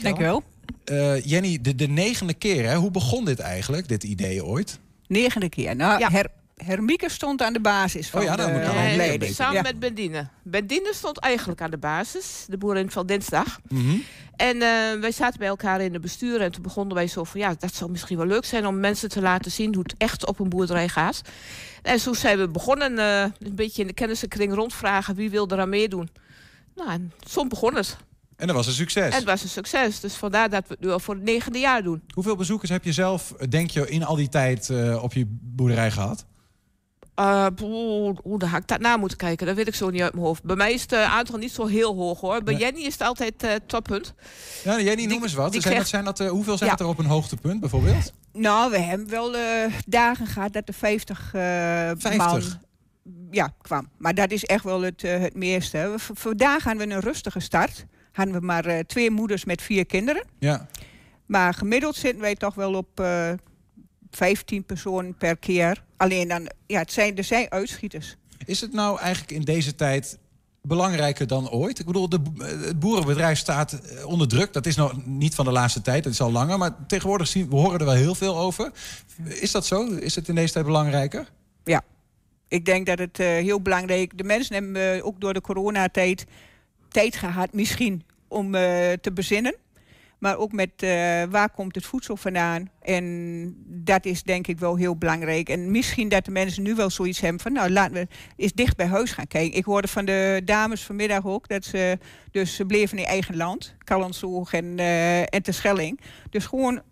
Dankjewel. 0.03 0.43
Eh, 0.85 1.25
Jenny, 1.25 1.59
de, 1.63 1.75
de 1.75 1.89
negende 1.89 2.35
keer, 2.35 2.69
hè? 2.69 2.77
hoe 2.77 2.91
begon 2.91 3.25
dit 3.25 3.39
eigenlijk, 3.39 3.89
dit 3.89 4.05
idee 4.05 4.45
ooit? 4.45 4.79
Negende 5.07 5.49
keer. 5.49 5.77
Nou, 5.77 6.05
Her, 6.13 6.27
Hermieke 6.65 7.11
stond 7.11 7.43
aan 7.43 7.53
de 7.53 7.61
basis 7.61 8.11
van 8.11 8.21
Oh 8.21 8.27
ja, 8.27 8.37
dan 8.37 8.53
moet 8.53 8.61
ik 8.61 8.67
de 8.67 8.73
Nee, 8.73 9.19
beetje. 9.19 9.35
samen 9.35 9.55
Ja. 9.55 9.63
met 9.63 9.79
Bendine. 9.79 10.29
Bendine 10.43 10.91
stond 10.95 11.19
eigenlijk 11.19 11.61
aan 11.61 11.71
de 11.71 11.79
basis, 11.79 12.45
de 12.49 12.59
boerin 12.59 12.91
van 12.91 13.07
dinsdag. 13.07 13.61
Mhm. 13.69 13.97
En 14.37 14.55
eh, 14.63 15.01
wij 15.01 15.13
zaten 15.13 15.39
bij 15.39 15.49
elkaar 15.49 15.81
in 15.81 15.93
het 15.93 16.03
bestuur 16.03 16.41
en 16.41 16.53
toen 16.53 16.63
begonnen 16.63 16.95
wij 16.95 17.07
zo 17.07 17.25
van... 17.25 17.41
ja, 17.41 17.55
dat 17.59 17.75
zou 17.75 17.91
misschien 17.91 18.17
wel 18.17 18.27
leuk 18.27 18.45
zijn 18.45 18.67
om 18.67 18.81
mensen 18.81 19.09
te 19.09 19.21
laten 19.21 19.51
zien 19.51 19.75
hoe 19.75 19.83
het 19.83 19.95
echt 19.99 20.27
op 20.27 20.39
een 20.39 20.49
boerderij 20.49 20.89
gaat. 20.89 21.21
En 21.83 22.01
zo 22.01 22.13
zijn 22.13 22.39
we 22.39 22.49
begonnen, 22.49 22.99
eh, 22.99 23.21
een 23.23 23.55
beetje 23.55 23.81
in 23.83 23.89
de 23.89 23.95
kennissenkring 23.95 24.55
rondvragen 24.55 25.15
wie 25.15 25.31
wil 25.31 25.49
er 25.49 25.61
aan 25.61 25.69
meedoen. 25.69 26.09
Nou, 26.75 26.91
en 26.91 27.13
zo 27.27 27.47
begon 27.47 27.75
het. 27.75 27.97
En 28.37 28.47
dat 28.47 28.57
was 28.57 28.67
een 28.67 28.73
succes. 28.73 29.11
En 29.11 29.15
het 29.17 29.25
was 29.25 29.43
een 29.43 29.49
succes, 29.49 30.01
dus 30.01 30.15
vandaar 30.15 30.51
dat 30.51 30.63
we 30.69 30.75
het 30.75 30.83
nu 30.85 30.91
al 30.91 31.01
voor 31.01 31.15
het 31.15 31.23
negende 31.25 31.59
jaar 31.59 31.83
doen. 31.83 32.03
Hoeveel 32.15 32.37
bezoekers 32.37 32.71
heb 32.71 32.85
je 32.85 32.93
zelf, 32.93 33.33
eh, 33.33 33.49
denk 33.49 33.71
je, 33.71 33.89
in 33.89 34.05
al 34.05 34.17
die 34.17 34.29
tijd 34.29 34.71
eh, 34.71 35.03
op 35.03 35.13
je 35.13 35.25
boerderij 35.29 35.91
gehad? 35.91 36.25
Eh, 37.17 37.47
Oeh, 37.63 38.19
hoe 38.23 38.39
daar 38.39 38.49
had 38.49 38.61
ik 38.61 38.67
dat 38.67 38.81
na 38.81 38.97
moeten 38.97 39.19
kijken. 39.19 39.47
Dat 39.47 39.57
weet 39.57 39.67
ik 39.69 39.75
zo 39.75 39.91
niet 39.91 40.03
uit 40.03 40.13
mijn 40.13 40.25
hoofd. 40.27 40.43
Bij 40.45 40.57
mij 40.57 40.73
is 40.73 40.83
het 40.83 40.93
eh, 40.93 41.15
aantal 41.17 41.39
niet 41.39 41.53
zo 41.53 41.67
heel 41.67 41.95
hoog 41.95 42.21
hoor. 42.21 42.43
Bij 42.43 42.55
Nee. 42.55 42.63
Jenny 42.63 42.81
is 42.81 42.93
het 42.93 43.03
altijd 43.03 43.43
eh 43.43 43.51
toppunt. 43.67 44.15
Ja, 44.65 44.81
Jenny, 44.81 45.05
noem 45.05 45.23
eens 45.23 45.35
wat. 45.35 45.53
die 45.53 45.61
Zijn, 45.61 45.87
zijn 45.87 46.05
dat, 46.05 46.21
eh, 46.21 46.29
hoeveel 46.29 46.57
zijn 46.57 46.69
Ja. 46.71 46.75
het 46.77 46.85
er 46.85 46.91
op 46.91 46.99
een 46.99 47.05
hoogtepunt 47.07 47.61
bijvoorbeeld? 47.61 48.13
Nou, 48.33 48.71
we 48.71 48.79
hebben 48.79 49.09
wel 49.09 49.37
eh, 49.37 49.73
dagen 49.87 50.27
gehad 50.27 50.53
dat 50.53 50.69
er 50.69 50.75
50, 50.75 51.19
eh 51.35 51.41
50? 51.97 52.17
man 52.17 52.43
ja, 53.31 53.55
kwam. 53.63 53.89
Maar 53.99 54.15
dat 54.15 54.31
is 54.31 54.45
echt 54.45 54.65
wel 54.65 54.81
het, 54.81 55.05
eh, 55.05 55.19
het 55.21 55.35
meeste. 55.35 55.95
V- 55.97 56.11
Vandaag 56.15 56.65
hadden 56.65 56.89
we 56.89 56.95
een 56.95 57.01
rustige 57.01 57.41
start. 57.41 57.85
Hadden 58.13 58.35
we 58.35 58.47
maar 58.47 58.65
eh, 58.65 58.79
twee 58.79 59.11
moeders 59.11 59.45
met 59.45 59.63
vier 59.63 59.87
kinderen. 59.87 60.25
Ja. 60.39 60.67
Maar 61.27 61.55
gemiddeld 61.55 61.97
zitten 61.97 62.21
wij 62.21 62.35
toch 62.35 62.55
wel 62.55 62.75
op 62.75 63.01
eh 63.01 63.31
15 64.11 64.65
personen 64.65 65.15
per 65.15 65.37
keer. 65.37 65.85
Alleen 65.97 66.29
dan, 66.29 66.51
ja, 66.67 66.79
het 66.79 66.93
zijn, 66.93 67.17
er 67.17 67.25
zijn 67.25 67.51
uitschieters. 67.51 68.17
Is 68.45 68.61
het 68.61 68.73
nou 68.73 68.99
eigenlijk 68.99 69.33
in 69.33 69.43
deze 69.43 69.75
tijd 69.75 70.19
belangrijker 70.63 71.27
dan 71.27 71.51
ooit? 71.51 71.79
Ik 71.79 71.87
bedoel, 71.87 72.09
de, 72.09 72.21
het 72.39 72.79
boerenbedrijf 72.79 73.39
staat 73.39 73.73
eh, 73.73 74.07
onder 74.07 74.29
druk. 74.29 74.53
Dat 74.53 74.67
is 74.67 74.77
nog 74.77 75.07
niet 75.07 75.35
van 75.35 75.45
de 75.45 75.51
laatste 75.51 75.83
tijd, 75.83 76.05
dat 76.05 76.13
is 76.13 76.21
al 76.21 76.33
langer. 76.33 76.59
Maar 76.59 76.87
tegenwoordig 76.87 77.27
zien 77.27 77.49
we 77.49 77.57
horen 77.57 77.79
er 77.79 77.85
wel 77.85 77.95
heel 77.95 78.15
veel 78.15 78.39
over. 78.39 78.71
Is 79.25 79.51
dat 79.51 79.67
zo? 79.67 79.85
Is 79.85 80.15
het 80.15 80.29
in 80.29 80.35
deze 80.35 80.53
tijd 80.53 80.65
belangrijker? 80.65 81.29
Ja, 81.65 81.83
ik 82.49 82.65
denk 82.65 82.87
dat 82.87 82.99
het 82.99 83.19
eh, 83.21 83.27
heel 83.27 83.61
belangrijk 83.61 84.19
De 84.19 84.25
mensen 84.25 84.55
hebben 84.55 84.97
eh, 84.97 85.07
ook 85.07 85.21
door 85.21 85.33
de 85.33 85.41
coronatijd 85.41 86.25
tijd 86.89 87.17
gehad, 87.17 87.53
misschien 87.53 88.05
om 88.29 88.53
te 88.53 89.11
bezinnen. 89.15 89.55
Maar 90.19 90.37
ook 90.37 90.53
met 90.53 90.71
eh, 90.77 90.91
waar 91.31 91.51
komt 91.51 91.75
het 91.75 91.87
voedsel 91.87 92.17
vandaan. 92.17 92.71
En 92.83 93.55
dat 93.67 94.05
is 94.05 94.23
denk 94.23 94.47
ik 94.47 94.59
wel 94.59 94.77
heel 94.77 94.97
belangrijk. 94.97 95.49
En 95.49 95.71
misschien 95.71 96.09
dat 96.09 96.25
de 96.25 96.31
mensen 96.31 96.63
nu 96.63 96.75
wel 96.75 96.91
zoiets 96.91 97.21
hebben 97.21 97.41
van... 97.41 97.53
nou, 97.53 97.71
laten 97.71 97.95
we 97.95 98.09
eens 98.37 98.53
dicht 98.53 98.77
bij 98.77 98.87
huis 98.87 99.13
gaan 99.13 99.27
kijken. 99.27 99.59
Ik 99.59 99.65
hoorde 99.65 99.89
van 99.89 100.05
de 100.05 100.43
dames 100.45 100.83
vanmiddag 100.83 101.27
ook... 101.27 101.49
dat 101.49 101.65
ze 101.65 101.99
dus 102.31 102.55
ze 102.55 102.67
bleven 102.67 102.99
in 102.99 103.05
eigen 103.05 103.37
land. 103.37 103.75
Callensoog 103.85 104.53
en, 104.53 104.79
eh 104.79 105.21
en 105.21 105.43
Terschelling. 105.43 106.01
Dus 106.31 106.47
gewoon 106.47 106.83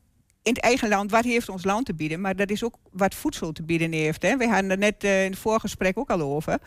in 0.43 0.55
het 0.55 0.63
eigen 0.63 0.89
land, 0.89 1.11
wat 1.11 1.25
heeft 1.25 1.49
ons 1.49 1.65
land 1.65 1.87
te 1.87 1.95
bieden? 1.95 2.21
Maar 2.21 2.37
dat 2.37 2.51
is 2.51 2.65
ook 2.65 2.77
wat 2.91 3.15
voedsel 3.15 3.53
te 3.53 3.63
bieden 3.63 3.93
heeft. 3.93 4.23
Hè? 4.23 4.37
We 4.37 4.49
hadden 4.49 4.71
het 4.71 4.79
net 4.79 5.05
eh, 5.05 5.25
in 5.25 5.31
het 5.31 5.41
voorgesprek 5.41 5.99
ook 5.99 6.11
al 6.11 6.21
over. 6.21 6.59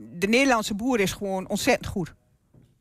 De 0.00 0.26
Nederlandse 0.28 0.74
boer 0.74 1.00
is 1.00 1.12
gewoon 1.12 1.48
ontzettend 1.48 1.86
goed. 1.86 2.14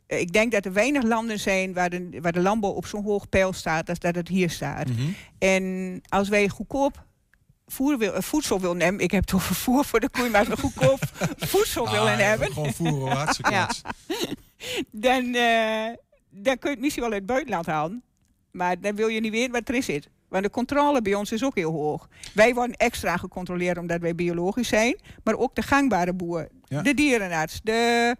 Ik 0.08 0.34
denk 0.34 0.52
dat 0.52 0.66
er 0.66 0.74
weinig 0.74 1.04
landen 1.04 1.40
zijn 1.40 1.74
waar 1.74 1.90
de, 1.90 2.18
waar 2.22 2.32
de 2.32 2.40
landbouw 2.40 2.72
op 2.72 2.86
zo'n 2.86 3.04
hoog 3.04 3.30
pijl 3.30 3.54
staat 3.54 3.90
als 3.90 4.00
dat 4.00 4.16
het 4.16 4.28
hier 4.28 4.50
staat. 4.50 4.88
Mhm. 4.90 5.02
En 5.40 6.02
als 6.10 6.30
wij 6.30 6.50
goedkoop 6.50 7.06
voer 7.66 7.98
wil, 7.98 8.14
eh, 8.14 8.22
voedsel 8.22 8.60
willen 8.60 8.78
nemen, 8.78 9.00
ik 9.02 9.12
heb 9.12 9.22
het 9.22 9.34
over 9.34 9.56
voer 9.56 9.86
voor 9.86 10.00
de 10.00 10.10
koeien, 10.10 10.32
maar 10.32 10.40
als 10.40 10.50
we 10.50 10.58
goedkoop 10.58 11.00
voedsel 11.54 11.86
Ah, 11.88 11.92
willen 11.92 12.18
hebben, 12.18 12.52
Gewoon 12.52 12.74
voeren, 12.74 13.18
hartstikke 13.18 13.52
Ja. 13.52 13.70
dan, 14.92 15.34
eh, 15.36 15.96
dan 16.30 16.58
kun 16.58 16.70
je 16.70 16.76
het 16.76 16.80
misschien 16.80 17.04
wel 17.04 17.12
uit 17.12 17.22
het 17.22 17.30
buitenland 17.32 17.66
halen. 17.66 18.04
Maar 18.52 18.80
dan 18.82 18.96
wil 18.96 19.08
je 19.08 19.20
niet 19.20 19.32
weten 19.32 19.52
wat 19.52 19.70
erin 19.70 19.84
zit. 19.84 20.10
Want 20.30 20.44
de 20.44 20.50
controle 20.50 21.02
bij 21.02 21.14
ons 21.14 21.32
is 21.32 21.44
ook 21.44 21.56
heel 21.56 21.72
hoog. 21.72 22.08
Wij 22.34 22.54
worden 22.54 22.76
extra 22.76 23.18
gecontroleerd 23.18 23.78
omdat 23.78 24.02
wij 24.02 24.16
biologisch 24.16 24.68
zijn. 24.68 25.00
Maar 25.24 25.36
ook 25.36 25.56
de 25.56 25.62
gangbare 25.62 26.14
boer, 26.14 26.48
Ja. 26.64 26.82
de 26.82 26.94
dierenarts, 26.94 27.60
de 27.64 28.16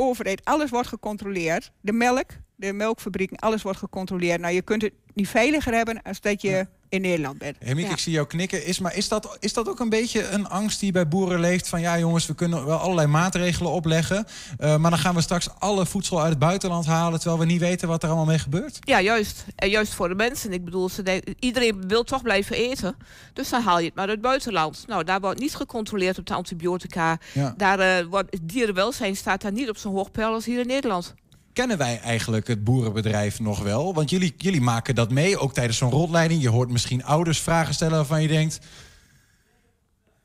overheid. 0.00 0.44
Alles 0.44 0.70
wordt 0.70 0.88
gecontroleerd. 0.88 1.72
De 1.80 1.92
melk, 1.92 2.30
de 2.56 2.72
melkfabrieken, 2.72 3.36
alles 3.36 3.62
wordt 3.62 3.78
gecontroleerd. 3.78 4.40
Nou, 4.40 4.54
je 4.54 4.62
kunt 4.62 4.82
het 4.82 4.92
niet 5.14 5.28
veiliger 5.28 5.74
hebben 5.74 6.02
als 6.02 6.20
dat 6.20 6.42
je 6.42 6.66
in 6.90 7.00
Nederland. 7.00 7.42
Hemiek, 7.58 7.86
Ja. 7.86 7.90
ik 7.92 7.98
zie 7.98 8.12
jou 8.12 8.26
knikken. 8.26 8.64
Is, 8.66 8.78
maar 8.78 8.96
is 8.96 9.08
dat, 9.08 9.36
is 9.40 9.52
dat 9.52 9.68
ook 9.68 9.80
een 9.80 9.88
beetje 9.88 10.28
een 10.28 10.48
angst 10.48 10.80
die 10.80 10.92
bij 10.92 11.08
boeren 11.08 11.40
leeft? 11.40 11.68
Van 11.68 11.80
ja, 11.80 11.98
jongens, 11.98 12.26
we 12.26 12.34
kunnen 12.34 12.64
wel 12.66 12.78
allerlei 12.78 13.06
maatregelen 13.06 13.70
opleggen. 13.72 14.26
eh, 14.58 14.76
maar 14.76 14.90
dan 14.90 14.98
gaan 15.00 15.14
we 15.14 15.20
straks 15.20 15.48
alle 15.58 15.86
voedsel 15.86 16.20
uit 16.20 16.28
het 16.30 16.38
buitenland 16.38 16.86
halen. 16.86 17.20
terwijl 17.20 17.40
we 17.40 17.46
niet 17.46 17.60
weten 17.60 17.88
wat 17.88 18.02
er 18.02 18.08
allemaal 18.08 18.26
mee 18.26 18.38
gebeurt. 18.38 18.78
Ja, 18.80 19.00
juist. 19.00 19.44
En 19.56 19.68
juist 19.70 19.94
voor 19.94 20.08
de 20.08 20.14
mensen. 20.14 20.52
Ik 20.52 20.64
bedoel, 20.64 20.88
ze 20.88 21.02
denken- 21.02 21.34
iedereen 21.38 21.88
wil 21.88 22.02
toch 22.04 22.22
blijven 22.22 22.56
eten. 22.56 22.96
Dus 23.32 23.48
dan 23.48 23.62
haal 23.62 23.78
je 23.78 23.84
het 23.84 23.94
maar 23.94 24.04
uit 24.04 24.12
het 24.12 24.22
buitenland. 24.22 24.84
Nou, 24.86 25.04
daar 25.04 25.20
wordt 25.20 25.40
niet 25.40 25.54
gecontroleerd 25.54 26.18
op 26.18 26.26
de 26.26 26.34
antibiotica. 26.34 27.18
Ja. 27.32 27.54
Daar 27.56 27.78
eh, 27.78 28.04
wordt 28.06 28.30
het 28.32 28.48
dierenwelzijn 28.48 29.16
staat 29.16 29.40
daar 29.40 29.52
niet 29.52 29.68
op 29.68 29.76
zo'n 29.76 29.94
hoog 29.94 30.10
peil 30.10 30.32
als 30.32 30.44
hier 30.44 30.60
in 30.60 30.66
Nederland. 30.66 31.14
Kennen 31.52 31.78
wij 31.78 32.00
eigenlijk 32.00 32.46
het 32.46 32.64
boerenbedrijf 32.64 33.40
nog 33.40 33.62
wel? 33.62 33.94
Want 33.94 34.10
jullie, 34.10 34.34
jullie 34.36 34.60
maken 34.60 34.94
dat 34.94 35.10
mee, 35.10 35.38
ook 35.38 35.54
tijdens 35.54 35.78
zo'n 35.78 35.90
rondleiding. 35.90 36.42
Je 36.42 36.48
hoort 36.48 36.70
misschien 36.70 37.04
ouders 37.04 37.40
vragen 37.40 37.74
stellen 37.74 37.96
waarvan 37.96 38.22
je 38.22 38.28
denkt... 38.28 38.58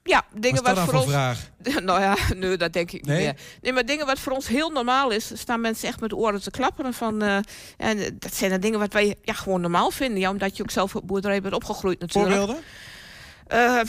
Ja, 0.04 0.26
dingen 0.34 0.64
Wat 0.64 0.80
voor 0.80 0.94
ons. 0.94 1.04
voor 1.04 1.82
nou 1.84 2.02
ja, 2.02 2.18
nee, 2.36 2.58
dat 2.58 2.74
denk 2.74 2.92
ik 2.92 3.06
Nee? 3.06 3.16
niet 3.16 3.26
meer. 3.26 3.36
Nee, 3.62 3.74
maar 3.74 3.86
dingen 3.86 4.06
wat 4.06 4.20
voor 4.20 4.32
ons 4.32 4.48
heel 4.48 4.70
normaal 4.70 5.12
is, 5.12 5.32
staan 5.34 5.62
mensen 5.62 5.88
echt 5.88 6.00
met 6.00 6.14
oren 6.14 6.42
te 6.42 6.52
klapperen 6.52 6.94
van. 6.94 7.22
eh, 7.22 7.38
en 7.78 8.16
dat 8.20 8.34
zijn 8.36 8.52
dan 8.52 8.60
dingen 8.60 8.80
wat 8.80 8.94
wij 8.94 9.16
ja, 9.22 9.34
gewoon 9.34 9.62
normaal 9.62 9.92
vinden. 9.92 10.20
Ja, 10.20 10.30
omdat 10.30 10.58
je 10.58 10.64
ook 10.64 10.72
zelf 10.72 10.96
op 10.96 11.08
boerderij 11.08 11.42
bent 11.42 11.54
opgegroeid 11.54 12.00
natuurlijk. 12.00 12.36
Voorbeelden? 12.36 12.64
Eh, 13.48 13.82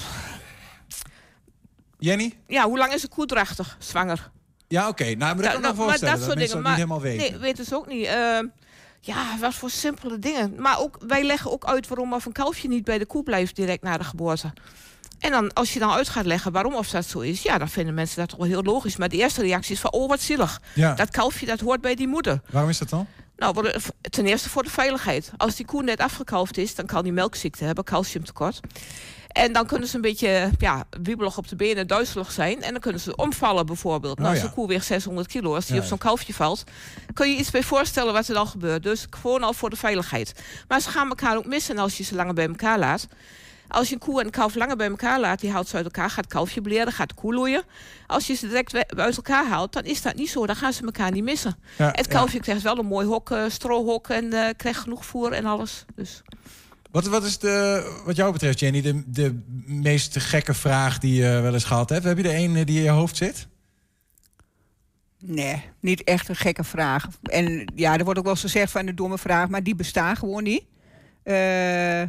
Jenny? 1.98 2.32
ja, 2.46 2.64
hoe 2.64 2.78
lang 2.78 2.92
is 2.92 3.02
een 3.02 3.08
koe 3.08 3.26
drachtig, 3.26 3.76
zwanger? 3.78 4.30
Ja, 4.68 4.88
oké. 4.88 5.04
Nou, 5.04 5.16
maar 5.18 5.34
dat 5.34 5.42
Da- 5.44 5.50
kan 5.50 5.56
ik 5.56 5.62
nou, 5.62 5.76
maar 5.76 5.84
voorstellen. 5.86 6.14
dat 6.14 6.24
soort 6.24 6.36
dingen. 6.38 6.48
dat 6.48 6.56
niet 6.56 6.66
Maar 6.66 6.74
helemaal 6.76 7.00
weten. 7.00 7.30
nee, 7.30 7.40
weten 7.40 7.64
ze 7.64 7.74
ook 7.76 7.86
niet. 7.86 8.06
Ehm, 8.06 8.46
ja, 9.00 9.38
wat 9.40 9.54
voor 9.54 9.70
simpele 9.70 10.18
dingen. 10.18 10.54
Maar 10.58 10.78
ook, 10.80 10.98
wij 11.06 11.24
leggen 11.24 11.50
ook 11.52 11.64
uit 11.64 11.88
waarom 11.88 12.12
of 12.12 12.24
een 12.26 12.32
kalfje 12.32 12.68
niet 12.68 12.84
bij 12.84 12.98
de 12.98 13.06
koe 13.06 13.22
blijft 13.22 13.56
direct 13.56 13.82
na 13.82 13.96
de 13.98 14.04
geboorte. 14.04 14.52
En 15.18 15.30
dan, 15.30 15.52
als 15.52 15.72
je 15.72 15.78
dan 15.78 15.90
uit 15.90 16.08
gaat 16.08 16.24
leggen 16.26 16.52
waarom 16.52 16.74
of 16.74 16.90
dat 16.90 17.04
zo 17.04 17.18
is, 17.20 17.42
ja, 17.42 17.58
dan 17.58 17.68
vinden 17.68 17.94
mensen 17.94 18.16
dat 18.18 18.28
toch 18.28 18.38
wel 18.38 18.48
heel 18.48 18.62
logisch. 18.62 18.96
Maar 18.96 19.08
de 19.08 19.16
eerste 19.16 19.40
reactie 19.42 19.74
is 19.74 19.80
van, 19.80 19.92
oh, 19.92 20.08
wat 20.08 20.20
zielig. 20.20 20.60
Ja. 20.74 20.94
Dat 20.94 21.10
kalfje, 21.10 21.46
dat 21.46 21.60
hoort 21.60 21.80
bij 21.80 21.94
die 21.94 22.08
moeder. 22.08 22.40
Waarom 22.50 22.70
is 22.70 22.78
dat 22.78 22.88
dan? 22.88 23.06
Nou, 23.36 23.62
de- 23.62 23.80
ten 24.10 24.26
eerste 24.26 24.48
voor 24.48 24.62
de 24.62 24.70
veiligheid. 24.70 25.30
Als 25.36 25.56
die 25.56 25.66
koe 25.66 25.82
net 25.82 26.00
afgekalfd 26.00 26.56
is, 26.58 26.74
dan 26.74 26.86
kan 26.86 27.02
die 27.02 27.12
melkziekte 27.12 27.64
hebben, 27.64 27.84
calciumtekort. 27.84 28.60
En 29.28 29.52
dan 29.52 29.66
kunnen 29.66 29.88
ze 29.88 29.94
een 29.96 30.00
beetje 30.00 30.50
ja, 30.58 30.84
wiebelig 31.02 31.38
op 31.38 31.48
de 31.48 31.56
benen, 31.56 31.86
duizelig 31.86 32.32
zijn. 32.32 32.62
En 32.62 32.70
dan 32.72 32.80
kunnen 32.80 33.00
ze 33.00 33.16
omvallen 33.16 33.66
bijvoorbeeld. 33.66 34.18
Nou, 34.18 34.28
Oh, 34.30 34.34
als 34.40 34.48
een 34.48 34.54
koe 34.54 34.68
weegt 34.68 34.86
600 34.86 35.26
kilo, 35.28 35.54
als 35.54 35.66
die 35.66 35.74
Ja, 35.74 35.80
op 35.80 35.86
zo'n 35.86 35.98
kalfje 35.98 36.34
valt... 36.34 36.64
kun 37.12 37.30
je 37.30 37.36
iets 37.36 37.50
bij 37.50 37.62
voorstellen 37.62 38.12
wat 38.12 38.28
er 38.28 38.34
dan 38.34 38.46
gebeurt. 38.46 38.82
Dus 38.82 39.06
gewoon 39.10 39.42
al 39.42 39.52
voor 39.52 39.70
de 39.70 39.76
veiligheid. 39.76 40.32
Maar 40.68 40.80
ze 40.80 40.90
gaan 40.90 41.08
elkaar 41.08 41.36
ook 41.36 41.46
missen 41.46 41.78
als 41.78 41.96
je 41.96 42.02
ze 42.04 42.14
langer 42.14 42.34
bij 42.34 42.46
elkaar 42.46 42.78
laat. 42.78 43.06
Als 43.68 43.88
je 43.88 43.94
een 43.94 44.00
koe 44.00 44.20
en 44.20 44.26
een 44.26 44.32
kalf 44.32 44.54
langer 44.54 44.76
bij 44.76 44.88
elkaar 44.88 45.20
laat, 45.20 45.40
die 45.40 45.50
haalt 45.50 45.68
ze 45.68 45.76
uit 45.76 45.84
elkaar, 45.84 46.10
gaat 46.10 46.24
het 46.24 46.32
kalfje 46.32 46.60
bleren, 46.60 46.92
gaat 46.92 47.08
de 47.08 47.14
koe 47.14 47.34
loeien. 47.34 47.62
Als 48.06 48.26
je 48.26 48.34
ze 48.34 48.46
direct 48.46 48.96
uit 48.96 49.16
elkaar 49.16 49.46
haalt, 49.46 49.72
dan 49.72 49.84
is 49.84 50.02
dat 50.02 50.14
niet 50.14 50.30
zo. 50.30 50.46
Dan 50.46 50.56
gaan 50.56 50.72
ze 50.72 50.84
elkaar 50.84 51.12
niet 51.12 51.24
missen. 51.24 51.56
Ja, 51.78 51.90
het 51.92 52.06
kalfje 52.06 52.40
krijgt 52.40 52.62
wel 52.62 52.78
een 52.78 52.86
mooi 52.86 53.06
hok, 53.06 53.30
eh, 53.30 53.44
strohok 53.48 54.08
en 54.08 54.32
eh, 54.32 54.54
krijgt 54.56 54.80
genoeg 54.80 55.06
voer 55.06 55.32
en 55.32 55.44
alles. 55.44 55.84
Dus. 55.94 56.22
Wat, 56.90 57.06
wat 57.06 57.24
is 57.24 57.38
de, 57.38 58.00
wat 58.04 58.16
jou 58.16 58.32
betreft, 58.32 58.60
Jenny, 58.60 58.80
de, 58.80 59.02
de 59.06 59.42
meest 59.66 60.18
gekke 60.20 60.54
vraag 60.54 60.98
die 60.98 61.14
je 61.22 61.40
wel 61.40 61.52
eens 61.52 61.64
gehad 61.64 61.88
hebt? 61.88 62.04
Heb 62.04 62.16
je 62.18 62.28
er 62.28 62.34
één 62.34 62.56
eh, 62.56 62.66
die 62.66 62.76
in 62.76 62.82
je 62.82 62.90
hoofd 62.90 63.16
zit? 63.16 63.48
Nee, 65.18 65.62
niet 65.80 66.04
echt 66.04 66.28
een 66.28 66.36
gekke 66.36 66.64
vraag. 66.64 67.08
En 67.22 67.72
ja, 67.74 67.98
er 67.98 68.04
wordt 68.04 68.18
ook 68.18 68.24
wel 68.24 68.34
eens 68.34 68.42
gezegd 68.42 68.72
van 68.72 68.86
een 68.86 68.94
domme 68.94 69.18
vraag, 69.18 69.48
maar 69.48 69.62
die 69.62 69.74
bestaan 69.74 70.16
gewoon 70.16 70.42
niet. 70.42 70.64
Eh, 71.22 72.02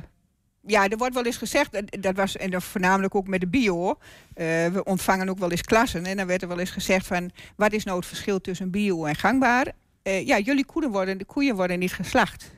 ja, 0.67 0.87
er 0.87 0.97
wordt 0.97 1.13
wel 1.13 1.25
eens 1.25 1.37
gezegd, 1.37 1.71
dat, 1.71 1.83
dat 1.99 2.15
was 2.15 2.37
en 2.37 2.49
dan 2.49 2.61
voornamelijk 2.61 3.15
ook 3.15 3.27
met 3.27 3.39
de 3.39 3.47
bio. 3.47 3.89
eh, 4.33 4.45
we 4.67 4.81
ontvangen 4.83 5.29
ook 5.29 5.39
wel 5.39 5.51
eens 5.51 5.61
klassen 5.61 6.05
en 6.05 6.17
dan 6.17 6.27
werd 6.27 6.41
er 6.41 6.47
wel 6.47 6.59
eens 6.59 6.69
gezegd 6.71 7.07
van, 7.07 7.31
wat 7.55 7.73
is 7.73 7.83
nou 7.83 7.97
het 7.97 8.07
verschil 8.07 8.41
tussen 8.41 8.71
bio 8.71 9.05
en 9.05 9.15
gangbaar? 9.15 9.71
Eh, 10.03 10.27
ja, 10.27 10.39
jullie 10.39 10.65
koeien 10.65 10.91
worden, 10.91 11.17
de 11.17 11.25
koeien 11.25 11.55
worden 11.55 11.79
niet 11.79 11.93
geslacht. 11.93 12.51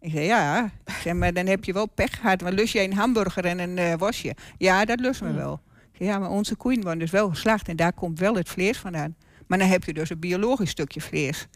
Ik 0.00 0.10
zei 0.10 0.24
ja, 0.24 0.70
ik 0.84 0.94
zei, 1.02 1.14
maar 1.14 1.32
dan 1.32 1.46
heb 1.46 1.64
je 1.64 1.72
wel 1.72 1.86
pech 1.86 2.20
gehad. 2.20 2.40
Want 2.40 2.54
lus 2.54 2.72
je 2.72 2.80
een 2.80 2.94
hamburger 2.94 3.44
en 3.44 3.58
een 3.58 3.78
eh, 3.78 3.94
wasje? 3.94 4.34
Ja, 4.58 4.84
dat 4.84 5.00
lusten 5.00 5.26
we 5.26 5.32
wel. 5.32 5.60
Ik 5.92 5.96
zei, 5.96 6.08
ja, 6.08 6.18
maar 6.18 6.30
onze 6.30 6.56
koeien 6.56 6.82
worden 6.82 6.98
dus 6.98 7.10
wel 7.10 7.28
geslacht 7.28 7.68
en 7.68 7.76
daar 7.76 7.92
komt 7.92 8.18
wel 8.18 8.34
het 8.34 8.48
vlees 8.48 8.78
vandaan. 8.78 9.16
Maar 9.48 9.58
dan 9.58 9.68
heb 9.68 9.84
je 9.84 9.92
dus 9.92 10.10
een 10.10 10.18
biologisch 10.18 10.70
stukje 10.70 11.00
vlees. 11.00 11.46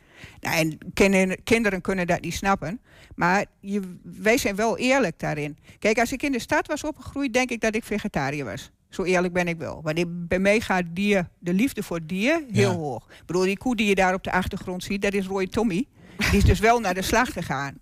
Nou, 0.40 0.56
en 0.56 0.78
kinderen, 0.94 1.42
kinderen 1.42 1.80
kunnen 1.80 2.06
dat 2.06 2.20
niet 2.20 2.34
snappen. 2.34 2.80
Maar 3.14 3.44
je, 3.60 3.80
wij 4.02 4.38
zijn 4.38 4.56
wel 4.56 4.78
eerlijk 4.78 5.18
daarin. 5.18 5.58
Kijk, 5.78 5.98
als 5.98 6.12
ik 6.12 6.22
in 6.22 6.32
de 6.32 6.38
stad 6.40 6.66
was 6.66 6.84
opgegroeid, 6.84 7.32
denk 7.32 7.50
ik 7.50 7.60
dat 7.60 7.74
ik 7.74 7.84
vegetariër 7.84 8.44
was. 8.44 8.70
Zo 8.88 9.02
eerlijk 9.02 9.32
ben 9.32 9.48
ik 9.48 9.56
wel. 9.58 9.80
Want 9.82 10.28
bij 10.28 10.38
mij 10.38 10.60
gaat 10.60 10.84
dier, 10.92 11.28
de 11.38 11.52
liefde 11.52 11.82
voor 11.82 12.00
dier 12.06 12.44
heel 12.50 12.70
Ja. 12.70 12.76
hoog. 12.76 13.06
Ik 13.10 13.26
bedoel, 13.26 13.42
die 13.42 13.58
koe 13.58 13.76
die 13.76 13.86
je 13.86 13.94
daar 13.94 14.14
op 14.14 14.24
de 14.24 14.32
achtergrond 14.32 14.84
ziet, 14.84 15.02
dat 15.02 15.12
is 15.12 15.26
Roy 15.26 15.46
Tommy. 15.46 15.86
Die 16.16 16.38
is 16.38 16.44
dus 16.44 16.58
wel 16.58 16.80
naar 16.80 16.94
de 16.94 17.02
slag 17.02 17.32
gegaan. 17.32 17.78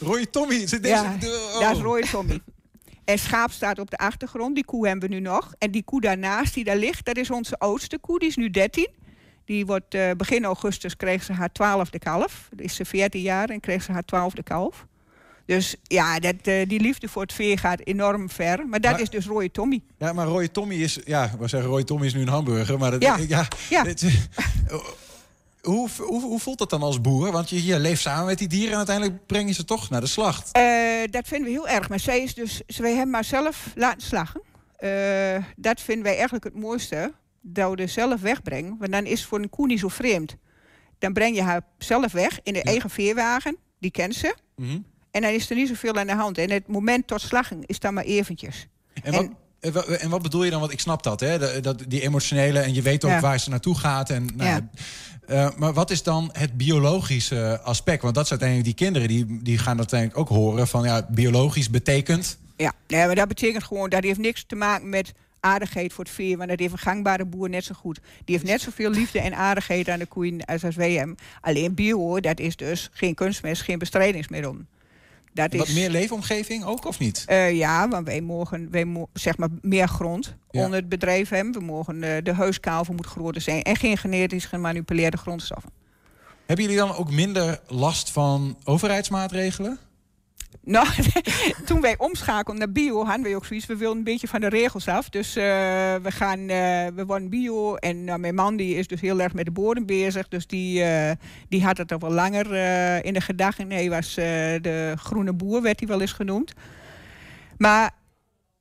Roy 0.00 0.26
Tommy, 0.26 0.66
zit 0.66 0.82
deze... 0.82 0.94
Ja, 0.94 1.14
oh. 1.20 1.60
dat 1.60 1.76
is 1.76 1.82
Roy 1.82 2.02
Tommy. 2.02 2.40
En 3.04 3.18
schaap 3.18 3.50
staat 3.50 3.78
op 3.78 3.90
de 3.90 3.96
achtergrond, 3.96 4.54
die 4.54 4.64
koe 4.64 4.88
hebben 4.88 5.08
we 5.08 5.14
nu 5.14 5.20
nog. 5.20 5.54
En 5.58 5.70
die 5.70 5.82
koe 5.82 6.00
daarnaast 6.00 6.54
die 6.54 6.64
daar 6.64 6.76
ligt, 6.76 7.04
dat 7.04 7.16
is 7.16 7.30
onze 7.30 7.58
oudste 7.58 7.98
koe, 7.98 8.18
die 8.18 8.28
is 8.28 8.36
nu 8.36 8.50
13. 8.50 8.88
Die 9.48 9.66
wordt 9.66 9.94
eh, 9.94 10.10
begin 10.16 10.44
augustus 10.44 10.96
kreeg 10.96 11.22
ze 11.22 11.32
haar 11.32 11.52
twaalfde 11.52 11.98
kalf. 11.98 12.48
Dan 12.50 12.64
is 12.64 12.74
ze 12.74 12.84
14 12.84 13.20
jaar 13.20 13.48
en 13.48 13.60
kreeg 13.60 13.82
ze 13.82 13.92
haar 13.92 14.04
twaalfde 14.04 14.42
kalf. 14.42 14.86
Dus 15.46 15.74
ja, 15.82 16.18
dat, 16.18 16.34
eh, 16.42 16.68
die 16.68 16.80
liefde 16.80 17.08
voor 17.08 17.22
het 17.22 17.32
veer 17.32 17.58
gaat 17.58 17.80
enorm 17.84 18.30
ver. 18.30 18.66
Maar 18.66 18.80
dat 18.80 18.90
Maar- 18.92 19.00
is 19.00 19.10
dus 19.10 19.26
Roy 19.26 19.48
Tommy. 19.48 19.80
Ja, 19.98 20.12
maar 20.12 20.26
Roy 20.26 20.48
Tommy 20.48 20.74
is... 20.74 20.98
Ja, 21.04 21.30
we 21.38 21.48
zeggen 21.48 21.70
Roy 21.70 21.84
Tommy 21.84 22.06
is 22.06 22.14
nu 22.14 22.20
een 22.20 22.28
hamburger, 22.28 22.78
maar... 22.78 22.90
Dat, 22.90 23.02
Ja. 23.02 23.16
ja, 23.28 23.48
Ja. 23.70 23.82
dit- 23.82 24.02
hoe, 25.62 25.88
hoe, 25.98 26.22
hoe 26.22 26.40
voelt 26.40 26.58
dat 26.58 26.70
dan 26.70 26.82
als 26.82 27.00
boer? 27.00 27.32
Want 27.32 27.50
je, 27.50 27.64
je 27.64 27.78
leeft 27.78 28.00
samen 28.02 28.26
met 28.26 28.38
die 28.38 28.48
dieren 28.48 28.70
en 28.70 28.76
uiteindelijk 28.76 29.26
breng 29.26 29.48
je 29.48 29.54
ze 29.54 29.64
toch 29.64 29.90
naar 29.90 30.00
de 30.00 30.06
slacht. 30.06 30.52
Eh, 30.52 30.62
dat 31.10 31.28
vinden 31.28 31.46
we 31.46 31.52
heel 31.54 31.68
erg. 31.68 31.88
Maar 31.88 32.00
zij 32.00 32.22
is 32.22 32.34
dus, 32.34 32.62
wij 32.78 32.94
hebben 32.94 33.14
haar 33.14 33.24
zelf 33.24 33.72
laten 33.74 34.02
slagen. 34.02 34.40
Dat 35.56 35.80
vinden 35.80 36.04
wij 36.04 36.14
eigenlijk 36.14 36.44
het 36.44 36.54
mooiste. 36.54 37.12
Er 37.54 37.88
zelf 37.88 38.20
wegbrengen. 38.20 38.76
Want 38.78 38.92
dan 38.92 39.04
is 39.04 39.18
het 39.20 39.28
voor 39.28 39.38
een 39.40 39.48
koe 39.50 39.66
niet 39.66 39.78
zo 39.80 39.88
vreemd. 39.88 40.36
Dan 40.98 41.12
breng 41.12 41.34
je 41.36 41.42
haar 41.42 41.62
zelf 41.78 42.12
weg 42.12 42.40
in 42.42 42.52
de 42.52 42.62
eigen 42.62 42.90
veerwagen. 42.90 43.56
Die 43.80 43.90
kent 43.90 44.14
ze. 44.14 44.34
Mhm. 44.56 44.78
En 45.10 45.22
dan 45.22 45.30
is 45.32 45.50
er 45.50 45.56
niet 45.56 45.68
zoveel 45.68 45.94
aan 45.94 46.06
de 46.06 46.14
hand. 46.14 46.38
En 46.38 46.50
het 46.50 46.66
moment 46.68 47.06
tot 47.06 47.20
slagen 47.20 47.62
is 47.66 47.78
dan 47.78 47.94
maar 47.94 48.04
eventjes. 48.04 48.66
En 49.02 49.12
wat, 49.12 49.28
en 49.60 49.72
wa- 49.72 49.82
en 49.84 50.10
wat 50.10 50.22
bedoel 50.22 50.44
je 50.44 50.50
dan? 50.50 50.60
Want 50.60 50.72
ik 50.72 50.80
snap 50.80 51.02
dat, 51.02 51.20
hè? 51.20 51.60
Dat, 51.60 51.84
die 51.88 52.00
emotionele 52.02 52.58
en 52.58 52.74
je 52.74 52.82
weet 52.82 53.04
ook 53.04 53.10
Ja. 53.10 53.20
waar 53.20 53.40
ze 53.40 53.50
naartoe 53.50 53.78
gaat. 53.78 54.10
En, 54.10 54.28
nou, 54.34 54.50
Ja. 54.50 54.68
eh, 55.26 55.56
maar 55.56 55.72
wat 55.72 55.90
is 55.90 56.02
dan 56.02 56.30
het 56.32 56.56
biologische 56.56 57.60
aspect? 57.62 58.02
Want 58.02 58.14
dat 58.14 58.26
zijn 58.26 58.40
uiteindelijk 58.40 58.78
die 58.78 58.86
kinderen 58.86 59.08
die, 59.08 59.42
die 59.42 59.58
gaan 59.58 59.78
uiteindelijk 59.78 60.20
ook 60.20 60.28
horen 60.28 60.68
van 60.68 60.84
ja, 60.84 61.06
biologisch 61.10 61.70
betekent. 61.70 62.38
Ja, 62.56 62.72
nee, 62.86 63.06
maar 63.06 63.14
dat 63.14 63.28
betekent 63.28 63.64
gewoon, 63.64 63.90
dat 63.90 64.02
heeft 64.02 64.18
niks 64.18 64.44
te 64.46 64.54
maken 64.56 64.88
met 64.88 65.12
aardigheid 65.40 65.92
voor 65.92 66.04
het 66.04 66.12
veer. 66.12 66.36
Want 66.36 66.48
dat 66.48 66.58
heeft 66.58 66.72
een 66.72 66.78
gangbare 66.78 67.24
boer 67.24 67.48
net 67.48 67.64
zo 67.64 67.74
goed. 67.74 68.00
Die 68.24 68.34
heeft 68.36 68.48
net 68.50 68.60
zoveel 68.60 68.90
liefde 68.90 69.20
en 69.20 69.34
aardigheid 69.34 69.88
aan 69.88 69.98
de 69.98 70.06
koeien 70.06 70.44
als, 70.44 70.64
als 70.64 70.76
wij 70.76 70.92
hem. 70.92 71.14
Alleen 71.40 71.74
bio, 71.74 72.20
dat 72.20 72.40
is 72.40 72.56
dus 72.56 72.88
geen 72.92 73.14
kunstmest, 73.14 73.62
geen 73.62 73.78
bestrijdingsmiddel. 73.78 74.56
Dat 75.32 75.54
Wat 75.54 75.68
is, 75.68 75.74
meer 75.74 75.90
leefomgeving 75.90 76.64
ook 76.64 76.84
of 76.86 76.98
niet? 76.98 77.22
Eh, 77.26 77.52
ja, 77.56 77.88
want 77.88 78.06
wij 78.06 78.20
mogen, 78.20 78.70
wij 78.70 78.84
mo 78.84 79.08
zeg 79.12 79.36
maar 79.36 79.48
meer 79.62 79.88
grond 79.88 80.34
Ja. 80.50 80.64
onder 80.64 80.78
het 80.78 80.88
bedrijf 80.88 81.28
hebben. 81.28 81.52
We 81.52 81.60
mogen, 81.60 82.02
eh, 82.02 82.22
de 82.24 82.32
huiskalver 82.32 82.94
moet 82.94 83.06
groter 83.06 83.40
zijn 83.40 83.62
en 83.62 83.76
geen 83.76 83.96
genetisch 83.98 84.44
gemanipuleerde 84.44 85.16
grondstoffen. 85.16 85.70
Hebben 86.46 86.64
jullie 86.64 86.80
dan 86.80 86.94
ook 86.96 87.10
minder 87.10 87.60
last 87.66 88.10
van 88.10 88.58
overheidsmaatregelen? 88.64 89.78
Nou, 90.68 90.86
toen 91.66 91.80
wij 91.80 91.94
omschakelden 91.98 92.58
naar 92.58 92.72
bio, 92.72 93.04
hadden 93.04 93.22
wij 93.22 93.34
ook 93.34 93.44
zoiets. 93.44 93.66
We 93.66 93.76
wilden 93.76 93.98
een 93.98 94.04
beetje 94.04 94.28
van 94.28 94.40
de 94.40 94.48
regels 94.48 94.88
af. 94.88 95.08
Dus 95.08 95.36
eh, 95.36 95.44
we, 96.02 96.10
gaan, 96.10 96.38
eh, 96.38 96.86
we 96.94 97.04
worden 97.06 97.28
bio. 97.28 97.74
En 97.74 98.04
nou, 98.04 98.18
mijn 98.18 98.34
man 98.34 98.56
die 98.56 98.74
is 98.74 98.86
dus 98.86 99.00
heel 99.00 99.20
erg 99.20 99.34
met 99.34 99.44
de 99.44 99.50
bodem 99.50 99.86
bezig. 99.86 100.28
Dus 100.28 100.46
die, 100.46 100.82
eh, 100.82 101.12
die 101.48 101.64
had 101.64 101.76
het 101.76 101.92
al 101.92 101.98
wel 101.98 102.10
langer 102.10 102.52
eh, 102.52 103.04
in 103.04 103.12
de 103.12 103.20
gedachten. 103.20 103.66
Nee, 103.66 103.90
was 103.90 104.16
eh, 104.16 104.24
de 104.60 104.94
groene 104.98 105.32
boer, 105.32 105.62
werd 105.62 105.78
hij 105.78 105.88
wel 105.88 106.00
eens 106.00 106.12
genoemd. 106.12 106.52
Maar 107.58 107.90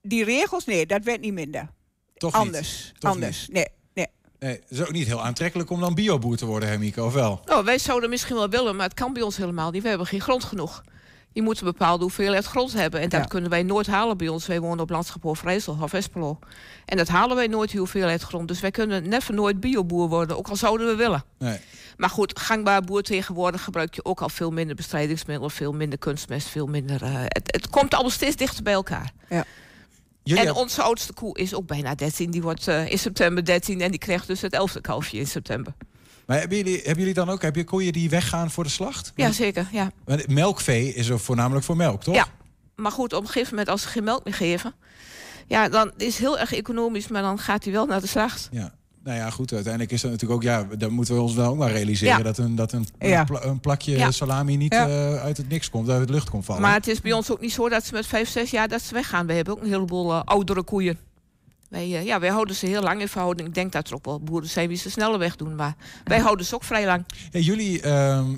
die 0.02 0.24
regels, 0.24 0.66
nee, 0.66 0.86
dat 0.86 1.04
werd 1.04 1.22
niet 1.22 1.34
minder. 1.34 1.70
Toch 2.18 2.34
niet? 2.34 2.42
anders, 2.42 2.94
Toch 3.00 3.12
anders. 3.12 3.48
Nee, 3.52 3.68
nee. 3.94 4.08
Nee, 4.40 4.54
het 4.54 4.66
is 4.70 4.82
ook 4.82 4.92
niet 4.92 5.08
heel 5.08 5.24
aantrekkelijk 5.24 5.70
om 5.70 5.80
dan 5.80 5.96
bioboer 5.96 6.38
te 6.38 6.46
worden, 6.46 6.70
hè, 6.70 6.78
Mieke, 6.78 7.04
of 7.04 7.14
wel? 7.14 7.42
Nou, 7.46 7.66
wij 7.66 7.78
zouden 7.78 8.10
misschien 8.10 8.36
wel 8.36 8.50
willen, 8.50 8.76
maar 8.76 8.86
het 8.86 8.94
kan 8.94 9.14
bij 9.14 9.22
ons 9.22 9.38
helemaal 9.38 9.72
niet. 9.72 9.84
We 9.84 9.90
hebben 9.90 10.08
geen 10.08 10.22
grond 10.22 10.44
genoeg. 10.44 10.84
Je 11.38 11.44
moet 11.44 11.60
een 11.60 11.66
bepaalde 11.66 12.04
hoeveelheid 12.04 12.46
grond 12.46 12.74
hebben. 12.74 13.00
En 13.02 13.10
dat 13.10 13.22
Ja. 13.22 13.26
kunnen 13.26 13.50
wij 13.50 13.64
nooit 13.64 13.88
halen 13.88 14.18
bij 14.18 14.28
ons. 14.28 14.48
Wij 14.48 14.60
wonen 14.60 14.80
op 14.80 14.90
landschap 14.90 15.26
Overijssel 15.26 15.78
of 15.82 15.94
Espelo. 15.94 16.40
En 16.86 16.98
dat 16.98 17.08
halen 17.08 17.36
wij 17.36 17.48
nooit, 17.48 17.70
die 17.70 17.80
hoeveelheid 17.80 18.22
grond. 18.22 18.48
Dus 18.48 18.60
wij 18.60 18.72
kunnen 18.72 19.10
never 19.10 19.34
nooit 19.34 19.60
bioboer 19.60 20.10
worden, 20.10 20.38
ook 20.38 20.48
al 20.48 20.56
zouden 20.56 20.88
we 20.88 20.96
willen. 20.96 21.24
Nee. 21.38 21.60
Maar 21.98 22.10
goed, 22.10 22.40
gangbaar 22.40 22.82
boer 22.82 23.02
tegenwoordig 23.02 23.64
gebruik 23.64 23.96
je 23.96 24.06
ook 24.06 24.22
al 24.22 24.30
veel 24.30 24.52
minder 24.52 24.76
bestrijdingsmiddelen, 24.76 25.52
veel 25.52 25.74
minder 25.74 26.00
kunstmest, 26.00 26.48
veel 26.48 26.68
minder. 26.68 27.04
eh, 27.04 27.12
het, 27.16 27.42
het 27.52 27.70
komt 27.70 27.94
allemaal 27.94 28.12
steeds 28.12 28.36
dichter 28.36 28.64
bij 28.64 28.74
elkaar. 28.74 29.12
Ja. 29.30 29.44
Jullie 30.24 30.46
en 30.48 30.54
onze 30.54 30.82
oudste 30.82 31.14
koe 31.14 31.38
is 31.38 31.54
ook 31.54 31.68
bijna 31.68 31.96
13. 31.96 32.32
Die 32.32 32.42
wordt 32.42 32.68
eh, 32.68 32.92
in 32.92 33.00
september 33.00 33.46
13 33.46 33.82
en 33.82 33.92
die 33.92 34.00
krijgt 34.00 34.28
dus 34.28 34.42
het 34.42 34.54
elfde 34.54 34.82
kalfje 34.82 35.18
in 35.18 35.28
september. 35.28 35.74
Maar 36.28 36.40
hebben 36.40 36.58
jullie, 36.58 36.76
hebben 36.78 36.98
jullie 36.98 37.14
dan 37.14 37.30
ook 37.30 37.42
heb 37.42 37.56
je 37.56 37.64
koeien 37.64 37.94
die 37.94 38.10
weggaan 38.10 38.52
voor 38.52 38.64
de 38.64 38.70
slacht? 38.70 39.12
Ja, 39.16 39.32
zeker. 39.32 39.68
Ja. 39.72 39.92
Want 40.06 40.28
melkvee 40.28 40.94
is 40.94 41.10
er 41.10 41.20
voornamelijk 41.20 41.66
voor 41.66 41.76
melk, 41.78 42.04
toch? 42.04 42.16
Ja, 42.16 42.26
maar 42.76 42.92
goed, 42.92 43.14
op 43.14 43.22
een 43.22 43.28
gegeven 43.28 43.50
moment 43.50 43.70
als 43.70 43.82
ze 43.82 43.88
geen 43.88 44.04
melk 44.04 44.24
meer 44.24 44.34
geven... 44.34 44.74
ja, 45.48 45.70
dan 45.70 45.92
is 45.98 46.06
het 46.08 46.18
heel 46.18 46.40
erg 46.40 46.54
economisch, 46.54 47.08
maar 47.08 47.22
dan 47.22 47.40
gaat 47.40 47.64
hij 47.64 47.74
wel 47.74 47.86
naar 47.86 48.02
de 48.02 48.08
slacht. 48.08 48.48
Ja. 48.52 48.74
Nou 49.04 49.20
ja, 49.20 49.30
goed. 49.30 49.54
Uiteindelijk 49.54 49.92
is 49.94 50.02
dat 50.02 50.12
natuurlijk 50.12 50.40
ook... 50.40 50.46
Ja, 50.46 50.64
dan 50.78 50.92
moeten 50.92 51.16
we 51.16 51.22
ons 51.22 51.34
wel 51.34 51.50
ook 51.50 51.58
maar 51.58 51.72
realiseren... 51.72 52.18
Ja. 52.18 52.24
dat, 52.24 52.38
een, 52.38 52.56
dat 52.56 52.72
een, 52.72 52.88
Ja. 53.00 53.20
een, 53.20 53.26
pla- 53.26 53.44
een 53.44 53.60
plakje 53.60 53.98
Ja. 53.98 54.12
salami 54.12 54.56
niet 54.58 54.74
Ja. 54.74 54.88
eh, 54.88 55.16
uit 55.24 55.38
het 55.38 55.50
niks 55.50 55.70
komt, 55.70 55.90
uit 55.90 56.00
het 56.00 56.10
lucht 56.10 56.30
komt 56.30 56.46
vallen. 56.46 56.62
Maar 56.62 56.74
het 56.74 56.88
is 56.88 57.02
bij 57.02 57.12
ons 57.14 57.32
ook 57.32 57.42
niet 57.42 57.52
zo 57.52 57.70
dat 57.70 57.86
ze 57.86 57.94
met 57.94 58.06
vijf, 58.06 58.30
zes 58.30 58.52
jaar 58.52 58.68
dat 58.68 58.82
ze 58.82 58.94
weggaan. 58.94 59.26
We 59.28 59.34
hebben 59.34 59.54
ook 59.54 59.62
een 59.62 59.70
heleboel 59.70 60.12
eh, 60.14 60.22
oudere 60.26 60.64
koeien. 60.64 60.98
Wij, 61.70 61.82
eh, 61.82 62.06
ja, 62.06 62.20
wij 62.20 62.30
houden 62.30 62.56
ze 62.56 62.66
heel 62.66 62.82
lang 62.82 63.02
in 63.02 63.08
verhouding. 63.08 63.48
Ik 63.48 63.54
denk 63.54 63.72
dat 63.72 63.88
er 63.88 63.94
ook 63.96 64.06
wel 64.06 64.20
boeren 64.20 64.50
zijn 64.50 64.68
die 64.68 64.78
ze 64.78 64.90
sneller 64.90 65.20
wegdoen. 65.20 65.56
Maar 65.56 65.76
wij 66.04 66.20
houden 66.20 66.46
ze 66.46 66.56
ook 66.56 66.64
vrij 66.64 66.86
lang. 66.86 67.06
Ja, 67.32 67.40
jullie, 67.40 67.80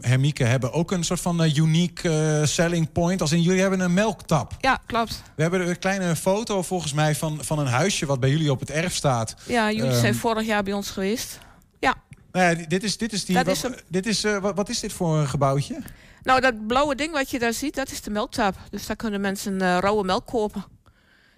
Hermieke, 0.02 0.44
hebben 0.44 0.72
ook 0.74 0.92
een 0.92 1.04
soort 1.04 1.20
van 1.20 1.44
eh, 1.44 1.56
unique 1.56 2.10
eh, 2.10 2.46
selling 2.48 2.92
point. 2.92 3.22
Als 3.22 3.32
in 3.32 3.42
jullie 3.42 3.62
hebben 3.62 3.80
een 3.80 3.94
melktap. 3.94 4.54
Ja, 4.60 4.80
klopt. 4.86 5.22
We 5.36 5.42
hebben 5.42 5.70
een 5.70 5.80
kleine 5.80 6.16
foto 6.16 6.62
volgens 6.62 6.94
mij 6.94 7.16
van, 7.16 7.38
van 7.44 7.60
een 7.60 7.68
huisje 7.68 8.06
wat 8.06 8.20
bij 8.20 8.30
jullie 8.30 8.52
op 8.52 8.60
het 8.60 8.70
erf 8.70 8.96
staat. 8.96 9.36
Ja, 9.48 9.72
jullie 9.72 9.90
Ehm, 9.92 10.00
zijn 10.00 10.16
vorig 10.16 10.46
jaar 10.46 10.64
bij 10.64 10.74
ons 10.74 10.90
geweest. 10.90 11.40
Ja, 11.80 11.96
Nou 12.32 12.58
ja, 12.58 12.66
dit 12.68 12.84
is, 12.84 12.98
dit 12.98 13.14
is 13.14 13.26
die. 13.26 13.36
Dat 13.36 13.46
wat, 13.46 13.56
is 13.56 13.82
dit 13.88 14.06
is, 14.06 14.22
wat, 14.22 14.56
wat 14.56 14.70
is 14.70 14.80
dit 14.80 14.94
voor 14.94 15.18
een 15.18 15.28
gebouwtje? 15.28 15.82
Nou, 16.24 16.42
dat 16.42 16.68
blauwe 16.68 16.96
ding 16.96 17.12
wat 17.12 17.30
je 17.30 17.40
daar 17.40 17.54
ziet, 17.54 17.76
dat 17.76 17.92
is 17.92 18.02
de 18.02 18.10
melktap. 18.10 18.56
Dus 18.70 18.86
daar 18.86 18.96
kunnen 18.96 19.22
mensen 19.22 19.80
rauwe 19.80 20.04
melk 20.04 20.26
kopen. 20.26 20.66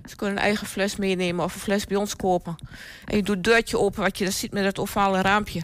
Ze 0.06 0.16
kunnen 0.16 0.38
een 0.38 0.44
eigen 0.44 0.68
fles 0.68 0.96
meenemen 0.96 1.46
of 1.46 1.54
een 1.54 1.60
fles 1.62 1.86
bij 1.86 1.98
ons 1.98 2.16
kopen. 2.16 2.56
En 3.06 3.16
je 3.18 3.24
doet 3.24 3.36
het 3.36 3.44
deurtje 3.44 3.80
open, 3.80 4.02
wat 4.02 4.18
je 4.18 4.24
daar 4.24 4.34
ziet 4.34 4.52
met 4.52 4.64
dat 4.64 4.80
ovale 4.80 5.22
raampje. 5.22 5.62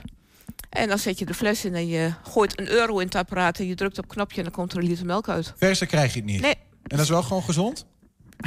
En 0.70 0.88
dan 0.88 1.00
zet 1.00 1.20
je 1.20 1.26
de 1.26 1.34
fles 1.34 1.66
in 1.66 1.76
en 1.76 1.88
je 1.88 2.14
gooit 2.24 2.60
een 2.60 2.68
euro 2.68 3.00
in 3.00 3.06
het 3.06 3.16
apparaat... 3.16 3.60
en 3.60 3.68
je 3.68 3.76
drukt 3.76 3.98
op 3.98 4.04
het 4.04 4.14
knopje 4.14 4.38
en 4.38 4.44
dan 4.44 4.52
komt 4.52 4.72
er 4.72 4.78
een 4.78 4.88
liter 4.88 5.06
melk 5.06 5.30
uit. 5.30 5.54
Verser 5.58 5.88
krijg 5.88 6.14
je 6.14 6.20
het 6.20 6.30
niet. 6.30 6.42
Nee. 6.42 6.56
En 6.56 6.98
dat 6.98 7.00
is 7.00 7.10
wel 7.10 7.24
gewoon 7.24 7.44
gezond? 7.44 7.86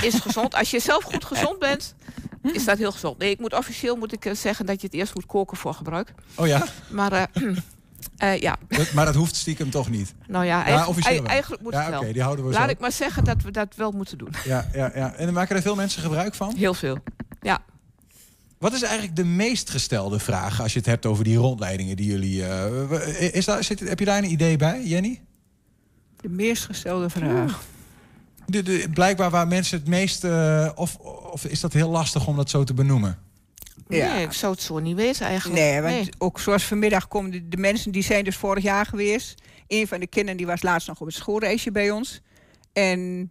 Is 0.03 0.15
gezond. 0.15 0.55
Als 0.55 0.71
je 0.71 0.81
zelf 0.81 1.05
goed 1.05 1.25
gezond 1.35 1.59
bent, 1.59 1.95
is 2.43 2.65
dat 2.65 2.79
heel 2.79 2.93
gezond. 2.93 3.19
Nee, 3.19 3.31
ik 3.31 3.39
moet 3.39 3.55
officieel 3.55 3.97
moet 3.97 4.13
ik 4.13 4.25
eh, 4.25 4.35
zeggen 4.35 4.67
dat 4.67 4.81
je 4.81 4.87
het 4.87 4.97
eerst 4.97 5.15
moet 5.15 5.27
koken 5.27 5.57
voor 5.57 5.75
gebruik. 5.75 6.15
Oh 6.35 6.47
ja? 6.47 6.67
Maar 6.91 7.13
eh, 7.13 7.23
eh, 8.17 8.39
ja, 8.39 8.57
maar 8.95 9.05
dat 9.05 9.15
hoeft 9.15 9.37
stiekem 9.37 9.71
toch 9.71 9.91
niet. 9.91 10.15
nou 10.27 10.45
ja, 10.45 10.59
Ja, 10.69 10.75
eigenlijk, 10.75 11.09
wel. 11.09 11.25
eigenlijk 11.27 11.63
moet 11.63 11.73
Ja, 11.73 11.81
het 11.81 11.91
wel. 11.91 12.01
oké, 12.01 12.13
die 12.13 12.23
houden 12.23 12.45
we 12.47 12.53
Laat 12.53 12.65
zo. 12.65 12.71
ik 12.71 12.79
maar 12.79 12.93
zeggen 12.93 13.25
dat 13.25 13.43
we 13.43 13.51
dat 13.51 13.75
wel 13.77 13.91
moeten 13.91 14.19
doen. 14.19 14.29
Ja, 14.45 14.69
ja, 14.73 14.91
ja. 14.95 15.15
En 15.15 15.33
maken 15.33 15.57
er 15.57 15.63
veel 15.63 15.75
mensen 15.75 16.03
gebruik 16.03 16.35
van? 16.35 16.55
Heel 16.57 16.75
veel, 16.75 16.99
ja. 17.41 17.59
Wat 18.59 18.73
is 18.73 18.83
eigenlijk 18.83 19.17
de 19.17 19.25
meest 19.25 19.71
gestelde 19.71 20.19
vraag 20.19 20.61
als 20.63 20.73
je 20.73 20.79
het 20.79 20.89
hebt 20.89 21.07
over 21.07 21.25
die 21.25 21.37
rondleidingen 21.37 21.97
die 21.97 22.07
jullie... 22.07 22.45
eh, 22.47 23.35
is 23.35 23.45
daar, 23.45 23.65
zit, 23.65 23.81
heb 23.81 23.99
je 23.99 24.05
daar 24.05 24.19
een 24.19 24.31
idee 24.31 24.57
bij, 24.57 24.83
Jenny? 24.85 25.21
De 26.21 26.29
meest 26.29 26.65
gestelde 26.65 27.11
vraag. 27.11 27.61
De, 28.47 28.63
de, 28.63 28.87
blijkbaar 28.95 29.31
waar 29.31 29.49
mensen 29.49 29.79
het 29.79 29.89
meest... 29.89 30.25
eh, 30.25 30.69
of, 30.75 30.97
of 31.33 31.45
is 31.45 31.61
dat 31.61 31.73
heel 31.73 31.91
lastig 31.91 32.27
om 32.27 32.37
dat 32.37 32.51
zo 32.51 32.65
te 32.65 32.75
benoemen? 32.75 33.19
Ja. 33.91 34.15
Nee, 34.15 34.25
ik 34.25 34.33
zou 34.33 34.53
het 34.53 34.63
zo 34.63 34.79
niet 34.79 34.97
weten 34.97 35.27
eigenlijk. 35.27 35.61
Nee, 35.61 35.81
want 35.81 36.09
ook 36.19 36.41
zoals 36.41 36.65
vanmiddag 36.65 37.09
komen 37.09 37.31
de, 37.31 37.49
de 37.49 37.57
mensen 37.57 37.93
die 37.93 38.03
zijn 38.03 38.25
dus 38.25 38.37
vorig 38.37 38.63
jaar 38.63 38.87
geweest. 38.87 39.43
Een 39.67 39.87
van 39.87 40.01
de 40.01 40.07
kinderen 40.07 40.37
die 40.37 40.47
was 40.47 40.63
laatst 40.63 40.89
nog 40.89 41.01
op 41.01 41.07
het 41.07 41.17
schoolreisje 41.17 41.71
bij 41.71 41.91
ons. 41.91 42.21
En 42.73 43.31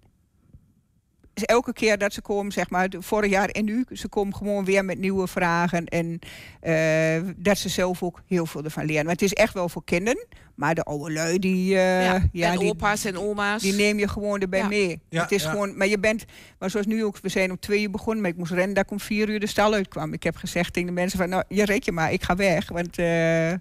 elke 1.46 1.74
keer 1.74 1.98
dat 1.98 2.14
ze 2.14 2.22
komen, 2.22 2.52
zeg 2.52 2.70
maar, 2.70 2.90
de- 2.90 3.02
vorig 3.02 3.30
jaar 3.32 3.50
en 3.50 3.66
nu, 3.66 3.86
ze 3.92 4.08
komen 4.08 4.36
gewoon 4.36 4.66
weer 4.66 4.86
met 4.86 5.00
nieuwe 5.00 5.28
vragen. 5.28 5.86
En 5.86 6.20
eh, 6.60 7.32
dat 7.36 7.58
ze 7.58 7.70
zelf 7.70 8.04
ook 8.04 8.22
heel 8.28 8.46
veel 8.46 8.64
ervan 8.64 8.86
leren. 8.86 9.04
Maar 9.04 9.14
het 9.14 9.22
is 9.22 9.34
echt 9.34 9.54
wel 9.54 9.70
voor 9.70 9.84
kinderen. 9.84 10.26
Maar 10.56 10.76
de 10.76 10.84
oude 10.84 11.14
lui, 11.14 11.40
die, 11.40 11.76
eh, 11.76 12.04
Ja, 12.04 12.22
ja, 12.32 12.52
en 12.52 12.60
die, 12.60 12.70
opa's 12.70 13.06
en 13.06 13.18
oma's. 13.18 13.62
die 13.62 13.74
neem 13.74 14.00
je 14.00 14.08
gewoon 14.08 14.40
erbij 14.42 14.60
Ja. 14.60 14.68
mee. 14.68 15.00
Ja, 15.10 15.22
het 15.22 15.32
is 15.32 15.44
ja. 15.44 15.50
gewoon, 15.50 15.78
maar 15.78 15.88
je 15.88 16.00
bent, 16.00 16.26
maar 16.60 16.70
zoals 16.70 16.86
nu 16.86 17.04
ook, 17.04 17.18
we 17.22 17.30
zijn 17.30 17.50
om 17.52 17.60
twee 17.60 17.82
uur 17.82 17.90
begonnen, 17.92 18.22
maar 18.22 18.32
ik 18.32 18.38
moest 18.38 18.52
rennen 18.52 18.74
dat 18.76 18.84
ik 18.84 18.92
om 18.92 19.00
vier 19.00 19.30
uur 19.30 19.40
de 19.40 19.48
stal 19.48 19.74
uitkwam. 19.74 20.14
Ik 20.14 20.24
heb 20.24 20.36
gezegd 20.36 20.74
tegen 20.74 20.88
de 20.90 20.94
mensen 20.96 21.20
van, 21.20 21.30
nou, 21.30 21.44
je 21.48 21.66
red 21.66 21.86
je 21.86 21.92
maar, 21.92 22.12
ik 22.14 22.24
ga 22.24 22.36
weg. 22.36 22.70
Want 22.70 22.98
eh, 22.98 23.52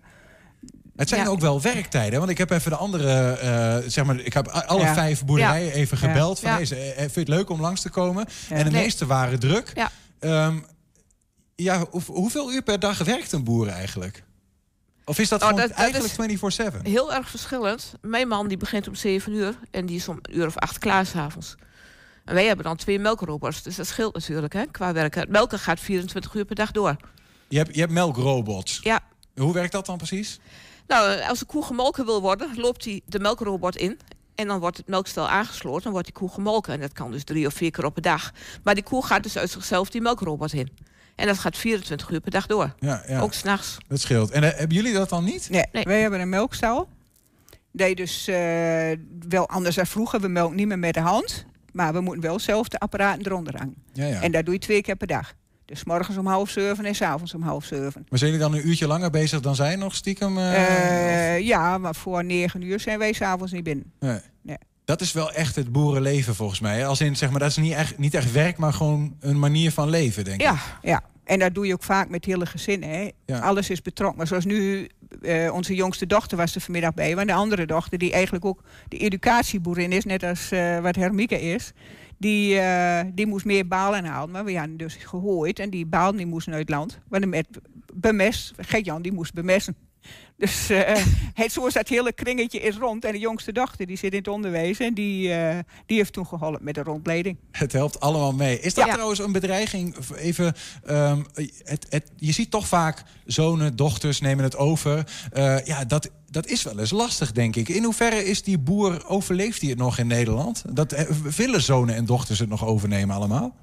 Het 0.98 1.08
zijn 1.08 1.20
Ja. 1.24 1.28
ook 1.28 1.40
wel 1.40 1.60
werktijden. 1.60 2.18
Want 2.18 2.30
ik 2.30 2.38
heb 2.38 2.50
even 2.50 2.70
de 2.70 2.76
andere, 2.76 3.30
eh, 3.32 3.76
zeg 3.90 4.04
maar, 4.04 4.18
ik 4.20 4.32
heb 4.32 4.48
alle 4.48 4.80
Ja. 4.80 4.94
vijf 4.94 5.24
boerderijen 5.24 5.66
Ja. 5.66 5.72
even 5.72 5.98
Ja. 6.00 6.06
gebeld. 6.06 6.40
Van, 6.40 6.50
Ja. 6.50 6.56
hey, 6.56 6.64
ze- 6.64 6.76
eh, 6.76 6.96
vind 6.98 7.14
je 7.14 7.20
het 7.20 7.28
leuk 7.28 7.50
om 7.50 7.60
langs 7.60 7.80
te 7.80 7.88
komen? 7.90 8.26
Ja. 8.48 8.56
En 8.56 8.64
de 8.64 8.70
Nee. 8.70 8.82
meeste 8.82 9.06
waren 9.06 9.38
druk. 9.38 9.72
Ja. 9.74 9.90
Ehm, 10.18 10.58
ja, 11.54 11.86
hoe- 11.90 12.02
hoeveel 12.06 12.52
uur 12.52 12.62
per 12.62 12.78
dag 12.80 12.98
werkt 12.98 13.32
een 13.32 13.44
boer 13.44 13.68
eigenlijk? 13.68 14.22
Of 15.04 15.18
is 15.18 15.28
dat 15.28 15.40
dat 15.40 15.58
eigenlijk 15.58 16.04
is 16.04 16.12
24-7? 16.12 16.84
Heel 16.84 17.14
erg 17.14 17.30
verschillend. 17.30 17.92
Mijn 18.00 18.28
man 18.28 18.48
die 18.48 18.56
begint 18.56 18.88
om 18.88 18.94
7 18.94 19.32
uur 19.32 19.58
en 19.70 19.86
die 19.86 19.96
is 19.96 20.08
om 20.08 20.18
een 20.22 20.36
uur 20.38 20.46
of 20.46 20.56
acht 20.56 20.78
klaar 20.78 21.06
s'avonds. 21.06 21.54
En 22.24 22.34
wij 22.34 22.46
hebben 22.46 22.64
dan 22.64 22.76
twee 22.76 22.98
melkrobots, 22.98 23.62
dus 23.62 23.76
dat 23.76 23.86
scheelt 23.86 24.14
natuurlijk 24.14 24.52
hè, 24.52 24.64
qua 24.70 24.92
werken. 24.92 25.26
Melken 25.30 25.58
gaat 25.58 25.80
24 25.80 26.34
uur 26.34 26.44
per 26.44 26.54
dag 26.56 26.70
door. 26.70 26.96
Je 27.48 27.56
hebt, 27.56 27.74
je 27.74 27.80
hebt 27.80 27.92
melkrobots. 27.92 28.78
Ja. 28.82 29.00
Hoe 29.34 29.52
werkt 29.52 29.72
dat 29.72 29.86
dan 29.86 29.96
precies? 29.96 30.38
Nou, 30.88 31.20
als 31.20 31.38
de 31.38 31.44
koe 31.44 31.64
gemolken 31.64 32.04
wil 32.04 32.20
worden, 32.20 32.50
loopt 32.56 32.84
hij 32.84 33.00
de 33.06 33.18
melkrobot 33.18 33.76
in. 33.76 33.98
En 34.34 34.46
dan 34.46 34.58
wordt 34.58 34.76
het 34.76 34.88
melkstel 34.88 35.28
aangesloten 35.28 35.84
en 35.84 35.90
wordt 35.90 36.06
die 36.06 36.16
koe 36.16 36.28
gemolken. 36.30 36.72
En 36.72 36.80
dat 36.80 36.92
kan 36.92 37.10
dus 37.10 37.24
drie 37.24 37.46
of 37.46 37.54
vier 37.54 37.70
keer 37.70 37.84
op 37.84 37.96
een 37.96 38.02
dag. 38.02 38.32
Maar 38.62 38.74
die 38.74 38.84
koe 38.84 39.04
gaat 39.04 39.22
dus 39.22 39.38
uit 39.38 39.50
zichzelf 39.50 39.90
die 39.90 40.00
melkrobot 40.00 40.52
in. 40.52 40.68
En 41.14 41.26
dat 41.26 41.38
gaat 41.38 41.56
24 41.56 42.10
uur 42.10 42.20
per 42.20 42.30
dag 42.30 42.46
door. 42.46 42.74
Ja, 42.78 43.02
ja. 43.06 43.20
Ook 43.20 43.32
s'nachts. 43.32 43.76
Dat 43.88 44.00
scheelt. 44.00 44.30
En 44.30 44.42
eh, 44.44 44.58
hebben 44.58 44.76
jullie 44.76 44.92
dat 44.92 45.08
dan 45.08 45.24
niet? 45.24 45.50
nee, 45.50 45.84
wij 45.84 46.00
hebben 46.00 46.20
een 46.20 46.28
melkstal. 46.28 46.88
Je 47.72 47.94
dus 47.94 48.28
eh, 48.28 48.98
wel 49.28 49.48
anders 49.48 49.76
dan 49.76 49.86
vroeger, 49.86 50.20
we 50.20 50.28
melken 50.28 50.56
niet 50.56 50.66
meer 50.66 50.78
met 50.78 50.94
de 50.94 51.00
hand. 51.00 51.46
Maar 51.72 51.92
we 51.92 52.00
moeten 52.00 52.22
wel 52.22 52.38
zelf 52.38 52.68
de 52.68 52.78
apparaten 52.78 53.26
eronder 53.26 53.56
hangen. 53.56 53.82
Ja, 53.92 54.06
ja. 54.06 54.22
En 54.22 54.32
dat 54.32 54.44
doe 54.44 54.54
je 54.54 54.60
twee 54.60 54.82
keer 54.82 54.96
per 54.96 55.06
dag. 55.06 55.34
Dus 55.68 55.84
morgens 55.84 56.16
om 56.16 56.26
half 56.26 56.50
zeven 56.50 56.84
en 56.84 56.94
's 56.94 57.00
avonds 57.02 57.34
om 57.34 57.42
half 57.42 57.64
zeven. 57.64 58.06
Maar 58.08 58.18
zijn 58.18 58.30
jullie 58.32 58.46
dan 58.46 58.54
een 58.54 58.68
uurtje 58.68 58.86
langer 58.86 59.10
bezig 59.10 59.40
dan 59.40 59.54
zij 59.54 59.76
nog 59.76 59.94
stiekem? 59.94 60.38
eh, 60.38 61.34
Eh, 61.36 61.46
ja, 61.46 61.78
maar 61.78 61.94
voor 61.94 62.24
negen 62.24 62.62
uur 62.62 62.80
zijn 62.80 62.98
wij 62.98 63.12
s'avonds 63.12 63.52
niet 63.52 63.64
binnen. 63.64 63.92
Nee. 64.00 64.18
Nee. 64.42 64.56
Dat 64.84 65.00
is 65.00 65.12
wel 65.12 65.32
echt 65.32 65.56
het 65.56 65.72
boerenleven 65.72 66.34
volgens 66.34 66.60
mij. 66.60 66.86
Als 66.86 67.00
in, 67.00 67.16
zeg 67.16 67.30
maar, 67.30 67.40
dat 67.40 67.48
is 67.50 67.56
niet 67.56 67.72
echt, 67.72 67.98
niet 67.98 68.14
echt 68.14 68.32
werk, 68.32 68.56
maar 68.56 68.72
gewoon 68.72 69.16
een 69.20 69.38
manier 69.38 69.72
van 69.72 69.88
leven, 69.88 70.24
denk 70.24 70.40
Ja, 70.40 70.52
ik. 70.52 70.58
ja. 70.82 71.02
En 71.24 71.38
dat 71.38 71.54
doe 71.54 71.66
je 71.66 71.72
ook 71.72 71.82
vaak 71.82 72.08
met 72.08 72.24
hele 72.24 72.46
gezinnen. 72.46 72.88
Hè. 72.88 73.10
Ja. 73.26 73.38
Alles 73.38 73.70
is 73.70 73.82
betrokken. 73.82 74.16
Maar 74.18 74.26
zoals 74.26 74.44
nu, 74.44 74.88
eh, 75.22 75.52
onze 75.54 75.74
jongste 75.74 76.06
dochter 76.06 76.36
was 76.36 76.54
er 76.54 76.60
vanmiddag 76.60 76.94
bij. 76.94 77.14
Maar 77.14 77.26
de 77.26 77.32
andere 77.32 77.66
dochter, 77.66 77.98
die 77.98 78.12
eigenlijk 78.12 78.44
ook 78.44 78.62
de 78.88 78.96
educatieboerin 78.98 79.92
is, 79.92 80.04
net 80.04 80.22
als 80.22 80.48
wat 80.82 80.96
Hermieke 80.96 81.40
is. 81.40 81.72
Die, 82.18 82.58
eh, 82.58 83.00
die 83.14 83.26
moest 83.26 83.44
meer 83.44 83.68
balen 83.68 84.04
halen. 84.04 84.30
Maar 84.30 84.44
we 84.44 84.56
hadden 84.58 84.76
dus 84.76 84.94
gehoord. 84.94 85.58
En 85.58 85.70
die 85.70 85.86
balen 85.86 86.16
die 86.16 86.26
moesten 86.26 86.52
uit 86.52 86.60
het 86.60 86.70
land. 86.70 86.98
De 87.08 87.26
met 87.26 87.46
bemest, 87.94 88.52
Gert-Jan 88.56 89.02
die 89.02 89.12
moest 89.12 89.34
bemesten. 89.34 89.76
Dus 90.36 90.70
eh, 90.70 91.04
het, 91.34 91.52
zo 91.52 91.66
is 91.66 91.72
dat 91.72 91.88
hele 91.88 92.12
kringetje 92.12 92.60
is 92.60 92.76
rond. 92.76 93.04
En 93.04 93.12
de 93.12 93.18
jongste 93.18 93.52
dochter 93.52 93.86
die 93.86 93.96
zit 93.96 94.12
in 94.12 94.18
het 94.18 94.28
onderwijs. 94.28 94.78
En 94.78 94.94
die, 94.94 95.32
eh, 95.32 95.58
die 95.86 95.96
heeft 95.96 96.12
toen 96.12 96.26
geholpen 96.26 96.64
met 96.64 96.74
de 96.74 96.82
rondleiding. 96.82 97.36
Het 97.50 97.72
helpt 97.72 98.00
allemaal 98.00 98.32
mee. 98.32 98.60
Is 98.60 98.74
dat 98.74 98.86
Ja. 98.86 98.92
trouwens 98.92 99.18
een 99.20 99.32
bedreiging? 99.32 99.96
Even, 100.16 100.54
ehm, 100.84 101.22
het, 101.64 101.86
het, 101.88 102.10
je 102.16 102.32
ziet 102.32 102.50
toch 102.50 102.66
vaak 102.68 103.02
zonen, 103.24 103.76
dochters 103.76 104.20
nemen 104.20 104.44
het 104.44 104.56
over. 104.56 105.06
Ja, 105.64 105.84
dat, 105.84 106.10
dat 106.30 106.46
is 106.46 106.62
wel 106.62 106.78
eens 106.78 106.90
lastig, 106.90 107.32
denk 107.32 107.56
ik. 107.56 107.68
In 107.68 107.84
hoeverre 107.84 108.24
is 108.24 108.42
die 108.42 108.58
boer, 108.58 109.06
overleeft 109.06 109.60
hij 109.60 109.70
het 109.70 109.78
nog 109.78 109.98
in 109.98 110.06
Nederland? 110.06 110.62
Dat, 110.68 110.92
eh, 110.92 111.10
willen 111.36 111.62
zonen 111.62 111.94
en 111.94 112.04
dochters 112.04 112.38
het 112.38 112.48
nog 112.48 112.64
overnemen 112.64 113.16
allemaal? 113.16 113.56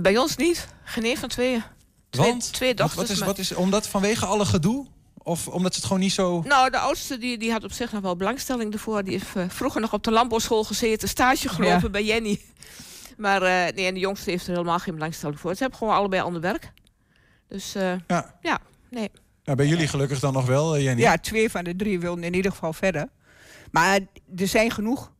Bij 0.00 0.18
ons 0.18 0.36
niet. 0.36 0.68
Geen 0.84 1.04
één 1.04 1.16
van 1.16 1.28
tweeën. 1.28 1.62
Twee, 2.10 2.26
Want? 2.26 2.52
twee 2.52 2.74
dochters. 2.74 3.00
wat 3.08 3.10
is, 3.16 3.18
wat 3.24 3.38
is, 3.38 3.52
omdat 3.54 3.88
vanwege 3.88 4.26
alle 4.26 4.44
gedoe? 4.44 4.86
Of 5.24 5.48
omdat 5.48 5.72
ze 5.72 5.78
het 5.78 5.86
gewoon 5.86 6.02
niet 6.02 6.12
zo... 6.12 6.42
Nou, 6.46 6.70
de 6.70 6.78
oudste 6.78 7.18
die, 7.18 7.38
die 7.38 7.52
had 7.52 7.64
op 7.64 7.72
zich 7.72 7.92
nog 7.92 8.02
wel 8.02 8.16
belangstelling 8.16 8.72
ervoor. 8.72 9.02
Die 9.04 9.12
heeft 9.12 9.36
eh, 9.36 9.44
vroeger 9.48 9.80
nog 9.80 9.92
op 9.92 10.04
de 10.04 10.10
landbouwschool 10.10 10.64
gezeten, 10.64 11.08
stage 11.08 11.48
gelopen 11.48 11.80
Ja. 11.82 11.88
bij 11.88 12.04
Jenny. 12.04 12.40
Maar 13.16 13.42
eh, 13.42 13.74
nee, 13.74 13.86
en 13.86 13.94
de 13.94 14.00
jongste 14.00 14.30
heeft 14.30 14.46
er 14.46 14.52
helemaal 14.52 14.78
geen 14.78 14.94
belangstelling 14.94 15.40
voor. 15.40 15.54
Ze 15.54 15.60
hebben 15.60 15.78
gewoon 15.78 15.94
allebei 15.94 16.22
ander 16.22 16.40
werk. 16.40 16.72
Dus 17.48 17.72
Ja. 17.72 18.34
ja, 18.42 18.58
nee. 18.90 19.10
Nou, 19.44 19.56
bij 19.56 19.66
jullie 19.66 19.88
gelukkig 19.88 20.20
dan 20.20 20.32
nog 20.32 20.46
wel, 20.46 20.76
eh, 20.76 20.82
Jenny? 20.82 21.00
Ja, 21.00 21.16
twee 21.16 21.50
van 21.50 21.64
de 21.64 21.76
drie 21.76 22.00
wilden 22.00 22.24
in 22.24 22.34
ieder 22.34 22.50
geval 22.50 22.72
verder. 22.72 23.08
Maar 23.70 24.00
er 24.36 24.48
zijn 24.48 24.70
genoeg 24.70 25.12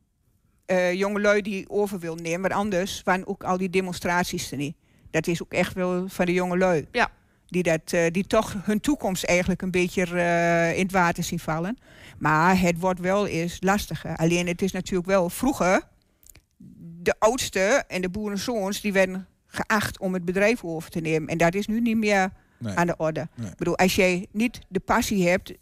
eh 0.65 0.93
jongelui 0.93 1.41
die 1.41 1.69
over 1.69 1.99
willen 1.99 2.23
nemen. 2.23 2.41
Maar 2.41 2.53
anders 2.53 3.01
waren 3.03 3.27
ook 3.27 3.43
al 3.43 3.57
die 3.57 3.69
demonstraties 3.69 4.51
er 4.51 4.57
niet. 4.57 4.75
Dat 5.11 5.27
is 5.27 5.41
ook 5.41 5.53
echt 5.53 5.73
wel 5.73 6.07
van 6.07 6.25
de 6.25 6.33
jongelui. 6.33 6.87
Ja. 6.91 7.11
Die, 7.47 7.63
dat, 7.63 7.93
eh, 7.93 8.11
die 8.11 8.27
toch 8.27 8.55
hun 8.63 8.79
toekomst 8.79 9.23
eigenlijk 9.23 9.61
een 9.61 9.71
beetje 9.71 10.05
eh, 10.05 10.77
in 10.77 10.83
het 10.83 10.91
water 10.91 11.23
zien 11.23 11.39
vallen. 11.39 11.77
Maar 12.17 12.59
het 12.59 12.79
wordt 12.79 12.99
wel 12.99 13.27
eens 13.27 13.57
lastiger. 13.59 14.15
Alleen 14.15 14.47
het 14.47 14.61
is 14.61 14.71
natuurlijk 14.71 15.07
wel 15.07 15.29
vroeger... 15.29 15.81
de 17.01 17.15
oudste 17.19 17.83
en 17.87 18.01
de 18.01 18.09
boerenzoons... 18.09 18.81
die 18.81 18.93
werden 18.93 19.27
geacht 19.45 19.99
om 19.99 20.13
het 20.13 20.25
bedrijf 20.25 20.63
over 20.63 20.89
te 20.89 20.99
nemen. 20.99 21.29
En 21.29 21.37
dat 21.37 21.53
is 21.53 21.67
nu 21.67 21.81
niet 21.81 21.97
meer 21.97 22.31
Nee. 22.63 22.75
aan 22.75 22.87
de 22.87 22.97
orde. 22.97 23.27
Nee. 23.35 23.49
Ik 23.49 23.57
bedoel, 23.57 23.77
als 23.77 23.95
jij 23.95 24.27
niet 24.31 24.59
de 24.69 24.79
passie 24.79 25.27
hebt 25.27 25.53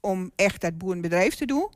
om 0.00 0.30
echt 0.36 0.60
dat 0.60 0.78
boerenbedrijf 0.78 1.34
te 1.34 1.46
doen, 1.46 1.68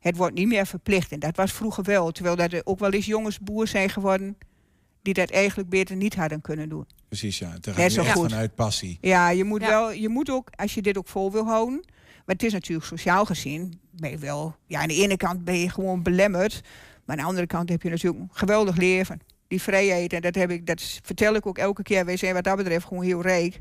het 0.00 0.16
wordt 0.16 0.34
niet 0.34 0.46
meer 0.48 0.66
verplicht. 0.66 1.12
En 1.12 1.18
dat 1.20 1.36
was 1.36 1.52
vroeger 1.52 1.84
wel. 1.84 2.10
Terwijl 2.12 2.36
dat 2.36 2.52
er 2.52 2.60
ook 2.64 2.78
wel 2.78 2.90
eens 2.90 3.06
jongens 3.06 3.38
boer 3.38 3.66
zijn 3.66 3.88
geworden 3.90 4.36
die 5.02 5.14
dat 5.14 5.30
eigenlijk 5.30 5.68
beter 5.68 5.96
niet 5.96 6.14
hadden 6.14 6.40
kunnen 6.40 6.68
doen. 6.68 6.86
Precies, 7.08 7.38
ja. 7.38 7.50
Het 7.50 7.66
gaat 7.68 7.76
echt 7.78 7.98
goed. 8.12 8.30
vanuit 8.30 8.54
passie. 8.54 8.98
Ja, 9.00 9.28
je 9.30 9.44
moet 9.44 9.60
Ja. 9.60 9.68
wel, 9.68 9.92
je 9.92 10.08
moet 10.08 10.30
ook, 10.30 10.48
als 10.56 10.74
je 10.74 10.82
dit 10.82 10.98
ook 10.98 11.08
vol 11.08 11.32
wil 11.32 11.44
houden. 11.46 11.84
Maar 12.24 12.34
het 12.34 12.42
is 12.42 12.52
natuurlijk 12.52 12.86
sociaal 12.86 13.24
gezien, 13.24 13.80
ben 13.90 14.10
je 14.10 14.18
wel, 14.18 14.56
ja, 14.66 14.80
aan 14.80 14.88
de 14.88 14.94
ene 14.94 15.16
kant 15.16 15.44
ben 15.44 15.58
je 15.58 15.70
gewoon 15.70 16.02
belemmerd. 16.02 16.60
Maar 17.04 17.16
aan 17.16 17.22
de 17.22 17.28
andere 17.28 17.46
kant 17.46 17.68
heb 17.68 17.82
je 17.82 17.88
natuurlijk 17.90 18.22
een 18.22 18.28
geweldig 18.32 18.76
leven. 18.76 19.20
Die 19.48 19.62
vrijheid, 19.62 20.12
en 20.12 20.20
dat, 20.20 20.34
heb 20.34 20.50
ik, 20.50 20.66
dat 20.66 21.00
vertel 21.02 21.34
ik 21.34 21.46
ook 21.46 21.58
elke 21.58 21.82
keer. 21.82 22.04
Wij 22.04 22.16
zijn 22.16 22.34
wat 22.34 22.44
dat 22.44 22.56
betreft 22.56 22.86
gewoon 22.86 23.04
heel 23.04 23.22
rijk. 23.22 23.60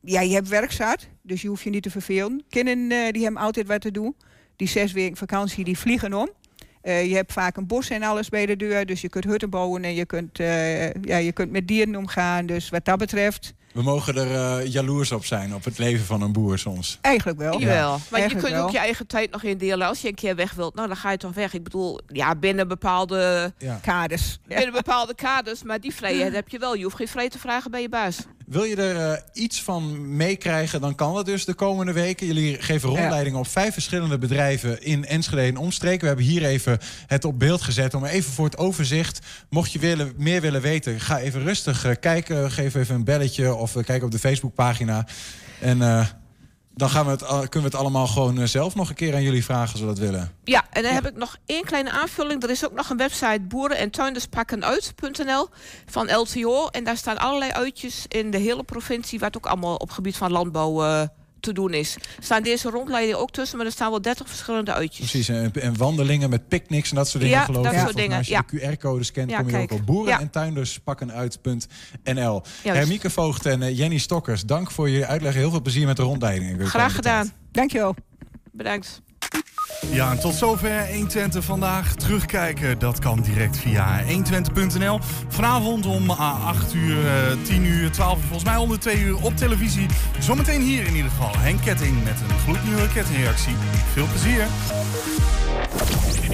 Ja, 0.00 0.20
je 0.20 0.34
hebt 0.34 0.48
werk 0.48 0.72
zat, 0.72 1.08
dus 1.22 1.42
je 1.42 1.48
hoeft 1.48 1.62
je 1.62 1.70
niet 1.70 1.82
te 1.82 1.90
vervelen. 1.90 2.44
Kinderen 2.48 2.90
eh, 2.90 3.12
die 3.12 3.22
hebben 3.22 3.42
altijd 3.42 3.66
wat 3.66 3.80
te 3.80 3.90
doen. 3.90 4.16
Die 4.56 4.68
zes 4.68 4.92
weken 4.92 5.16
vakantie, 5.16 5.64
die 5.64 5.78
vliegen 5.78 6.14
om. 6.14 6.30
Eh, 6.82 7.06
je 7.06 7.14
hebt 7.14 7.32
vaak 7.32 7.56
een 7.56 7.66
bos 7.66 7.90
en 7.90 8.02
alles 8.02 8.28
bij 8.28 8.46
de 8.46 8.56
deur, 8.56 8.86
dus 8.86 9.00
je 9.00 9.08
kunt 9.08 9.24
hutten 9.24 9.50
bouwen 9.50 9.84
en 9.84 9.94
je 9.94 10.06
kunt, 10.06 10.38
eh, 10.38 10.92
ja, 10.92 11.16
je 11.16 11.32
kunt 11.32 11.50
met 11.50 11.68
dieren 11.68 11.96
omgaan. 11.96 12.46
Dus 12.46 12.68
wat 12.68 12.84
dat 12.84 12.98
betreft 12.98 13.54
We 13.72 13.82
mogen 13.82 14.16
er 14.16 14.60
eh, 14.60 14.72
jaloers 14.72 15.12
op 15.12 15.24
zijn, 15.24 15.54
op 15.54 15.64
het 15.64 15.78
leven 15.78 16.04
van 16.04 16.22
een 16.22 16.32
boer 16.32 16.58
soms. 16.58 16.98
Eigenlijk 17.00 17.38
wel. 17.38 17.60
Jawel. 17.60 17.98
Maar 18.10 18.20
je 18.20 18.26
kunt 18.28 18.48
wel. 18.48 18.64
ook 18.64 18.70
je 18.70 18.78
eigen 18.78 19.06
tijd 19.06 19.30
nog 19.30 19.42
indelen. 19.42 19.86
Als 19.86 20.00
je 20.00 20.08
een 20.08 20.14
keer 20.14 20.36
weg 20.36 20.52
wilt, 20.52 20.74
nou 20.74 20.88
dan 20.88 20.96
ga 20.96 21.10
je 21.10 21.16
toch 21.16 21.34
weg. 21.34 21.54
Ik 21.54 21.62
bedoel, 21.62 22.00
ja, 22.06 22.34
binnen 22.34 22.68
bepaalde 22.68 23.52
Ja. 23.58 23.78
kaders. 23.82 24.38
binnen 24.46 24.72
bepaalde 24.72 25.14
kaders. 25.14 25.62
Maar 25.62 25.80
die 25.80 25.94
vrijheid 25.94 26.32
heb 26.32 26.48
je 26.48 26.58
wel. 26.58 26.74
Je 26.74 26.82
hoeft 26.82 26.96
geen 26.96 27.08
vrij 27.08 27.28
te 27.28 27.38
vragen 27.38 27.70
bij 27.70 27.80
je 27.82 27.88
baas. 27.88 28.18
Wil 28.52 28.64
je 28.64 28.76
er 28.76 29.12
eh, 29.12 29.18
iets 29.32 29.62
van 29.62 30.16
meekrijgen, 30.16 30.80
dan 30.80 30.94
kan 30.94 31.14
dat 31.14 31.26
dus 31.26 31.44
de 31.44 31.54
komende 31.54 31.92
weken. 31.92 32.26
Jullie 32.26 32.62
geven 32.62 32.88
rondleidingen 32.88 33.38
op 33.38 33.46
vijf 33.46 33.72
verschillende 33.72 34.18
bedrijven 34.18 34.82
in 34.82 35.04
Enschede 35.04 35.42
en 35.42 35.56
omstreken. 35.56 36.00
We 36.00 36.06
hebben 36.06 36.24
hier 36.24 36.44
even 36.44 36.78
het 37.06 37.24
op 37.24 37.38
beeld 37.38 37.62
gezet 37.62 37.94
om 37.94 38.04
even 38.04 38.32
voor 38.32 38.44
het 38.44 38.58
overzicht. 38.58 39.18
Mocht 39.50 39.72
je 39.72 39.78
willen, 39.78 40.12
meer 40.16 40.40
willen 40.40 40.60
weten, 40.60 41.00
ga 41.00 41.18
even 41.18 41.42
rustig 41.42 41.84
eh, 41.84 41.92
kijken. 42.00 42.50
Geef 42.50 42.74
even 42.74 42.94
een 42.94 43.04
belletje 43.04 43.54
of 43.54 43.74
uh, 43.74 43.84
kijk 43.84 44.02
op 44.02 44.10
de 44.10 44.18
Facebookpagina. 44.18 45.06
En 45.60 45.82
eh, 45.82 46.06
dan 46.74 46.90
gaan 46.90 47.04
we 47.04 47.10
het, 47.10 47.24
kunnen 47.26 47.48
we 47.50 47.60
het 47.60 47.74
allemaal 47.74 48.06
gewoon 48.06 48.38
eh, 48.38 48.46
zelf 48.46 48.74
nog 48.74 48.88
een 48.88 48.94
keer 48.94 49.14
aan 49.14 49.22
jullie 49.22 49.44
vragen 49.44 49.72
als 49.72 49.80
we 49.80 49.86
dat 49.86 49.98
willen. 49.98 50.32
Ja, 50.44 50.64
en 50.70 50.82
dan 50.82 50.92
heb 50.92 51.06
ik 51.06 51.16
nog 51.16 51.36
één 51.46 51.64
kleine 51.64 51.90
aanvulling. 51.90 52.42
Er 52.42 52.50
is 52.50 52.64
ook 52.64 52.72
nog 52.72 52.90
een 52.90 52.96
website 52.96 53.40
boeren- 53.40 53.76
en 53.76 53.90
van 55.86 56.14
LTO. 56.14 56.66
En 56.66 56.84
daar 56.84 56.96
staan 56.96 57.18
allerlei 57.18 57.50
uitjes 57.50 58.04
in 58.08 58.30
de 58.30 58.38
hele 58.38 58.62
provincie... 58.62 59.18
wat 59.18 59.36
ook 59.36 59.46
allemaal 59.46 59.76
op 59.76 59.90
gebied 59.90 60.16
van 60.16 60.32
landbouw 60.32 60.84
eh, 60.84 61.02
te 61.42 61.52
doen 61.52 61.74
is. 61.74 61.94
Er 61.94 62.02
staan 62.22 62.42
deze 62.42 62.70
rondleidingen 62.70 63.18
ook 63.20 63.30
tussen, 63.30 63.56
maar 63.56 63.66
er 63.66 63.72
staan 63.72 63.90
wel 63.90 64.02
30 64.02 64.28
verschillende 64.28 64.72
uitjes. 64.72 65.10
Precies, 65.10 65.28
en, 65.28 65.52
en 65.52 65.76
wandelingen 65.76 66.30
met 66.30 66.48
picknicks 66.48 66.90
en 66.90 66.96
dat 66.96 67.08
soort 67.08 67.22
dingen 67.22 67.38
Ja, 67.38 67.44
geloof 67.44 67.64
dat 67.64 67.72
ik. 67.72 67.78
soort 67.80 67.96
dingen, 67.96 68.18
Als 68.18 68.26
je 68.26 68.42
de 68.50 68.58
QR-code 68.76 69.04
scant, 69.04 69.30
Ja, 69.30 69.36
kom 69.38 69.46
je 69.46 69.52
kijk. 69.52 69.72
ook 69.72 69.78
op 69.78 69.86
boeren- 69.86 70.12
Ja. 70.12 70.20
en 70.20 70.30
tuinderspakkenuit.nl. 70.30 71.64
Juist. 72.04 72.46
Hermieke 72.62 73.10
Voogd 73.10 73.46
en 73.46 73.62
eh, 73.62 73.78
Jenny 73.78 73.98
Stokkers, 73.98 74.44
dank 74.44 74.70
voor 74.70 74.90
jullie 74.90 75.06
uitleg. 75.06 75.34
Heel 75.34 75.50
veel 75.50 75.62
plezier 75.62 75.86
met 75.86 75.96
de 75.96 76.02
rondleidingen. 76.02 76.66
Graag 76.66 76.94
gedaan. 76.94 77.32
Dankjewel. 77.52 77.94
Bedankt. 78.52 79.02
Ja, 79.90 80.10
en 80.10 80.20
tot 80.20 80.34
zover 80.34 80.86
120 80.88 81.44
vandaag. 81.44 81.94
Terugkijken, 81.94 82.78
dat 82.78 82.98
kan 82.98 83.20
direct 83.20 83.56
via 83.58 84.04
120.nl. 84.04 84.98
Vanavond 85.28 85.86
om 85.86 86.10
ah, 86.10 86.46
8 86.46 86.74
uur, 86.74 87.06
eh, 87.06 87.36
10 87.42 87.64
uur, 87.64 87.90
12 87.90 88.16
uur, 88.16 88.22
volgens 88.22 88.44
mij 88.44 88.56
onder 88.56 88.80
2 88.80 89.00
uur 89.00 89.24
op 89.24 89.36
televisie. 89.36 89.86
Zometeen 90.18 90.60
hier 90.60 90.86
in 90.86 90.94
ieder 90.94 91.10
geval 91.10 91.38
Henk 91.38 91.62
Ketting 91.62 92.04
met 92.04 92.20
een 92.30 92.38
gloednieuwe 92.38 92.88
kettingreactie. 92.88 93.54
Veel 93.92 94.06
plezier. 94.06 94.46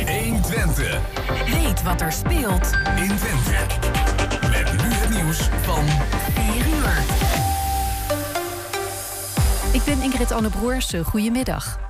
120. 0.06 1.00
Weet 1.46 1.82
wat 1.82 2.00
er 2.00 2.12
speelt 2.12 2.70
in 2.96 3.16
Twente. 3.16 3.66
Met 4.50 4.72
nu 4.72 4.92
het 4.92 5.10
nieuws 5.10 5.48
van 5.62 5.84
4 6.34 6.66
uur. 6.66 7.02
Ik 9.72 9.84
ben 9.84 10.02
Ingrid 10.02 10.32
Anne 10.32 10.48
Broersen. 10.50 11.04
Goedemiddag. 11.04 11.87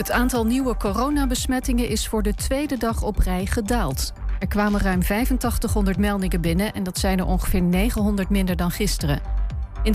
Het 0.00 0.10
aantal 0.10 0.46
nieuwe 0.46 0.76
coronabesmettingen 0.76 1.88
is 1.88 2.08
voor 2.08 2.22
de 2.22 2.34
tweede 2.34 2.76
dag 2.76 3.02
op 3.02 3.18
rij 3.18 3.46
gedaald. 3.46 4.12
Er 4.38 4.46
kwamen 4.46 4.80
ruim 4.80 5.00
8500 5.00 5.98
meldingen 5.98 6.40
binnen 6.40 6.72
en 6.72 6.82
dat 6.82 6.98
zijn 6.98 7.18
er 7.18 7.26
ongeveer 7.26 7.62
900 7.62 8.28
minder 8.28 8.56
dan 8.56 8.70
gisteren. 8.70 9.20